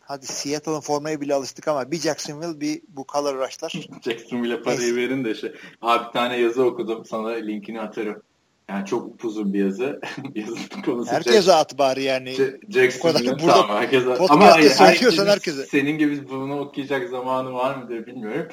Hadi 0.00 0.26
Seattle'ın 0.26 0.80
formaya 0.80 1.20
bile 1.20 1.34
alıştık 1.34 1.68
ama 1.68 1.90
bir 1.90 1.96
Jacksonville 1.96 2.60
bir 2.60 2.82
bu 2.88 3.04
color 3.12 3.38
rush'lar. 3.46 3.70
Jacksonville'e 4.04 4.62
parayı 4.62 4.96
verin 4.96 5.24
de 5.24 5.34
şey. 5.34 5.54
Abi 5.82 6.08
bir 6.08 6.12
tane 6.12 6.36
yazı 6.36 6.64
okudum. 6.64 7.04
Sana 7.04 7.28
linkini 7.28 7.80
atarım. 7.80 8.22
Yani 8.70 8.86
çok 8.86 9.06
upuzun 9.06 9.54
bir 9.54 9.64
yazı. 9.64 10.00
Yazının 10.34 10.82
konusu 10.84 11.12
Herkese 11.12 11.52
at 11.52 11.78
bari 11.78 12.02
yani. 12.02 12.30
J- 12.34 12.60
Jacksonville'in 12.68 13.32
Bu 13.32 13.36
kadar 13.36 13.42
burada 13.42 13.62
tamam 13.62 13.76
herkese. 13.76 14.04
podcast'te 14.04 14.34
Ama 14.34 14.52
hayır, 14.52 14.70
söylüyorsan 14.70 15.26
herkese. 15.26 15.66
Senin 15.66 15.98
gibi 15.98 16.30
bunu 16.30 16.60
okuyacak 16.60 17.08
zamanı 17.08 17.52
var 17.52 17.74
mıdır 17.76 18.06
bilmiyorum. 18.06 18.48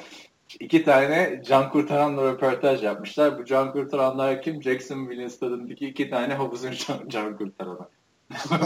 İki 0.60 0.84
tane 0.84 1.42
can 1.46 1.70
kurtaranla 1.70 2.32
röportaj 2.32 2.82
yapmışlar. 2.82 3.38
Bu 3.38 3.44
can 3.44 3.72
kurtaranlar 3.72 4.42
kim? 4.42 4.62
Jacksonville'in 4.62 5.28
stadındaki 5.28 5.88
iki 5.88 6.10
tane 6.10 6.34
havuzun 6.34 6.70
can, 6.70 7.08
can 7.08 7.36
kurtaranı. 7.36 7.88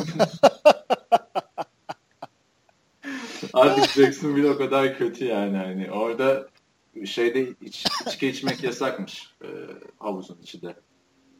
Artık 3.52 3.90
Jacksonville 3.90 4.50
o 4.50 4.56
kadar 4.58 4.98
kötü 4.98 5.24
yani. 5.24 5.56
Hani 5.56 5.90
orada 5.90 6.46
şeyde 7.04 7.48
iç, 7.62 7.86
içki 8.06 8.28
içmek 8.28 8.62
yasakmış 8.62 9.34
e, 9.42 9.48
havuzun 9.98 10.38
içi 10.42 10.62
de. 10.62 10.74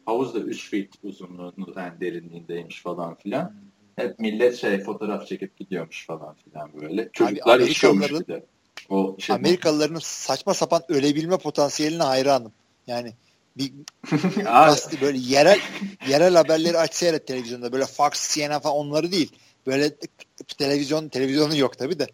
Havuz 0.05 0.33
da 0.33 0.39
3 0.39 0.69
feet 0.69 0.93
uzunluğunda 1.03 1.81
yani 1.81 2.01
derinliğindeymiş 2.01 2.81
falan 2.81 3.15
filan. 3.15 3.53
Hep 3.95 4.19
millet 4.19 4.55
şey 4.55 4.79
fotoğraf 4.79 5.27
çekip 5.27 5.57
gidiyormuş 5.57 6.05
falan 6.05 6.35
filan 6.35 6.69
böyle. 6.81 7.09
Çocuklar 7.13 7.55
Amerikalıların- 7.59 7.69
içiyormuş 7.69 8.11
bir 8.11 8.27
de. 8.27 8.45
O 8.89 9.15
şey, 9.19 9.35
Amerikalıların 9.35 9.99
saçma 10.03 10.53
sapan 10.53 10.81
ölebilme 10.89 11.37
potansiyeline 11.37 12.03
hayranım. 12.03 12.51
Yani 12.87 13.13
bir 13.57 13.73
Abi, 14.37 14.43
Gazete- 14.43 15.01
böyle 15.01 15.17
yerel 15.17 15.59
yerel 16.09 16.35
haberleri 16.35 16.77
aç 16.77 16.93
seyret 16.93 17.27
televizyonda. 17.27 17.71
Böyle 17.71 17.85
Fox, 17.85 18.35
CNN 18.35 18.59
falan 18.59 18.75
onları 18.75 19.11
değil. 19.11 19.31
Böyle 19.67 19.91
televizyon 20.57 21.09
televizyonu 21.09 21.57
yok 21.57 21.77
tabi 21.77 21.99
de. 21.99 22.07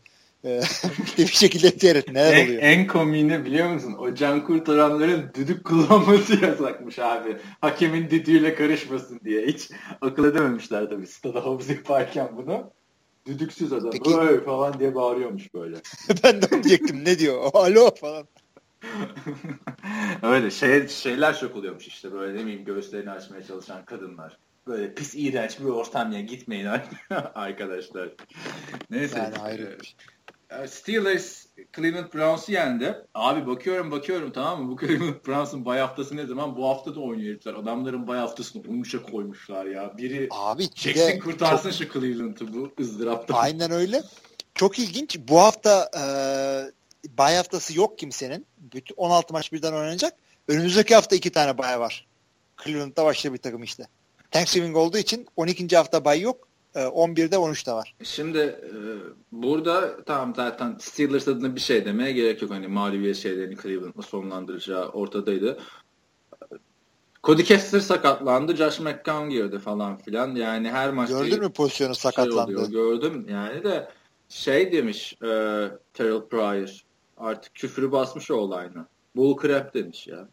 Ee, 0.45 0.61
işte 1.05 1.17
bir 1.23 1.27
şekilde 1.27 1.71
seyret 1.71 2.07
neler 2.07 2.33
en, 2.33 2.45
oluyor. 2.45 2.61
en 2.61 2.87
komiğini 2.87 3.45
biliyor 3.45 3.69
musun? 3.69 3.95
O 3.99 4.13
can 4.15 4.45
kurtaranların 4.45 5.31
düdük 5.33 5.65
kullanması 5.65 6.45
yasakmış 6.45 6.99
abi. 6.99 7.37
Hakemin 7.61 8.09
düdüğüyle 8.09 8.55
karışmasın 8.55 9.19
diye. 9.23 9.45
Hiç 9.47 9.69
akıl 10.01 10.25
edememişler 10.25 10.89
tabii. 10.89 11.07
Stada 11.07 11.45
havuz 11.45 11.69
yaparken 11.69 12.29
bunu. 12.37 12.71
Düdüksüz 13.25 13.73
adam. 13.73 13.91
Peki- 13.91 14.17
Öy 14.17 14.43
falan 14.43 14.79
diye 14.79 14.95
bağırıyormuş 14.95 15.53
böyle. 15.53 15.75
ben 16.23 16.41
de 16.41 16.45
onu 16.51 16.63
diyecektim. 16.63 17.05
Ne 17.05 17.19
diyor? 17.19 17.51
Alo 17.53 17.95
falan. 17.95 18.27
Öyle 20.23 20.51
şey, 20.51 20.87
şeyler 20.87 21.39
çok 21.39 21.55
oluyormuş 21.55 21.87
işte 21.87 22.11
böyle 22.11 22.37
ne 22.39 22.43
bileyim 22.43 22.65
göğüslerini 22.65 23.11
açmaya 23.11 23.43
çalışan 23.43 23.85
kadınlar. 23.85 24.37
Böyle 24.67 24.93
pis 24.93 25.15
iğrenç 25.15 25.59
bir 25.59 25.65
ortam 25.65 26.11
ya 26.11 26.21
gitmeyin 26.21 26.67
arkadaşlar. 27.35 28.09
Neyse. 28.89 29.17
Yani 29.17 29.37
ayrı 29.37 29.77
şey. 29.83 29.95
Steelers 30.67 31.45
Cleveland 31.75 32.13
Browns'u 32.13 32.51
yendi. 32.51 32.95
Abi 33.13 33.47
bakıyorum 33.47 33.91
bakıyorum 33.91 34.31
tamam 34.31 34.63
mı? 34.63 34.71
Bu 34.71 34.79
Cleveland 34.87 35.27
Browns'un 35.27 35.65
bay 35.65 35.79
haftası 35.79 36.17
ne 36.17 36.25
zaman? 36.25 36.55
Bu 36.57 36.69
hafta 36.69 36.95
da 36.95 36.99
oynuyor 36.99 37.33
herifler. 37.33 37.53
Adamların 37.53 38.07
bay 38.07 38.19
haftasını 38.19 38.63
umuşa 38.67 39.03
koymuşlar 39.03 39.65
ya. 39.65 39.97
Biri 39.97 40.27
Abi 40.31 40.67
de 40.85 41.19
kurtarsın 41.19 41.71
şu 41.71 41.93
Cleveland'ı 41.93 42.53
bu 42.53 42.71
ızdırapta. 42.79 43.33
Aynen 43.33 43.71
öyle. 43.71 44.03
Çok 44.55 44.79
ilginç. 44.79 45.17
Bu 45.19 45.39
hafta 45.39 45.91
e, 45.97 46.03
bay 47.17 47.35
haftası 47.35 47.77
yok 47.77 47.99
kimsenin. 47.99 48.45
Bütün 48.57 48.95
16 48.95 49.33
maç 49.33 49.53
birden 49.53 49.73
oynanacak. 49.73 50.13
Önümüzdeki 50.47 50.95
hafta 50.95 51.15
iki 51.15 51.29
tane 51.29 51.57
bay 51.57 51.79
var. 51.79 52.07
Cleveland'da 52.63 53.05
başka 53.05 53.33
bir 53.33 53.37
takım 53.37 53.63
işte. 53.63 53.87
Thanksgiving 54.31 54.75
olduğu 54.77 54.97
için 54.97 55.27
12. 55.35 55.77
hafta 55.77 56.05
bay 56.05 56.21
yok. 56.21 56.48
E, 56.75 56.79
11'de 56.79 57.35
13'te 57.35 57.71
var. 57.71 57.95
Şimdi 58.03 58.37
e, 58.37 58.71
burada 59.31 60.03
tamam 60.03 60.35
zaten 60.35 60.77
Steelers 60.79 61.27
adına 61.27 61.55
bir 61.55 61.59
şey 61.59 61.85
demeye 61.85 62.11
gerek 62.11 62.41
yok. 62.41 62.51
Hani 62.51 62.67
mağlubiyet 62.67 63.15
şeylerini 63.15 63.57
Cleveland'la 63.57 64.01
sonlandıracağı 64.01 64.89
ortadaydı. 64.89 65.59
Cody 67.23 67.43
Kessler 67.43 67.79
sakatlandı. 67.79 68.55
Josh 68.55 68.79
McCown 68.79 69.29
girdi 69.29 69.59
falan 69.59 69.97
filan. 69.97 70.35
Yani 70.35 70.71
her 70.71 70.91
maçta 70.91 71.19
Gördün 71.19 71.39
mü 71.39 71.49
pozisyonu 71.49 71.95
şey 71.95 72.01
sakatlandı? 72.01 72.51
oluyor. 72.51 72.69
Gördüm 72.69 73.25
yani 73.29 73.63
de 73.63 73.89
şey 74.29 74.71
demiş 74.71 75.13
e, 75.13 75.27
Terrell 75.93 76.21
Pryor 76.29 76.83
artık 77.17 77.55
küfürü 77.55 77.91
basmış 77.91 78.31
o 78.31 78.35
olayına. 78.35 78.87
Bull 79.15 79.41
crap 79.41 79.73
demiş 79.73 80.07
ya. 80.07 80.27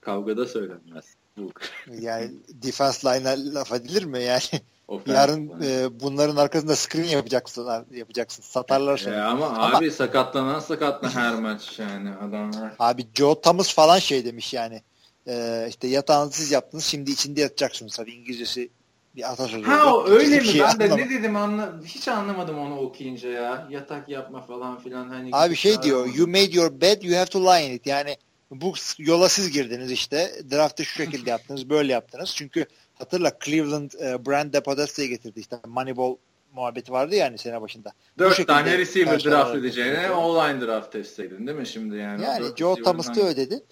Kavgada 0.00 0.46
söylenmez. 0.46 1.14
Bull 1.36 1.48
crap. 1.48 2.00
Yani 2.00 2.30
defense 2.48 3.08
line'a 3.08 3.54
laf 3.54 3.72
edilir 3.72 4.04
mi? 4.04 4.22
Yani 4.22 4.42
Offensive 4.88 5.16
yarın 5.16 5.62
e, 5.62 6.00
bunların 6.00 6.36
arkasında 6.36 6.76
screen 6.76 7.04
yapacaksın 7.04 7.86
yapacaksın. 7.94 8.42
Satarlar 8.42 8.96
seni. 8.96 9.14
E, 9.14 9.18
ama, 9.18 9.46
Ama- 9.46 9.76
abi 9.76 9.90
sakatlanan 9.90 10.60
sakatla 10.60 11.14
her 11.14 11.34
maç 11.34 11.78
yani 11.78 12.10
adamlar. 12.14 12.72
Abi 12.78 13.06
Joe 13.14 13.40
Thomas 13.40 13.74
falan 13.74 13.98
şey 13.98 14.24
demiş 14.24 14.54
yani. 14.54 14.82
E, 15.26 15.66
işte 15.68 15.88
yatağınızı 15.88 16.36
siz 16.36 16.50
yaptınız 16.50 16.84
şimdi 16.84 17.10
içinde 17.10 17.40
yatacaksınız. 17.40 17.96
Tabii 17.96 18.12
İngilizcesi 18.12 18.70
bir 19.16 19.32
atasözü. 19.32 19.62
Ha 19.62 19.94
o 19.94 20.08
öyle 20.08 20.40
mi? 20.40 20.46
şey 20.46 20.60
ben 20.60 20.78
de 20.78 20.84
anlamadım. 20.84 20.98
ne 20.98 21.10
dedim 21.10 21.36
anla 21.36 21.74
hiç 21.84 22.08
anlamadım 22.08 22.58
onu 22.58 22.78
okuyunca 22.78 23.28
ya. 23.28 23.66
Yatak 23.70 24.08
yapma 24.08 24.40
falan 24.40 24.78
filan 24.78 25.08
hani. 25.08 25.30
Abi 25.32 25.56
şey 25.56 25.82
diyor 25.82 26.14
you 26.14 26.26
made 26.26 26.50
your 26.52 26.80
bed 26.80 27.02
you 27.02 27.16
have 27.16 27.26
to 27.26 27.40
lie 27.40 27.66
in 27.66 27.72
it. 27.72 27.86
Yani 27.86 28.16
bu 28.50 28.74
yola 28.98 29.28
siz 29.28 29.50
girdiniz 29.50 29.90
işte. 29.90 30.32
Draft'ı 30.50 30.84
şu 30.84 30.94
şekilde 30.94 31.30
yaptınız 31.30 31.70
böyle 31.70 31.92
yaptınız. 31.92 32.32
Çünkü 32.34 32.66
hatırla 32.98 33.32
Cleveland 33.44 33.90
e, 33.92 34.26
Brand 34.26 34.54
Podesta'yı 34.54 35.08
getirdi 35.08 35.40
işte. 35.40 35.56
Moneyball 35.66 36.16
muhabbeti 36.54 36.92
vardı 36.92 37.14
yani 37.14 37.38
sene 37.38 37.60
başında. 37.60 37.92
Dört 38.18 38.46
tane 38.46 38.78
receiver 38.78 39.24
draft 39.24 39.54
edeceğine 39.54 40.10
online 40.10 40.66
draft 40.66 40.94
etseydin 40.94 41.46
değil 41.46 41.58
mi 41.58 41.66
şimdi 41.66 41.96
yani? 41.96 42.22
Yani 42.22 42.38
Joe 42.38 42.50
receiver'ın 42.50 42.82
Thomas 42.84 43.06
da 43.06 43.10
hangi- 43.10 43.22
ödedi. 43.22 43.62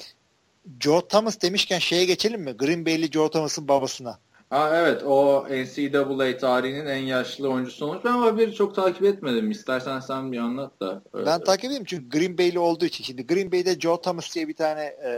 Joe 0.81 1.09
Thomas 1.09 1.43
demişken 1.43 1.79
şeye 1.79 2.05
geçelim 2.05 2.41
mi? 2.41 2.53
Green 2.53 2.87
Bay'li 2.87 3.13
Joe 3.13 3.31
Thomas'ın 3.31 3.69
babasına. 3.69 4.19
Ha 4.51 4.71
evet 4.75 5.03
o 5.03 5.47
NCAA 5.51 6.39
tarihinin 6.39 6.87
en 6.87 7.03
yaşlı 7.03 7.49
oyuncusu 7.49 7.87
olmuş. 7.87 8.05
Ben 8.05 8.13
o 8.13 8.23
haberi 8.23 8.55
çok 8.55 8.75
takip 8.75 9.05
etmedim. 9.05 9.51
İstersen 9.51 10.01
sen 10.01 10.33
bir 10.33 10.39
anlat 10.39 10.81
da. 10.81 11.03
Ben 11.15 11.45
takip 11.45 11.65
edeyim 11.65 11.85
çünkü 11.85 12.19
Green 12.19 12.39
Bay'li 12.39 12.59
olduğu 12.59 12.85
için. 12.85 13.05
Şimdi 13.05 13.27
Green 13.27 13.53
Bay'de 13.53 13.81
Joe 13.81 14.01
Thomas 14.01 14.35
diye 14.35 14.49
bir 14.49 14.55
tane 14.55 14.83
e, 14.83 15.11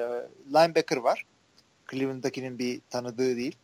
linebacker 0.48 0.96
var. 0.96 1.24
Cleveland'dakinin 1.90 2.58
bir 2.58 2.80
tanıdığı 2.90 3.36
değil. 3.36 3.56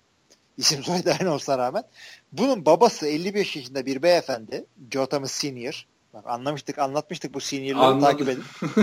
İsim 0.58 0.84
soyadı 0.84 1.16
aynı 1.20 1.34
olsana 1.34 1.58
rağmen. 1.58 1.84
Bunun 2.32 2.66
babası 2.66 3.06
55 3.06 3.56
yaşında 3.56 3.86
bir 3.86 4.02
beyefendi. 4.02 4.64
Joe 4.90 5.06
Thomas 5.06 5.32
Senior. 5.32 5.86
Bak 6.14 6.24
anlamıştık, 6.26 6.78
anlatmıştık 6.78 7.34
bu 7.34 7.40
seniorları 7.40 8.00
takip 8.00 8.28
edin. 8.28 8.44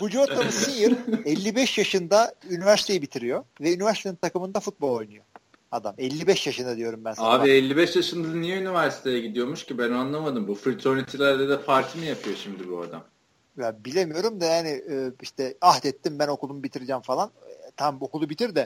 bu 0.00 0.08
Joe 0.08 0.26
Thomas 0.26 0.54
Senior 0.54 0.96
55 1.24 1.78
yaşında 1.78 2.34
üniversiteyi 2.50 3.02
bitiriyor 3.02 3.44
ve 3.60 3.74
üniversitenin 3.74 4.16
takımında 4.16 4.60
futbol 4.60 4.92
oynuyor. 4.94 5.24
Adam 5.72 5.94
55 5.98 6.46
yaşında 6.46 6.76
diyorum 6.76 7.04
ben 7.04 7.12
sana. 7.12 7.28
Abi 7.28 7.40
Bak, 7.40 7.48
55 7.48 7.96
yaşında 7.96 8.28
niye 8.28 8.58
üniversiteye 8.58 9.20
gidiyormuş 9.20 9.66
ki 9.66 9.78
ben 9.78 9.90
anlamadım. 9.90 10.48
Bu 10.48 10.54
fraternity'lerde 10.54 11.48
de 11.48 11.62
parti 11.62 11.98
mi 11.98 12.06
yapıyor 12.06 12.36
şimdi 12.36 12.70
bu 12.70 12.80
adam? 12.80 13.04
ya 13.58 13.84
bilemiyorum 13.84 14.40
da 14.40 14.44
yani 14.44 14.68
e, 14.68 15.12
işte 15.22 15.54
ahdettim 15.60 16.18
ben 16.18 16.28
okulumu 16.28 16.62
bitireceğim 16.62 17.02
falan. 17.02 17.30
E, 17.48 17.70
Tamam 17.76 18.02
okulu 18.02 18.30
bitir 18.30 18.54
de 18.54 18.64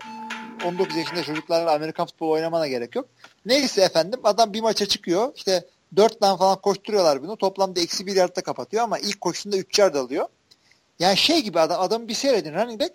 19 0.64 0.96
yaşında 0.96 1.22
çocuklarla 1.22 1.74
Amerikan 1.74 2.06
futbolu 2.06 2.30
oynamana 2.30 2.68
gerek 2.68 2.96
yok. 2.96 3.08
Neyse 3.46 3.82
efendim 3.82 4.20
adam 4.24 4.52
bir 4.52 4.60
maça 4.60 4.86
çıkıyor. 4.86 5.32
İşte 5.36 5.64
4 5.96 6.20
tane 6.20 6.38
falan 6.38 6.60
koşturuyorlar 6.60 7.22
bunu. 7.22 7.36
Toplamda 7.36 7.80
eksi 7.80 8.06
bir 8.06 8.16
yardta 8.16 8.42
kapatıyor 8.42 8.82
ama 8.82 8.98
ilk 8.98 9.20
koşusunda 9.20 9.56
3 9.56 9.78
yard 9.78 9.94
alıyor. 9.94 10.26
Yani 10.98 11.16
şey 11.16 11.42
gibi 11.42 11.60
adam 11.60 11.80
adamı 11.80 12.08
bir 12.08 12.14
seyredin 12.14 12.54
running 12.54 12.80
back 12.80 12.92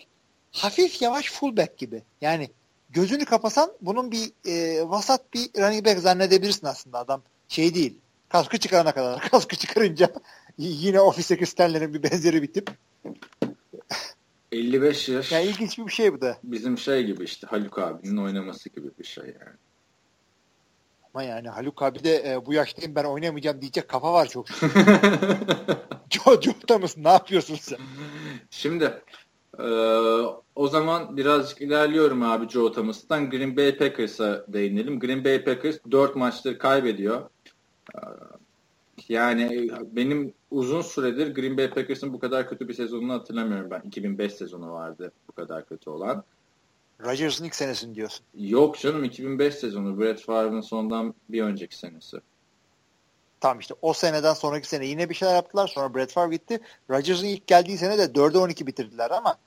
hafif 0.52 1.02
yavaş 1.02 1.32
fullback 1.32 1.78
gibi. 1.78 2.02
Yani 2.22 2.50
gözünü 2.90 3.26
kapasan 3.26 3.72
bunun 3.82 4.12
bir 4.12 4.32
e, 4.46 4.84
vasat 4.90 5.34
bir 5.34 5.50
running 5.58 5.86
back 5.86 6.00
zannedebilirsin 6.00 6.68
aslında 6.68 7.00
adam. 7.00 7.22
Şey 7.48 7.76
değil. 7.76 7.98
Kaskı 8.30 8.58
çıkarana 8.58 8.92
kadar. 8.92 9.30
Kaskı 9.32 9.56
çıkarınca 9.56 10.14
yine 10.58 11.02
ofisteki 11.02 11.46
Stanley'nin 11.46 11.94
bir 11.94 12.04
benzeri 12.04 12.42
bir 12.42 12.54
tip. 12.54 12.72
55 14.54 15.10
yaş. 15.10 15.32
Yani 15.32 15.46
ilginç 15.46 15.78
bir 15.78 15.92
şey 15.92 16.14
bu 16.14 16.22
da. 16.22 16.38
Bizim 16.44 16.78
şey 16.78 17.04
gibi 17.04 17.24
işte 17.24 17.48
Haluk 17.48 17.80
abinin 17.80 18.18
oynaması 18.18 18.70
gibi 18.70 18.88
bir 19.00 19.04
şey 19.04 19.24
yani. 19.24 19.58
Ama 21.14 21.24
yani 21.24 21.50
Haluk 21.50 21.84
abi 21.84 22.04
de 22.04 22.32
e, 22.32 22.46
bu 22.46 22.54
yaştayım 22.54 22.96
ben 22.96 23.04
oynamayacağım 23.04 23.62
diyecek 23.62 23.88
kafa 23.88 24.14
var 24.14 24.28
çok. 24.28 24.48
Joe, 26.10 26.42
Joe 26.42 26.54
Thomas 26.68 26.98
ne 26.98 27.10
yapıyorsun 27.10 27.56
sen? 27.56 27.78
Şimdi 28.50 29.02
e, 29.60 29.66
o 30.56 30.68
zaman 30.68 31.18
birazcık 31.18 31.62
ilerliyorum 31.62 32.24
abi 32.24 32.50
Joe 32.50 32.72
Thomas'tan. 32.72 33.30
Green 33.30 33.58
Bay 33.58 33.78
Packers'a 33.78 34.46
değinelim. 34.48 35.00
Green 35.00 35.26
Bay 35.26 35.44
Packers 35.44 35.78
4 35.92 36.16
maçtır 36.16 36.58
kaybediyor. 36.58 37.22
E, 37.96 38.00
yani 39.10 39.70
benim 39.92 40.34
uzun 40.54 40.82
süredir 40.82 41.36
Green 41.36 41.58
Bay 41.58 41.70
Packers'ın 41.70 42.14
bu 42.14 42.20
kadar 42.20 42.50
kötü 42.50 42.68
bir 42.68 42.74
sezonunu 42.74 43.14
hatırlamıyorum 43.14 43.72
ben. 43.72 43.82
2005 43.82 44.34
sezonu 44.34 44.72
vardı 44.72 45.12
bu 45.28 45.32
kadar 45.32 45.66
kötü 45.66 45.90
olan. 45.90 46.24
Rodgers'ın 47.06 47.46
ilk 47.46 47.56
senesini 47.56 47.96
diyorsun. 47.96 48.26
Yok 48.38 48.80
canım 48.80 49.04
2005 49.04 49.56
sezonu. 49.56 50.00
Brett 50.00 50.22
Favre'ın 50.22 50.62
sondan 50.62 51.14
bir 51.30 51.44
önceki 51.44 51.78
senesi. 51.78 52.18
Tamam 53.40 53.60
işte 53.60 53.74
o 53.82 53.94
seneden 53.94 54.34
sonraki 54.34 54.68
sene 54.68 54.86
yine 54.86 55.10
bir 55.10 55.16
şeyler 55.16 55.36
yaptılar. 55.36 55.68
Sonra 55.68 55.96
Brett 55.96 56.12
Favre 56.12 56.36
gitti. 56.36 56.60
Rodgers'ın 56.90 57.26
ilk 57.26 57.48
geldiği 57.48 57.78
sene 57.78 57.98
de 57.98 58.04
4'e 58.04 58.38
12 58.38 58.68
bitirdiler 58.68 59.12
ama 59.12 59.38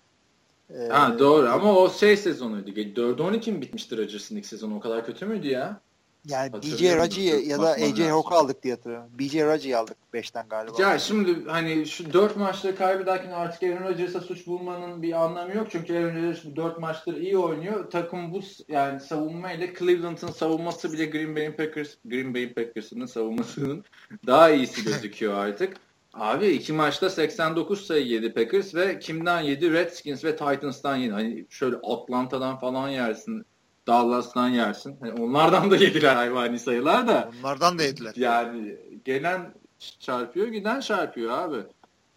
e, 0.71 0.89
Ha 0.89 1.19
doğru 1.19 1.49
ama 1.49 1.77
o 1.79 1.91
şey 1.91 2.17
sezonuydu. 2.17 2.71
4'e 2.71 3.23
12 3.23 3.53
mi 3.53 3.61
bitmişti 3.61 3.99
Rodgers'ın 3.99 4.37
ilk 4.37 4.47
sezonu? 4.47 4.77
O 4.77 4.81
kadar 4.81 5.07
kötü 5.07 5.27
müydü 5.27 5.49
ya? 5.49 5.81
Yani 6.29 6.53
BJ 6.53 6.83
Raji'yi 6.83 7.49
ya 7.49 7.59
da 7.63 7.71
AJ 7.71 8.01
Hawk'u 8.01 8.35
aldık 8.35 8.63
diye 8.63 8.75
hatırlıyorum. 8.75 9.11
BJ 9.19 9.35
Raji'yi 9.35 9.77
aldık 9.77 9.97
5'ten 10.15 10.49
galiba. 10.49 10.83
Ya 10.83 10.99
şimdi 10.99 11.45
hani 11.47 11.87
şu 11.87 12.13
4 12.13 12.37
maçları 12.37 12.77
kaybederken 12.77 13.31
artık 13.31 13.63
Aaron 13.63 13.85
Rodgers'a 13.85 14.21
suç 14.21 14.47
bulmanın 14.47 15.03
bir 15.03 15.13
anlamı 15.13 15.55
yok. 15.55 15.67
Çünkü 15.71 15.95
Aaron 15.95 16.17
Rodgers 16.17 16.57
4 16.57 16.79
maçtır 16.79 17.17
iyi 17.17 17.39
oynuyor. 17.39 17.91
Takım 17.91 18.33
bu 18.33 18.41
yani 18.69 19.01
savunmayla 19.01 19.67
Cleveland'ın 19.79 20.31
savunması 20.31 20.93
bile 20.93 21.07
Green 21.07 21.37
Bay 21.37 21.57
Packers 21.57 21.95
Green 22.05 22.35
Bay 22.35 22.53
Packers'ın 22.53 23.07
savunmasının 23.07 23.85
daha 24.27 24.51
iyisi 24.51 24.85
gözüküyor 24.85 25.35
artık. 25.35 25.77
Abi 26.15 26.47
iki 26.47 26.73
maçta 26.73 27.11
89 27.11 27.87
sayı 27.87 28.07
yedi 28.07 28.33
Packers 28.33 28.75
ve 28.75 28.99
kimden 28.99 29.41
yedi? 29.41 29.73
Redskins 29.73 30.25
ve 30.25 30.37
Titans'tan 30.37 30.97
yedi. 30.97 31.13
Hani 31.13 31.47
şöyle 31.51 31.77
Atlanta'dan 31.77 32.59
falan 32.59 32.89
yersin 32.89 33.47
Dallas'tan 33.87 34.49
yersin. 34.49 34.97
Yani 35.05 35.23
onlardan 35.23 35.71
da 35.71 35.77
yediler 35.85 36.17
hayvani 36.17 36.59
sayılar 36.59 37.09
da. 37.09 37.31
Onlardan 37.41 37.79
da 37.79 37.83
yediler. 37.83 38.15
Yani 38.17 38.77
gelen 39.05 39.55
çarpıyor 40.01 40.47
giden 40.49 40.81
çarpıyor 40.81 41.39
abi. 41.39 41.57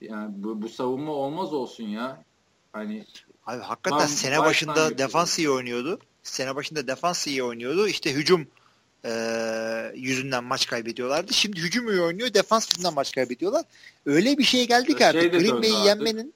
Yani 0.01 0.31
bu, 0.35 0.61
bu 0.61 0.69
savunma 0.69 1.11
olmaz 1.11 1.53
olsun 1.53 1.83
ya. 1.83 2.23
Hani 2.73 3.05
Abi 3.45 3.61
hakikaten 3.61 4.05
sene 4.05 4.39
başında 4.39 4.97
defans 4.97 5.39
iyi 5.39 5.49
oynuyordu. 5.49 5.99
Sene 6.23 6.55
başında 6.55 6.87
defans 6.87 7.27
iyi 7.27 7.43
oynuyordu. 7.43 7.87
İşte 7.87 8.13
hücum 8.13 8.47
e, 9.05 9.11
yüzünden 9.95 10.43
maç 10.43 10.67
kaybediyorlardı. 10.67 11.33
Şimdi 11.33 11.61
hücum 11.61 11.89
iyi 11.91 12.01
oynuyor. 12.01 12.33
Defans 12.33 12.71
yüzünden 12.71 12.93
maç 12.93 13.15
kaybediyorlar. 13.15 13.65
Öyle 14.05 14.37
bir 14.37 14.43
şey 14.43 14.67
geldi 14.67 14.95
ki 14.95 15.05
artık. 15.05 15.21
Şey 15.21 15.31
Green 15.31 15.61
Bay'i 15.61 15.85
yenmenin 15.85 16.33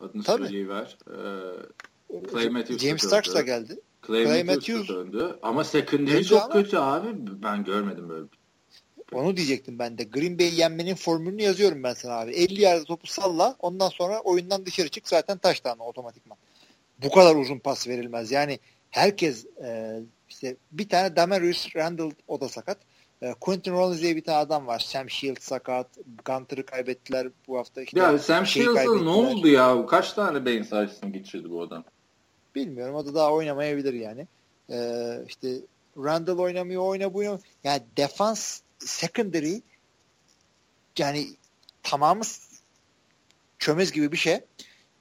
adını 0.00 0.22
Tabii. 0.22 0.44
söyleyiver. 0.44 0.98
Ee, 2.10 2.78
James 2.78 3.02
Starks 3.02 3.34
da 3.34 3.40
geldi. 3.40 3.80
Clay, 4.06 4.24
Clay 4.24 4.44
Matthews 4.44 4.88
döndü. 4.88 5.38
Ama 5.42 5.64
secondary 5.64 6.22
çok 6.22 6.42
ama, 6.42 6.52
kötü 6.52 6.76
abi. 6.76 7.08
Ben 7.42 7.64
görmedim 7.64 8.08
böyle. 8.08 8.26
Onu 9.12 9.36
diyecektim 9.36 9.78
ben 9.78 9.98
de. 9.98 10.04
Green 10.04 10.38
Bay 10.38 10.60
yenmenin 10.60 10.94
formülünü 10.94 11.42
yazıyorum 11.42 11.82
ben 11.82 11.94
sana 11.94 12.12
abi. 12.12 12.30
50 12.30 12.60
yerde 12.60 12.84
topu 12.84 13.06
salla. 13.06 13.56
Ondan 13.58 13.88
sonra 13.88 14.20
oyundan 14.20 14.66
dışarı 14.66 14.88
çık. 14.88 15.08
Zaten 15.08 15.38
taştan 15.38 15.78
otomatikman. 15.78 16.38
Bu 17.02 17.10
kadar 17.10 17.36
uzun 17.36 17.58
pas 17.58 17.88
verilmez. 17.88 18.32
Yani 18.32 18.58
herkes 18.90 19.46
e, 19.64 20.00
işte 20.28 20.56
bir 20.72 20.88
tane 20.88 21.16
Damarius 21.16 21.76
Randall 21.76 22.10
o 22.28 22.40
da 22.40 22.48
sakat. 22.48 22.78
E, 23.22 23.34
Quentin 23.40 23.72
Rollins 23.72 24.02
diye 24.02 24.16
bir 24.16 24.24
tane 24.24 24.38
adam 24.38 24.66
var. 24.66 24.78
Sam 24.78 25.10
Shields 25.10 25.44
sakat. 25.44 25.86
Gunter'ı 26.24 26.66
kaybettiler 26.66 27.28
bu 27.48 27.58
hafta. 27.58 27.82
İşte 27.82 28.00
ya 28.00 28.18
Sam 28.18 28.46
Shields'a 28.46 29.02
ne 29.02 29.08
oldu 29.08 29.48
ya? 29.48 29.86
Kaç 29.86 30.12
tane 30.12 30.44
beyin 30.44 30.62
sarsını 30.62 31.10
geçirdi 31.10 31.50
bu 31.50 31.62
adam? 31.62 31.84
Bilmiyorum. 32.54 32.94
O 32.94 33.06
da 33.06 33.14
daha 33.14 33.32
oynamayabilir 33.32 33.94
yani. 33.94 34.26
Ee, 34.70 35.18
işte 35.28 35.48
Randall 35.96 36.38
oynamıyor, 36.38 36.82
oyna 36.82 37.14
bu 37.14 37.18
oynamıyor. 37.18 37.42
Yani 37.64 37.82
defans 37.96 38.60
secondary 38.78 39.60
yani 40.98 41.26
tamamı 41.82 42.22
çömez 43.58 43.92
gibi 43.92 44.12
bir 44.12 44.16
şey. 44.16 44.40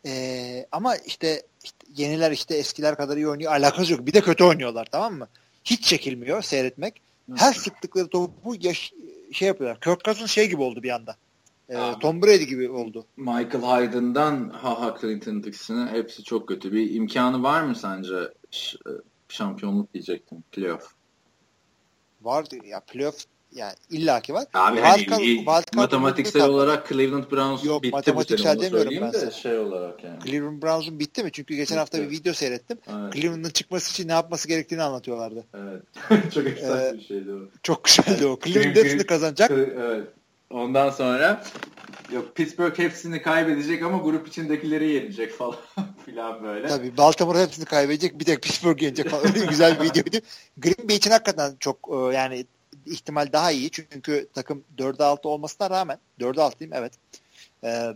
Ee, 0.06 0.66
ama 0.72 0.96
işte, 0.96 1.44
işte 1.64 1.78
yeniler 1.96 2.32
işte 2.32 2.56
eskiler 2.56 2.96
kadar 2.96 3.18
iyi 3.18 3.28
oynuyor. 3.28 3.52
Alakası 3.52 3.94
yok. 3.94 4.06
Bir 4.06 4.14
de 4.14 4.22
kötü 4.22 4.44
oynuyorlar 4.44 4.88
tamam 4.92 5.14
mı? 5.14 5.28
Hiç 5.64 5.84
çekilmiyor 5.84 6.42
seyretmek. 6.42 7.02
Her 7.36 7.54
sıktıkları 7.54 8.08
topu 8.08 8.56
yaş- 8.60 8.94
şey 9.34 9.48
yapıyorlar. 9.48 9.80
Kirk 9.80 10.04
Cousins 10.06 10.32
şey 10.32 10.50
gibi 10.50 10.62
oldu 10.62 10.84
bir 10.84 10.90
anda. 10.90 11.16
Ee, 11.72 12.00
Tom 12.00 12.22
Brady 12.22 12.44
gibi 12.44 12.70
oldu. 12.70 13.06
Michael 13.18 13.64
Hayden'dan 13.64 14.50
Ha 14.50 14.96
Clinton 15.02 15.44
Dixon'a 15.44 15.92
hepsi 15.92 16.24
çok 16.24 16.48
kötü. 16.48 16.74
Bir 16.74 16.94
imkanı 16.94 17.44
var 17.44 17.62
mı 17.64 17.76
sence 17.76 18.16
e, 18.16 18.90
şampiyonluk 19.30 19.94
diyecektim 19.94 20.44
playoff? 20.52 20.94
Var 22.22 22.46
ya 22.66 22.80
playoff 22.80 23.26
yani 23.56 23.74
illaki 23.90 24.34
var. 24.34 24.46
Abi 24.54 24.80
hani, 24.80 25.06
card, 25.46 25.76
matematiksel 25.76 26.48
olarak 26.48 26.90
Cleveland 26.90 27.32
Browns 27.32 27.66
Yok, 27.66 27.84
bitti 27.84 27.92
matematiksel 27.92 28.58
bu 28.58 28.62
demiyorum 28.62 28.94
ben 29.02 29.14
de 29.14 29.32
şey 29.32 29.58
olarak 29.58 30.04
yani. 30.04 30.20
Cleveland 30.26 30.64
Browns'un 30.64 31.00
bitti 31.00 31.24
mi? 31.24 31.32
Çünkü 31.32 31.56
geçen 31.56 31.76
bitti. 31.76 31.80
hafta 31.80 32.02
bir 32.02 32.10
video 32.10 32.34
seyrettim. 32.34 32.78
Evet. 32.88 33.14
Cleveland'ın 33.14 33.50
çıkması 33.50 33.92
için 33.92 34.08
ne 34.08 34.12
yapması 34.12 34.48
gerektiğini 34.48 34.84
anlatıyorlardı. 34.84 35.46
Evet. 35.54 35.84
çok 36.34 36.46
güzel 36.46 36.94
ee, 36.94 36.94
bir 36.94 37.04
şeydi 37.04 37.32
o. 37.34 37.40
Çok 37.64 37.84
güzeldi 37.84 38.26
o. 38.26 38.40
Cleveland 38.40 38.76
hepsini 38.76 39.06
kazanacak. 39.06 39.52
Evet. 39.52 40.08
Ondan 40.54 40.90
sonra 40.90 41.44
yok 42.12 42.36
Pittsburgh 42.36 42.80
hepsini 42.80 43.22
kaybedecek 43.22 43.84
ama 43.84 43.98
grup 43.98 44.28
içindekileri 44.28 44.90
yenecek 44.90 45.34
falan 45.38 45.58
filan 46.06 46.44
böyle. 46.44 46.68
Tabii 46.68 46.98
Baltimore 46.98 47.42
hepsini 47.44 47.66
kaybedecek 47.66 48.20
bir 48.20 48.26
tek 48.26 48.42
Pittsburgh 48.42 48.82
yenecek 48.82 49.10
falan. 49.10 49.28
Öyle 49.28 49.46
güzel 49.46 49.80
bir 49.80 49.86
videoydu. 49.86 50.26
Green 50.58 50.90
Bay 50.90 50.96
için 50.96 51.12
hakikaten 51.12 51.56
çok 51.60 51.78
e, 51.92 52.16
yani 52.16 52.46
ihtimal 52.86 53.34
daha 53.34 53.52
iyi. 53.52 53.70
Çünkü 53.72 54.28
takım 54.34 54.64
4'e 54.78 55.04
6 55.04 55.30
olmasına 55.30 55.70
rağmen 55.70 55.98
4'e 56.20 56.42
6 56.42 56.60
değil 56.60 56.72
mi? 56.72 56.78
Evet. 56.80 56.94
Ee, 57.64 57.94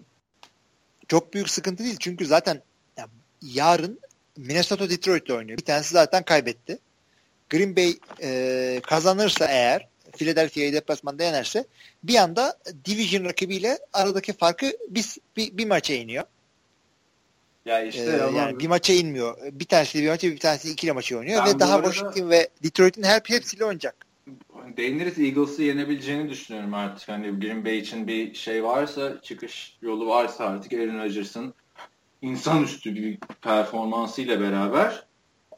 çok 1.08 1.34
büyük 1.34 1.49
sıkıntı 1.49 1.84
değil. 1.84 1.97
Çünkü 1.99 2.26
zaten 2.26 2.62
yani 2.97 3.10
yarın 3.41 3.99
Minnesota 4.38 4.89
Detroit'le 4.89 5.30
oynuyor. 5.30 5.58
Bir 5.58 5.66
tanesi 5.66 5.93
zaten 5.93 6.24
kaybetti. 6.24 6.80
Green 7.49 7.76
Bay 7.76 7.95
e, 8.22 8.82
kazanırsa 8.84 9.45
eğer 9.45 9.88
Philadelphia'yı 10.18 10.74
deplasmanda 10.74 11.24
yenerse 11.24 11.66
bir 12.03 12.16
anda 12.16 12.57
division 12.86 13.26
rakibiyle 13.26 13.80
aradaki 13.93 14.34
farkı 14.34 14.72
bir, 14.89 15.05
bir, 15.38 15.57
bir 15.57 15.66
maça 15.66 15.93
iniyor. 15.93 16.24
Ya 17.66 17.82
işte 17.82 18.01
ee, 18.01 18.38
yani 18.38 18.59
bir 18.59 18.68
maça 18.68 18.93
inmiyor. 18.93 19.38
Bir 19.51 19.66
tanesi 19.66 20.03
bir 20.03 20.09
maça 20.09 20.28
bir 20.28 20.39
tanesi 20.39 20.72
ikili 20.72 20.91
maçı 20.91 21.18
oynuyor 21.18 21.43
ben 21.45 21.55
ve 21.55 21.59
daha 21.59 21.76
arada... 21.76 21.91
Washington 21.91 22.30
ve 22.30 22.49
Detroit'in 22.63 23.03
her 23.03 23.22
hepsiyle 23.26 23.66
oynayacak. 23.66 23.95
Değiniriz 24.78 25.20
Eagles'ı 25.20 25.63
yenebileceğini 25.63 26.30
düşünüyorum 26.30 26.74
artık. 26.74 27.09
Hani 27.09 27.39
Green 27.39 27.66
Bay 27.66 27.78
için 27.78 28.07
bir 28.07 28.34
şey 28.34 28.63
varsa, 28.63 29.22
çıkış 29.22 29.78
yolu 29.82 30.07
varsa 30.07 30.45
artık 30.45 30.74
Aaron 30.74 30.99
Rodgers'ın 30.99 31.53
insanüstü 32.22 32.95
bir 32.95 33.18
performansıyla 33.41 34.39
beraber 34.39 35.07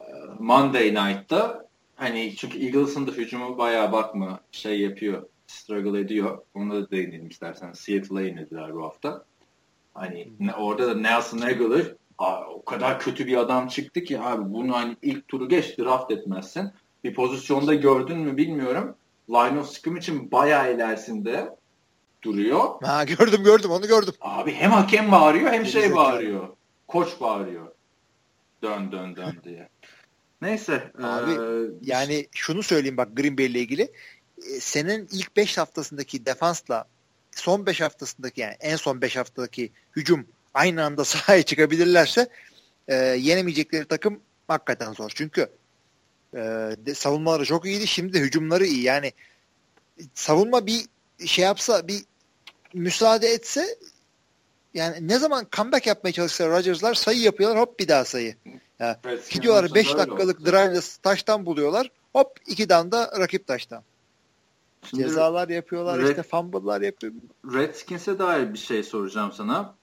e, 0.00 0.04
Monday 0.38 0.94
Night'ta 0.94 1.67
hani 1.98 2.36
çünkü 2.36 2.64
Eagles'ın 2.64 3.06
da 3.06 3.10
hücumu 3.10 3.58
bayağı 3.58 3.92
bakma 3.92 4.40
şey 4.52 4.80
yapıyor, 4.80 5.26
struggle 5.46 6.00
ediyor. 6.00 6.38
Onu 6.54 6.74
da 6.74 6.90
değinelim 6.90 7.28
istersen. 7.28 7.72
Seattle'a 7.72 8.22
yenildiler 8.22 8.74
bu 8.74 8.84
hafta. 8.84 9.24
Hani 9.94 10.28
orada 10.58 10.86
da 10.88 10.94
Nelson 10.94 11.38
Aguilar 11.38 11.94
o 12.54 12.64
kadar 12.64 13.00
kötü 13.00 13.26
bir 13.26 13.36
adam 13.36 13.68
çıktı 13.68 14.04
ki 14.04 14.20
abi 14.20 14.52
bunu 14.52 14.76
hani 14.76 14.96
ilk 15.02 15.28
turu 15.28 15.48
geç 15.48 15.78
draft 15.78 16.10
etmezsin. 16.10 16.70
Bir 17.04 17.14
pozisyonda 17.14 17.74
gördün 17.74 18.18
mü 18.18 18.36
bilmiyorum. 18.36 18.94
Line 19.30 19.60
of 19.60 19.86
için 19.98 20.30
bayağı 20.32 20.74
ilerisinde 20.74 21.56
duruyor. 22.22 22.82
Ha 22.82 23.04
gördüm 23.04 23.44
gördüm 23.44 23.70
onu 23.70 23.86
gördüm. 23.86 24.14
Abi 24.20 24.52
hem 24.52 24.70
hakem 24.70 25.12
bağırıyor 25.12 25.50
hem 25.50 25.66
şey 25.66 25.94
bağırıyor. 25.94 26.48
Koç 26.88 27.20
bağırıyor. 27.20 27.72
Dön 28.62 28.92
dön 28.92 29.16
dön 29.16 29.36
diye. 29.44 29.68
Neyse. 30.42 30.92
Abi 31.02 31.30
ee, 31.32 31.70
yani 31.82 32.26
şunu 32.34 32.62
söyleyeyim 32.62 32.96
bak 32.96 33.16
Green 33.16 33.38
Bay 33.38 33.46
ile 33.46 33.60
ilgili. 33.60 33.92
Senin 34.60 35.08
ilk 35.12 35.36
5 35.36 35.58
haftasındaki 35.58 36.26
defansla 36.26 36.84
son 37.32 37.66
5 37.66 37.80
haftasındaki 37.80 38.40
yani 38.40 38.56
en 38.60 38.76
son 38.76 39.00
5 39.00 39.16
haftadaki 39.16 39.72
hücum 39.96 40.26
aynı 40.54 40.84
anda 40.84 41.04
sahaya 41.04 41.42
çıkabilirlerse 41.42 42.28
e, 42.88 42.94
yenemeyecekleri 42.94 43.84
takım 43.84 44.20
hakikaten 44.48 44.92
zor. 44.92 45.12
Çünkü 45.14 45.48
E, 46.34 46.38
de, 46.86 46.94
savunmaları 46.94 47.44
çok 47.44 47.66
iyiydi. 47.66 47.86
Şimdi 47.86 48.12
de 48.12 48.20
hücumları 48.20 48.66
iyi. 48.66 48.82
Yani 48.82 49.12
savunma 50.14 50.66
bir 50.66 50.84
şey 51.26 51.44
yapsa 51.44 51.88
bir 51.88 52.02
müsaade 52.74 53.28
etse 53.28 53.66
yani 54.74 55.08
ne 55.08 55.18
zaman 55.18 55.46
comeback 55.52 55.86
yapmaya 55.86 56.12
çalışsa 56.12 56.48
Rodgers'lar 56.48 56.94
sayı 56.94 57.20
yapıyorlar 57.20 57.60
hop 57.60 57.80
bir 57.80 57.88
daha 57.88 58.04
sayı. 58.04 58.36
Yani 58.80 58.96
gidiyorlar 59.30 59.74
5 59.74 59.96
dakikalık 59.96 60.46
drive'la 60.46 60.80
taştan 61.02 61.46
buluyorlar. 61.46 61.90
Hop 62.12 62.38
iki 62.46 62.68
da 62.68 63.10
rakip 63.20 63.46
taştan. 63.46 63.82
Şimdi 64.82 65.02
Cezalar 65.02 65.48
yapıyorlar 65.48 65.98
Red, 65.98 66.08
işte 66.08 66.22
fumble'lar 66.22 66.80
yapıyor. 66.80 67.12
Redskins'e 67.54 68.18
dair 68.18 68.52
bir 68.52 68.58
şey 68.58 68.82
soracağım 68.82 69.32
sana. 69.32 69.74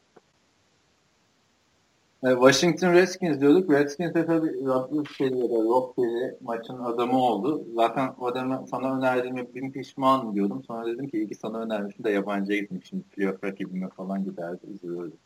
E, 2.23 2.29
Washington 2.29 2.93
Redskins 2.93 3.39
diyorduk. 3.39 3.71
Redskins 3.71 4.13
de 4.13 4.25
tabii 4.25 4.65
da 4.65 4.85
Rob 4.85 5.05
Kelly 5.17 6.35
maçın 6.41 6.79
adamı 6.79 7.23
oldu. 7.23 7.63
Zaten 7.75 8.13
o 8.19 8.27
adamı 8.27 8.65
sana 8.67 8.97
önerdiğime 8.97 9.53
bin 9.55 9.71
pişman 9.71 10.35
diyordum. 10.35 10.63
Sonra 10.67 10.85
dedim 10.85 11.09
ki 11.09 11.17
iyi 11.17 11.27
ki 11.27 11.35
sana 11.35 11.59
önermişim 11.59 12.03
de 12.03 12.11
yabancıya 12.11 12.59
gitmişim. 12.59 13.03
Playoff 13.11 13.43
rakibime 13.43 13.89
falan 13.89 14.23
giderdi. 14.23 14.59
Üzülürdüm. 14.75 15.17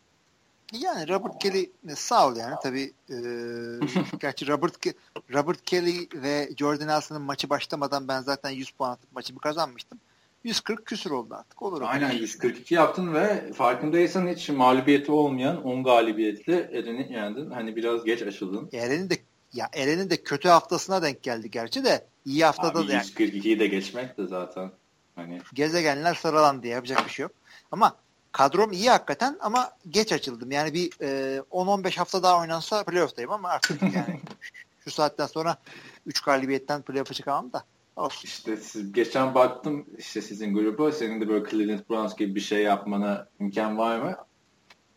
Yani 0.73 1.09
Robert 1.09 1.41
Kelly 1.41 1.71
sağ 1.95 2.27
ol 2.27 2.35
yani 2.35 2.55
tabii 2.63 2.93
e, 3.09 3.15
gerçi 4.19 4.47
Robert 4.47 4.73
Robert 5.33 5.65
Kelly 5.65 6.07
ve 6.13 6.49
Jordan 6.57 6.87
Nelson'ın 6.87 7.21
maçı 7.21 7.49
başlamadan 7.49 8.07
ben 8.07 8.21
zaten 8.21 8.49
100 8.49 8.71
puan 8.71 8.91
atıp 8.91 9.11
maçımı 9.11 9.39
kazanmıştım. 9.39 9.99
140 10.43 10.85
küsür 10.85 11.11
oldu 11.11 11.35
artık 11.39 11.61
olur. 11.61 11.81
Aynen 11.85 12.11
142 12.11 12.75
yaptın 12.75 13.13
ve 13.13 13.53
farkındaysan 13.53 14.27
hiç 14.27 14.49
mağlubiyeti 14.49 15.11
olmayan 15.11 15.63
10 15.63 15.83
galibiyetle 15.83 16.69
Eren'i 16.73 17.13
yendin. 17.13 17.51
Hani 17.51 17.75
biraz 17.75 18.03
geç 18.03 18.21
açıldın. 18.21 18.69
Eren'in 18.73 19.09
de 19.09 19.17
ya 19.53 19.69
Eren'in 19.73 20.09
de 20.09 20.23
kötü 20.23 20.49
haftasına 20.49 21.01
denk 21.01 21.23
geldi 21.23 21.51
gerçi 21.51 21.83
de 21.83 22.05
iyi 22.25 22.45
haftada 22.45 22.79
Abi, 22.79 22.87
da 22.87 22.93
yani. 22.93 23.03
142'yi 23.03 23.59
de 23.59 23.67
geçmek 23.67 24.17
de 24.17 24.27
zaten 24.27 24.71
hani 25.15 25.41
gezegenler 25.53 26.13
sıralandı 26.13 26.67
yapacak 26.67 27.05
bir 27.05 27.11
şey 27.11 27.23
yok. 27.23 27.31
Ama 27.71 27.95
kadrom 28.31 28.71
iyi 28.71 28.89
hakikaten 28.89 29.37
ama 29.39 29.71
geç 29.89 30.11
açıldım. 30.11 30.51
Yani 30.51 30.73
bir 30.73 30.91
e, 31.01 31.39
10-15 31.51 31.97
hafta 31.97 32.23
daha 32.23 32.39
oynansa 32.39 32.83
playoff'tayım 32.83 33.31
ama 33.31 33.49
artık 33.49 33.81
yani 33.95 34.19
şu 34.83 34.91
saatten 34.91 35.25
sonra 35.25 35.57
3 36.05 36.21
galibiyetten 36.21 36.81
playoff'a 36.81 37.13
çıkamam 37.13 37.53
da. 37.53 37.63
Olsun. 37.95 38.21
İşte 38.23 38.57
siz, 38.57 38.93
geçen 38.93 39.35
baktım 39.35 39.85
işte 39.97 40.21
sizin 40.21 40.53
grubu 40.53 40.91
senin 40.91 41.21
de 41.21 41.29
böyle 41.29 41.49
Cleveland 41.49 41.79
Browns 41.89 42.15
gibi 42.15 42.35
bir 42.35 42.39
şey 42.39 42.63
yapmana 42.63 43.27
imkan 43.39 43.77
var 43.77 43.99
mı? 43.99 44.15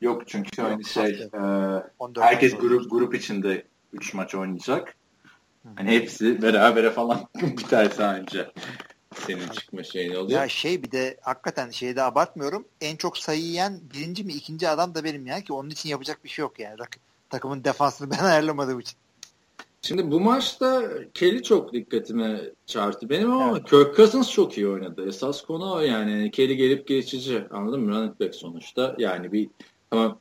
Yok 0.01 0.29
çünkü 0.29 0.61
Yok, 0.61 0.71
hani 0.71 0.85
şey 0.85 1.29
e, 1.35 2.23
herkes 2.23 2.57
grup 2.57 2.91
grup 2.91 3.15
içinde 3.15 3.65
3 3.93 4.15
maç 4.15 4.35
oynayacak. 4.35 4.95
Hani 5.77 5.91
hepsi 5.91 6.43
berabere 6.43 6.91
falan 6.91 7.21
biterse 7.43 8.03
önce 8.03 8.51
senin 9.27 9.49
çıkma 9.49 9.83
şeyin 9.83 10.15
oluyor. 10.15 10.41
Ya 10.41 10.49
şey 10.49 10.83
bir 10.83 10.91
de 10.91 11.17
hakikaten 11.23 11.71
şeyde 11.71 12.03
abartmıyorum. 12.03 12.65
En 12.81 12.97
çok 12.97 13.19
sayı 13.19 13.41
yiyen 13.41 13.81
birinci 13.95 14.25
mi 14.25 14.33
ikinci 14.33 14.69
adam 14.69 14.95
da 14.95 15.05
benim 15.05 15.27
yani 15.27 15.45
ki 15.45 15.53
onun 15.53 15.71
için 15.71 15.89
yapacak 15.89 16.25
bir 16.25 16.29
şey 16.29 16.43
yok 16.43 16.59
yani. 16.59 16.77
Takımın 17.31 17.65
defansını 17.65 18.11
ben 18.19 18.25
ayarlamadığım 18.25 18.81
için. 18.81 18.97
Şimdi 19.83 20.11
bu 20.11 20.21
maçta 20.21 20.83
Kelly 21.15 21.43
çok 21.43 21.73
dikkatime 21.73 22.41
çarptı 22.67 23.09
benim 23.09 23.31
ama 23.31 23.59
evet. 23.59 23.71
Kirk 23.71 23.97
Cousins 23.97 24.31
çok 24.31 24.59
iyi 24.59 24.69
oynadı. 24.69 25.09
Esas 25.09 25.43
konu 25.43 25.73
o 25.73 25.81
yani. 25.81 26.31
Kelly 26.31 26.57
gelip 26.57 26.87
geçici. 26.87 27.45
Anladın 27.51 27.81
mı? 27.81 27.91
Running 27.91 28.21
back 28.21 28.35
sonuçta. 28.35 28.95
Yani 28.99 29.33
bir 29.33 29.49
tamam 29.91 30.19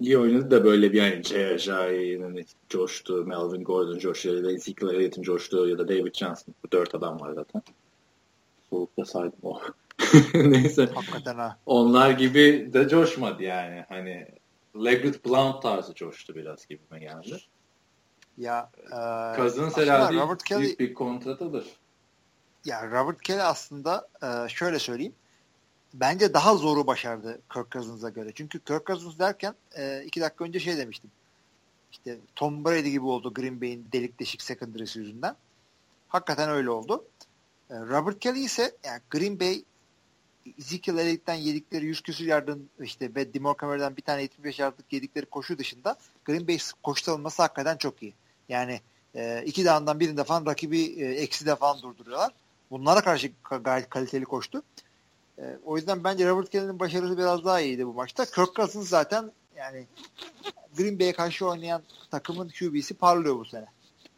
iyi 0.00 0.18
oynadı 0.18 0.50
da 0.50 0.64
böyle 0.64 0.92
bir 0.92 1.02
yani 1.02 1.24
J.J. 1.24 2.36
coştu, 2.68 3.24
Melvin 3.24 3.64
Gordon 3.64 3.98
coştu 3.98 4.50
Ezekiel 4.50 4.90
Elliott'ın 4.90 5.22
coştu 5.22 5.68
ya 5.68 5.78
da 5.78 5.88
David 5.88 6.14
Johnson. 6.14 6.54
Bu 6.64 6.72
dört 6.72 6.94
adam 6.94 7.20
var 7.20 7.32
zaten. 7.32 7.62
Soğukta 8.70 9.04
saydım 9.04 9.38
o. 9.42 9.60
Neyse. 10.34 10.86
Hakikaten 10.94 11.34
ha. 11.34 11.58
Onlar 11.66 12.10
gibi 12.10 12.70
de 12.72 12.88
coşmadı 12.88 13.42
yani. 13.42 13.84
Hani 13.88 14.28
Leggett 14.84 15.24
Blount 15.24 15.62
tarzı 15.62 15.94
coştu 15.94 16.34
biraz 16.34 16.66
gibime 16.66 16.98
geldi. 16.98 17.40
Ya 18.38 18.70
e, 18.86 19.36
Cousins 19.36 19.76
herhalde 19.76 20.20
Robert 20.20 20.44
Kelly, 20.44 20.60
büyük 20.60 20.80
bir 20.80 20.94
kontrat 20.94 21.42
alır. 21.42 21.66
Ya 22.64 22.90
Robert 22.90 23.22
Kelly 23.22 23.42
aslında 23.42 24.08
e, 24.22 24.48
şöyle 24.48 24.78
söyleyeyim. 24.78 25.14
Bence 25.94 26.34
daha 26.34 26.54
zoru 26.54 26.86
başardı 26.86 27.40
Kirk 27.54 27.70
Cousins'a 27.70 28.08
göre. 28.08 28.32
Çünkü 28.34 28.60
Kirk 28.60 28.86
Cousins 28.86 29.18
derken 29.18 29.54
e, 29.76 30.02
iki 30.04 30.20
dakika 30.20 30.44
önce 30.44 30.60
şey 30.60 30.76
demiştim. 30.76 31.10
İşte 31.92 32.18
Tom 32.36 32.64
Brady 32.64 32.90
gibi 32.90 33.04
oldu 33.04 33.34
Green 33.34 33.60
Bay'in 33.60 33.88
delik 33.92 34.20
deşik 34.20 34.42
secondary'si 34.42 34.98
yüzünden. 34.98 35.36
Hakikaten 36.08 36.50
öyle 36.50 36.70
oldu. 36.70 37.04
E, 37.70 37.74
Robert 37.74 38.20
Kelly 38.20 38.44
ise 38.44 38.76
yani 38.84 39.00
Green 39.10 39.40
Bay 39.40 39.62
Ezekiel 40.58 40.98
Elliott'ten 40.98 41.34
yedikleri 41.34 41.86
100 41.86 42.00
küsur 42.00 42.24
yardın 42.24 42.70
işte 42.80 43.14
ve 43.14 43.34
Dimor 43.34 43.54
Camera'dan 43.60 43.96
bir 43.96 44.02
tane 44.02 44.22
75 44.22 44.58
yardlık 44.58 44.92
yedikleri 44.92 45.26
koşu 45.26 45.58
dışında 45.58 45.96
Green 46.24 46.48
Bay 46.48 46.58
koşu 46.82 47.04
savunması 47.04 47.42
hakikaten 47.42 47.76
çok 47.76 48.02
iyi. 48.02 48.14
Yani 48.48 48.80
e, 49.14 49.42
iki 49.46 49.64
dağından 49.64 50.00
birinde 50.00 50.24
falan 50.24 50.46
rakibi 50.46 50.82
e, 50.82 51.04
eksi 51.04 51.46
de 51.46 51.56
falan 51.56 51.82
durduruyorlar. 51.82 52.32
Bunlara 52.70 53.00
karşı 53.00 53.30
gayet 53.64 53.88
kaliteli 53.88 54.24
koştu. 54.24 54.62
E, 55.38 55.42
o 55.64 55.76
yüzden 55.76 56.04
bence 56.04 56.28
Robert 56.28 56.50
Kelly'nin 56.50 56.80
başarısı 56.80 57.18
biraz 57.18 57.44
daha 57.44 57.60
iyiydi 57.60 57.86
bu 57.86 57.92
maçta. 57.92 58.24
Kirk 58.24 58.54
Cousins 58.56 58.88
zaten 58.88 59.32
yani 59.56 59.86
Green 60.76 60.98
Bay'e 60.98 61.12
karşı 61.12 61.46
oynayan 61.46 61.82
takımın 62.10 62.48
QB'si 62.48 62.94
parlıyor 62.94 63.38
bu 63.38 63.44
sene. 63.44 63.66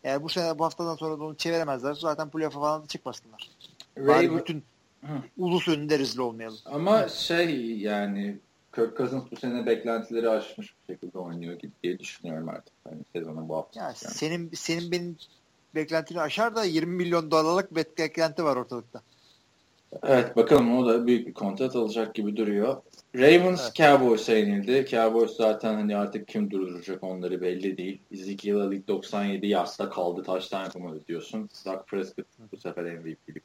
Eğer 0.04 0.22
bu 0.22 0.28
sene 0.28 0.58
bu 0.58 0.64
haftadan 0.64 0.96
sonra 0.96 1.20
da 1.20 1.24
onu 1.24 1.36
çeviremezler 1.36 1.94
zaten 1.94 2.30
playoff'a 2.30 2.60
falan 2.60 2.82
da 2.82 2.86
çıkmasınlar. 2.86 3.50
Ray 3.98 4.36
bütün 4.36 4.62
Hı. 5.04 5.12
ulus 5.38 5.68
önünde 5.68 5.98
rezil 5.98 6.18
olmayalım. 6.18 6.58
Ama 6.66 7.08
şey 7.08 7.78
yani 7.78 8.38
Kirk 8.74 8.96
Cousins 8.96 9.22
bu 9.30 9.36
sene 9.36 9.66
beklentileri 9.66 10.30
aşmış 10.30 10.74
bir 10.74 10.94
şekilde 10.94 11.18
oynuyor 11.18 11.58
gibi 11.58 11.72
diye 11.82 11.98
düşünüyorum 11.98 12.48
artık. 12.48 12.74
Hani 12.84 12.98
sezonun 13.12 13.48
bu 13.48 13.56
hafta. 13.56 13.80
Ya 13.80 13.86
yani. 13.86 13.96
senin 13.96 14.50
senin 14.54 14.92
benim 14.92 15.16
beklentini 15.74 16.20
aşar 16.20 16.56
da 16.56 16.64
20 16.64 16.94
milyon 16.94 17.30
dolarlık 17.30 17.76
beklenti 17.76 18.44
var 18.44 18.56
ortalıkta. 18.56 19.02
Evet 20.02 20.36
bakalım 20.36 20.78
o 20.78 20.86
da 20.86 21.06
büyük 21.06 21.26
bir 21.26 21.34
kontrat 21.34 21.76
alacak 21.76 22.14
gibi 22.14 22.36
duruyor. 22.36 22.76
Ravens 23.14 23.62
evet. 23.62 23.74
Cowboys'a 23.74 24.32
yenildi. 24.32 24.86
Cowboys 24.90 25.36
zaten 25.36 25.74
hani 25.74 25.96
artık 25.96 26.28
kim 26.28 26.50
durduracak 26.50 27.04
onları 27.04 27.40
belli 27.40 27.76
değil. 27.76 28.00
Ezekiel 28.12 28.54
Elliott 28.54 28.88
97 28.88 29.46
yasta 29.46 29.90
kaldı. 29.90 30.22
Taştan 30.22 30.64
yapamadı 30.64 31.06
diyorsun. 31.08 31.50
Dak 31.64 31.88
Prescott 31.88 32.26
bu 32.52 32.56
sefer 32.56 32.84
MVP'lik 32.84 33.42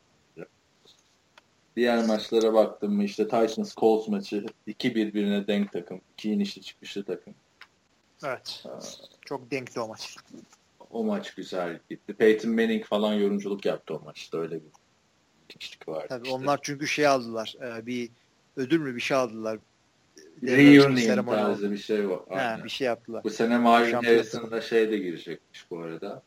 Diğer 1.76 2.06
maçlara 2.06 2.54
baktım 2.54 2.94
mı 2.94 3.04
işte 3.04 3.24
Titans 3.24 3.76
Colts 3.76 4.08
maçı 4.08 4.46
iki 4.68 4.96
birbirine 4.96 5.48
denk 5.48 5.72
takım. 5.72 6.02
iki 6.14 6.32
inişli 6.32 6.62
çıkışlı 6.62 7.04
takım. 7.04 7.34
Evet. 8.26 8.64
Aa, 8.66 8.80
Çok 9.26 9.52
denkti 9.52 9.80
o 9.80 9.88
maç. 9.88 10.18
O 10.92 11.04
maç 11.04 11.36
güzel 11.36 11.80
gitti. 11.90 12.14
Peyton 12.14 12.52
Manning 12.52 12.86
falan 12.86 13.14
yorumculuk 13.14 13.66
yaptı 13.66 13.96
o 13.96 14.00
maçta. 14.00 14.38
Öyle 14.38 14.56
bir 14.56 14.70
ilginçlik 15.50 15.88
vardı. 15.88 16.06
Tabii 16.10 16.28
işte. 16.28 16.36
onlar 16.36 16.60
çünkü 16.62 16.88
şey 16.88 17.08
aldılar. 17.08 17.56
E, 17.62 17.86
bir 17.86 18.10
ödül 18.58 18.80
mü 18.80 18.96
bir 18.96 19.02
şey 19.02 19.18
aldılar. 19.18 19.60
Reunion 20.44 21.26
tarzı 21.26 21.72
bir 21.72 21.78
şey 21.78 22.10
var. 22.10 22.20
Ha, 22.30 22.60
bir 22.64 22.70
şey 22.70 22.88
yaptılar. 22.88 23.24
Bu 23.24 23.30
sene 23.30 23.58
Marvin 23.58 23.94
Harrison'da 23.94 24.62
şey 24.62 24.92
de 24.92 24.98
girecekmiş 24.98 25.72
bu 25.72 25.80
arada. 25.80 26.24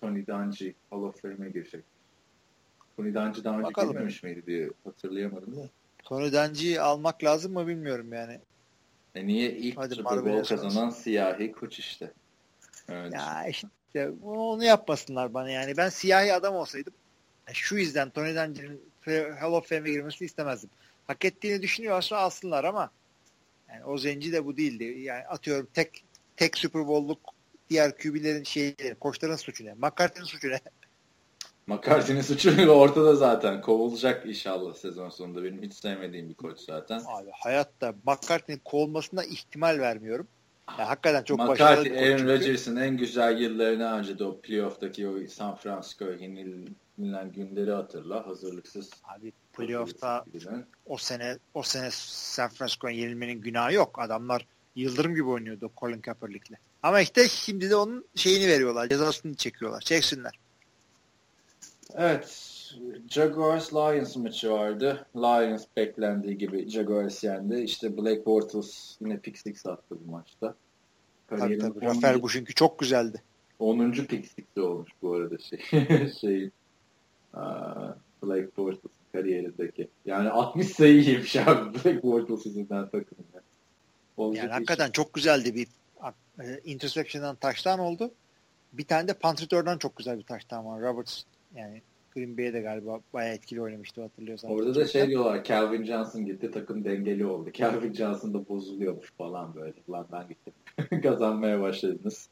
Tony 0.00 0.26
Dungy 0.26 0.72
Hall 0.90 1.02
of 1.02 1.22
Fame'e 1.22 1.50
girecek. 1.50 1.84
Tony 2.96 3.14
Dungy 3.14 3.44
daha 3.44 3.58
önce 3.58 3.68
Bakalım. 3.68 3.92
girmemiş 3.92 4.22
miydi 4.22 4.42
diye 4.46 4.70
hatırlayamadım 4.84 5.56
da. 5.56 5.68
Tony 6.04 6.32
Dungy'yi 6.32 6.80
almak 6.80 7.24
lazım 7.24 7.52
mı 7.52 7.66
bilmiyorum 7.66 8.12
yani. 8.12 8.40
E 9.14 9.26
niye 9.26 9.52
ilk 9.52 9.78
Hadi 9.78 9.94
Super 9.94 10.24
Bowl 10.24 10.54
kazanan 10.54 10.90
siyahi 10.90 11.52
koç 11.52 11.78
işte. 11.78 12.12
Evet. 12.88 13.12
Ya 13.14 13.46
işte 13.48 14.10
onu 14.22 14.64
yapmasınlar 14.64 15.34
bana 15.34 15.50
yani. 15.50 15.76
Ben 15.76 15.88
siyahi 15.88 16.34
adam 16.34 16.54
olsaydım 16.54 16.92
e, 17.48 17.54
şu 17.54 17.76
yüzden 17.76 18.10
Tony 18.10 18.34
Dungy'nin 18.36 18.80
Hall 19.40 19.52
of 19.52 19.68
Fame'e 19.68 19.92
girmesini 19.92 20.26
istemezdim. 20.26 20.70
Hak 21.06 21.24
ettiğini 21.24 21.62
düşünüyorsa 21.62 22.16
alsınlar 22.16 22.64
ama 22.64 22.90
yani 23.68 23.84
o 23.84 23.98
zenci 23.98 24.32
de 24.32 24.44
bu 24.44 24.56
değildi. 24.56 24.84
Yani 24.84 25.26
atıyorum 25.26 25.68
tek 25.74 26.04
tek 26.36 26.58
Super 26.58 26.86
Bowl'luk 26.86 27.18
diğer 27.70 27.98
QB'lerin 27.98 28.44
şeyleri, 28.44 28.94
koçların 28.94 29.36
suçu 29.36 29.64
ne? 29.64 29.74
McCarthy'nin 29.74 30.24
suçu 30.24 30.48
ne? 30.48 30.60
McCarthy'nin 31.66 32.22
suçu 32.22 32.70
ortada 32.70 33.14
zaten. 33.14 33.60
Kovulacak 33.60 34.26
inşallah 34.26 34.74
sezon 34.74 35.08
sonunda. 35.08 35.44
Benim 35.44 35.62
hiç 35.62 35.74
sevmediğim 35.74 36.28
bir 36.28 36.34
koç 36.34 36.60
zaten. 36.60 37.02
Abi 37.06 37.30
hayatta 37.32 37.94
McCarthy'nin 38.06 38.60
kovulmasına 38.64 39.24
ihtimal 39.24 39.78
vermiyorum. 39.78 40.28
Yani 40.68 40.86
hakikaten 40.86 41.22
çok 41.22 41.38
McCarthy, 41.38 41.60
başarılı 41.60 41.84
bir. 41.84 41.96
Aaron 41.96 42.26
Rodgers'ın 42.26 42.76
en 42.76 42.96
güzel 42.96 43.40
yıllarını 43.40 43.84
harcadı 43.84 44.24
o 44.24 44.40
playoff'taki 44.40 45.08
o 45.08 45.26
San 45.28 45.56
Francisco 45.56 46.04
yenilen 46.98 47.32
günleri 47.32 47.70
hatırla. 47.70 48.26
Hazırlıksız. 48.26 48.90
Abi 49.04 49.32
playoff'ta 49.52 50.24
o 50.86 50.96
sene 50.96 51.38
o 51.54 51.62
sene 51.62 51.88
San 51.92 52.48
Francisco'ya 52.48 52.96
yenilmenin 52.96 53.40
günahı 53.40 53.74
yok. 53.74 53.98
Adamlar 53.98 54.46
Yıldırım 54.76 55.14
gibi 55.14 55.28
oynuyordu 55.28 55.70
Colin 55.76 56.00
Kaepernick'le. 56.00 56.54
Ama 56.82 57.00
işte 57.00 57.28
şimdi 57.28 57.70
de 57.70 57.76
onun 57.76 58.04
şeyini 58.14 58.48
veriyorlar. 58.48 58.88
Cezasını 58.88 59.34
çekiyorlar. 59.34 59.80
Çeksinler. 59.80 60.38
Evet. 61.94 62.52
Jaguars 63.10 63.74
Lions 63.74 64.16
maçı 64.16 64.50
vardı. 64.50 65.06
Lions 65.16 65.64
beklendiği 65.76 66.38
gibi 66.38 66.70
Jaguars 66.70 67.24
yendi. 67.24 67.60
İşte 67.60 67.96
Black 67.96 68.26
Bortles 68.26 68.96
yine 69.00 69.18
pick 69.18 69.38
six 69.38 69.66
attı 69.66 69.96
bu 70.06 70.10
maçta. 70.10 70.54
Tabii 71.28 71.58
tabii. 71.58 71.80
Rafael 71.84 72.22
Bush'unki 72.22 72.54
çok 72.54 72.78
güzeldi. 72.78 73.22
10. 73.58 73.92
pick 73.92 74.26
six'i 74.26 74.60
olmuş 74.60 74.90
bu 75.02 75.14
arada 75.14 75.38
şey. 75.38 75.60
şey 76.20 76.50
Black 78.22 78.56
Bortles 78.56 78.92
kariyerindeki. 79.12 79.88
Yani 80.04 80.30
60 80.30 80.68
sayı 80.68 81.02
yemiş 81.02 81.36
abi 81.36 81.74
Black 81.84 82.02
Bortles 82.02 82.46
yüzünden 82.46 82.84
takımda. 82.84 83.42
Yani 84.18 84.36
şey. 84.36 84.48
hakikaten 84.48 84.90
çok 84.90 85.14
güzeldi 85.14 85.54
bir 85.54 85.66
e, 86.40 86.60
interception'dan 86.64 87.36
taştan 87.36 87.78
oldu. 87.78 88.10
Bir 88.72 88.84
tane 88.84 89.08
de 89.08 89.14
punt 89.14 89.42
return'dan 89.42 89.78
çok 89.78 89.96
güzel 89.96 90.18
bir 90.18 90.24
taştan 90.24 90.66
var. 90.66 90.80
Roberts 90.80 91.22
yani 91.54 91.82
Green 92.14 92.38
Bay'de 92.38 92.60
galiba 92.60 93.00
bayağı 93.12 93.34
etkili 93.34 93.62
oynamıştı 93.62 94.02
hatırlıyorsan. 94.02 94.50
Orada 94.50 94.74
da 94.74 94.86
şey 94.86 95.08
diyorlar 95.08 95.44
Calvin 95.44 95.84
Johnson 95.84 96.26
gitti 96.26 96.50
takım 96.50 96.84
dengeli 96.84 97.26
oldu. 97.26 97.50
Calvin 97.54 97.92
Johnson 97.92 98.34
da 98.34 98.48
bozuluyormuş 98.48 99.12
falan 99.18 99.54
böyle. 99.54 99.74
Lan 99.90 100.06
ben 100.12 100.28
gittim. 100.28 100.52
Kazanmaya 101.02 101.60
başladınız. 101.60 102.28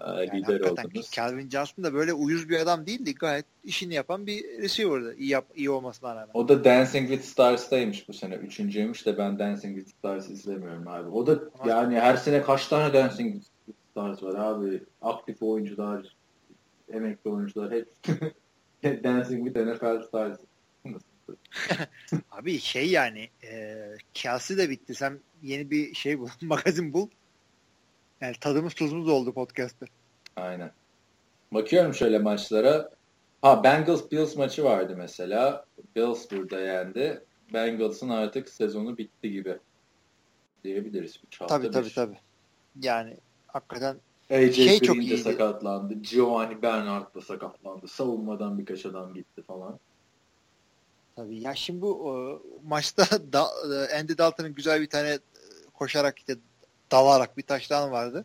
Yani 0.00 0.42
lider 0.42 0.60
oldunuz. 0.60 1.10
Calvin 1.10 1.50
Johnson 1.50 1.84
da 1.84 1.94
böyle 1.94 2.12
uyuz 2.12 2.48
bir 2.48 2.60
adam 2.60 2.86
değildi. 2.86 3.14
Gayet 3.14 3.46
işini 3.64 3.94
yapan 3.94 4.26
bir 4.26 4.44
receiver'dı. 4.62 5.14
İyi, 5.14 5.28
yap, 5.28 5.44
iyi 5.54 5.70
olmasına 5.70 6.16
rağmen. 6.16 6.30
O 6.34 6.48
da 6.48 6.64
Dancing 6.64 7.08
with 7.08 7.28
Stars'taymış 7.28 8.08
bu 8.08 8.12
sene. 8.12 8.34
Üçüncüymüş 8.34 9.06
de 9.06 9.18
ben 9.18 9.38
Dancing 9.38 9.78
with 9.78 9.98
Stars 9.98 10.30
izlemiyorum 10.30 10.88
abi. 10.88 11.08
O 11.08 11.26
da 11.26 11.40
yani 11.66 12.00
her 12.00 12.16
sene 12.16 12.42
kaç 12.42 12.68
tane 12.68 12.94
Dancing 12.94 13.34
with 13.34 13.78
Stars 13.90 14.22
var 14.22 14.34
abi. 14.34 14.82
Aktif 15.02 15.42
oyuncular, 15.42 16.16
emekli 16.92 17.30
oyuncular 17.30 17.72
hep 17.72 17.88
Dancing 19.04 19.46
with 19.46 19.66
NFL 19.66 20.06
Stars. 20.08 20.38
Abi 22.30 22.58
şey 22.60 22.90
yani 22.90 23.28
e, 23.44 23.76
Kelsey 24.14 24.56
de 24.56 24.70
bitti. 24.70 24.94
Sen 24.94 25.20
yeni 25.42 25.70
bir 25.70 25.94
şey 25.94 26.18
bul, 26.18 26.28
magazin 26.42 26.92
bul. 26.92 27.08
Yani 28.22 28.34
tadımız 28.40 28.74
tuzumuz 28.74 29.08
oldu 29.08 29.32
podcast'te. 29.32 29.86
Aynen. 30.36 30.70
Bakıyorum 31.52 31.94
şöyle 31.94 32.18
maçlara. 32.18 32.90
Ha 33.42 33.64
Bengals 33.64 34.10
Bills 34.10 34.36
maçı 34.36 34.64
vardı 34.64 34.94
mesela. 34.96 35.64
Bills 35.96 36.30
burada 36.30 36.60
yendi. 36.60 37.24
Bengals'ın 37.52 38.08
artık 38.08 38.48
sezonu 38.48 38.98
bitti 38.98 39.32
gibi 39.32 39.58
diyebiliriz. 40.64 41.20
Tabii 41.48 41.70
tabii 41.70 41.94
tabii. 41.94 42.18
Yani 42.82 43.16
hakikaten 43.46 43.96
AJ 44.30 44.54
şey 44.54 44.66
Green 44.66 44.78
çok 44.78 44.96
de 44.96 45.00
iyiydi. 45.00 45.18
sakatlandı. 45.18 45.94
Giovanni 45.94 46.62
Bernard 46.62 47.14
da 47.14 47.20
sakatlandı. 47.20 47.88
Savunmadan 47.88 48.58
birkaç 48.58 48.86
adam 48.86 49.14
gitti 49.14 49.42
falan. 49.42 49.78
Tabii 51.16 51.40
ya 51.40 51.54
şimdi 51.54 51.82
bu 51.82 52.10
o, 52.10 52.42
maçta 52.64 53.32
da, 53.32 53.46
Andy 54.00 54.18
Dalton'ın 54.18 54.54
güzel 54.54 54.80
bir 54.80 54.90
tane 54.90 55.08
e, 55.08 55.20
koşarak 55.74 56.18
işte 56.18 56.36
dalarak 56.92 57.36
bir 57.36 57.42
taştan 57.42 57.90
vardı. 57.90 58.24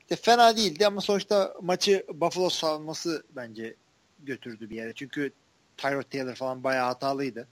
İşte 0.00 0.16
fena 0.16 0.56
değildi 0.56 0.86
ama 0.86 1.00
sonuçta 1.00 1.54
maçı 1.62 2.06
Buffalo 2.14 2.50
savunması 2.50 3.24
bence 3.30 3.74
götürdü 4.18 4.70
bir 4.70 4.76
yere. 4.76 4.92
Çünkü 4.94 5.32
Tyrod 5.76 6.02
Taylor 6.02 6.34
falan 6.34 6.64
bayağı 6.64 6.86
hatalıydı. 6.86 7.48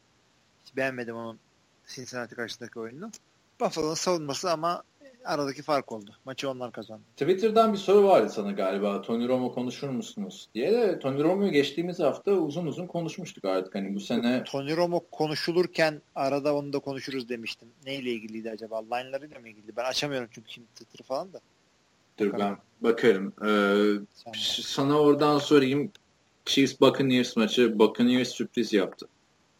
Hiç 0.65 0.77
beğenmedim 0.77 1.17
onun 1.17 1.39
Cincinnati 1.87 2.35
karşısındaki 2.35 2.81
oyununu. 2.81 3.11
Buffalo'nun 3.61 3.95
savunması 3.95 4.51
ama 4.51 4.83
aradaki 5.25 5.63
fark 5.63 5.93
oldu. 5.93 6.11
Maçı 6.25 6.51
onlar 6.51 6.73
kazandı. 6.73 7.03
Twitter'dan 7.17 7.73
bir 7.73 7.79
soru 7.79 8.05
vardı 8.05 8.31
sana 8.31 8.53
galiba. 8.53 9.03
Tony 9.03 9.29
Romo 9.29 9.53
konuşur 9.55 9.89
musunuz 9.89 10.49
diye 10.55 10.73
de 10.73 10.99
Tony 10.99 11.23
Romo'yu 11.23 11.53
geçtiğimiz 11.53 12.01
hafta 12.01 12.33
uzun 12.33 12.67
uzun 12.67 12.87
konuşmuştuk 12.87 13.45
artık. 13.45 13.75
Hani 13.75 13.95
bu 13.95 14.01
sene 14.01 14.45
Tony 14.45 14.77
Romo 14.77 15.01
konuşulurken 15.11 16.03
arada 16.15 16.57
onu 16.57 16.73
da 16.73 16.79
konuşuruz 16.79 17.29
demiştim. 17.29 17.69
Neyle 17.87 18.11
ilgiliydi 18.11 18.51
acaba? 18.51 18.83
Line'larıyla 18.83 19.41
mı 19.41 19.49
ilgili? 19.49 19.77
Ben 19.77 19.85
açamıyorum 19.85 20.29
çünkü 20.33 20.51
şimdi 20.53 20.67
Twitter'ı 20.67 21.03
falan 21.03 21.33
da. 21.33 21.41
Dur 22.19 22.33
ben 22.39 22.57
bakarım. 22.81 23.33
Ee, 23.47 24.35
sana 24.63 25.01
oradan 25.01 25.39
sorayım. 25.39 25.93
Chiefs 26.45 26.81
Buccaneers 26.81 27.37
maçı 27.37 27.79
Buccaneers 27.79 28.29
sürpriz 28.29 28.73
yaptı. 28.73 29.09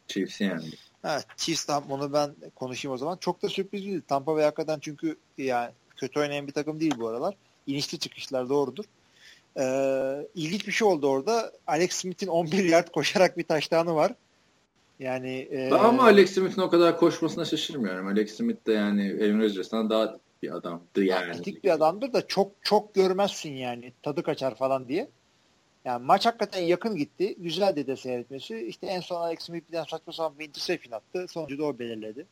Chiefs 0.09 0.41
yendi. 0.41 0.77
Evet, 1.05 1.27
Chiefs 1.37 1.69
onu 1.91 2.13
ben 2.13 2.35
konuşayım 2.55 2.95
o 2.95 2.99
zaman. 2.99 3.17
Çok 3.17 3.43
da 3.43 3.49
sürpriz 3.49 3.85
değil. 3.85 4.01
Tampa 4.09 4.35
Bay 4.35 4.45
hakikaten 4.45 4.79
çünkü 4.81 5.17
yani 5.39 5.71
kötü 5.97 6.21
oynayan 6.21 6.47
bir 6.47 6.53
takım 6.53 6.81
değil 6.81 6.95
bu 6.99 7.09
aralar. 7.09 7.35
İnişli 7.67 7.99
çıkışlar 7.99 8.49
doğrudur. 8.49 8.85
Ee, 9.59 10.29
ilginç 10.35 10.67
bir 10.67 10.73
şey 10.73 10.89
oldu 10.89 11.09
orada. 11.09 11.53
Alex 11.67 11.93
Smith'in 11.93 12.27
11 12.27 12.65
yard 12.65 12.89
koşarak 12.89 13.39
bir 13.39 13.45
taştanı 13.45 13.95
var. 13.95 14.13
Yani 15.01 15.49
e... 15.51 15.71
ama 15.75 16.03
Alex 16.03 16.35
Smith'in 16.35 16.63
o 16.63 16.71
kadar 16.71 16.99
koşmasına 16.99 17.45
şaşırmıyorum. 17.45 18.07
Alex 18.07 18.37
Smith 18.37 18.67
de 18.67 18.73
yani 18.73 19.17
Aaron 19.23 19.41
Rodgers'tan 19.41 19.91
daha 19.91 20.17
bir 20.43 20.57
adamdı 20.57 21.05
yani. 21.05 21.31
Atletik 21.31 21.65
bir 21.65 21.71
adamdır 21.71 22.13
da 22.13 22.27
çok 22.27 22.53
çok 22.63 22.95
görmezsin 22.95 23.53
yani. 23.53 23.93
Tadı 24.03 24.23
kaçar 24.23 24.55
falan 24.55 24.89
diye. 24.89 25.09
Yani 25.85 26.05
maç 26.05 26.27
hakikaten 26.27 26.61
yakın 26.61 26.97
gitti. 26.97 27.37
Güzel 27.39 27.87
de 27.87 27.97
seyretmesi. 27.97 28.67
İşte 28.67 28.87
en 28.87 29.01
son 29.01 29.21
Alex 29.21 29.39
Smith 29.39 29.69
birden 29.69 29.85
saçma 29.85 30.13
sapan 30.13 30.39
bir 30.39 30.49
interception 30.49 30.93
attı. 30.93 31.27
Sonucu 31.29 31.59
da 31.59 31.65
o 31.65 31.79
belirledi. 31.79 32.27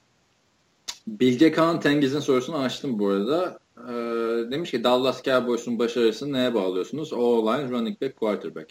Bilge 1.07 1.53
Kaan 1.53 1.81
Tengiz'in 1.81 2.21
sorusunu 2.21 2.59
açtım 2.59 2.99
bu 2.99 3.09
arada. 3.09 3.59
Ee, 3.79 4.51
demiş 4.51 4.71
ki 4.71 4.85
Dallas 4.85 5.23
Cowboys'un 5.23 5.79
başarısını 5.79 6.33
neye 6.33 6.55
bağlıyorsunuz? 6.55 7.13
O-line, 7.13 7.71
running 7.71 8.03
back, 8.03 8.17
quarterback. 8.17 8.71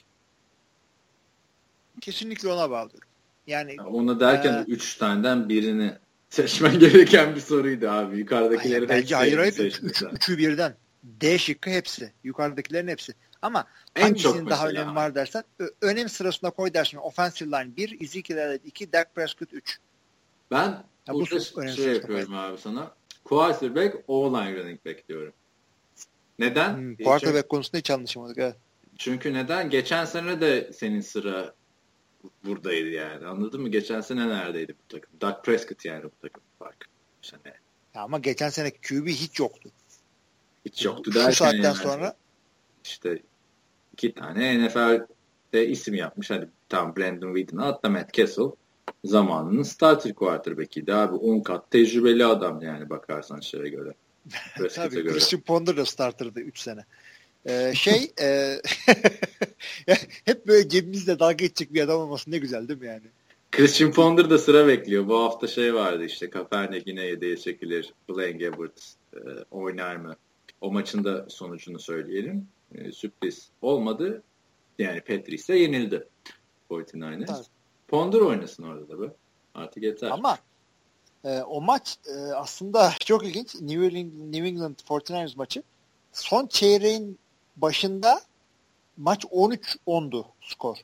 Kesinlikle 2.01 2.49
ona 2.49 2.69
bağlıyorum. 2.69 3.09
Yani 3.47 3.75
ona 3.81 4.19
derken 4.19 4.65
3 4.67 4.95
e, 4.95 4.99
taneden 4.99 5.49
birini 5.49 5.93
seçmen 6.29 6.79
gereken 6.79 7.35
bir 7.35 7.41
soruydu 7.41 7.89
abi. 7.89 8.17
Yukarıdakileri 8.17 8.87
hayır, 8.87 9.01
bence 9.01 9.15
hayır 9.15 9.37
hayır. 9.37 9.57
Üç, 9.57 9.83
üç, 9.83 10.03
üçü 10.13 10.37
birden. 10.37 10.75
D 11.03 11.37
şıkkı 11.37 11.69
hepsi. 11.69 12.13
Yukarıdakilerin 12.23 12.87
hepsi. 12.87 13.13
Ama 13.45 13.65
en 13.95 14.01
hangisinin 14.01 14.33
çok 14.33 14.49
daha 14.49 14.67
önemi 14.69 14.95
var 14.95 15.15
dersen 15.15 15.43
önem 15.81 16.09
sırasında 16.09 16.49
koy 16.51 16.73
dersin. 16.73 16.97
Offensive 16.97 17.49
line 17.49 17.75
1, 17.77 18.01
Ezekiel 18.01 18.37
Elliott 18.37 18.65
2, 18.65 18.93
Dak 18.93 19.15
Prescott 19.15 19.53
3. 19.53 19.79
Ben 20.51 20.83
ya 21.07 21.13
bu 21.13 21.27
şey 21.27 21.93
yapıyorum 21.93 22.27
koy. 22.27 22.39
abi 22.39 22.57
sana. 22.57 22.91
Quarterback, 23.23 23.95
O-line 24.07 24.55
running 24.55 24.85
back 24.85 25.09
diyorum. 25.09 25.33
Neden? 26.39 26.77
Hmm, 26.77 26.95
quarterback 26.95 27.35
çünkü, 27.35 27.47
konusunda 27.47 27.77
hiç 27.77 27.91
anlaşamadık. 27.91 28.37
Evet. 28.37 28.55
Çünkü 28.97 29.33
neden? 29.33 29.69
Geçen 29.69 30.05
sene 30.05 30.41
de 30.41 30.73
senin 30.73 31.01
sıra 31.01 31.53
buradaydı 32.43 32.89
yani. 32.89 33.27
Anladın 33.27 33.61
mı? 33.61 33.69
Geçen 33.69 34.01
sene 34.01 34.29
neredeydi 34.29 34.73
bu 34.73 34.93
takım? 34.93 35.09
Dak 35.21 35.45
Prescott 35.45 35.85
yani 35.85 36.03
bu 36.03 36.11
takım 36.21 36.43
fark. 36.59 36.85
Sene. 37.21 37.53
Ya 37.95 38.01
ama 38.01 38.19
geçen 38.19 38.49
sene 38.49 38.71
QB 38.71 39.07
hiç 39.07 39.39
yoktu. 39.39 39.69
Hiç 40.65 40.85
yoktu 40.85 41.13
derken 41.13 41.29
Şu 41.29 41.35
saatten 41.35 41.63
yani. 41.63 41.75
sonra 41.75 42.15
işte 42.83 43.19
iki 43.95 44.13
tane 44.13 44.65
NFL'de 44.65 45.67
isim 45.67 45.93
yapmış. 45.93 46.29
Hadi 46.29 46.49
tam 46.69 46.95
Brandon 46.95 47.35
Whedon'a 47.35 47.65
atla 47.65 47.89
Matt 47.89 48.13
Castle 48.13 48.51
zamanının 49.03 49.63
starter 49.63 50.13
quarterback'iydi 50.13 50.93
abi. 50.93 51.15
10 51.15 51.39
kat 51.39 51.71
tecrübeli 51.71 52.25
adam 52.25 52.61
yani 52.61 52.89
bakarsan 52.89 53.39
şeye 53.39 53.69
göre. 53.69 53.93
Tabii 54.75 54.95
göre. 54.95 55.13
Christian 55.13 55.41
Ponder 55.41 55.77
da 55.77 55.85
starter'dı 55.85 56.39
3 56.39 56.59
sene. 56.59 56.85
Ee, 57.45 57.73
şey 57.75 58.11
e, 58.21 58.61
hep 60.25 60.47
böyle 60.47 60.69
cebimizde 60.69 61.19
dalga 61.19 61.33
geçecek 61.33 61.73
bir 61.73 61.81
adam 61.81 61.99
olması 61.99 62.31
ne 62.31 62.37
güzel 62.37 62.67
değil 62.67 62.79
mi 62.79 62.87
yani? 62.87 63.01
Christian 63.51 63.91
Ponder 63.91 64.29
da 64.29 64.37
sıra 64.37 64.67
bekliyor. 64.67 65.07
Bu 65.07 65.19
hafta 65.19 65.47
şey 65.47 65.73
vardı 65.73 66.03
işte 66.05 66.29
Kaepernick 66.29 66.91
yine 66.91 67.05
yedeğe 67.05 67.37
çekilir. 67.37 67.93
Blaine 68.09 68.37
Gabbert 68.37 68.95
e, 69.13 69.19
oynar 69.51 69.95
mı? 69.95 70.15
O 70.61 70.71
maçın 70.71 71.03
da 71.03 71.25
sonucunu 71.29 71.79
söyleyelim. 71.79 72.47
E, 72.75 72.91
sürpriz 72.91 73.49
olmadı. 73.61 74.23
Yani 74.79 75.01
Petris'e 75.01 75.55
yenildi 75.55 76.07
49ers. 76.69 77.25
Tabii. 77.25 77.45
Ponder 77.87 78.19
oynasın 78.19 78.63
orada 78.63 78.89
da 78.89 79.01
be. 79.01 79.13
Artık 79.55 79.83
yeter. 79.83 80.09
Ama 80.09 80.37
e, 81.23 81.41
o 81.41 81.61
maç 81.61 81.97
e, 82.07 82.13
aslında 82.33 82.91
çok 83.05 83.25
ilginç. 83.25 83.55
New 83.55 83.85
England, 83.85 84.33
New 84.33 84.47
England 84.47 84.75
49ers 84.75 85.37
maçı. 85.37 85.63
Son 86.11 86.47
çeyreğin 86.47 87.19
başında 87.55 88.21
maç 88.97 89.23
13-10'du 89.23 90.25
skor. 90.41 90.77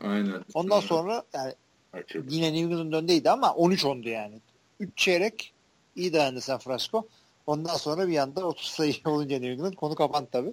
Aynen. 0.00 0.44
Ondan 0.54 0.80
sonra 0.80 1.22
yani 1.34 1.54
Açıldı. 1.92 2.26
yine 2.30 2.52
New 2.52 2.60
England 2.60 2.92
öndeydi 2.92 3.30
ama 3.30 3.46
13-10'du 3.46 4.08
yani. 4.08 4.40
3 4.80 4.90
çeyrek 4.96 5.52
iyi 5.96 6.12
dayandı 6.12 6.40
San 6.40 6.58
Francisco. 6.58 7.06
Ondan 7.46 7.74
sonra 7.74 8.08
bir 8.08 8.16
anda 8.16 8.46
30 8.46 8.66
sayı 8.66 8.94
olunca 9.04 9.38
New 9.38 9.52
England 9.52 9.74
konu 9.74 9.94
kapandı 9.94 10.28
tabii. 10.32 10.52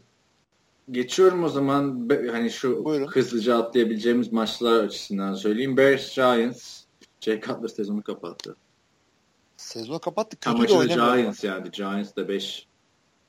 Geçiyorum 0.92 1.44
o 1.44 1.50
zaman 1.50 2.10
hani 2.32 2.52
şu 2.52 2.86
Buyurun. 2.86 3.08
hızlıca 3.08 3.58
atlayabileceğimiz 3.58 4.32
maçlar 4.32 4.84
açısından 4.84 5.34
söyleyeyim. 5.34 5.78
Bears 5.78 6.16
Giants 6.16 6.84
Jay 7.20 7.42
Cutler 7.42 7.68
sezonu 7.68 8.04
kapattı. 8.04 8.56
Sezon 9.58 10.00
kapattık. 10.00 10.42
Kötü 10.42 10.56
Ama 10.56 10.68
de 10.68 10.94
Giants 10.94 11.44
yani. 11.44 11.72
Giants 11.72 12.16
de 12.16 12.28
5 12.28 12.68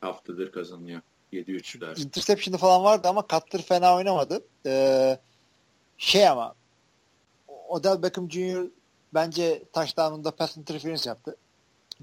haftadır 0.01 0.53
kazanıyor. 0.53 1.01
7-3'ler. 1.33 2.01
Interception'ı 2.03 2.59
falan 2.59 2.85
vardı 2.85 3.09
ama 3.09 3.25
Cutler 3.29 3.63
fena 3.63 3.97
oynamadı. 3.97 4.45
Ee, 4.67 5.19
şey 5.99 6.29
ama 6.29 6.55
Odell 7.69 8.03
Beckham 8.03 8.31
Jr. 8.31 8.67
bence 9.15 9.63
touchdown'unda 9.73 10.31
pass 10.31 10.57
interference 10.57 11.09
yaptı. 11.11 11.37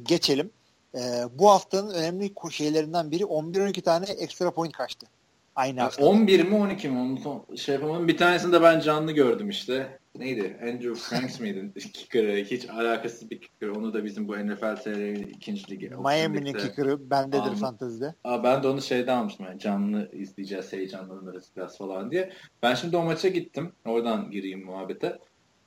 Geçelim. 0.04 0.52
Ee, 0.96 1.26
bu 1.34 1.50
haftanın 1.50 1.94
önemli 1.94 2.34
şeylerinden 2.52 3.12
biri 3.12 3.24
11-12 3.24 3.82
tane 3.82 4.06
ekstra 4.06 4.52
point 4.52 4.74
kaçtı. 4.74 5.08
Aynı 5.56 5.82
hafta. 5.82 6.06
11 6.06 6.46
mi 6.46 6.56
12 6.56 6.90
mi? 6.90 7.00
Onu 7.00 7.46
şey 7.58 7.76
yapamadım. 7.76 8.08
Bir 8.08 8.18
tanesini 8.18 8.54
de 8.54 8.62
ben 8.62 8.80
canlı 8.80 9.12
gördüm 9.12 9.50
işte. 9.50 10.00
Neydi? 10.16 10.58
Andrew 10.62 10.96
Franks 10.96 11.40
miydi? 11.40 11.72
Kicker'ı. 11.94 12.44
Hiç 12.44 12.70
alakasız 12.70 13.32
bir 13.32 13.42
kicker. 13.42 13.68
Onu 13.68 13.94
da 13.94 14.06
bizim 14.06 14.28
bu 14.28 14.38
NFL 14.38 14.76
serilerinin 14.76 15.28
ikinci 15.28 15.72
ligi. 15.72 15.90
Miami'nin 15.90 16.54
kicker'ı 16.54 17.10
bendedir 17.10 17.42
Aldım. 17.42 17.56
fantezide. 17.56 18.16
Aa, 18.24 18.44
ben 18.44 18.64
de 18.64 18.68
onu 18.68 18.82
şeyden 18.82 19.18
almıştım. 19.18 19.46
Yani 19.46 19.60
canlı 19.60 20.10
izleyeceğiz, 20.14 20.74
heyecanlanırız 20.74 21.50
biraz 21.58 21.78
falan 21.78 22.12
diye. 22.12 22.32
Ben 22.64 22.76
şimdi 22.76 22.98
o 22.98 23.04
maça 23.04 23.28
gittim. 23.28 23.72
Oradan 23.86 24.32
gireyim 24.32 24.66
muhabbete. 24.66 25.20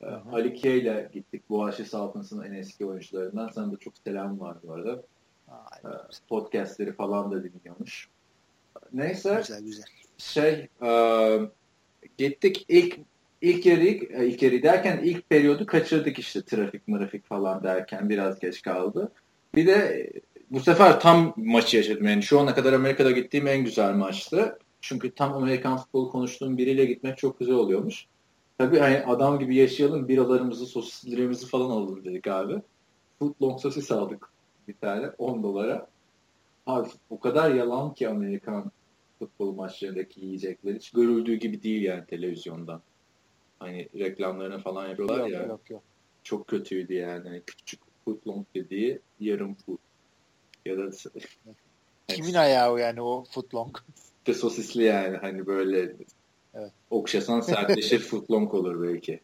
Ee, 0.02 0.06
Ali 0.32 0.54
Kiye 0.54 0.76
ile 0.76 1.10
gittik. 1.12 1.50
Boğaziçi 1.50 1.84
Saltınıs'ın 1.84 2.42
en 2.42 2.52
eski 2.52 2.86
oyuncularından. 2.86 3.48
Sana 3.48 3.72
da 3.72 3.76
çok 3.76 3.94
selam 4.04 4.40
var 4.40 4.56
bu 4.62 4.72
arada. 4.72 5.02
Aa, 5.48 5.54
ee, 5.84 5.88
podcastleri 6.28 6.92
falan 6.92 7.32
da 7.32 7.44
dinliyormuş. 7.44 8.08
Neyse. 8.92 9.34
Güzel 9.38 9.62
güzel. 9.62 9.84
Şey 10.18 10.68
e, 10.82 10.90
gittik 12.18 12.64
ilk 12.68 12.98
ilk 13.42 13.66
yarı 13.66 13.84
e, 13.84 14.26
ilk 14.26 14.42
yarı 14.42 14.62
derken 14.62 15.00
ilk 15.04 15.30
periyodu 15.30 15.66
kaçırdık 15.66 16.18
işte 16.18 16.42
trafik 16.42 16.88
mırafik 16.88 17.26
falan 17.26 17.62
derken 17.62 18.08
biraz 18.08 18.38
geç 18.38 18.62
kaldı. 18.62 19.12
Bir 19.54 19.66
de 19.66 20.10
bu 20.50 20.60
sefer 20.60 21.00
tam 21.00 21.34
maçı 21.36 21.76
yaşadım. 21.76 22.06
Yani 22.06 22.22
şu 22.22 22.40
ana 22.40 22.54
kadar 22.54 22.72
Amerika'da 22.72 23.10
gittiğim 23.10 23.46
en 23.46 23.64
güzel 23.64 23.94
maçtı. 23.94 24.58
Çünkü 24.80 25.14
tam 25.14 25.34
Amerikan 25.34 25.76
futbolu 25.76 26.10
konuştuğum 26.10 26.58
biriyle 26.58 26.84
gitmek 26.84 27.18
çok 27.18 27.38
güzel 27.38 27.54
oluyormuş. 27.54 28.06
Tabii 28.58 28.78
hani 28.78 29.04
adam 29.04 29.38
gibi 29.38 29.56
yaşayalım, 29.56 30.08
biralarımızı, 30.08 30.66
sosislerimizi 30.66 31.46
falan 31.46 31.70
alalım 31.70 32.04
dedik 32.04 32.26
abi. 32.26 32.54
Footlong 33.18 33.60
sosis 33.60 33.92
aldık 33.92 34.30
bir 34.68 34.74
tane 34.74 35.10
10 35.18 35.42
dolara. 35.42 35.86
Abi 36.66 36.88
o 37.10 37.20
kadar 37.20 37.54
yalan 37.54 37.94
ki 37.94 38.08
Amerikan 38.08 38.70
futbol 39.18 39.52
maçlarındaki 39.54 40.20
yiyecekler 40.20 40.74
hiç 40.74 40.90
görüldüğü 40.90 41.34
gibi 41.34 41.62
değil 41.62 41.82
yani 41.82 42.06
televizyondan. 42.06 42.82
Hani 43.58 43.88
reklamlarını 43.98 44.58
falan 44.58 44.88
yapıyorlar 44.88 45.18
yok, 45.18 45.30
ya. 45.30 45.42
Yok, 45.42 45.70
yok. 45.70 45.82
Çok 46.22 46.46
kötüydü 46.48 46.94
yani. 46.94 47.28
Hani 47.28 47.42
küçük 47.46 47.80
footlong 48.04 48.46
dediği 48.54 49.00
yarım 49.20 49.54
foot. 49.54 49.80
Ya 50.66 50.78
da 50.78 50.90
Kimin 52.08 52.34
ayağı 52.34 52.80
yani 52.80 53.02
o 53.02 53.24
footlong? 53.24 53.76
İşte 54.18 54.34
sosisli 54.34 54.82
yani 54.82 55.16
hani 55.16 55.46
böyle 55.46 55.92
evet. 56.54 56.72
okşasan 56.90 57.40
sertleşir 57.40 57.98
footlong 57.98 58.54
olur 58.54 58.82
belki. 58.82 59.20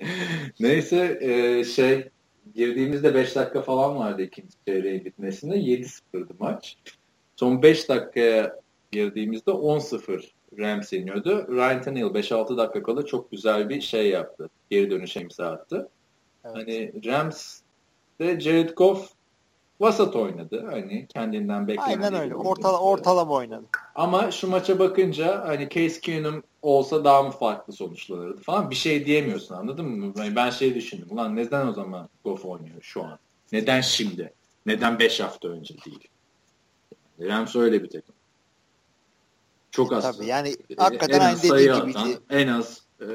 Neyse 0.60 1.18
e, 1.20 1.64
şey 1.64 2.08
girdiğimizde 2.56 3.14
5 3.14 3.36
dakika 3.36 3.62
falan 3.62 3.96
vardı 3.96 4.22
ikinci 4.22 4.54
çeyreğin 4.66 5.04
bitmesinde. 5.04 5.56
7-0'dı 5.56 6.34
maç. 6.38 6.76
Son 7.36 7.62
5 7.62 7.88
dakikaya 7.88 8.60
girdiğimizde 8.92 9.50
10-0 9.50 10.30
Rams 10.58 10.92
yeniyordu. 10.92 11.46
Ryan 11.48 11.82
Tannehill 11.82 12.06
5-6 12.06 12.56
dakika 12.56 12.82
kala 12.82 13.06
çok 13.06 13.30
güzel 13.30 13.68
bir 13.68 13.80
şey 13.80 14.08
yaptı. 14.08 14.50
Geri 14.70 14.90
dönüş 14.90 15.16
imza 15.16 15.46
attı. 15.46 15.88
Evet. 16.44 16.56
Hani 16.56 16.92
Rams 17.06 17.60
ve 18.20 18.40
Jared 18.40 18.70
Goff 18.70 19.10
vasat 19.80 20.16
oynadı. 20.16 20.66
Hani 20.70 21.06
kendinden 21.06 21.68
beklenen. 21.68 21.88
Aynen 21.88 22.14
öyle. 22.14 22.34
Ortala, 22.34 22.78
ortalama 22.78 23.34
oynadı. 23.34 23.66
Ama 23.94 24.30
şu 24.30 24.50
maça 24.50 24.78
bakınca 24.78 25.48
hani 25.48 25.68
Case 25.68 26.00
Keenum 26.00 26.42
olsa 26.62 27.04
daha 27.04 27.22
mı 27.22 27.30
farklı 27.30 27.72
sonuçlanırdı 27.72 28.42
falan 28.42 28.70
bir 28.70 28.74
şey 28.74 29.06
diyemiyorsun 29.06 29.54
anladın 29.54 29.86
mı? 29.86 30.12
Yani 30.16 30.36
ben 30.36 30.50
şey 30.50 30.74
düşündüm. 30.74 31.06
Ulan 31.10 31.36
neden 31.36 31.66
o 31.66 31.72
zaman 31.72 32.08
Goff 32.24 32.44
oynuyor 32.44 32.82
şu 32.82 33.04
an? 33.04 33.18
Neden 33.52 33.80
şimdi? 33.80 34.32
Neden 34.66 34.98
5 34.98 35.20
hafta 35.20 35.48
önce 35.48 35.74
değil? 35.84 36.08
Rams 37.20 37.56
öyle 37.56 37.82
bir 37.82 37.90
takım. 37.90 38.14
Çok 39.70 39.92
az. 39.92 40.16
Tabii 40.16 40.26
yani 40.26 40.56
hakikaten 40.76 41.20
aynı 41.20 41.42
dediği 41.42 41.80
gibiydi. 41.80 42.18
En 42.30 42.48
az 42.48 42.82
e, 43.00 43.06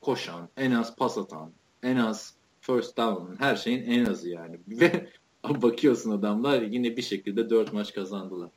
koşan, 0.00 0.48
en 0.56 0.70
az 0.70 0.96
pas 0.96 1.18
atan, 1.18 1.50
en 1.82 1.96
az 1.96 2.34
first 2.60 2.96
down, 2.96 3.36
her 3.38 3.56
şeyin 3.56 3.90
en 3.90 4.04
azı 4.04 4.28
yani. 4.28 4.58
Ve 4.68 5.08
bakıyorsun 5.62 6.10
adamlar 6.10 6.62
yine 6.62 6.96
bir 6.96 7.02
şekilde 7.02 7.50
4 7.50 7.72
maç 7.72 7.94
kazandılar. 7.94 8.50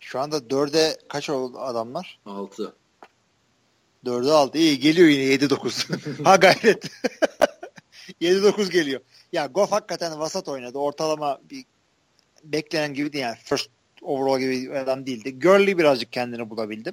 Şu 0.00 0.20
anda 0.20 0.36
4'e 0.36 0.96
kaç 1.08 1.30
oldu 1.30 1.58
adamlar? 1.58 2.18
6. 2.26 2.74
4'e 4.04 4.32
6. 4.32 4.58
İyi 4.58 4.78
geliyor 4.78 5.08
yine 5.08 5.34
7-9. 5.34 6.22
ha 6.24 6.36
gayret. 6.36 6.84
7-9 8.20 8.70
geliyor. 8.70 9.00
Ya 9.32 9.46
Goff 9.46 9.72
hakikaten 9.72 10.18
vasat 10.18 10.48
oynadı. 10.48 10.78
Ortalama 10.78 11.40
bir 11.50 11.64
beklenen 12.44 12.94
gibi 12.94 13.12
değil 13.12 13.24
yani 13.24 13.36
first 13.44 13.70
overall 14.02 14.38
gibi 14.40 14.78
adam 14.78 15.06
değildi. 15.06 15.38
Gurley 15.38 15.78
birazcık 15.78 16.12
kendini 16.12 16.50
bulabildi. 16.50 16.92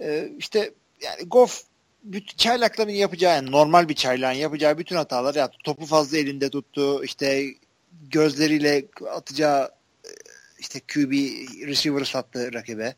Ee, 0.00 0.32
işte 0.38 0.72
yani 1.00 1.24
Goff 1.26 1.62
bütün 2.06 2.36
çaylakların 2.36 2.90
yapacağı 2.90 3.34
yani 3.34 3.50
normal 3.50 3.88
bir 3.88 3.94
çaylağın 3.94 4.32
yapacağı 4.32 4.78
bütün 4.78 4.96
hataları 4.96 5.38
yaptı. 5.38 5.58
Topu 5.64 5.86
fazla 5.86 6.18
elinde 6.18 6.50
tuttu. 6.50 7.04
İşte 7.04 7.54
gözleriyle 8.10 8.84
atacağı 9.10 9.70
e, 10.04 10.10
işte 10.58 10.80
QB 10.80 11.12
receiver 11.66 12.04
sattı 12.04 12.52
rakibe. 12.52 12.94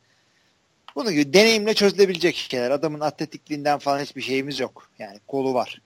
Bunu 0.95 1.13
gibi 1.13 1.33
deneyimle 1.33 1.75
çözülebilecek 1.75 2.37
şeyler. 2.37 2.71
Adamın 2.71 3.01
atletikliğinden 3.01 3.79
falan 3.79 4.01
hiçbir 4.01 4.23
şeyimiz 4.23 4.61
yok. 4.61 4.91
Yani 4.99 5.19
kolu 5.27 5.55
var. 5.55 5.83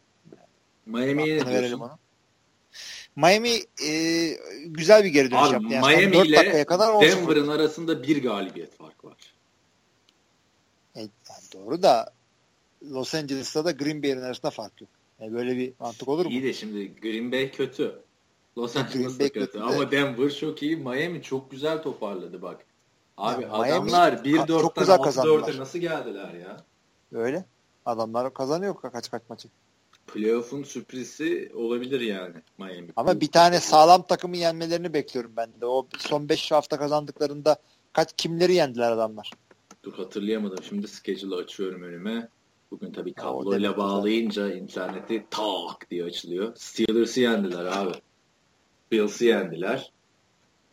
Miami'ye 0.87 1.47
diyorsun? 1.47 1.81
Onu. 1.81 1.99
Miami 3.17 3.63
e, 3.87 3.93
güzel 4.67 5.05
bir 5.05 5.09
geri 5.09 5.31
dönüş 5.31 5.43
Abi, 5.43 5.53
yaptı. 5.53 5.69
Yani 5.69 5.97
Miami 5.97 6.27
ile 6.27 6.67
Denver'ın 6.69 7.49
arasında 7.49 8.03
bir 8.03 8.23
galibiyet 8.23 8.77
fark 8.77 9.05
var. 9.05 9.17
E, 10.97 11.01
yani 11.01 11.11
doğru 11.55 11.83
da 11.83 12.13
Los 12.91 13.15
Angeles'ta 13.15 13.65
da 13.65 13.71
Green 13.71 14.03
Bay'in 14.03 14.21
arasında 14.21 14.51
fark 14.51 14.81
yok. 14.81 14.91
Yani 15.21 15.33
böyle 15.33 15.57
bir 15.57 15.73
mantık 15.79 16.09
olur 16.09 16.27
mu? 16.27 16.33
İyi 16.33 16.43
de 16.43 16.53
şimdi 16.53 16.95
Green 17.01 17.33
Bay 17.33 17.51
kötü. 17.51 18.03
Los 18.59 18.77
Angeles 18.77 19.19
kötü. 19.19 19.33
kötü. 19.33 19.61
Ama 19.61 19.91
Denver 19.91 20.31
çok 20.31 20.63
iyi. 20.63 20.77
Miami 20.77 21.23
çok 21.23 21.51
güzel 21.51 21.83
toparladı 21.83 22.43
bak. 22.43 22.65
Abi 23.17 23.43
yani 23.43 23.53
adamlar 23.53 24.13
1-4'ten 24.13 24.85
6-4'e 24.85 25.61
nasıl 25.61 25.79
geldiler 25.79 26.35
ya? 26.35 26.65
Öyle. 27.13 27.45
Adamlar 27.87 28.35
kazanıyor 28.35 28.75
kaç 28.93 29.11
kaç 29.11 29.23
maçı 29.29 29.49
playoff'un 30.07 30.63
sürprizi 30.63 31.53
olabilir 31.55 32.01
yani 32.01 32.35
Miami. 32.59 32.89
Ama 32.97 33.21
bir 33.21 33.31
tane 33.31 33.61
sağlam 33.61 34.03
takımı 34.03 34.37
yenmelerini 34.37 34.95
bekliyorum 34.95 35.33
ben 35.37 35.49
de. 35.61 35.67
O 35.67 35.89
son 35.99 36.29
5 36.29 36.53
hafta 36.53 36.79
kazandıklarında 36.79 37.57
kaç 37.93 38.13
kimleri 38.17 38.55
yendiler 38.55 38.93
adamlar? 38.93 39.31
Dur 39.85 39.93
hatırlayamadım. 39.93 40.65
Şimdi 40.65 40.89
schedule 40.89 41.35
açıyorum 41.35 41.83
önüme. 41.83 42.29
Bugün 42.73 42.93
tabii 42.93 43.13
kabloyla 43.13 43.77
bağlayınca 43.77 44.55
interneti 44.55 45.25
tak 45.31 45.91
diye 45.91 46.05
açılıyor. 46.05 46.53
Steelers'ı 46.57 47.21
yendiler 47.21 47.65
abi. 47.65 47.93
Bills'ı 48.93 49.25
yendiler. 49.25 49.93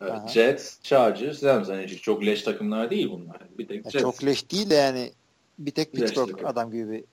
Aha. 0.00 0.28
Jets, 0.28 0.82
Chargers, 0.82 1.44
Rams. 1.44 1.68
Yani 1.68 1.88
çok 1.88 2.26
leş 2.26 2.42
takımlar 2.42 2.90
değil 2.90 3.10
bunlar. 3.10 3.38
Bir 3.58 3.68
tek 3.68 3.90
Jets. 3.90 4.02
Çok 4.02 4.24
leş 4.24 4.50
değil 4.50 4.70
de 4.70 4.74
yani 4.74 5.12
bir 5.58 5.70
tek 5.70 5.92
Pittsburgh 5.92 6.44
adam 6.44 6.72
gibi 6.72 6.90
bir 6.92 7.04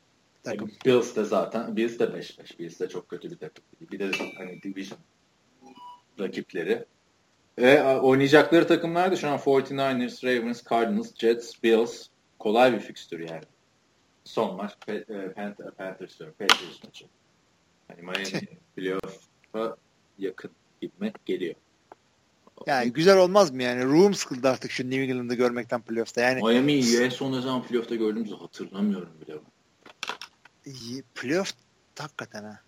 takım. 0.43 0.69
Yani 0.69 0.79
Bills 0.85 1.15
de 1.15 1.23
zaten 1.23 1.75
Bills 1.75 1.99
de 1.99 2.03
5-5. 2.03 2.59
Bills 2.59 2.79
de 2.79 2.89
çok 2.89 3.09
kötü 3.09 3.31
bir 3.31 3.37
takım. 3.37 3.63
Bir 3.91 3.99
de 3.99 4.11
hani 4.37 4.61
division 4.63 4.99
rakipleri. 6.19 6.85
Ve 7.59 7.99
oynayacakları 7.99 8.67
takımlar 8.67 9.11
da 9.11 9.15
şu 9.15 9.29
an 9.29 9.37
49ers, 9.37 10.25
Ravens, 10.25 10.63
Cardinals, 10.69 11.15
Jets, 11.15 11.63
Bills. 11.63 12.07
Kolay 12.39 12.73
bir 12.73 12.79
fikstür 12.79 13.19
yani. 13.19 13.43
Son 14.27 14.55
maç 14.55 14.71
e, 14.87 15.03
Panthers, 15.35 15.73
Panthers 15.77 16.19
diyorum. 16.19 16.35
Patriots 16.39 16.83
maçı. 16.83 17.05
Hani 17.87 18.01
Miami 18.01 18.47
playoff'a 18.75 19.77
yakın 20.19 20.51
gitmek 20.81 21.25
geliyor. 21.25 21.55
Yani 22.65 22.93
güzel 22.93 23.17
olmaz 23.17 23.51
mı 23.51 23.63
yani? 23.63 23.85
Room 23.85 24.13
sıkıldı 24.13 24.49
artık 24.49 24.71
şu 24.71 24.83
New 24.83 25.01
England'ı 25.01 25.35
görmekten 25.35 25.81
playoff'ta. 25.81 26.21
Yani 26.21 26.41
Miami'yi 26.43 26.97
en 26.99 27.09
son 27.09 27.31
ne 27.31 27.41
zaman 27.41 27.63
playoff'ta 27.63 27.95
gördüğümüzü 27.95 28.35
hatırlamıyorum 28.35 29.09
bile. 29.21 29.35
Playoff 31.15 31.53
hakikaten 31.99 32.43
ha. 32.43 32.59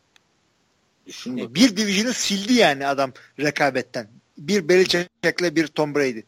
Düşün 1.07 1.37
yani 1.37 1.55
bir 1.55 1.77
division'ı 1.77 2.13
sildi 2.13 2.53
yani 2.53 2.87
adam 2.87 3.11
rekabetten. 3.39 4.07
Bir 4.37 4.69
Belichick'le 4.69 5.55
bir 5.55 5.67
Tom 5.67 5.95
Brady. 5.95 6.21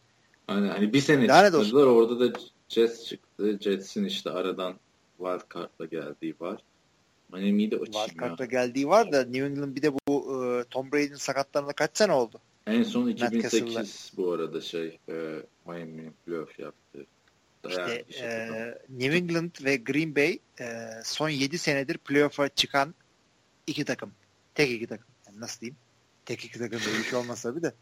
Hani, 0.46 0.68
hani 0.68 0.92
bir 0.92 1.00
sene 1.00 1.28
Daha 1.28 1.50
çıktılar 1.50 1.86
orada 1.86 2.20
da 2.20 2.38
Jets 2.68 3.04
çıktı. 3.04 3.58
Jets'in 3.60 4.04
işte 4.04 4.30
aradan 4.30 4.74
wild 5.24 5.54
card'la 5.54 5.84
geldiği 5.86 6.34
var. 6.40 6.62
Miami'yi 7.32 7.70
de 7.70 7.76
açayım 7.76 8.08
Wildcard'da 8.08 8.44
geldiği 8.44 8.88
var 8.88 9.12
da 9.12 9.24
New 9.24 9.46
England 9.46 9.76
bir 9.76 9.82
de 9.82 9.92
bu 9.92 10.44
e, 10.44 10.64
Tom 10.64 10.92
Brady'nin 10.92 11.16
sakatlarında 11.16 11.72
kaç 11.72 11.98
sene 11.98 12.12
oldu? 12.12 12.40
En 12.66 12.82
son 12.82 13.08
2008 13.08 14.12
bu 14.16 14.32
arada 14.32 14.60
şey 14.60 14.98
e, 15.08 15.42
Miami 15.66 16.12
playoff 16.26 16.58
yaptı. 16.58 17.06
İşte 17.68 18.04
e, 18.20 18.48
New 18.88 19.16
England 19.16 19.50
ve 19.64 19.76
Green 19.76 20.16
Bay 20.16 20.38
e, 20.60 20.66
son 21.04 21.28
7 21.28 21.58
senedir 21.58 21.98
playoff'a 21.98 22.48
çıkan 22.48 22.94
iki 23.66 23.84
takım. 23.84 24.12
Tek 24.54 24.70
iki 24.70 24.86
takım. 24.86 25.06
Yani 25.26 25.40
nasıl 25.40 25.60
diyeyim? 25.60 25.76
Tek 26.26 26.44
iki 26.44 26.58
takım 26.58 26.80
böyle 26.86 26.98
bir 26.98 27.04
şey 27.04 27.18
olmasa 27.18 27.56
bir 27.56 27.62
de. 27.62 27.72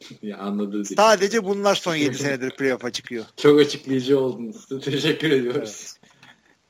ya 0.22 0.38
anladım. 0.38 0.84
Sadece 0.84 1.44
bunlar 1.44 1.74
son 1.74 1.94
7 1.94 2.14
senedir 2.18 2.50
playoff'a 2.50 2.90
çıkıyor. 2.90 3.24
Çok 3.36 3.60
açıklayıcı 3.60 4.20
oldunuz. 4.20 4.66
Teşekkür 4.84 5.30
ediyoruz. 5.30 5.96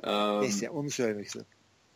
Um, 0.07 0.43
Neyse 0.43 0.71
onu 0.71 0.91
söylemek 0.91 1.27
istedim. 1.27 1.47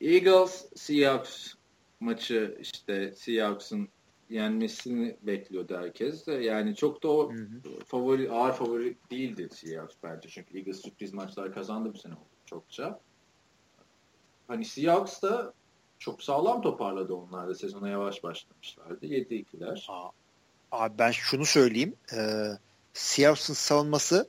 Eagles 0.01 0.67
Seahawks 0.77 1.55
maçı 2.01 2.59
işte 2.61 3.13
Seahawks'ın 3.13 3.89
yenmesini 4.31 5.17
bekliyordu 5.23 5.77
herkes 5.77 6.27
de. 6.27 6.33
Yani 6.33 6.77
çok 6.77 7.03
da 7.03 7.09
o 7.09 7.33
hı 7.33 7.37
hı. 7.37 7.61
favori 7.87 8.31
ağır 8.31 8.53
favori 8.53 8.97
değildi 9.11 9.49
Seahawks 9.55 9.95
bence. 10.03 10.29
Çünkü 10.29 10.59
Eagles 10.59 10.83
sürpriz 10.83 11.15
maçlar 11.15 11.55
kazandı 11.55 11.95
bu 11.95 11.99
sene 11.99 12.15
çokça. 12.47 13.01
Hani 14.49 14.65
Seahawks 14.65 15.23
da 15.23 15.53
çok 15.99 16.23
sağlam 16.23 16.63
toparladı 16.63 17.15
onlar 17.15 17.49
da. 17.49 17.55
Sezona 17.55 17.89
yavaş 17.89 18.23
başlamışlardı. 18.23 19.07
7-2'ler. 19.07 20.11
Abi 20.73 20.99
ben 20.99 21.11
şunu 21.11 21.45
söyleyeyim. 21.47 21.95
Ee, 22.17 22.51
Seahawks'ın 22.93 23.55
savunması 23.55 24.29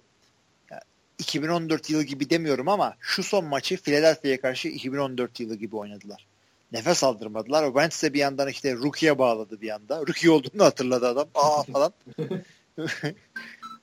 2014 1.22 1.90
yılı 1.90 2.04
gibi 2.04 2.30
demiyorum 2.30 2.68
ama 2.68 2.96
şu 3.00 3.24
son 3.24 3.46
maçı 3.46 3.78
Philadelphia'ya 3.78 4.42
karşı 4.42 4.68
2014 4.68 5.40
yılı 5.40 5.56
gibi 5.56 5.76
oynadılar 5.76 6.28
nefes 6.72 7.04
aldırmadılar. 7.04 7.64
O 7.64 7.68
Wentz 7.68 8.04
de 8.04 8.14
bir 8.14 8.20
yandan 8.20 8.48
işte 8.48 8.76
Rookie'ye 8.76 9.18
bağladı 9.18 9.62
bir 9.62 9.70
anda. 9.70 10.00
Rookie 10.00 10.30
olduğunu 10.30 10.64
hatırladı 10.64 11.08
adam. 11.08 11.28
Aa 11.36 11.64
falan. 11.74 11.94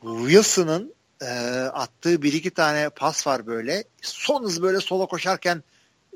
Wilson'ın 0.02 0.94
e, 1.22 1.26
attığı 1.72 2.22
bir 2.22 2.32
iki 2.32 2.50
tane 2.50 2.88
pas 2.88 3.26
var 3.26 3.46
böyle. 3.46 3.84
Son 4.02 4.42
hız 4.42 4.62
böyle 4.62 4.80
sola 4.80 5.06
koşarken 5.06 5.62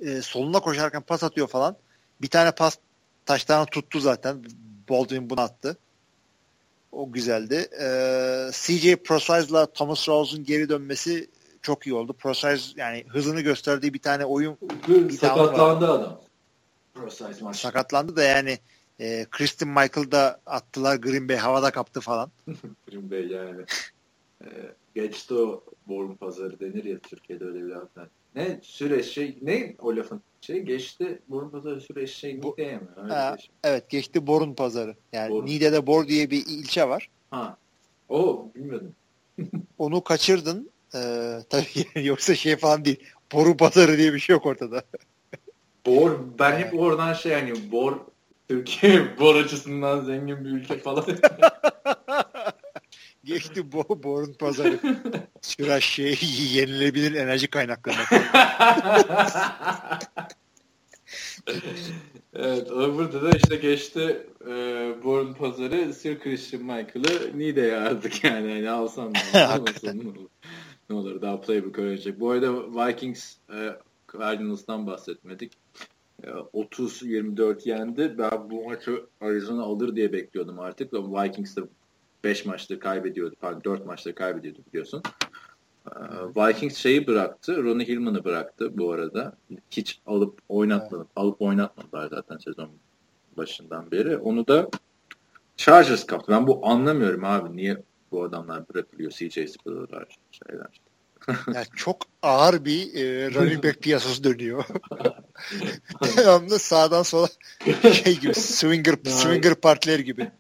e, 0.03 0.23
soluna 0.23 0.61
koşarken 0.61 1.03
pas 1.03 1.23
atıyor 1.23 1.49
falan. 1.49 1.77
Bir 2.23 2.29
tane 2.29 2.51
pas 2.53 2.79
taştan 3.27 3.67
tuttu 3.67 4.01
zaten. 4.01 4.45
Baldwin 4.89 5.31
bunu 5.31 5.41
attı. 5.41 5.77
O 6.93 7.13
güzeldi. 7.13 7.69
E, 7.81 7.87
CJ 8.53 8.97
Prosize'la 8.97 9.67
Thomas 9.67 10.09
Rawles'un 10.09 10.45
geri 10.45 10.69
dönmesi 10.69 11.31
çok 11.63 11.87
iyi 11.87 11.95
oldu. 11.95 12.13
Prosize 12.13 12.73
yani 12.77 13.05
hızını 13.09 13.41
gösterdiği 13.41 13.95
bir 13.95 13.99
tane 13.99 14.25
oyun 14.25 14.57
bir 14.89 15.11
sakatlandı 15.11 15.91
adam. 15.91 16.21
Sakatlandı 17.53 18.17
da 18.17 18.23
yani 18.23 18.59
e, 19.01 19.27
Christian 19.31 19.71
Michael 19.71 20.11
da 20.11 20.41
attılar 20.47 20.97
Green 20.97 21.29
Bay 21.29 21.37
havada 21.37 21.71
kaptı 21.71 22.01
falan. 22.01 22.31
Green 22.91 23.11
Bay 23.11 23.27
yani. 23.27 23.65
e, 24.45 24.47
geçti 24.95 25.35
o 25.35 25.65
borun 25.89 26.15
pazarı 26.15 26.61
denir 26.61 26.85
ya 26.85 26.99
Türkiye'de 26.99 27.45
öyle 27.45 27.59
bir 27.59 27.69
laflar. 27.69 28.09
Ne 28.35 28.61
süreç 28.63 29.07
şey 29.07 29.39
ne 29.43 29.77
o 29.79 29.97
lafın 29.97 30.23
şey 30.43 30.61
geçti 30.61 31.19
borun 31.29 31.51
pazarı 31.51 31.81
süreç 31.81 32.11
şey 32.11 32.41
Niğde'ye 32.41 32.77
mi? 32.77 32.89
Ha, 33.09 33.37
şey. 33.41 33.51
Evet 33.65 33.91
geçti 33.91 34.27
borun 34.27 34.55
pazarı. 34.55 34.97
Yani 35.13 35.31
borun. 35.31 35.47
Niğde'de 35.47 35.87
Bor 35.87 36.09
diye 36.09 36.31
bir 36.31 36.47
ilçe 36.47 36.89
var. 36.89 37.09
Ha. 37.31 37.57
O 38.09 38.49
bilmiyordum. 38.55 38.95
Onu 39.79 40.05
kaçırdın. 40.05 40.71
Ee, 40.95 41.39
tabii 41.51 42.05
yoksa 42.07 42.35
şey 42.35 42.57
falan 42.57 42.85
değil. 42.85 43.01
Boru 43.33 43.57
pazarı 43.57 43.99
diye 43.99 44.15
bir 44.15 44.19
şey 44.19 44.35
yok 44.35 44.47
ortada. 44.47 44.83
Bor, 45.87 46.19
ben 46.39 46.59
hep 46.59 46.81
oradan 46.81 47.13
şey 47.13 47.33
yani 47.33 47.73
Bor 47.73 47.97
Türkiye 48.49 49.07
bor 49.21 49.35
açısından 49.35 50.01
zengin 50.01 50.45
bir 50.45 50.51
ülke 50.51 50.79
falan. 50.79 51.05
Geçti 53.25 53.73
bo 53.73 54.03
borun 54.03 54.33
pazarı. 54.33 54.79
Süraş 55.43 55.85
şey 55.85 56.19
yenilebilir 56.53 57.15
enerji 57.15 57.49
kaynakları. 57.49 57.97
evet 62.35 62.71
burada 62.71 63.23
da 63.23 63.31
işte 63.31 63.57
geçti 63.57 64.27
e, 64.47 64.51
borun 65.05 65.33
pazarı 65.33 65.95
Sir 65.95 66.21
Christian 66.21 66.63
Michael'ı 66.63 67.39
Nide'ye 67.39 67.77
aldık 67.77 68.25
yani. 68.25 68.51
yani 68.51 68.71
alsam 68.71 69.13
ne 69.35 69.47
olur, 69.47 70.29
ne 70.91 70.97
olur 70.97 71.23
daha 71.23 71.41
playbook 71.41 71.79
öğrenecek. 71.79 72.21
Bu 72.21 72.31
arada 72.31 72.55
Vikings 72.55 73.35
e, 73.55 73.77
Cardinals'tan 74.13 74.87
bahsetmedik. 74.87 75.53
30-24 76.23 77.69
yendi. 77.69 78.19
Ben 78.19 78.51
bu 78.51 78.65
maçı 78.65 79.07
Arizona 79.21 79.63
alır 79.63 79.97
diye 79.97 80.13
bekliyordum 80.13 80.61
artık. 80.61 80.93
Vikings 80.93 81.57
de 81.57 81.61
5 82.25 82.45
maçta 82.47 82.79
kaybediyordu. 82.79 83.35
Pardon 83.41 83.65
4 83.65 83.87
maçta 83.87 84.15
kaybediyordu 84.15 84.59
biliyorsun. 84.69 85.03
Ee, 85.87 86.01
Vikings 86.37 86.77
şeyi 86.77 87.07
bıraktı. 87.07 87.65
Ronnie 87.65 87.89
Hillman'ı 87.89 88.25
bıraktı 88.25 88.79
bu 88.79 88.93
arada. 88.93 89.37
Hiç 89.71 90.01
alıp 90.07 90.39
oynatmadı. 90.49 91.07
Alıp 91.17 91.43
oynatmadılar 91.43 92.09
zaten 92.09 92.39
sezon 92.39 92.71
başından 93.37 93.91
beri. 93.91 94.17
Onu 94.17 94.47
da 94.47 94.69
Chargers 95.57 96.07
kaptı. 96.07 96.33
Ben 96.33 96.47
bu 96.47 96.67
anlamıyorum 96.67 97.25
abi. 97.25 97.57
Niye 97.57 97.83
bu 98.13 98.25
adamlar 98.25 98.69
bırakılıyor? 98.69 99.11
CJ 99.11 99.33
Spiller'lar 99.33 100.17
şeyler. 100.31 100.81
yani 101.55 101.67
çok 101.77 101.97
ağır 102.23 102.65
bir 102.65 102.95
e, 102.95 103.35
running 103.35 103.65
back 103.65 103.81
piyasası 103.83 104.25
dönüyor. 104.25 104.65
Devamlı 106.17 106.59
sağdan 106.59 107.03
sola 107.03 107.29
şey 107.93 108.19
gibi 108.19 108.35
swinger 108.35 108.95
swinger 109.05 109.55
partiler 109.55 109.99
gibi. 109.99 110.31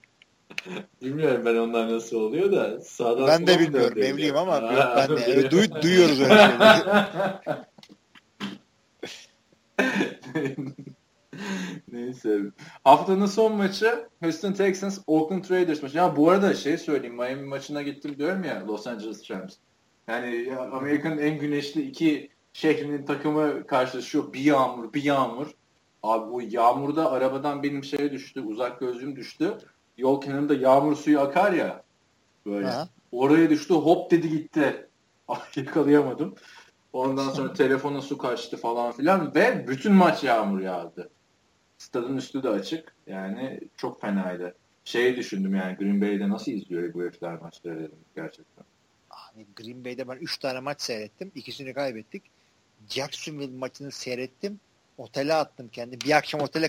Bilmiyorum 1.02 1.42
ben 1.44 1.56
onlar 1.56 1.92
nasıl 1.92 2.16
oluyor 2.16 2.52
da 2.52 2.80
sağdan 2.80 3.26
Ben 3.26 3.46
de 3.46 3.58
bilmiyorum 3.58 3.98
evliyim 3.98 4.36
ama 4.36 4.56
yok, 4.56 4.92
ben 4.96 5.16
de 5.16 5.22
evet, 5.26 5.50
duy, 5.50 5.82
duyuyoruz 5.82 6.20
öyle 6.20 6.34
şeyleri. 6.34 6.82
Neyse. 11.92 12.40
Haftanın 12.84 13.26
son 13.26 13.56
maçı 13.56 14.08
Houston 14.22 14.52
Texans 14.52 14.98
Oakland 15.06 15.50
Raiders 15.50 15.82
maçı. 15.82 15.96
Ya 15.96 16.16
bu 16.16 16.30
arada 16.30 16.54
şey 16.54 16.78
söyleyeyim 16.78 17.16
Miami 17.16 17.42
maçına 17.42 17.82
gittim 17.82 18.18
diyorum 18.18 18.44
ya 18.44 18.66
Los 18.66 18.86
Angeles 18.86 19.30
Rams. 19.30 19.56
Yani 20.08 20.54
Amerika'nın 20.72 21.18
en 21.18 21.38
güneşli 21.38 21.82
iki 21.82 22.30
şehrinin 22.52 23.04
takımı 23.04 23.66
karşılaşıyor. 23.66 24.32
Bir 24.32 24.40
yağmur, 24.40 24.92
bir 24.92 25.02
yağmur. 25.02 25.46
Abi 26.02 26.30
o 26.30 26.40
yağmurda 26.40 27.12
arabadan 27.12 27.62
benim 27.62 27.84
şeye 27.84 28.12
düştü, 28.12 28.40
uzak 28.40 28.80
gözlüğüm 28.80 29.16
düştü. 29.16 29.58
Yol 30.02 30.20
kenarında 30.20 30.54
yağmur 30.54 30.96
suyu 30.96 31.20
akar 31.20 31.52
ya. 31.52 31.82
Böyle. 32.46 32.68
Aha. 32.68 32.88
Oraya 33.12 33.50
düştü, 33.50 33.74
hop 33.74 34.10
dedi 34.10 34.30
gitti. 34.30 34.88
Yakalayamadım. 35.56 36.34
Ondan 36.92 37.30
sonra 37.30 37.52
telefona 37.54 38.00
su 38.00 38.18
kaçtı 38.18 38.56
falan 38.56 38.92
filan 38.92 39.34
ve 39.34 39.68
bütün 39.68 39.92
maç 39.92 40.24
yağmur 40.24 40.60
yağdı. 40.60 41.10
Stadın 41.78 42.16
üstü 42.16 42.42
de 42.42 42.48
açık. 42.48 42.94
Yani 43.06 43.60
çok 43.76 44.00
fenaydı. 44.00 44.54
Şeyi 44.84 45.16
düşündüm 45.16 45.54
yani 45.54 45.76
Green 45.76 46.00
Bay'de 46.00 46.28
nasıl 46.28 46.52
izliyor 46.52 46.94
bu 46.94 47.02
herifler 47.02 47.40
maçları 47.40 47.78
dedim 47.78 47.98
gerçekten. 48.16 48.64
Hani 49.08 49.46
Green 49.56 49.84
Bay'de 49.84 50.08
ben 50.08 50.16
3 50.16 50.38
tane 50.38 50.60
maç 50.60 50.82
seyrettim. 50.82 51.32
İkisini 51.34 51.74
kaybettik. 51.74 52.22
Jacksonville 52.88 53.58
maçını 53.58 53.92
seyrettim. 53.92 54.60
Otele 54.98 55.34
attım 55.34 55.68
kendi. 55.68 56.00
Bir 56.00 56.16
akşam 56.16 56.40
otele 56.40 56.68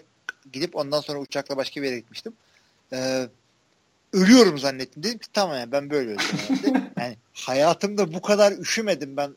gidip 0.51 0.76
ondan 0.76 1.01
sonra 1.01 1.19
uçakla 1.19 1.57
başka 1.57 1.81
bir 1.81 1.85
yere 1.85 1.99
gitmiştim. 1.99 2.34
Ee, 2.93 3.27
ölüyorum 4.13 4.59
zannettim. 4.59 5.03
Dedim 5.03 5.17
ki 5.17 5.27
tamam 5.33 5.57
yani 5.57 5.71
ben 5.71 5.89
böyle 5.89 6.11
öldüm. 6.11 6.25
yani 6.99 7.17
hayatımda 7.33 8.13
bu 8.13 8.21
kadar 8.21 8.51
üşümedim 8.51 9.17
ben. 9.17 9.35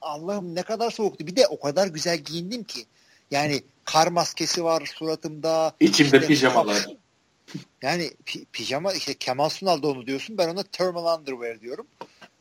Allah'ım 0.00 0.54
ne 0.54 0.62
kadar 0.62 0.90
soğuktu. 0.90 1.26
Bir 1.26 1.36
de 1.36 1.46
o 1.46 1.60
kadar 1.60 1.86
güzel 1.86 2.18
giyindim 2.18 2.64
ki. 2.64 2.84
Yani 3.30 3.62
kar 3.84 4.06
maskesi 4.06 4.64
var 4.64 4.86
suratımda. 4.86 5.74
İçimde 5.80 6.16
işte, 6.16 6.28
pijamalar. 6.28 6.86
Yani 7.82 8.10
pijama 8.52 8.92
işte 8.92 9.14
Kemal 9.14 9.48
Sunal 9.48 9.82
da 9.82 9.88
onu 9.88 10.06
diyorsun. 10.06 10.38
Ben 10.38 10.48
ona 10.48 10.62
thermal 10.62 11.18
underwear 11.18 11.60
diyorum 11.60 11.86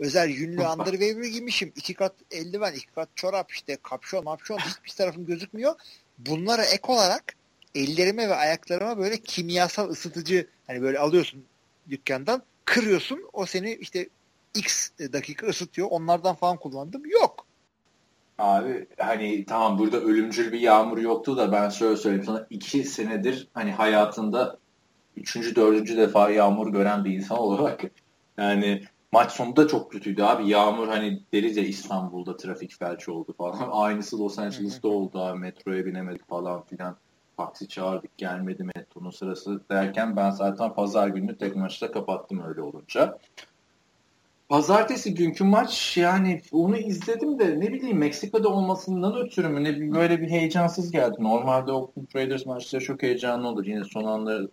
özel 0.02 0.30
yünlü 0.30 0.62
underwear 0.68 1.24
giymişim. 1.24 1.72
iki 1.76 1.94
kat 1.94 2.14
eldiven, 2.32 2.74
iki 2.74 2.88
kat 2.88 3.10
çorap 3.16 3.52
işte 3.52 3.78
kapşon, 3.84 4.24
mapşon 4.24 4.58
hiçbir 4.58 4.92
tarafım 4.92 5.26
gözükmüyor. 5.26 5.76
Bunlara 6.18 6.66
ek 6.66 6.84
olarak 6.88 7.36
ellerime 7.76 8.30
ve 8.30 8.36
ayaklarıma 8.36 8.98
böyle 8.98 9.18
kimyasal 9.18 9.90
ısıtıcı 9.90 10.48
hani 10.68 10.82
böyle 10.82 11.00
alıyorsun 11.00 11.44
dükkandan 11.90 12.44
kırıyorsun 12.66 13.30
o 13.34 13.46
seni 13.46 13.74
işte 13.74 14.10
x 14.56 14.90
dakika 15.00 15.48
ısıtıyor. 15.48 15.88
Onlardan 15.92 16.36
falan 16.36 16.58
kullandım. 16.58 17.06
Yok. 17.06 17.46
Abi 18.38 18.88
hani 18.98 19.46
tamam 19.46 19.80
burada 19.80 20.02
ölümcül 20.02 20.52
bir 20.52 20.60
yağmur 20.60 20.98
yoktu 20.98 21.38
da 21.38 21.52
ben 21.52 21.70
şöyle 21.70 21.98
söyleyeyim 21.98 22.26
sana 22.26 22.48
iki 22.50 22.84
senedir 22.84 23.48
hani 23.54 23.72
hayatında 23.72 24.58
üçüncü, 25.18 25.56
dördüncü 25.56 25.98
defa 25.98 26.30
yağmur 26.30 26.74
gören 26.74 27.06
bir 27.06 27.14
insan 27.14 27.38
olarak 27.38 27.82
yani 28.38 28.84
Maç 29.12 29.32
sonu 29.32 29.56
da 29.56 29.68
çok 29.68 29.92
kötüydü 29.92 30.24
abi. 30.24 30.50
Yağmur 30.50 30.88
hani 30.88 31.22
deriz 31.34 31.58
ya 31.58 31.64
İstanbul'da 31.64 32.38
trafik 32.38 32.80
felç 32.80 33.10
oldu 33.10 33.34
falan. 33.38 33.70
Aynısı 33.72 34.20
Los 34.20 34.40
Angeles'ta 34.40 34.88
oldu 34.88 35.20
abi. 35.20 35.40
Metroya 35.40 35.86
binemedik 35.86 36.28
falan 36.30 36.64
filan. 36.64 36.98
Taksi 37.38 37.68
çağırdık 37.68 38.18
gelmedi 38.18 38.64
metronun 38.76 39.12
sırası 39.12 39.62
derken 39.70 40.16
ben 40.16 40.32
zaten 40.32 40.74
pazar 40.74 41.08
günü 41.08 41.38
tek 41.38 41.56
maçta 41.56 41.92
kapattım 41.92 42.44
öyle 42.48 42.62
olunca. 42.62 43.18
Pazartesi 44.50 45.14
günkü 45.14 45.44
maç 45.44 45.98
yani 45.98 46.42
onu 46.52 46.78
izledim 46.78 47.40
de 47.40 47.60
ne 47.60 47.74
bileyim 47.74 47.98
Meksika'da 47.98 48.50
olmasından 48.50 49.16
ötürü 49.16 49.50
mü 49.50 49.64
ne 49.64 49.94
böyle 49.94 50.22
bir 50.22 50.30
heyecansız 50.30 50.92
geldi. 50.92 51.16
Normalde 51.20 51.72
Oakland 51.72 52.08
Raiders 52.16 52.46
maçları 52.46 52.84
çok 52.84 53.04
heyecanlı 53.04 53.48
olur. 53.48 53.66
Yine 53.66 53.84
son 53.84 54.04
anda 54.04 54.48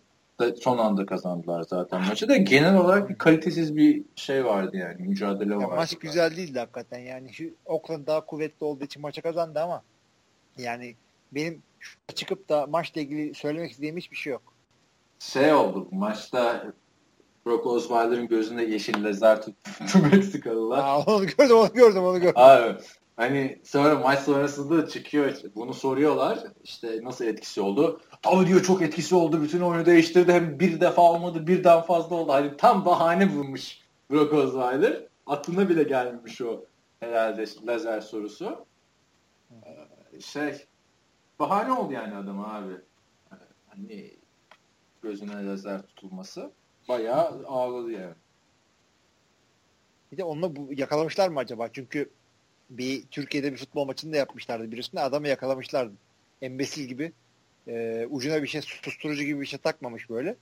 son 0.59 0.77
anda 0.77 1.05
kazandılar 1.05 1.63
zaten 1.63 2.01
maçı 2.07 2.29
da 2.29 2.37
genel 2.37 2.77
olarak 2.77 3.09
bir 3.09 3.15
kalitesiz 3.15 3.75
bir 3.75 4.03
şey 4.15 4.45
vardı 4.45 4.77
yani 4.77 5.07
mücadele 5.07 5.53
ya 5.53 5.59
vardı. 5.59 5.75
Maç 5.75 5.95
güzel 5.95 6.37
değildi 6.37 6.59
hakikaten 6.59 6.99
yani 6.99 7.33
şu 7.33 7.43
Oakland 7.65 8.07
daha 8.07 8.25
kuvvetli 8.25 8.65
olduğu 8.65 8.83
için 8.83 9.01
maçı 9.01 9.21
kazandı 9.21 9.59
ama 9.59 9.83
yani 10.57 10.95
benim 11.31 11.63
çıkıp 12.15 12.49
da 12.49 12.67
maçla 12.67 13.01
ilgili 13.01 13.33
söylemek 13.33 13.71
istediğim 13.71 13.97
hiçbir 13.97 14.17
şey 14.17 14.33
yok. 14.33 14.53
Şey 15.19 15.53
oldu 15.53 15.87
maçta 15.91 16.73
Brock 17.45 17.65
Osweiler'ın 17.65 18.27
gözünde 18.27 18.63
yeşil 18.63 19.03
lazer 19.03 19.41
tuttu 19.41 19.99
Meksikalılar. 20.11 20.77
Aa, 20.77 20.99
onu 20.99 21.25
gördüm 21.25 21.55
onu 21.55 21.73
gördüm 21.73 22.03
onu 22.03 22.19
gördüm. 22.19 22.33
Abi 22.35 22.75
hani 23.15 23.59
sonra 23.63 23.95
maç 23.95 24.19
sonrasında 24.19 24.87
çıkıyor 24.87 25.33
bunu 25.55 25.73
soruyorlar 25.73 26.39
işte 26.63 26.99
nasıl 27.03 27.25
etkisi 27.25 27.61
oldu. 27.61 28.01
Tabii 28.21 28.47
diyor 28.47 28.63
çok 28.63 28.81
etkisi 28.81 29.15
oldu 29.15 29.41
bütün 29.41 29.61
oyunu 29.61 29.85
değiştirdi 29.85 30.33
hem 30.33 30.59
bir 30.59 30.81
defa 30.81 31.01
olmadı 31.01 31.47
birden 31.47 31.81
fazla 31.81 32.15
oldu. 32.15 32.31
Hani 32.31 32.57
tam 32.57 32.85
bahane 32.85 33.35
bulmuş 33.35 33.77
Brock 34.11 34.33
Osweiler. 34.33 35.03
Aklına 35.25 35.69
bile 35.69 35.83
gelmemiş 35.83 36.41
o 36.41 36.65
herhalde 36.99 37.45
lazer 37.67 38.01
sorusu. 38.01 38.65
Ee, 39.51 40.21
şey 40.21 40.53
bahane 41.39 41.71
oldu 41.71 41.93
yani 41.93 42.15
adam 42.15 42.39
abi. 42.39 42.73
Hani 43.67 44.13
gözüne 45.01 45.45
lazer 45.45 45.81
tutulması. 45.81 46.51
Bayağı 46.89 47.45
ağladı 47.47 47.91
yani. 47.91 48.13
Bir 50.11 50.17
de 50.17 50.23
onunla 50.23 50.55
bu, 50.55 50.69
yakalamışlar 50.75 51.29
mı 51.29 51.39
acaba? 51.39 51.69
Çünkü 51.73 52.09
bir 52.69 53.03
Türkiye'de 53.11 53.51
bir 53.51 53.57
futbol 53.57 53.85
maçında 53.85 54.17
yapmışlardı 54.17 54.71
birisinde 54.71 55.01
adamı 55.01 55.27
yakalamışlardı. 55.27 55.93
Embesil 56.41 56.87
gibi 56.87 57.11
e, 57.67 58.05
ucuna 58.09 58.43
bir 58.43 58.47
şey 58.47 58.61
susturucu 58.61 59.23
gibi 59.23 59.41
bir 59.41 59.45
şey 59.45 59.59
takmamış 59.59 60.09
böyle. 60.09 60.35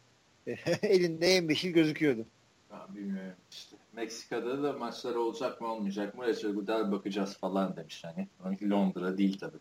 elinde 0.82 1.28
embesil 1.28 1.69
gözüküyordu. 1.69 2.26
Ben 2.72 2.95
bilmiyorum 2.95 3.38
işte. 3.52 3.76
Meksika'da 3.94 4.64
da 4.64 4.74
maçlar 4.74 5.15
olacak 5.15 5.61
mı 5.61 5.68
olmayacak 5.68 6.15
mı? 6.18 6.26
Goodell 6.53 6.91
bakacağız 6.91 7.38
falan 7.38 7.76
demiş 7.76 8.03
hani. 8.03 8.28
Londra 8.69 9.18
değil 9.18 9.40
tabii. 9.40 9.57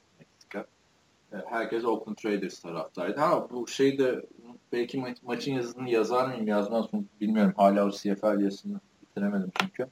Herkes 1.31 1.85
Oakland 1.85 2.17
Raiders 2.25 2.61
taraftaydı. 2.61 3.21
Ha 3.21 3.47
bu 3.51 3.69
şeyde 3.69 4.27
belki 4.73 4.99
ma- 4.99 5.17
maçın 5.23 5.53
yazısını 5.53 5.91
yazar 5.91 6.29
mıyım 6.29 6.49
yazmaz 6.49 6.93
mı 6.93 7.05
bilmiyorum. 7.21 7.55
Hala 7.57 7.87
o 7.87 7.91
CFL 7.91 8.41
yazısını 8.41 8.81
bitiremedim 9.03 9.53
çünkü. 9.61 9.83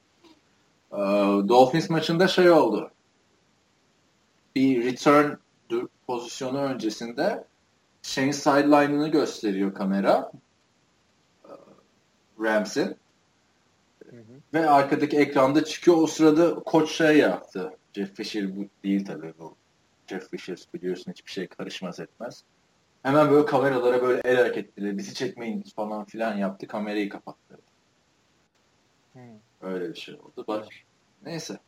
Ee, 0.93 0.97
Dolphins 1.47 1.89
maçında 1.89 2.27
şey 2.27 2.49
oldu. 2.49 2.91
Bir 4.55 4.83
return 4.85 5.31
pozisyonu 6.07 6.57
öncesinde 6.61 7.43
şeyin 8.01 8.31
sideline'ını 8.31 9.07
gösteriyor 9.07 9.73
kamera. 9.73 10.31
Rams'in. 12.39 12.95
Ve 14.53 14.69
arkadaki 14.69 15.17
ekranda 15.17 15.65
çıkıyor. 15.65 15.97
O 15.97 16.07
sırada 16.07 16.55
koç 16.55 16.91
şey 16.91 17.17
yaptı. 17.17 17.71
Jeff 17.93 18.15
Fisher 18.15 18.57
bu 18.57 18.65
değil 18.83 19.05
tabii 19.05 19.33
bu. 19.39 19.55
Jeff 20.07 20.29
Fisher 20.29 20.57
biliyorsun 20.73 21.11
hiçbir 21.11 21.31
şey 21.31 21.47
karışmaz 21.47 21.99
etmez. 21.99 22.43
Hemen 23.03 23.31
böyle 23.31 23.45
kameralara 23.45 24.01
böyle 24.01 24.21
el 24.25 24.35
hareketleri 24.35 24.97
bizi 24.97 25.13
çekmeyin 25.13 25.63
falan 25.75 26.05
filan 26.05 26.37
yaptı. 26.37 26.67
Kamerayı 26.67 27.09
kapattı. 27.09 27.59
Hmm. 29.13 29.21
Öyle 29.61 29.89
bir 29.89 29.99
şey 29.99 30.15
oldu. 30.15 30.45
Bak. 30.47 30.67
Neyse. 31.25 31.59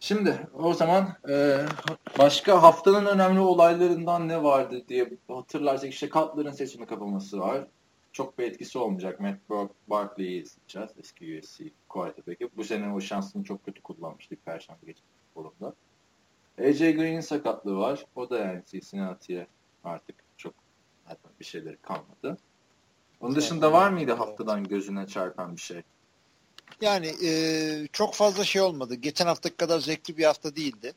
Şimdi 0.00 0.48
o 0.54 0.74
zaman 0.74 1.08
e, 1.28 1.58
başka 2.18 2.62
haftanın 2.62 3.06
önemli 3.06 3.40
olaylarından 3.40 4.28
ne 4.28 4.42
vardı 4.42 4.84
diye 4.88 5.10
hatırlarsak 5.28 5.92
işte 5.92 6.08
Cutler'ın 6.08 6.52
seçimi 6.52 6.86
kapaması 6.86 7.40
var. 7.40 7.66
Çok 8.12 8.38
bir 8.38 8.44
etkisi 8.44 8.78
olmayacak. 8.78 9.20
Matt 9.20 9.38
Barkley'i 9.88 10.42
izleyeceğiz. 10.42 10.90
Eski 10.98 11.38
USC 11.38 11.64
quarterback'i. 11.88 12.48
Bu 12.56 12.64
sene 12.64 12.92
o 12.92 13.00
şansını 13.00 13.44
çok 13.44 13.64
kötü 13.64 13.82
kullanmıştık 13.82 14.44
Perşembe 14.44 14.86
geçen 14.86 15.04
futbolunda. 15.26 15.74
AJ 16.58 16.78
Green'in 16.78 17.20
sakatlığı 17.20 17.76
var. 17.76 18.06
O 18.16 18.30
da 18.30 18.38
yani 18.38 18.62
Cincinnati'ye 18.66 19.46
artık 19.84 20.16
çok 20.36 20.54
bir 21.40 21.44
şeyleri 21.44 21.76
kalmadı. 21.76 22.38
Onun 23.20 23.36
dışında 23.36 23.72
var 23.72 23.90
mıydı 23.90 24.12
haftadan 24.12 24.64
gözüne 24.64 25.06
çarpan 25.06 25.56
bir 25.56 25.60
şey? 25.60 25.82
Yani 26.80 27.12
e, 27.24 27.88
çok 27.92 28.14
fazla 28.14 28.44
şey 28.44 28.62
olmadı. 28.62 28.94
Geçen 28.94 29.26
haftaki 29.26 29.56
kadar 29.56 29.78
zevkli 29.78 30.16
bir 30.16 30.24
hafta 30.24 30.56
değildi. 30.56 30.92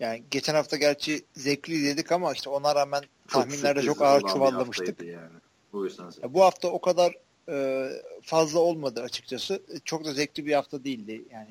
Yani 0.00 0.22
geçen 0.30 0.54
hafta 0.54 0.76
gerçi 0.76 1.24
zevkli 1.34 1.84
dedik 1.84 2.12
ama 2.12 2.32
işte 2.32 2.50
ona 2.50 2.74
rağmen 2.74 3.02
tahminlerde 3.28 3.82
çok, 3.82 3.94
çok 3.94 4.02
ağır 4.02 4.20
çuvallamıştık. 4.20 5.02
Yani. 5.02 5.30
Bu, 5.72 5.84
yüzden 5.84 6.10
bu 6.28 6.42
hafta 6.42 6.68
o 6.68 6.80
kadar 6.80 7.14
e, 7.48 7.88
fazla 8.22 8.58
olmadı 8.58 9.02
açıkçası. 9.02 9.62
Çok 9.84 10.04
da 10.04 10.12
zevkli 10.12 10.46
bir 10.46 10.52
hafta 10.54 10.84
değildi. 10.84 11.24
Yani 11.32 11.50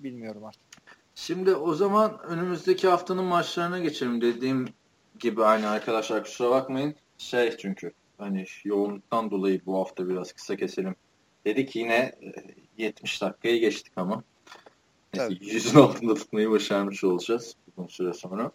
bilmiyorum 0.00 0.44
artık. 0.44 0.65
Şimdi 1.16 1.54
o 1.54 1.74
zaman 1.74 2.18
önümüzdeki 2.22 2.88
haftanın 2.88 3.24
maçlarına 3.24 3.78
geçelim. 3.78 4.20
Dediğim 4.20 4.68
gibi 5.18 5.44
aynı 5.44 5.68
arkadaşlar 5.68 6.24
kusura 6.24 6.50
bakmayın. 6.50 6.94
Şey 7.18 7.56
çünkü 7.56 7.92
hani 8.18 8.44
yoğunluktan 8.64 9.30
dolayı 9.30 9.60
bu 9.66 9.78
hafta 9.78 10.08
biraz 10.08 10.32
kısa 10.32 10.56
keselim 10.56 10.96
dedik. 11.46 11.76
Yine 11.76 12.12
70 12.78 13.22
e, 13.22 13.26
dakikayı 13.26 13.60
geçtik 13.60 13.92
ama. 13.96 14.22
Neyse, 15.14 15.34
yüzün 15.40 15.78
altında 15.78 16.14
tutmayı 16.14 16.50
başarmış 16.50 17.04
olacağız 17.04 17.56
uzun 17.76 17.88
süre 17.88 18.12
sonra. 18.12 18.50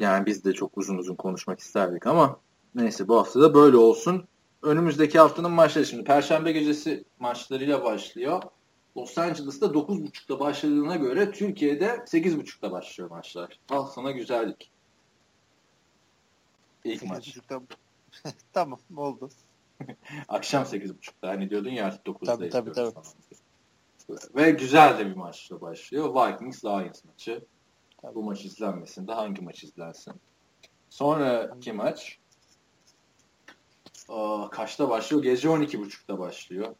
Yani 0.00 0.26
biz 0.26 0.44
de 0.44 0.52
çok 0.52 0.78
uzun 0.78 0.98
uzun 0.98 1.14
konuşmak 1.14 1.60
isterdik 1.60 2.06
ama 2.06 2.40
neyse 2.74 3.08
bu 3.08 3.18
hafta 3.18 3.40
da 3.40 3.54
böyle 3.54 3.76
olsun. 3.76 4.24
Önümüzdeki 4.62 5.18
haftanın 5.18 5.50
maçları 5.50 5.86
şimdi 5.86 6.04
Perşembe 6.04 6.52
gecesi 6.52 7.04
maçlarıyla 7.18 7.84
başlıyor. 7.84 8.42
Los 8.98 9.18
Angeles'ta 9.18 9.66
9.30'da 9.66 10.40
başladığına 10.40 10.96
göre 10.96 11.32
Türkiye'de 11.32 11.86
8.30'da 11.86 12.72
başlıyor 12.72 13.10
maçlar. 13.10 13.58
Al 13.70 13.86
sana 13.86 14.10
güzellik. 14.10 14.70
İlk 16.84 17.02
maç. 17.02 17.38
tamam 18.52 18.80
oldu. 18.96 19.30
Akşam 20.28 20.62
8.30'da 20.62 21.28
hani 21.28 21.50
diyordun 21.50 21.70
ya 21.70 21.86
artık 21.86 22.06
9'da 22.06 22.36
tabii, 22.36 22.50
tabii, 22.50 22.72
tabii. 22.72 22.94
Ve 24.34 24.50
güzel 24.50 24.98
de 24.98 25.06
bir 25.06 25.16
maçla 25.16 25.60
başlıyor. 25.60 26.14
Vikings 26.14 26.64
Lions 26.64 27.04
maçı. 27.04 27.44
Tabii. 28.02 28.14
Bu 28.14 28.22
maç 28.22 28.44
izlenmesin 28.44 29.08
de 29.08 29.12
hangi 29.12 29.42
maç 29.42 29.64
izlensin? 29.64 30.14
Sonraki 30.90 31.72
maç 31.72 32.18
Aa, 34.08 34.50
kaçta 34.50 34.88
başlıyor? 34.88 35.22
Gece 35.22 35.48
12.30'da 35.48 36.18
başlıyor. 36.18 36.74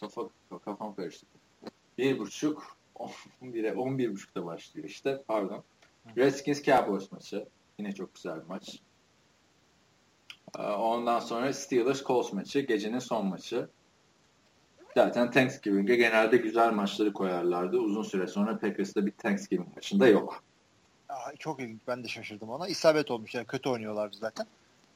Kafa, 0.00 0.28
kafam 0.64 0.94
karıştı. 0.94 1.26
1.30 1.98 2.56
11'e 3.42 3.70
11.30'da 3.70 4.46
başlıyor 4.46 4.88
işte. 4.88 5.22
Pardon. 5.28 5.64
Redskins 6.16 6.62
Cowboys 6.62 7.12
maçı. 7.12 7.46
Yine 7.78 7.92
çok 7.92 8.14
güzel 8.14 8.36
bir 8.36 8.46
maç. 8.46 8.78
Ondan 10.58 11.20
sonra 11.20 11.52
Steelers 11.52 12.04
Colts 12.04 12.32
maçı. 12.32 12.60
Gecenin 12.60 12.98
son 12.98 13.26
maçı. 13.26 13.68
Zaten 14.94 15.30
Thanksgiving'e 15.30 15.96
genelde 15.96 16.36
güzel 16.36 16.72
maçları 16.72 17.12
koyarlardı. 17.12 17.78
Uzun 17.78 18.02
süre 18.02 18.26
sonra 18.26 18.58
Packers'da 18.58 19.06
bir 19.06 19.10
Thanksgiving 19.12 19.74
maçında 19.74 20.06
yok. 20.08 20.42
Aa, 21.08 21.36
çok 21.38 21.60
ilginç. 21.60 21.80
Ben 21.88 22.04
de 22.04 22.08
şaşırdım 22.08 22.50
ona. 22.50 22.68
İsabet 22.68 23.10
olmuş. 23.10 23.34
Yani 23.34 23.46
kötü 23.46 23.68
oynuyorlardı 23.68 24.16
zaten. 24.16 24.46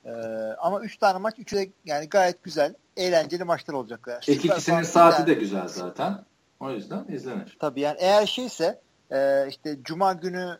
Ee, 0.04 0.10
ama 0.58 0.80
3 0.80 0.96
tane 0.96 1.18
maç 1.18 1.38
3'ü 1.38 1.56
de 1.56 1.70
yani 1.84 2.08
gayet 2.08 2.42
güzel, 2.42 2.74
eğlenceli 2.96 3.44
maçlar 3.44 3.74
olacaklar. 3.74 4.24
İlk 4.28 4.44
ikisinin 4.44 4.82
saati 4.82 5.26
de 5.26 5.34
güzel 5.34 5.68
zaten. 5.68 6.24
O 6.60 6.70
yüzden 6.70 7.04
izlenir. 7.08 7.56
Tabii 7.60 7.80
yani 7.80 7.96
eğer 8.00 8.26
şeyse 8.26 8.80
e, 9.10 9.48
işte 9.48 9.78
cuma 9.82 10.12
günü 10.12 10.58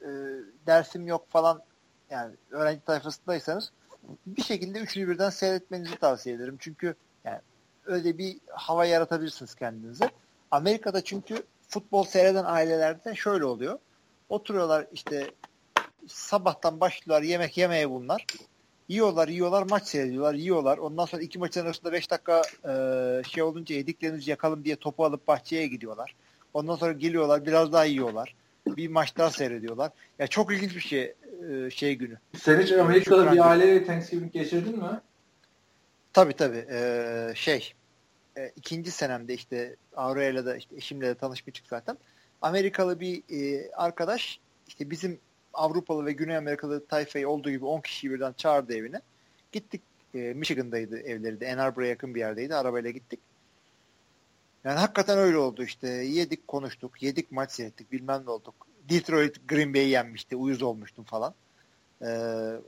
e, 0.00 0.08
dersim 0.66 1.06
yok 1.06 1.30
falan 1.30 1.62
yani 2.10 2.36
öğrenci 2.50 2.80
tayfasındaysanız 2.80 3.72
bir 4.26 4.42
şekilde 4.42 4.78
üçünü 4.78 5.08
birden 5.08 5.30
seyretmenizi 5.30 5.96
tavsiye 5.96 6.34
ederim. 6.34 6.56
Çünkü 6.60 6.94
yani 7.24 7.40
öyle 7.84 8.18
bir 8.18 8.36
hava 8.50 8.84
yaratabilirsiniz 8.84 9.54
kendinize. 9.54 10.10
Amerika'da 10.50 11.04
çünkü 11.04 11.42
futbol 11.68 12.04
seyreden 12.04 12.44
ailelerde 12.44 13.14
şöyle 13.14 13.44
oluyor. 13.44 13.78
Oturuyorlar 14.28 14.86
işte 14.92 15.30
sabahtan 16.08 16.80
başlıyorlar 16.80 17.22
yemek 17.22 17.56
yemeye 17.56 17.90
bunlar. 17.90 18.26
Yiyorlar, 18.90 19.28
yiyorlar, 19.28 19.62
maç 19.70 19.86
seyrediyorlar, 19.86 20.34
yiyorlar. 20.34 20.78
Ondan 20.78 21.04
sonra 21.04 21.22
iki 21.22 21.38
maçın 21.38 21.60
arasında 21.60 21.92
5 21.92 22.10
dakika 22.10 22.42
e, 22.68 22.72
şey 23.28 23.42
olunca 23.42 23.74
yediklerimizi 23.74 24.30
yakalım 24.30 24.64
diye 24.64 24.76
topu 24.76 25.04
alıp 25.04 25.28
bahçeye 25.28 25.66
gidiyorlar. 25.66 26.14
Ondan 26.54 26.76
sonra 26.76 26.92
geliyorlar, 26.92 27.46
biraz 27.46 27.72
daha 27.72 27.84
yiyorlar. 27.84 28.34
Bir 28.66 28.88
maç 28.88 29.16
daha 29.18 29.30
seyrediyorlar. 29.30 29.90
Ya 30.18 30.26
çok 30.26 30.52
ilginç 30.52 30.76
bir 30.76 30.80
şey 30.80 31.14
e, 31.50 31.70
şey 31.70 31.94
günü. 31.94 32.18
Sen 32.38 32.60
hiç 32.60 32.72
Amerika'da 32.72 33.32
bir 33.32 33.50
aileyle 33.50 33.84
Thanksgiving 33.84 34.32
geçirdin 34.32 34.78
mi? 34.78 35.00
Tabii 36.12 36.32
tabii. 36.32 36.66
E, 36.70 37.32
şey 37.34 37.72
e, 38.36 38.52
ikinci 38.56 38.90
senemde 38.90 39.34
işte 39.34 39.76
Aurela'da 39.96 40.46
da 40.46 40.56
işte 40.56 40.76
eşimle 40.76 41.06
de 41.06 41.14
tanışmıştık 41.14 41.66
zaten. 41.66 41.98
Amerikalı 42.42 43.00
bir 43.00 43.22
e, 43.28 43.70
arkadaş 43.72 44.40
işte 44.68 44.90
bizim 44.90 45.20
Avrupalı 45.54 46.06
ve 46.06 46.12
Güney 46.12 46.36
Amerikalı 46.36 46.86
tayfayı 46.86 47.28
olduğu 47.28 47.50
gibi 47.50 47.64
10 47.64 47.80
kişiyi 47.80 48.10
birden 48.10 48.32
çağırdı 48.32 48.74
evine. 48.74 49.00
Gittik. 49.52 49.82
E, 50.14 50.18
Michigan'daydı 50.18 50.98
evleri 50.98 51.40
de. 51.40 51.52
Ann 51.52 51.58
Arbor'a 51.58 51.86
yakın 51.86 52.14
bir 52.14 52.20
yerdeydi. 52.20 52.54
Arabayla 52.54 52.90
gittik. 52.90 53.20
Yani 54.64 54.78
hakikaten 54.78 55.18
öyle 55.18 55.36
oldu 55.36 55.62
işte. 55.62 55.88
Yedik, 55.88 56.48
konuştuk. 56.48 57.02
Yedik, 57.02 57.32
maç 57.32 57.52
seyrettik. 57.52 57.92
Bilmem 57.92 58.22
ne 58.26 58.30
olduk. 58.30 58.54
Detroit 58.88 59.48
Green 59.48 59.74
Bay'i 59.74 59.88
yenmişti. 59.88 60.36
Uyuz 60.36 60.62
olmuştum 60.62 61.04
falan. 61.04 61.34
Ee, 62.02 62.06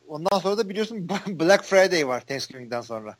ondan 0.09 0.39
sonra 0.39 0.59
da 0.59 0.69
biliyorsun 0.69 1.09
Black 1.27 1.65
Friday 1.65 2.09
var 2.09 2.21
Thanksgiving'den 2.27 2.81
sonra. 2.81 3.17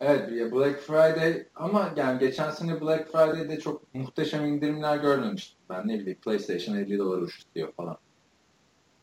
Evet 0.00 0.52
Black 0.52 0.80
Friday 0.80 1.46
ama 1.54 1.92
yani 1.96 2.18
geçen 2.18 2.50
sene 2.50 2.80
Black 2.80 3.12
Friday'de 3.12 3.60
çok 3.60 3.94
muhteşem 3.94 4.46
indirimler 4.46 4.96
görmemiştim. 4.96 5.58
Ben 5.70 5.88
ne 5.88 5.98
bileyim 5.98 6.18
PlayStation 6.24 6.76
50 6.76 6.98
dolar 6.98 7.18
ucuz 7.18 7.46
falan. 7.76 7.96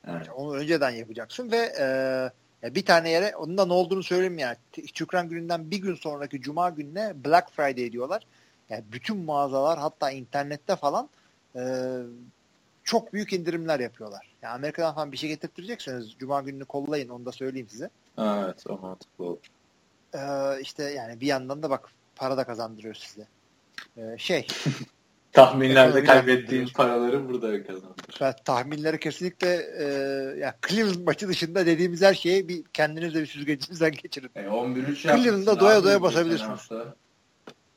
Evet. 0.08 0.30
Onu 0.36 0.56
önceden 0.56 0.90
yapacaksın 0.90 1.52
ve 1.52 1.74
e, 2.64 2.76
bir 2.76 2.86
tane 2.86 3.10
yere 3.10 3.36
onun 3.36 3.58
da 3.58 3.66
ne 3.66 3.74
olduğunu 3.74 4.04
söyleyeyim 4.04 4.38
yani. 4.38 4.58
Şükran 4.94 5.30
gününden 5.30 5.72
bir 5.72 5.78
gün 5.78 5.96
sonraki 5.96 6.42
Cuma 6.42 6.70
gününe 6.70 7.14
Black 7.26 7.52
Friday 7.52 7.92
diyorlar. 7.92 8.28
Yani 8.70 8.84
bütün 8.92 9.18
mağazalar 9.18 9.80
hatta 9.80 10.12
internette 10.12 10.76
falan 10.76 11.10
e, 11.56 11.62
çok 12.84 13.14
büyük 13.14 13.34
indirimler 13.34 13.80
yapıyorlar. 13.80 14.34
Yani 14.42 14.54
Amerika'dan 14.54 14.96
falan 14.96 15.12
bir 15.12 15.18
şey 15.18 15.30
getirtirecekseniz 15.30 16.12
Cuma 16.20 16.42
gününü 16.42 16.66
kollayın 16.66 17.10
onu 17.10 17.26
da 17.26 17.32
söyleyeyim 17.32 17.70
size. 17.70 17.90
Evet 18.18 18.64
o 18.70 18.78
mantıklı 18.78 19.26
olur. 19.26 19.38
Ee, 20.16 20.62
işte 20.62 20.84
yani 20.84 21.22
bir 21.22 21.28
yandan 21.28 21.64
da 21.64 21.70
bak 21.70 21.90
para 22.16 22.38
da 22.38 22.44
kazandırıyor 22.44 22.96
size. 22.96 23.28
Ee, 23.98 24.18
şey 24.18 24.48
tahminlerde 25.34 26.04
kaybettiğin 26.04 26.68
paraları 26.68 27.30
burada 27.30 27.64
kazandır. 27.64 28.18
Ben 28.22 28.34
tahminleri 28.46 29.00
kesinlikle 29.00 29.50
e, 29.80 29.86
yani 30.40 30.54
Cleveland 30.68 31.06
maçı 31.06 31.28
dışında 31.28 31.66
dediğimiz 31.66 32.02
her 32.02 32.14
şeyi 32.14 32.48
bir 32.48 32.64
kendiniz 32.74 33.14
de 33.14 33.22
bir 33.22 33.26
süzgecinizden 33.26 33.92
geçirin. 33.92 34.30
E, 34.36 34.42
11-3 34.42 34.96
Cleveland'da 34.96 35.60
doya 35.60 35.84
doya 35.84 36.02
basabilirsiniz. 36.02 36.70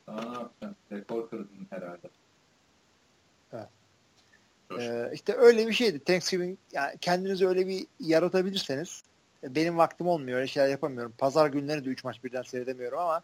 Daha 0.07 0.21
ne 0.21 0.35
yapacaksın? 0.35 0.77
Rekor 0.93 1.31
kırdın 1.31 1.67
herhalde. 1.71 2.09
Evet. 3.53 3.69
Ee, 4.81 5.11
işte 5.15 5.35
öyle 5.35 5.67
bir 5.67 5.73
şeydi. 5.73 6.05
Thanksgiving 6.05 6.59
yani 6.73 6.99
kendinizi 7.01 7.49
öyle 7.49 7.67
bir 7.67 7.87
yaratabilirseniz 8.01 9.03
benim 9.43 9.77
vaktim 9.77 10.07
olmuyor. 10.07 10.39
Öyle 10.39 10.47
şeyler 10.47 10.69
yapamıyorum. 10.69 11.15
Pazar 11.19 11.49
günleri 11.49 11.85
de 11.85 11.89
3 11.89 12.05
maç 12.05 12.25
birden 12.25 12.43
seyredemiyorum 12.43 12.99
ama 12.99 13.23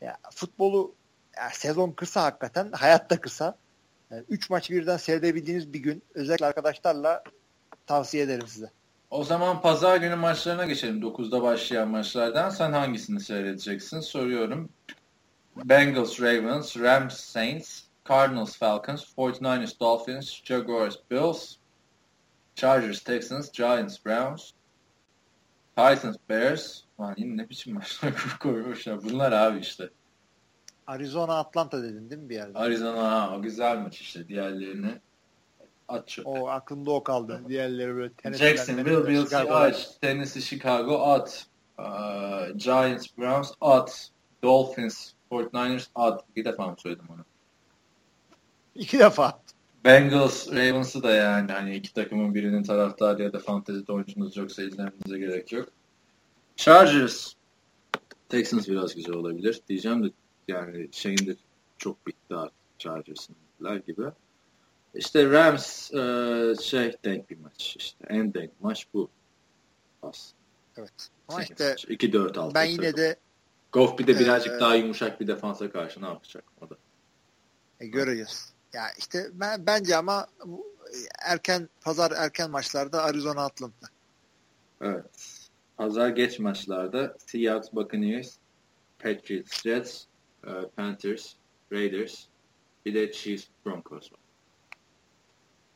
ya, 0.00 0.16
futbolu 0.30 0.94
sezon 1.52 1.92
kısa 1.92 2.22
hakikaten. 2.22 2.72
Hayat 2.72 3.10
da 3.10 3.20
kısa. 3.20 3.56
3 4.10 4.20
yani 4.30 4.38
maç 4.50 4.70
birden 4.70 4.96
seyredebildiğiniz 4.96 5.72
bir 5.72 5.78
gün 5.78 6.02
özellikle 6.14 6.46
arkadaşlarla 6.46 7.22
tavsiye 7.86 8.22
ederim 8.22 8.46
size. 8.46 8.70
O 9.10 9.24
zaman 9.24 9.62
pazar 9.62 9.96
günü 9.96 10.14
maçlarına 10.14 10.66
geçelim. 10.66 11.00
9'da 11.00 11.42
başlayan 11.42 11.88
maçlardan. 11.88 12.50
Sen 12.50 12.72
hangisini 12.72 13.20
seyredeceksin? 13.20 14.00
Soruyorum. 14.00 14.68
Bengals, 15.56 16.20
Ravens, 16.20 16.76
Rams, 16.76 17.20
Saints, 17.20 17.82
Cardinals, 18.08 18.56
Falcons, 18.56 19.04
49ers, 19.16 19.80
Dolphins, 19.80 20.44
Jaguars, 20.44 20.96
Bills, 21.10 21.56
Chargers, 22.54 23.00
Texans, 23.00 23.52
Giants, 23.52 24.06
Browns, 24.06 24.50
Titans, 25.76 26.16
Bears. 26.28 26.80
Lan 27.00 27.14
yine 27.16 27.42
ne 27.42 27.48
biçim 27.48 27.74
maçlar 27.74 28.12
koymuşlar. 28.40 29.02
Bunlar 29.02 29.32
abi 29.32 29.58
işte. 29.58 29.90
Arizona, 30.90 31.38
Atlanta 31.38 31.82
dedin 31.82 32.10
değil 32.10 32.22
mi 32.22 32.28
bir 32.28 32.34
yerde? 32.34 32.58
Arizona 32.58 33.12
ha, 33.12 33.36
o 33.36 33.42
güzel 33.42 33.78
maç 33.78 34.00
işte. 34.00 34.28
Diğerlerini 34.28 35.00
at 35.88 36.08
çöpe. 36.08 36.28
O 36.28 36.48
aklımda 36.48 36.90
o 36.90 37.02
kaldı. 37.02 37.40
Diğerleri 37.48 37.94
böyle 37.94 38.12
Jacksonville, 38.38 39.06
Bills, 39.06 39.34
aç. 39.34 39.88
Tennessee, 40.00 40.42
Chicago 40.42 41.02
at. 41.02 41.46
Uh, 41.78 42.56
Giants, 42.56 43.06
Browns 43.18 43.52
at. 43.60 44.10
Dolphins, 44.42 45.12
49ers 45.30 45.86
at. 45.94 46.24
İki 46.30 46.44
defa 46.44 46.66
mı 46.66 46.76
söyledim 46.78 47.06
onu? 47.14 47.24
İki 48.74 48.98
defa. 48.98 49.40
Bengals, 49.84 50.48
Ravens'ı 50.52 51.02
da 51.02 51.10
yani 51.10 51.52
hani 51.52 51.76
iki 51.76 51.94
takımın 51.94 52.34
birinin 52.34 52.62
taraftarı 52.62 53.22
ya 53.22 53.32
da 53.32 53.38
fantezi 53.38 53.92
oyuncunuz 53.92 54.36
yoksa 54.36 54.62
izlemenize 54.62 55.18
gerek 55.18 55.52
yok. 55.52 55.68
Chargers, 56.56 57.32
Texans 58.28 58.68
biraz 58.68 58.94
güzel 58.94 59.14
olabilir 59.14 59.60
diyeceğim 59.68 60.04
de 60.04 60.10
yani 60.50 60.88
şeyin 60.92 61.26
de 61.26 61.36
çok 61.78 62.06
bitti 62.06 62.34
artık 62.34 62.78
Chargers'ınlar 62.78 63.76
gibi. 63.76 64.04
İşte 64.94 65.30
Rams 65.30 65.94
e, 65.94 66.54
şey 66.62 66.96
denk 67.04 67.30
bir 67.30 67.38
maç 67.38 67.76
işte 67.78 68.06
en 68.08 68.34
denk 68.34 68.50
maç 68.60 68.86
bu. 68.94 69.08
Aslında. 70.02 70.40
Evet. 70.76 71.08
Ama 71.28 71.42
işte 71.42 71.64
2-4 71.64 72.38
altı. 72.38 72.54
Ben 72.54 72.64
yine 72.64 72.96
de 72.96 73.16
Goff 73.72 73.98
bir 73.98 74.06
de 74.06 74.18
birazcık 74.18 74.52
ee, 74.54 74.60
daha 74.60 74.74
yumuşak 74.74 75.20
bir 75.20 75.26
defansa 75.26 75.70
karşı 75.70 76.02
ne 76.02 76.06
yapacak 76.06 76.44
o 76.60 76.70
da. 76.70 76.76
E, 77.80 77.86
göreceğiz. 77.86 78.52
Ya 78.72 78.82
işte 78.98 79.26
ben 79.32 79.66
bence 79.66 79.96
ama 79.96 80.26
erken 81.18 81.68
pazar 81.80 82.12
erken 82.16 82.50
maçlarda 82.50 83.02
Arizona 83.02 83.44
Atlanta. 83.44 83.86
Evet. 84.80 85.04
Pazar 85.76 86.08
geç 86.08 86.38
maçlarda 86.38 87.16
Seahawks 87.26 87.68
Buccaneers, 87.72 88.34
Patriots 88.98 89.62
Jets, 89.62 90.04
e, 90.04 90.06
Panthers, 90.76 91.34
Raiders, 91.72 92.24
bir 92.86 92.94
de 92.94 93.12
Chiefs 93.12 93.44
Broncos 93.66 94.12
var. 94.12 94.20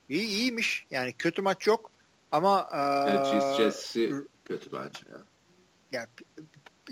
İyi 0.09 0.27
iyiymiş. 0.27 0.87
Yani 0.91 1.13
kötü 1.13 1.43
maç 1.43 1.67
yok 1.67 1.91
ama 2.33 2.69
evet, 3.09 3.27
Chiefs 3.27 3.57
Jets'i 3.57 4.15
kötü 4.45 4.73
bence 4.73 5.01
ya. 5.13 5.23
Ya 5.93 6.07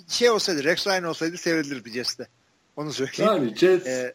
şey 0.08 0.30
olsaydı 0.30 0.64
Rex 0.64 0.86
Ryan 0.86 1.04
olsaydı 1.04 1.36
sevilir 1.36 1.84
bir 1.84 1.90
Jets'te. 1.90 2.28
Onu 2.76 2.92
söyleyeyim. 2.92 3.32
Yani 3.32 3.56
Jets 3.56 3.86
ee, 3.86 4.14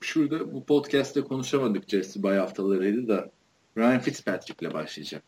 şurada 0.00 0.52
bu 0.52 0.64
podcast'te 0.64 1.20
konuşamadık 1.20 1.88
Jesse 1.88 2.22
bay 2.22 2.36
haftalarıydı 2.36 3.08
da 3.08 3.30
Ryan 3.78 4.00
Fitzpatrick'le 4.00 4.74
başlayacak 4.74 5.22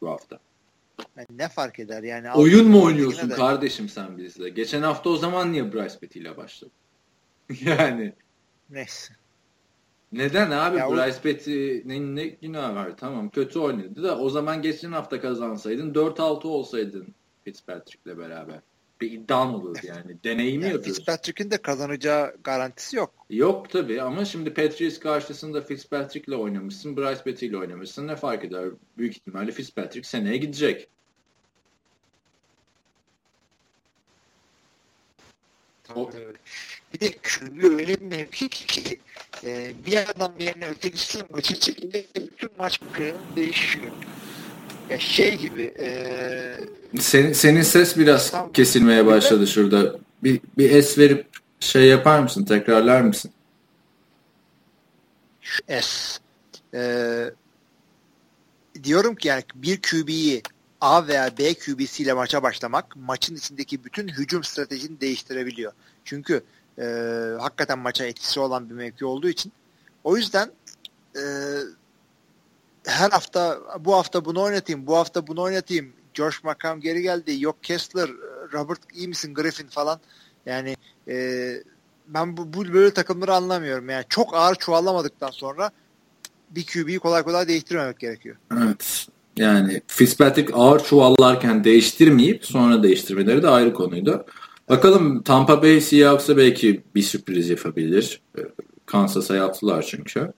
bu 0.00 0.10
hafta. 0.10 0.38
Yani 1.16 1.26
ne 1.30 1.48
fark 1.48 1.78
eder 1.78 2.02
yani? 2.02 2.32
Oyun 2.32 2.68
mu 2.68 2.82
oynuyorsun 2.82 3.28
kardeşim 3.28 3.88
sen 3.88 4.18
bizle? 4.18 4.48
Geçen 4.48 4.82
hafta 4.82 5.10
o 5.10 5.16
zaman 5.16 5.52
niye 5.52 5.72
Bryce 5.72 5.98
Petty 5.98 6.18
ile 6.18 6.36
başladın? 6.36 6.72
yani. 7.60 8.12
Neyse. 8.70 9.14
Neden 10.12 10.50
abi? 10.50 10.78
Ya 10.78 10.90
Bryce 10.90 11.18
o... 11.18 11.22
Petty'nin 11.22 12.16
ne 12.16 12.26
günah 12.26 12.74
var? 12.74 12.96
Tamam 12.96 13.30
kötü 13.30 13.58
oynadı 13.58 14.02
da 14.02 14.18
o 14.18 14.30
zaman 14.30 14.62
geçen 14.62 14.92
hafta 14.92 15.20
kazansaydın 15.20 15.94
4-6 15.94 16.46
olsaydın 16.46 17.14
Fitzpatrick'le 17.44 18.18
beraber 18.18 18.60
bir 19.00 19.12
iddian 19.12 19.54
olur 19.54 19.78
yani. 19.82 20.16
Deneyimi 20.24 20.64
yani 20.64 20.72
yapıyorsun. 20.72 21.04
Fitzpatrick'in 21.04 21.50
de 21.50 21.62
kazanacağı 21.62 22.36
garantisi 22.44 22.96
yok. 22.96 23.14
Yok 23.30 23.70
tabii 23.70 24.02
ama 24.02 24.24
şimdi 24.24 24.54
Patriots 24.54 24.98
karşısında 24.98 25.60
Fitzpatrick'le 25.60 26.32
oynamışsın, 26.38 26.96
Bryce 26.96 27.22
Petty 27.22 27.46
ile 27.46 27.56
oynamışsın. 27.56 28.08
Ne 28.08 28.16
fark 28.16 28.44
eder? 28.44 28.68
Büyük 28.98 29.16
ihtimalle 29.16 29.52
Fitzpatrick 29.52 30.08
seneye 30.08 30.36
gidecek. 30.36 30.88
O... 35.94 36.10
Bir 36.94 37.00
de 37.00 37.12
QB 37.12 37.64
öyle 37.64 38.00
bir 38.00 38.06
mevki 38.06 38.48
ki 38.48 39.00
e, 39.44 39.72
bir 39.86 40.10
adam 40.10 40.32
yerine 40.38 40.68
ötekisi 40.68 41.24
maçı 41.30 41.60
çekildi 41.60 42.06
bütün 42.16 42.50
maç 42.58 42.80
değişiyor. 43.36 43.92
Ya 44.90 44.98
şey 44.98 45.36
gibi 45.36 45.62
e, 45.62 45.88
senin, 47.00 47.32
senin 47.32 47.62
ses 47.62 47.96
biraz 47.96 48.30
tamam. 48.30 48.52
kesilmeye 48.52 49.06
başladı 49.06 49.46
şurada. 49.46 49.96
Bir, 50.22 50.40
bir 50.58 50.70
es 50.70 50.98
verip 50.98 51.26
şey 51.60 51.84
yapar 51.84 52.20
mısın? 52.20 52.44
Tekrarlar 52.44 53.00
mısın? 53.00 53.30
S. 55.68 56.18
Ee, 56.74 57.30
diyorum 58.84 59.14
ki 59.14 59.28
yani 59.28 59.44
bir 59.54 59.82
QB'yi 59.82 60.42
A 60.80 61.08
veya 61.08 61.38
B 61.38 61.54
QB'siyle 61.54 62.12
maça 62.12 62.42
başlamak 62.42 62.96
maçın 62.96 63.36
içindeki 63.36 63.84
bütün 63.84 64.08
hücum 64.08 64.44
stratejini 64.44 65.00
değiştirebiliyor. 65.00 65.72
Çünkü 66.04 66.42
e, 66.78 66.84
hakikaten 67.40 67.78
maça 67.78 68.04
etkisi 68.04 68.40
olan 68.40 68.70
bir 68.70 68.74
mevki 68.74 69.04
olduğu 69.04 69.28
için. 69.28 69.52
O 70.04 70.16
yüzden 70.16 70.50
e, 71.16 71.22
her 72.86 73.10
hafta 73.10 73.58
bu 73.80 73.94
hafta 73.94 74.24
bunu 74.24 74.42
oynatayım, 74.42 74.86
bu 74.86 74.96
hafta 74.96 75.26
bunu 75.26 75.42
oynatayım 75.42 75.92
Josh 76.14 76.44
McCown 76.44 76.80
geri 76.80 77.02
geldi. 77.02 77.36
Yok 77.40 77.62
Kessler, 77.62 78.10
Robert 78.52 78.80
iyi 78.94 79.08
misin 79.08 79.34
Griffin 79.34 79.66
falan. 79.66 80.00
Yani 80.46 80.76
e, 81.08 81.48
ben 82.08 82.36
bu, 82.36 82.52
bu 82.52 82.72
böyle 82.72 82.94
takımları 82.94 83.34
anlamıyorum. 83.34 83.88
Yani 83.88 84.04
çok 84.08 84.34
ağır 84.34 84.54
çuvallamadıktan 84.54 85.30
sonra 85.30 85.70
bir 86.50 86.66
QB'yi 86.66 86.98
kolay 86.98 87.22
kolay 87.22 87.48
değiştirmemek 87.48 87.98
gerekiyor. 87.98 88.36
Evet. 88.52 89.06
Yani 89.36 89.82
Fitzpatrick 89.86 90.54
ağır 90.54 90.84
çuvallarken 90.84 91.64
değiştirmeyip 91.64 92.46
sonra 92.46 92.82
değiştirmeleri 92.82 93.42
de 93.42 93.48
ayrı 93.48 93.74
konuydu. 93.74 94.26
Bakalım 94.68 95.22
Tampa 95.22 95.62
Bay 95.62 95.80
Seahawks'a 95.80 96.36
belki 96.36 96.82
bir 96.94 97.02
sürpriz 97.02 97.48
yapabilir. 97.48 98.22
Kansas'a 98.86 99.36
yaptılar 99.36 99.86
çünkü. 99.90 100.32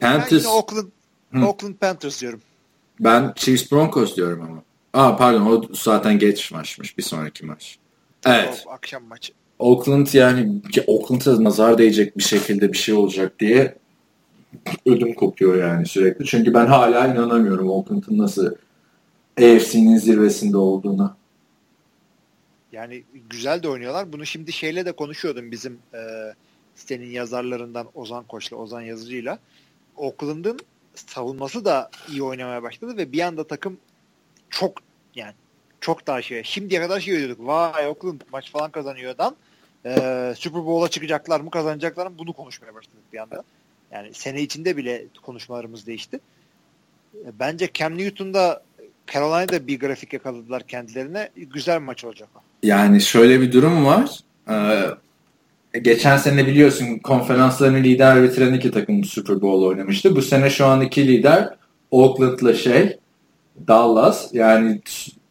Panthers... 0.00 0.44
Yine 0.44 0.48
Oakland, 0.48 0.88
Hı. 1.32 1.46
Oakland 1.46 1.74
Panthers 1.74 2.20
diyorum. 2.20 2.40
Ben 3.00 3.32
Chiefs 3.36 3.72
Broncos 3.72 4.16
diyorum 4.16 4.42
ama. 4.42 4.62
Aa 4.92 5.16
pardon 5.16 5.46
o 5.46 5.74
zaten 5.74 6.18
geç 6.18 6.52
maçmış. 6.52 6.98
Bir 6.98 7.02
sonraki 7.02 7.46
maç. 7.46 7.78
Evet. 8.26 8.64
O, 8.66 8.70
akşam 8.70 9.04
maçı. 9.04 9.32
Oakland 9.58 10.06
yani 10.12 10.60
Oakland'a 10.86 11.44
nazar 11.44 11.78
değecek 11.78 12.18
bir 12.18 12.22
şekilde 12.22 12.72
bir 12.72 12.78
şey 12.78 12.94
olacak 12.94 13.40
diye 13.40 13.74
ödüm 14.86 15.14
kopuyor 15.14 15.56
yani 15.56 15.86
sürekli. 15.86 16.24
Çünkü 16.24 16.54
ben 16.54 16.66
hala 16.66 17.06
inanamıyorum 17.06 17.70
Oakland'ın 17.70 18.18
nasıl 18.18 18.54
AFC'nin 19.38 19.96
zirvesinde 19.96 20.56
olduğuna. 20.56 21.16
Yani 22.72 23.04
güzel 23.30 23.62
de 23.62 23.68
oynuyorlar. 23.68 24.12
Bunu 24.12 24.26
şimdi 24.26 24.52
şeyle 24.52 24.86
de 24.86 24.92
konuşuyordum 24.92 25.50
bizim 25.50 25.78
e, 25.94 26.00
sitenin 26.74 27.10
yazarlarından 27.10 27.86
Ozan 27.94 28.24
Koç'la, 28.24 28.56
Ozan 28.56 28.80
Yazıcı'yla. 28.80 29.38
Oakland'ın 29.96 30.58
savunması 30.94 31.64
da 31.64 31.90
iyi 32.08 32.22
oynamaya 32.22 32.62
başladı 32.62 32.96
ve 32.96 33.12
bir 33.12 33.20
anda 33.20 33.46
takım 33.46 33.76
çok 34.50 34.72
yani 35.14 35.32
çok 35.80 36.06
daha 36.06 36.22
şey. 36.22 36.42
Şimdiye 36.42 36.80
kadar 36.80 37.00
şey 37.00 37.18
diyorduk. 37.18 37.46
Vay 37.46 37.86
Oakland 37.88 38.20
maç 38.32 38.52
falan 38.52 38.70
kazanıyordan 38.70 39.36
e, 39.86 40.34
Super 40.36 40.66
Bowl'a 40.66 40.88
çıkacaklar 40.88 41.40
mı 41.40 41.50
kazanacaklar 41.50 42.06
mı 42.06 42.12
bunu 42.18 42.32
konuşmaya 42.32 42.74
başladık 42.74 43.02
bir 43.12 43.18
anda. 43.18 43.42
Yani 43.92 44.14
sene 44.14 44.42
içinde 44.42 44.76
bile 44.76 45.04
konuşmalarımız 45.22 45.86
değişti. 45.86 46.20
E, 47.14 47.28
bence 47.38 47.70
Cam 47.74 47.98
Newton'da 47.98 48.62
Carolina'da 49.12 49.66
bir 49.66 49.80
grafik 49.80 50.12
yakaladılar 50.12 50.62
kendilerine. 50.62 51.30
Güzel 51.36 51.80
maç 51.80 52.04
olacak 52.04 52.28
o. 52.36 52.38
Yani 52.62 53.00
şöyle 53.00 53.40
bir 53.40 53.52
durum 53.52 53.86
var. 53.86 54.20
Ee, 54.48 54.84
geçen 55.82 56.16
sene 56.16 56.46
biliyorsun 56.46 56.98
konferanslarını 56.98 57.78
lider 57.78 58.22
bitiren 58.22 58.54
iki 58.54 58.70
takım 58.70 59.04
Super 59.04 59.40
Bowl 59.42 59.64
oynamıştı. 59.64 60.16
Bu 60.16 60.22
sene 60.22 60.50
şu 60.50 60.66
an 60.66 60.80
iki 60.80 61.08
lider 61.08 61.48
Oakland'la 61.90 62.54
şey 62.54 62.98
Dallas. 63.68 64.34
Yani 64.34 64.80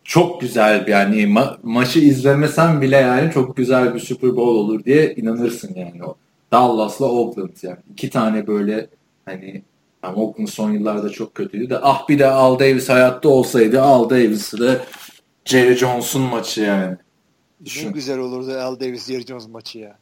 çok 0.03 0.41
güzel 0.41 0.87
yani 0.87 1.23
ma- 1.23 1.57
maçı 1.63 1.99
izlemesen 1.99 2.81
bile 2.81 2.97
yani 2.97 3.31
çok 3.31 3.57
güzel 3.57 3.95
bir 3.95 3.99
Super 3.99 4.29
Bowl 4.29 4.41
olur 4.41 4.83
diye 4.83 5.15
inanırsın 5.15 5.73
yani 5.75 6.03
o. 6.05 6.15
Dallas'la 6.51 7.05
Oakland 7.05 7.49
yani. 7.63 7.77
iki 7.93 8.09
tane 8.09 8.47
böyle 8.47 8.87
hani 9.25 9.63
yani 10.03 10.15
Oakland 10.15 10.47
son 10.47 10.71
yıllarda 10.71 11.09
çok 11.09 11.35
kötüydü 11.35 11.69
de 11.69 11.79
ah 11.81 12.09
bir 12.09 12.19
de 12.19 12.27
Al 12.27 12.59
Davis 12.59 12.89
hayatta 12.89 13.29
olsaydı 13.29 13.81
Al 13.81 14.09
Davis'ı 14.09 14.59
da 14.59 14.81
Jerry 15.45 15.75
Jones'un 15.75 16.21
maçı 16.21 16.61
yani. 16.61 16.97
Düşün. 17.65 17.87
Ne 17.87 17.91
güzel 17.91 18.19
olurdu 18.19 18.51
Al 18.59 18.79
Davis 18.79 19.07
Jerry 19.07 19.25
Jones 19.25 19.47
maçı 19.47 19.79
ya. 19.79 19.97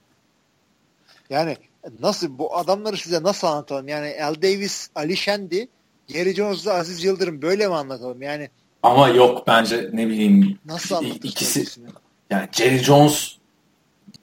Yani 1.30 1.58
nasıl 2.00 2.38
bu 2.38 2.58
adamları 2.58 2.98
size 2.98 3.24
nasıl 3.24 3.48
anlatalım? 3.48 3.88
Yani 3.88 4.16
Al 4.24 4.36
Davis, 4.36 4.90
Ali 4.96 5.18
Şendi, 5.18 5.68
Jerry 6.08 6.34
Jones'la 6.34 6.74
Aziz 6.74 7.04
Yıldırım 7.04 7.42
böyle 7.42 7.68
mi 7.68 7.76
anlatalım? 7.76 8.22
Yani 8.22 8.50
ama 8.84 9.10
yok 9.10 9.48
bence 9.48 9.90
ne 9.94 10.08
bileyim 10.08 10.60
nasıl 10.66 11.06
ikisi 11.06 11.82
yani 12.30 12.50
Jerry 12.52 12.78
Jones 12.78 13.38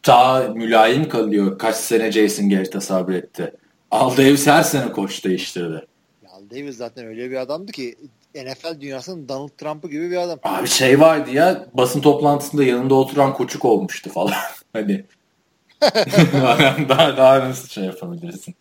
daha 0.07 0.41
mülayim 0.41 1.09
kalıyor. 1.09 1.59
Kaç 1.59 1.77
sene 1.77 2.13
Jason 2.13 2.51
Garrett'a 2.51 2.81
sabretti. 2.81 3.53
Al 3.91 4.17
Davis 4.17 4.47
her 4.47 4.63
sene 4.63 4.93
koç 4.93 5.25
değiştirdi. 5.25 5.87
Al 6.29 6.43
Davis 6.51 6.77
zaten 6.77 7.07
öyle 7.07 7.31
bir 7.31 7.37
adamdı 7.37 7.73
ki 7.73 7.97
NFL 8.35 8.81
dünyasının 8.81 9.29
Donald 9.29 9.49
Trump'ı 9.49 9.91
gibi 9.91 10.11
bir 10.11 10.17
adam. 10.17 10.39
Abi 10.43 10.69
şey 10.69 11.01
vardı 11.01 11.31
ya 11.31 11.67
basın 11.75 12.01
toplantısında 12.01 12.65
yanında 12.65 12.95
oturan 12.95 13.35
koçuk 13.35 13.65
olmuştu 13.65 14.11
falan. 14.11 14.35
hani 14.73 15.05
daha, 16.89 17.17
daha 17.17 17.41
nasıl 17.41 17.69
şey 17.69 17.85
yapabilirsin? 17.85 18.55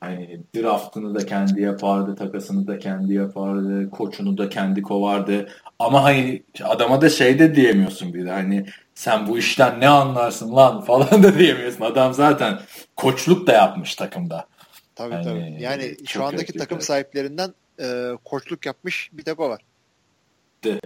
Hani 0.00 0.40
draftını 0.56 1.14
da 1.14 1.26
kendi 1.26 1.60
yapardı, 1.60 2.14
takasını 2.14 2.66
da 2.66 2.78
kendi 2.78 3.14
yapardı, 3.14 3.90
koçunu 3.90 4.38
da 4.38 4.48
kendi 4.48 4.82
kovardı. 4.82 5.48
Ama 5.78 6.04
hani 6.04 6.42
adama 6.64 7.00
da 7.00 7.10
şey 7.10 7.38
de 7.38 7.54
diyemiyorsun 7.54 8.14
bir 8.14 8.26
de 8.26 8.30
hani 8.30 8.66
sen 8.94 9.26
bu 9.26 9.38
işten 9.38 9.80
ne 9.80 9.88
anlarsın 9.88 10.56
lan 10.56 10.80
falan 10.80 11.22
da 11.22 11.38
diyemiyorsun. 11.38 11.84
Adam 11.84 12.14
zaten 12.14 12.58
koçluk 12.96 13.46
da 13.46 13.52
yapmış 13.52 13.94
takımda. 13.94 14.46
Tabii 14.94 15.14
yani, 15.14 15.24
tabii. 15.24 15.62
Yani 15.62 15.96
şu 16.06 16.24
andaki 16.24 16.52
takım 16.52 16.80
sahiplerinden 16.80 17.54
e, 17.80 18.10
koçluk 18.24 18.66
yapmış 18.66 19.10
bir 19.12 19.22
tek 19.22 19.40
o 19.40 19.48
var. 19.48 19.60
De. 20.64 20.80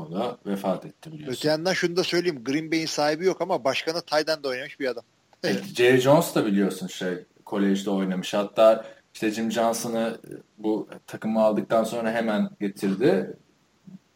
O 0.00 0.12
da 0.12 0.38
vefat 0.46 0.84
etti 0.86 1.12
biliyorsun. 1.12 1.38
Öte 1.38 1.48
yandan 1.48 1.72
şunu 1.72 1.96
da 1.96 2.04
söyleyeyim. 2.04 2.44
Green 2.44 2.70
Bay'in 2.70 2.86
sahibi 2.86 3.26
yok 3.26 3.40
ama 3.40 3.64
başkanı 3.64 4.00
Tayden'de 4.00 4.48
oynamış 4.48 4.80
bir 4.80 4.86
adam. 4.86 5.04
evet, 5.44 5.64
Jerry 5.64 6.00
Jones 6.00 6.34
da 6.34 6.46
biliyorsun 6.46 6.86
şey 6.86 7.14
kolejde 7.44 7.90
oynamış. 7.90 8.34
Hatta 8.34 8.84
işte 9.14 9.30
Jim 9.30 9.52
Johnson'ı 9.52 10.18
bu 10.58 10.88
takımı 11.06 11.42
aldıktan 11.42 11.84
sonra 11.84 12.12
hemen 12.12 12.50
getirdi. 12.60 13.36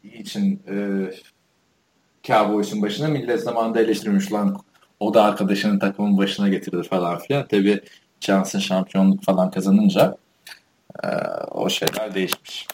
için 0.02 0.62
e, 0.68 0.76
Cowboys'un 2.24 2.82
başına 2.82 3.08
millet 3.08 3.40
zamanında 3.40 3.80
eleştirmiş 3.80 4.32
lan 4.32 4.62
o 5.00 5.14
da 5.14 5.24
arkadaşının 5.24 5.78
takımın 5.78 6.18
başına 6.18 6.48
getirdi 6.48 6.88
falan 6.88 7.18
filan. 7.18 7.46
Tabi 7.46 7.80
Johnson 8.20 8.58
şampiyonluk 8.58 9.24
falan 9.24 9.50
kazanınca 9.50 10.16
e, 11.04 11.08
o 11.50 11.68
şeyler 11.68 12.14
değişmiş. 12.14 12.66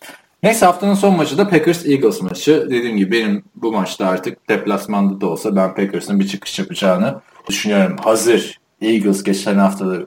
Neyse 0.42 0.66
haftanın 0.66 0.94
son 0.94 1.16
maçı 1.16 1.38
da 1.38 1.42
Packers-Eagles 1.42 2.22
maçı. 2.22 2.66
Dediğim 2.70 2.96
gibi 2.96 3.12
benim 3.12 3.44
bu 3.54 3.72
maçta 3.72 4.06
artık 4.06 4.48
deplasmanda 4.48 5.20
da 5.20 5.26
olsa 5.26 5.56
ben 5.56 5.74
Packers'ın 5.74 6.20
bir 6.20 6.28
çıkış 6.28 6.58
yapacağını 6.58 7.20
düşünüyorum. 7.48 7.96
Hazır 7.96 8.60
Eagles 8.80 9.22
geçen 9.22 9.54
hafta 9.54 9.86
da 9.90 10.06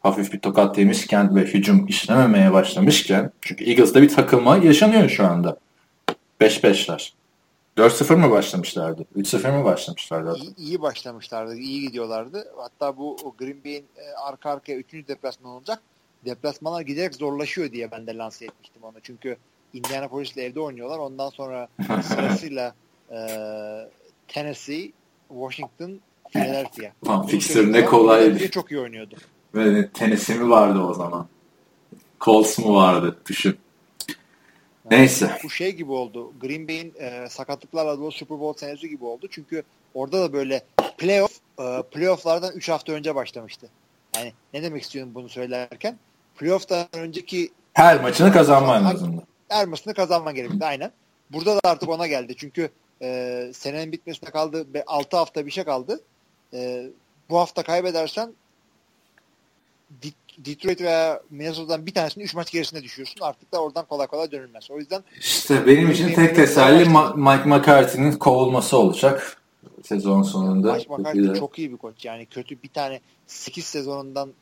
hafif 0.00 0.32
bir 0.32 0.38
tokat 0.38 0.78
yemişken 0.78 1.36
ve 1.36 1.40
hücum 1.40 1.86
işlememeye 1.86 2.52
başlamışken 2.52 3.32
çünkü 3.40 3.64
Eagles'da 3.64 4.02
bir 4.02 4.08
takılma 4.08 4.56
yaşanıyor 4.56 5.08
şu 5.08 5.26
anda. 5.26 5.58
5-5'ler. 6.40 7.12
4-0 7.76 8.16
mı 8.16 8.30
başlamışlardı? 8.30 9.04
3-0 9.16 9.58
mı 9.58 9.64
başlamışlardı? 9.64 10.36
İyi, 10.36 10.56
iyi 10.56 10.82
başlamışlardı. 10.82 11.56
iyi 11.56 11.80
gidiyorlardı. 11.82 12.44
Hatta 12.56 12.96
bu 12.96 13.34
Green 13.38 13.64
Bay'in 13.64 13.84
e, 13.96 14.02
arka 14.26 14.50
arkaya 14.50 14.78
3. 14.78 14.92
deplasman 14.92 15.52
olacak. 15.52 15.80
Deplasmanlar 16.24 16.80
giderek 16.80 17.14
zorlaşıyor 17.14 17.72
diye 17.72 17.90
ben 17.90 18.06
de 18.06 18.16
lanse 18.16 18.44
etmiştim 18.44 18.82
onu. 18.82 18.96
Çünkü 19.02 19.36
Indianapolis'le 19.74 20.36
evde 20.36 20.60
oynuyorlar. 20.60 20.98
Ondan 20.98 21.30
sonra 21.30 21.68
sırasıyla 22.02 22.74
e, 23.12 23.18
Tennessee, 24.28 24.92
Washington, 25.28 26.00
Philadelphia. 26.30 26.90
Tamam, 27.04 27.26
fixture 27.26 27.72
ne 27.72 27.84
kolay. 27.84 28.48
Çok 28.48 28.70
iyi 28.70 28.80
oynuyordu. 28.80 29.16
Ve 29.54 29.88
Tennessee 29.88 30.36
mi 30.36 30.50
vardı 30.50 30.80
o 30.80 30.94
zaman? 30.94 31.26
Colts 32.20 32.58
mu 32.58 32.74
vardı? 32.74 33.16
Düşün. 33.26 33.56
Neyse. 34.90 35.38
Bu 35.44 35.50
şey 35.50 35.74
gibi 35.74 35.92
oldu. 35.92 36.32
Green 36.40 36.68
Bay'in 36.68 36.94
e, 36.98 37.28
sakatlıklarla 37.28 37.98
dolu 37.98 38.12
Super 38.12 38.40
Bowl 38.40 38.60
senesi 38.60 38.88
gibi 38.88 39.04
oldu. 39.04 39.26
Çünkü 39.30 39.62
orada 39.94 40.22
da 40.22 40.32
böyle 40.32 40.62
playoff 40.98 41.32
e, 41.60 41.82
playoff'lardan 41.90 42.52
3 42.54 42.68
hafta 42.68 42.92
önce 42.92 43.14
başlamıştı. 43.14 43.68
Yani 44.16 44.32
ne 44.54 44.62
demek 44.62 44.82
istiyorum 44.82 45.12
bunu 45.14 45.28
söylerken? 45.28 45.96
Playoff'tan 46.38 46.86
önceki 46.92 47.50
her 47.72 48.00
maçını 48.02 48.32
kazanman 48.32 48.84
lazımdı. 48.84 49.22
Her 49.48 49.66
maçını 49.66 49.94
kazanman 49.94 50.34
gerekti 50.34 50.64
aynen. 50.64 50.92
Burada 51.30 51.56
da 51.56 51.60
artık 51.64 51.88
ona 51.88 52.06
geldi. 52.06 52.34
Çünkü 52.36 52.70
e, 53.02 53.50
senenin 53.54 53.92
bitmesine 53.92 54.30
kaldı. 54.30 54.66
6 54.86 55.16
hafta 55.16 55.46
bir 55.46 55.50
şey 55.50 55.64
kaldı. 55.64 56.00
E, 56.54 56.86
bu 57.30 57.38
hafta 57.38 57.62
kaybedersen 57.62 58.32
Detroit 60.38 60.80
veya 60.80 61.22
Minnesota'dan 61.30 61.86
bir 61.86 61.94
tanesini 61.94 62.24
3 62.24 62.34
maç 62.34 62.50
gerisine 62.50 62.82
düşüyorsun. 62.82 63.20
Artık 63.20 63.52
da 63.52 63.62
oradan 63.62 63.86
kolay 63.86 64.06
kolay 64.06 64.30
dönülmez. 64.30 64.70
O 64.70 64.78
yüzden 64.78 65.04
işte 65.20 65.66
benim 65.66 65.90
için 65.90 66.14
tek 66.14 66.36
teselli 66.36 66.84
Ma- 66.84 67.36
Mike 67.36 67.48
McCarthy'nin 67.48 68.12
kovulması 68.12 68.78
olacak 68.78 69.42
sezon 69.84 70.22
sonunda. 70.22 70.74
Mike 70.74 70.94
McCarthy 70.94 71.38
çok 71.38 71.58
iyi 71.58 71.72
bir 71.72 71.76
koç. 71.76 72.04
Yani 72.04 72.26
kötü 72.26 72.62
bir 72.62 72.68
tane 72.68 73.00
8 73.26 73.64
sezonundan 73.64 74.32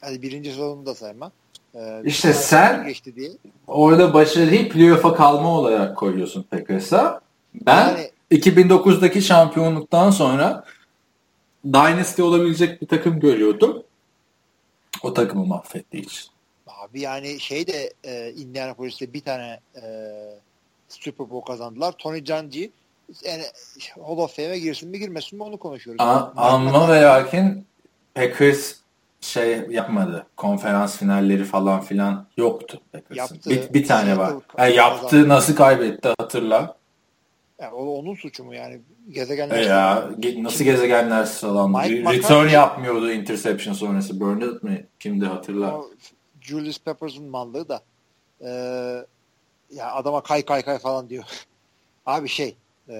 hadi 0.00 0.22
birinci 0.22 0.50
sezonunu 0.50 0.86
da 0.86 0.94
sayma. 0.94 1.32
Ee, 1.74 2.02
işte 2.04 2.32
sen 2.32 2.86
geçti 2.86 3.16
diye. 3.16 3.30
orada 3.66 4.14
başarıyı 4.14 4.68
playoff'a 4.68 5.14
kalma 5.14 5.48
olarak 5.58 5.96
koyuyorsun 5.96 6.42
Packers'a. 6.42 7.20
Ben 7.54 7.88
yani, 7.88 8.10
2009'daki 8.30 9.22
şampiyonluktan 9.22 10.10
sonra 10.10 10.64
Dynasty 11.66 12.22
olabilecek 12.22 12.82
bir 12.82 12.86
takım 12.86 13.20
görüyordum. 13.20 13.82
O 15.02 15.14
takımı 15.14 15.46
mahvettiği 15.46 16.02
için. 16.02 16.24
Abi 16.66 17.00
yani 17.00 17.40
şey 17.40 17.66
de 17.66 17.92
e, 18.04 18.32
Indianapolis'te 18.32 19.12
bir 19.12 19.20
tane 19.20 19.60
e, 19.82 19.84
Super 20.88 21.30
Bowl 21.30 21.52
kazandılar. 21.52 21.92
Tony 21.92 22.26
Dungy 22.26 22.66
yani 23.24 23.42
Hall 24.06 24.16
of 24.18 24.36
Fame'e 24.36 24.58
girsin 24.58 24.88
mi 24.90 24.98
girmesin 24.98 25.38
mi 25.38 25.44
onu 25.44 25.56
konuşuyoruz. 25.56 26.00
A- 26.04 26.32
ama 26.36 26.88
ve 26.92 27.02
lakin 27.02 27.66
Packers 28.14 28.74
şey 29.20 29.66
yapmadı. 29.70 30.26
Konferans 30.36 30.96
finalleri 30.98 31.44
falan 31.44 31.80
filan 31.80 32.26
yoktu 32.36 32.80
Packers'ın. 32.92 33.14
Yaptı. 33.34 33.50
Bir, 33.50 33.74
bir 33.74 33.86
tane 33.86 34.18
var. 34.18 34.26
Seattle 34.28 34.44
Ha, 34.56 34.68
yaptı 34.68 35.28
nasıl 35.28 35.56
kaybetti 35.56 36.08
hatırla. 36.18 36.76
Yani 37.58 37.74
o 37.74 37.84
onun 37.84 38.14
suçu 38.14 38.44
mu 38.44 38.54
yani? 38.54 38.80
Gezegenler 39.10 39.58
E 39.58 39.64
ya 39.64 40.08
ge- 40.18 40.44
nasıl 40.44 40.64
gezegenler 40.64 41.24
sıralandı. 41.24 41.78
Mike 41.78 41.94
Re- 41.94 42.02
McCarthy- 42.02 42.16
Return 42.18 42.48
yapmıyordu 42.48 43.10
interception 43.12 43.74
sonrası. 43.74 44.20
Burnett 44.20 44.62
mi? 44.62 44.86
Kimdi 45.00 45.26
hatırla. 45.26 45.74
O 45.78 45.90
Julius 46.40 46.78
Peppers'ın 46.78 47.24
mallığı 47.24 47.68
da 47.68 47.82
e, 48.40 48.48
ya 49.76 49.92
adama 49.92 50.20
kay 50.22 50.42
kay 50.44 50.62
kay 50.62 50.78
falan 50.78 51.08
diyor. 51.10 51.24
Abi 52.06 52.28
şey 52.28 52.56
e, 52.88 52.94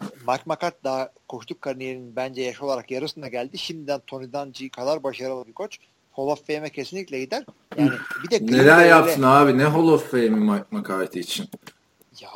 Mike 0.00 0.42
McCarthy 0.46 0.84
daha 0.84 1.12
koçluk 1.28 1.62
kariyerinin 1.62 2.16
bence 2.16 2.42
yaş 2.42 2.62
olarak 2.62 2.90
yarısına 2.90 3.28
geldi. 3.28 3.58
Şimdiden 3.58 4.00
Tony 4.06 4.32
Dungy 4.32 4.68
kadar 4.68 5.02
başarılı 5.02 5.46
bir 5.46 5.52
koç. 5.52 5.78
Hall 6.12 6.26
of 6.26 6.46
Fame'e 6.46 6.70
kesinlikle 6.70 7.20
gider. 7.20 7.44
Yani 7.76 7.90
bir 8.24 8.30
de 8.30 8.38
Green 8.38 8.58
Neler 8.58 8.78
Bay'le- 8.78 8.88
yaptın 8.88 9.22
abi? 9.22 9.58
Ne 9.58 9.64
Hall 9.64 9.88
of 9.88 10.10
Fame'i 10.10 10.30
Mike 10.30 10.64
McCarthy 10.70 11.20
için? 11.20 11.48
Ya 12.20 12.30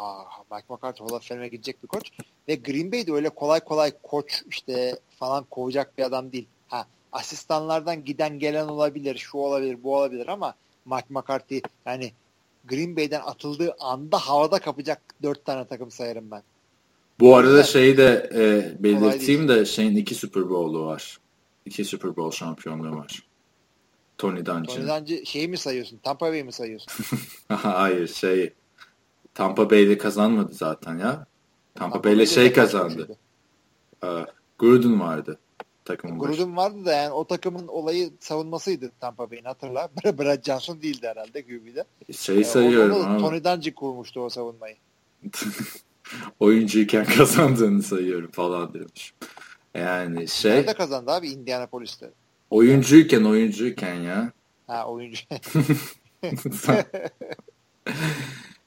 Mike 0.53 0.65
McCarthy 0.69 1.09
Hall 1.09 1.17
of 1.17 1.29
Fame'e 1.29 1.49
gidecek 1.49 1.83
bir 1.83 1.89
koç. 1.89 2.11
Ve 2.49 2.55
Green 2.55 2.93
Bay'de 2.93 3.13
öyle 3.13 3.29
kolay 3.29 3.61
kolay 3.61 3.93
koç 4.03 4.43
işte 4.51 4.99
falan 5.19 5.45
kovacak 5.51 5.99
bir 5.99 6.03
adam 6.03 6.33
değil. 6.33 6.47
Ha 6.69 6.87
asistanlardan 7.13 8.05
giden 8.05 8.39
gelen 8.39 8.69
olabilir, 8.69 9.19
şu 9.19 9.39
olabilir, 9.39 9.83
bu 9.83 9.97
olabilir 9.97 10.29
ama 10.29 10.55
Mike 10.87 11.07
McCarthy 11.09 11.61
yani 11.87 12.13
Green 12.65 12.97
Bay'den 12.97 13.21
atıldığı 13.21 13.77
anda 13.81 14.19
havada 14.19 14.59
kapacak 14.59 15.03
dört 15.23 15.45
tane 15.45 15.65
takım 15.65 15.91
sayarım 15.91 16.31
ben. 16.31 16.43
Bu 17.21 17.37
arada 17.37 17.51
Güzel. 17.51 17.65
şeyi 17.73 17.97
de 17.97 18.31
e, 18.35 18.83
belirteyim 18.83 19.49
de 19.49 19.65
şeyin 19.65 19.97
iki 19.97 20.15
Super 20.15 20.51
Bowl'u 20.51 20.87
var. 20.87 21.19
İki 21.67 21.85
Super 21.85 22.17
Bowl 22.17 22.37
şampiyonluğu 22.37 22.97
var. 22.97 23.27
Tony 24.19 24.45
Tony 24.45 24.65
Dungy'nin. 24.65 24.89
Dungy 24.89 25.25
şeyi 25.25 25.49
mi 25.49 25.59
sayıyorsun? 25.59 25.99
Tampa 26.03 26.27
Bay'i 26.27 26.45
mi 26.45 26.53
sayıyorsun? 26.53 26.93
Hayır 27.49 28.07
şey 28.09 28.53
Tampa 29.35 29.71
Bay'de 29.71 29.99
kazanmadı 29.99 30.53
zaten 30.53 30.99
ya. 30.99 31.27
Tampa 31.75 32.05
Bay'le 32.05 32.17
Bay'de 32.17 32.27
şey 32.27 32.53
kazandı. 32.53 33.09
Ee, 34.05 34.27
Gruden 34.59 35.01
vardı 35.01 35.39
takımın. 35.85 36.19
Gruden 36.19 36.57
vardı 36.57 36.85
da 36.85 36.93
yani 36.93 37.13
o 37.13 37.25
takımın 37.25 37.69
olayı 37.69 38.11
savunmasıydı 38.21 38.93
Tampa 39.01 39.31
Bay'in 39.31 39.45
hatırla. 39.45 39.89
Brad 40.05 40.45
Johnson 40.45 40.83
değildi 40.83 41.07
herhalde 41.09 41.43
QB'de. 41.43 41.85
Şeyi 42.13 42.41
Ee, 42.41 42.45
sayıyorum 42.45 42.95
ama 42.95 43.19
Tony 43.19 43.45
Dungy 43.45 43.71
kurmuştu 43.71 44.21
o 44.21 44.29
savunmayı. 44.29 44.77
oyuncuyken 46.41 47.05
kazandığını 47.17 47.83
sayıyorum 47.83 48.31
falan 48.31 48.75
demiş. 48.75 49.15
Yani 49.75 50.29
şey 50.29 50.53
Nerede 50.53 50.75
kazandı 50.75 51.11
abi 51.11 51.29
Indianapolis'te? 51.29 52.11
oyuncuyken 52.51 53.25
oyuncuyken 53.25 53.95
ya. 53.95 54.33
Ha 54.67 54.87
oyuncu. 54.87 55.23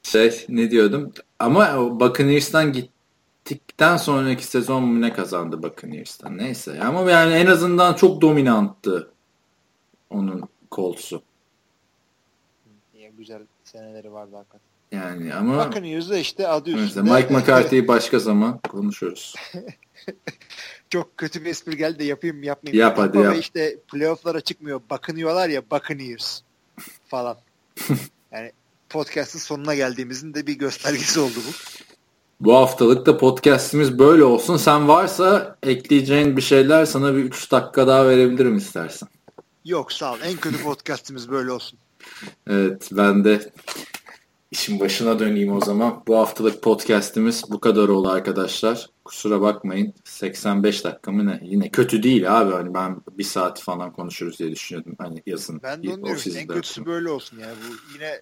şey 0.02 0.44
ne 0.48 0.70
diyordum? 0.70 1.12
Ama 1.38 1.90
Buccaneers'tan 2.00 2.72
gittikten 2.72 3.96
sonraki 3.96 4.44
sezon 4.44 4.82
mu 4.82 5.00
ne 5.00 5.12
kazandı 5.12 5.62
Buccaneers'tan? 5.62 6.38
Neyse. 6.38 6.80
Ama 6.80 7.10
yani 7.10 7.34
en 7.34 7.46
azından 7.46 7.94
çok 7.94 8.20
dominanttı 8.20 9.10
onun. 10.10 10.48
Niye 12.94 13.10
güzel 13.10 13.42
seneleri 13.64 14.12
vardı 14.12 14.36
hakikaten. 14.36 14.73
Yani 14.92 15.34
ama 15.34 15.58
Bakın 15.58 15.84
yüzde 15.84 16.20
işte 16.20 16.48
adı 16.48 16.70
üstünde. 16.70 17.12
Mike 17.14 17.34
McCarthy'yi 17.34 17.88
başka 17.88 18.18
zaman 18.18 18.58
konuşuruz. 18.58 19.34
Çok 20.90 21.16
kötü 21.16 21.44
bir 21.44 21.50
espri 21.50 21.76
geldi 21.76 21.98
de 21.98 22.04
yapayım 22.04 22.38
mı 22.38 22.46
yapmayayım. 22.46 22.80
Yap 22.80 22.98
hadi 22.98 23.18
yap. 23.18 23.36
işte 23.40 23.76
playoff'lara 23.92 24.40
çıkmıyor. 24.40 24.80
Bakınıyorlar 24.90 25.48
ya 25.48 25.62
Buccaneers 25.70 26.40
falan. 27.08 27.36
yani 28.32 28.52
podcast'ın 28.88 29.38
sonuna 29.38 29.74
geldiğimizin 29.74 30.34
de 30.34 30.46
bir 30.46 30.58
göstergesi 30.58 31.20
oldu 31.20 31.36
bu. 31.36 31.52
Bu 32.40 32.54
haftalık 32.54 33.06
da 33.06 33.18
podcast'imiz 33.18 33.98
böyle 33.98 34.24
olsun. 34.24 34.56
Sen 34.56 34.88
varsa 34.88 35.56
ekleyeceğin 35.62 36.36
bir 36.36 36.42
şeyler 36.42 36.84
sana 36.84 37.14
bir 37.16 37.24
3 37.24 37.52
dakika 37.52 37.86
daha 37.86 38.08
verebilirim 38.08 38.56
istersen. 38.56 39.08
Yok 39.64 39.92
sağ 39.92 40.12
ol. 40.12 40.18
En 40.24 40.36
kötü 40.36 40.62
podcast'imiz 40.62 41.30
böyle 41.30 41.52
olsun. 41.52 41.78
Evet 42.46 42.88
ben 42.92 43.24
de 43.24 43.52
işin 44.54 44.80
başına 44.80 45.18
döneyim 45.18 45.52
o 45.52 45.60
zaman. 45.60 46.02
Bu 46.08 46.18
haftalık 46.18 46.62
podcast'imiz 46.62 47.44
bu 47.50 47.60
kadar 47.60 47.88
oldu 47.88 48.08
arkadaşlar. 48.08 48.86
Kusura 49.04 49.40
bakmayın. 49.40 49.94
85 50.04 50.84
dakika 50.84 51.12
mı 51.12 51.26
ne? 51.26 51.40
Yine 51.42 51.68
kötü 51.68 52.02
değil 52.02 52.40
abi. 52.40 52.52
Hani 52.52 52.74
ben 52.74 52.96
bir 53.18 53.24
saat 53.24 53.60
falan 53.60 53.92
konuşuruz 53.92 54.38
diye 54.38 54.50
düşünüyordum. 54.50 54.94
Hani 54.98 55.22
yazın. 55.26 55.60
Ben 55.62 55.82
de 55.82 55.90
onu 55.90 56.04
diyorum. 56.04 56.22
En 56.36 56.46
kötüsü 56.46 56.86
böyle 56.86 57.10
olsun 57.10 57.38
yani. 57.38 57.54
Bu 57.68 57.94
yine 57.94 58.20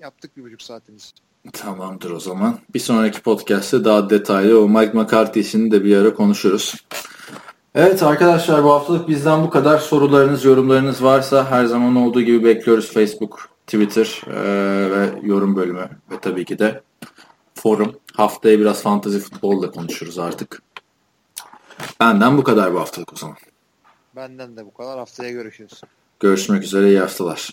yaptık 0.00 0.36
bir 0.36 0.42
buçuk 0.42 0.62
saatimiz. 0.62 1.12
Tamamdır 1.52 2.10
o 2.10 2.20
zaman. 2.20 2.58
Bir 2.74 2.80
sonraki 2.80 3.22
podcast'te 3.22 3.84
daha 3.84 4.10
detaylı 4.10 4.60
o 4.60 4.68
Mike 4.68 4.92
McCarthy 4.92 5.44
işini 5.44 5.70
de 5.70 5.84
bir 5.84 5.96
ara 5.96 6.14
konuşuruz. 6.14 6.74
Evet 7.74 8.02
arkadaşlar 8.02 8.64
bu 8.64 8.70
haftalık 8.70 9.08
bizden 9.08 9.42
bu 9.42 9.50
kadar. 9.50 9.78
Sorularınız, 9.78 10.44
yorumlarınız 10.44 11.02
varsa 11.02 11.50
her 11.50 11.64
zaman 11.64 11.96
olduğu 11.96 12.22
gibi 12.22 12.44
bekliyoruz 12.44 12.92
Facebook, 12.92 13.49
Twitter 13.70 14.22
eee, 14.26 14.90
ve 14.90 15.18
yorum 15.22 15.56
bölümü 15.56 15.90
ve 16.10 16.20
tabii 16.20 16.44
ki 16.44 16.58
de 16.58 16.82
forum. 17.54 17.96
Haftaya 18.16 18.58
biraz 18.58 18.82
fantasy 18.82 19.18
futbolla 19.18 19.70
konuşuruz 19.70 20.18
artık. 20.18 20.62
Benden 22.00 22.38
bu 22.38 22.44
kadar 22.44 22.74
bu 22.74 22.80
haftalık 22.80 23.12
o 23.12 23.16
zaman. 23.16 23.36
Benden 24.16 24.56
de 24.56 24.66
bu 24.66 24.74
kadar. 24.74 24.98
Haftaya 24.98 25.30
görüşürüz. 25.30 25.80
Görüşmek 26.20 26.62
üzere 26.64 26.88
iyi 26.88 26.98
haftalar. 27.00 27.52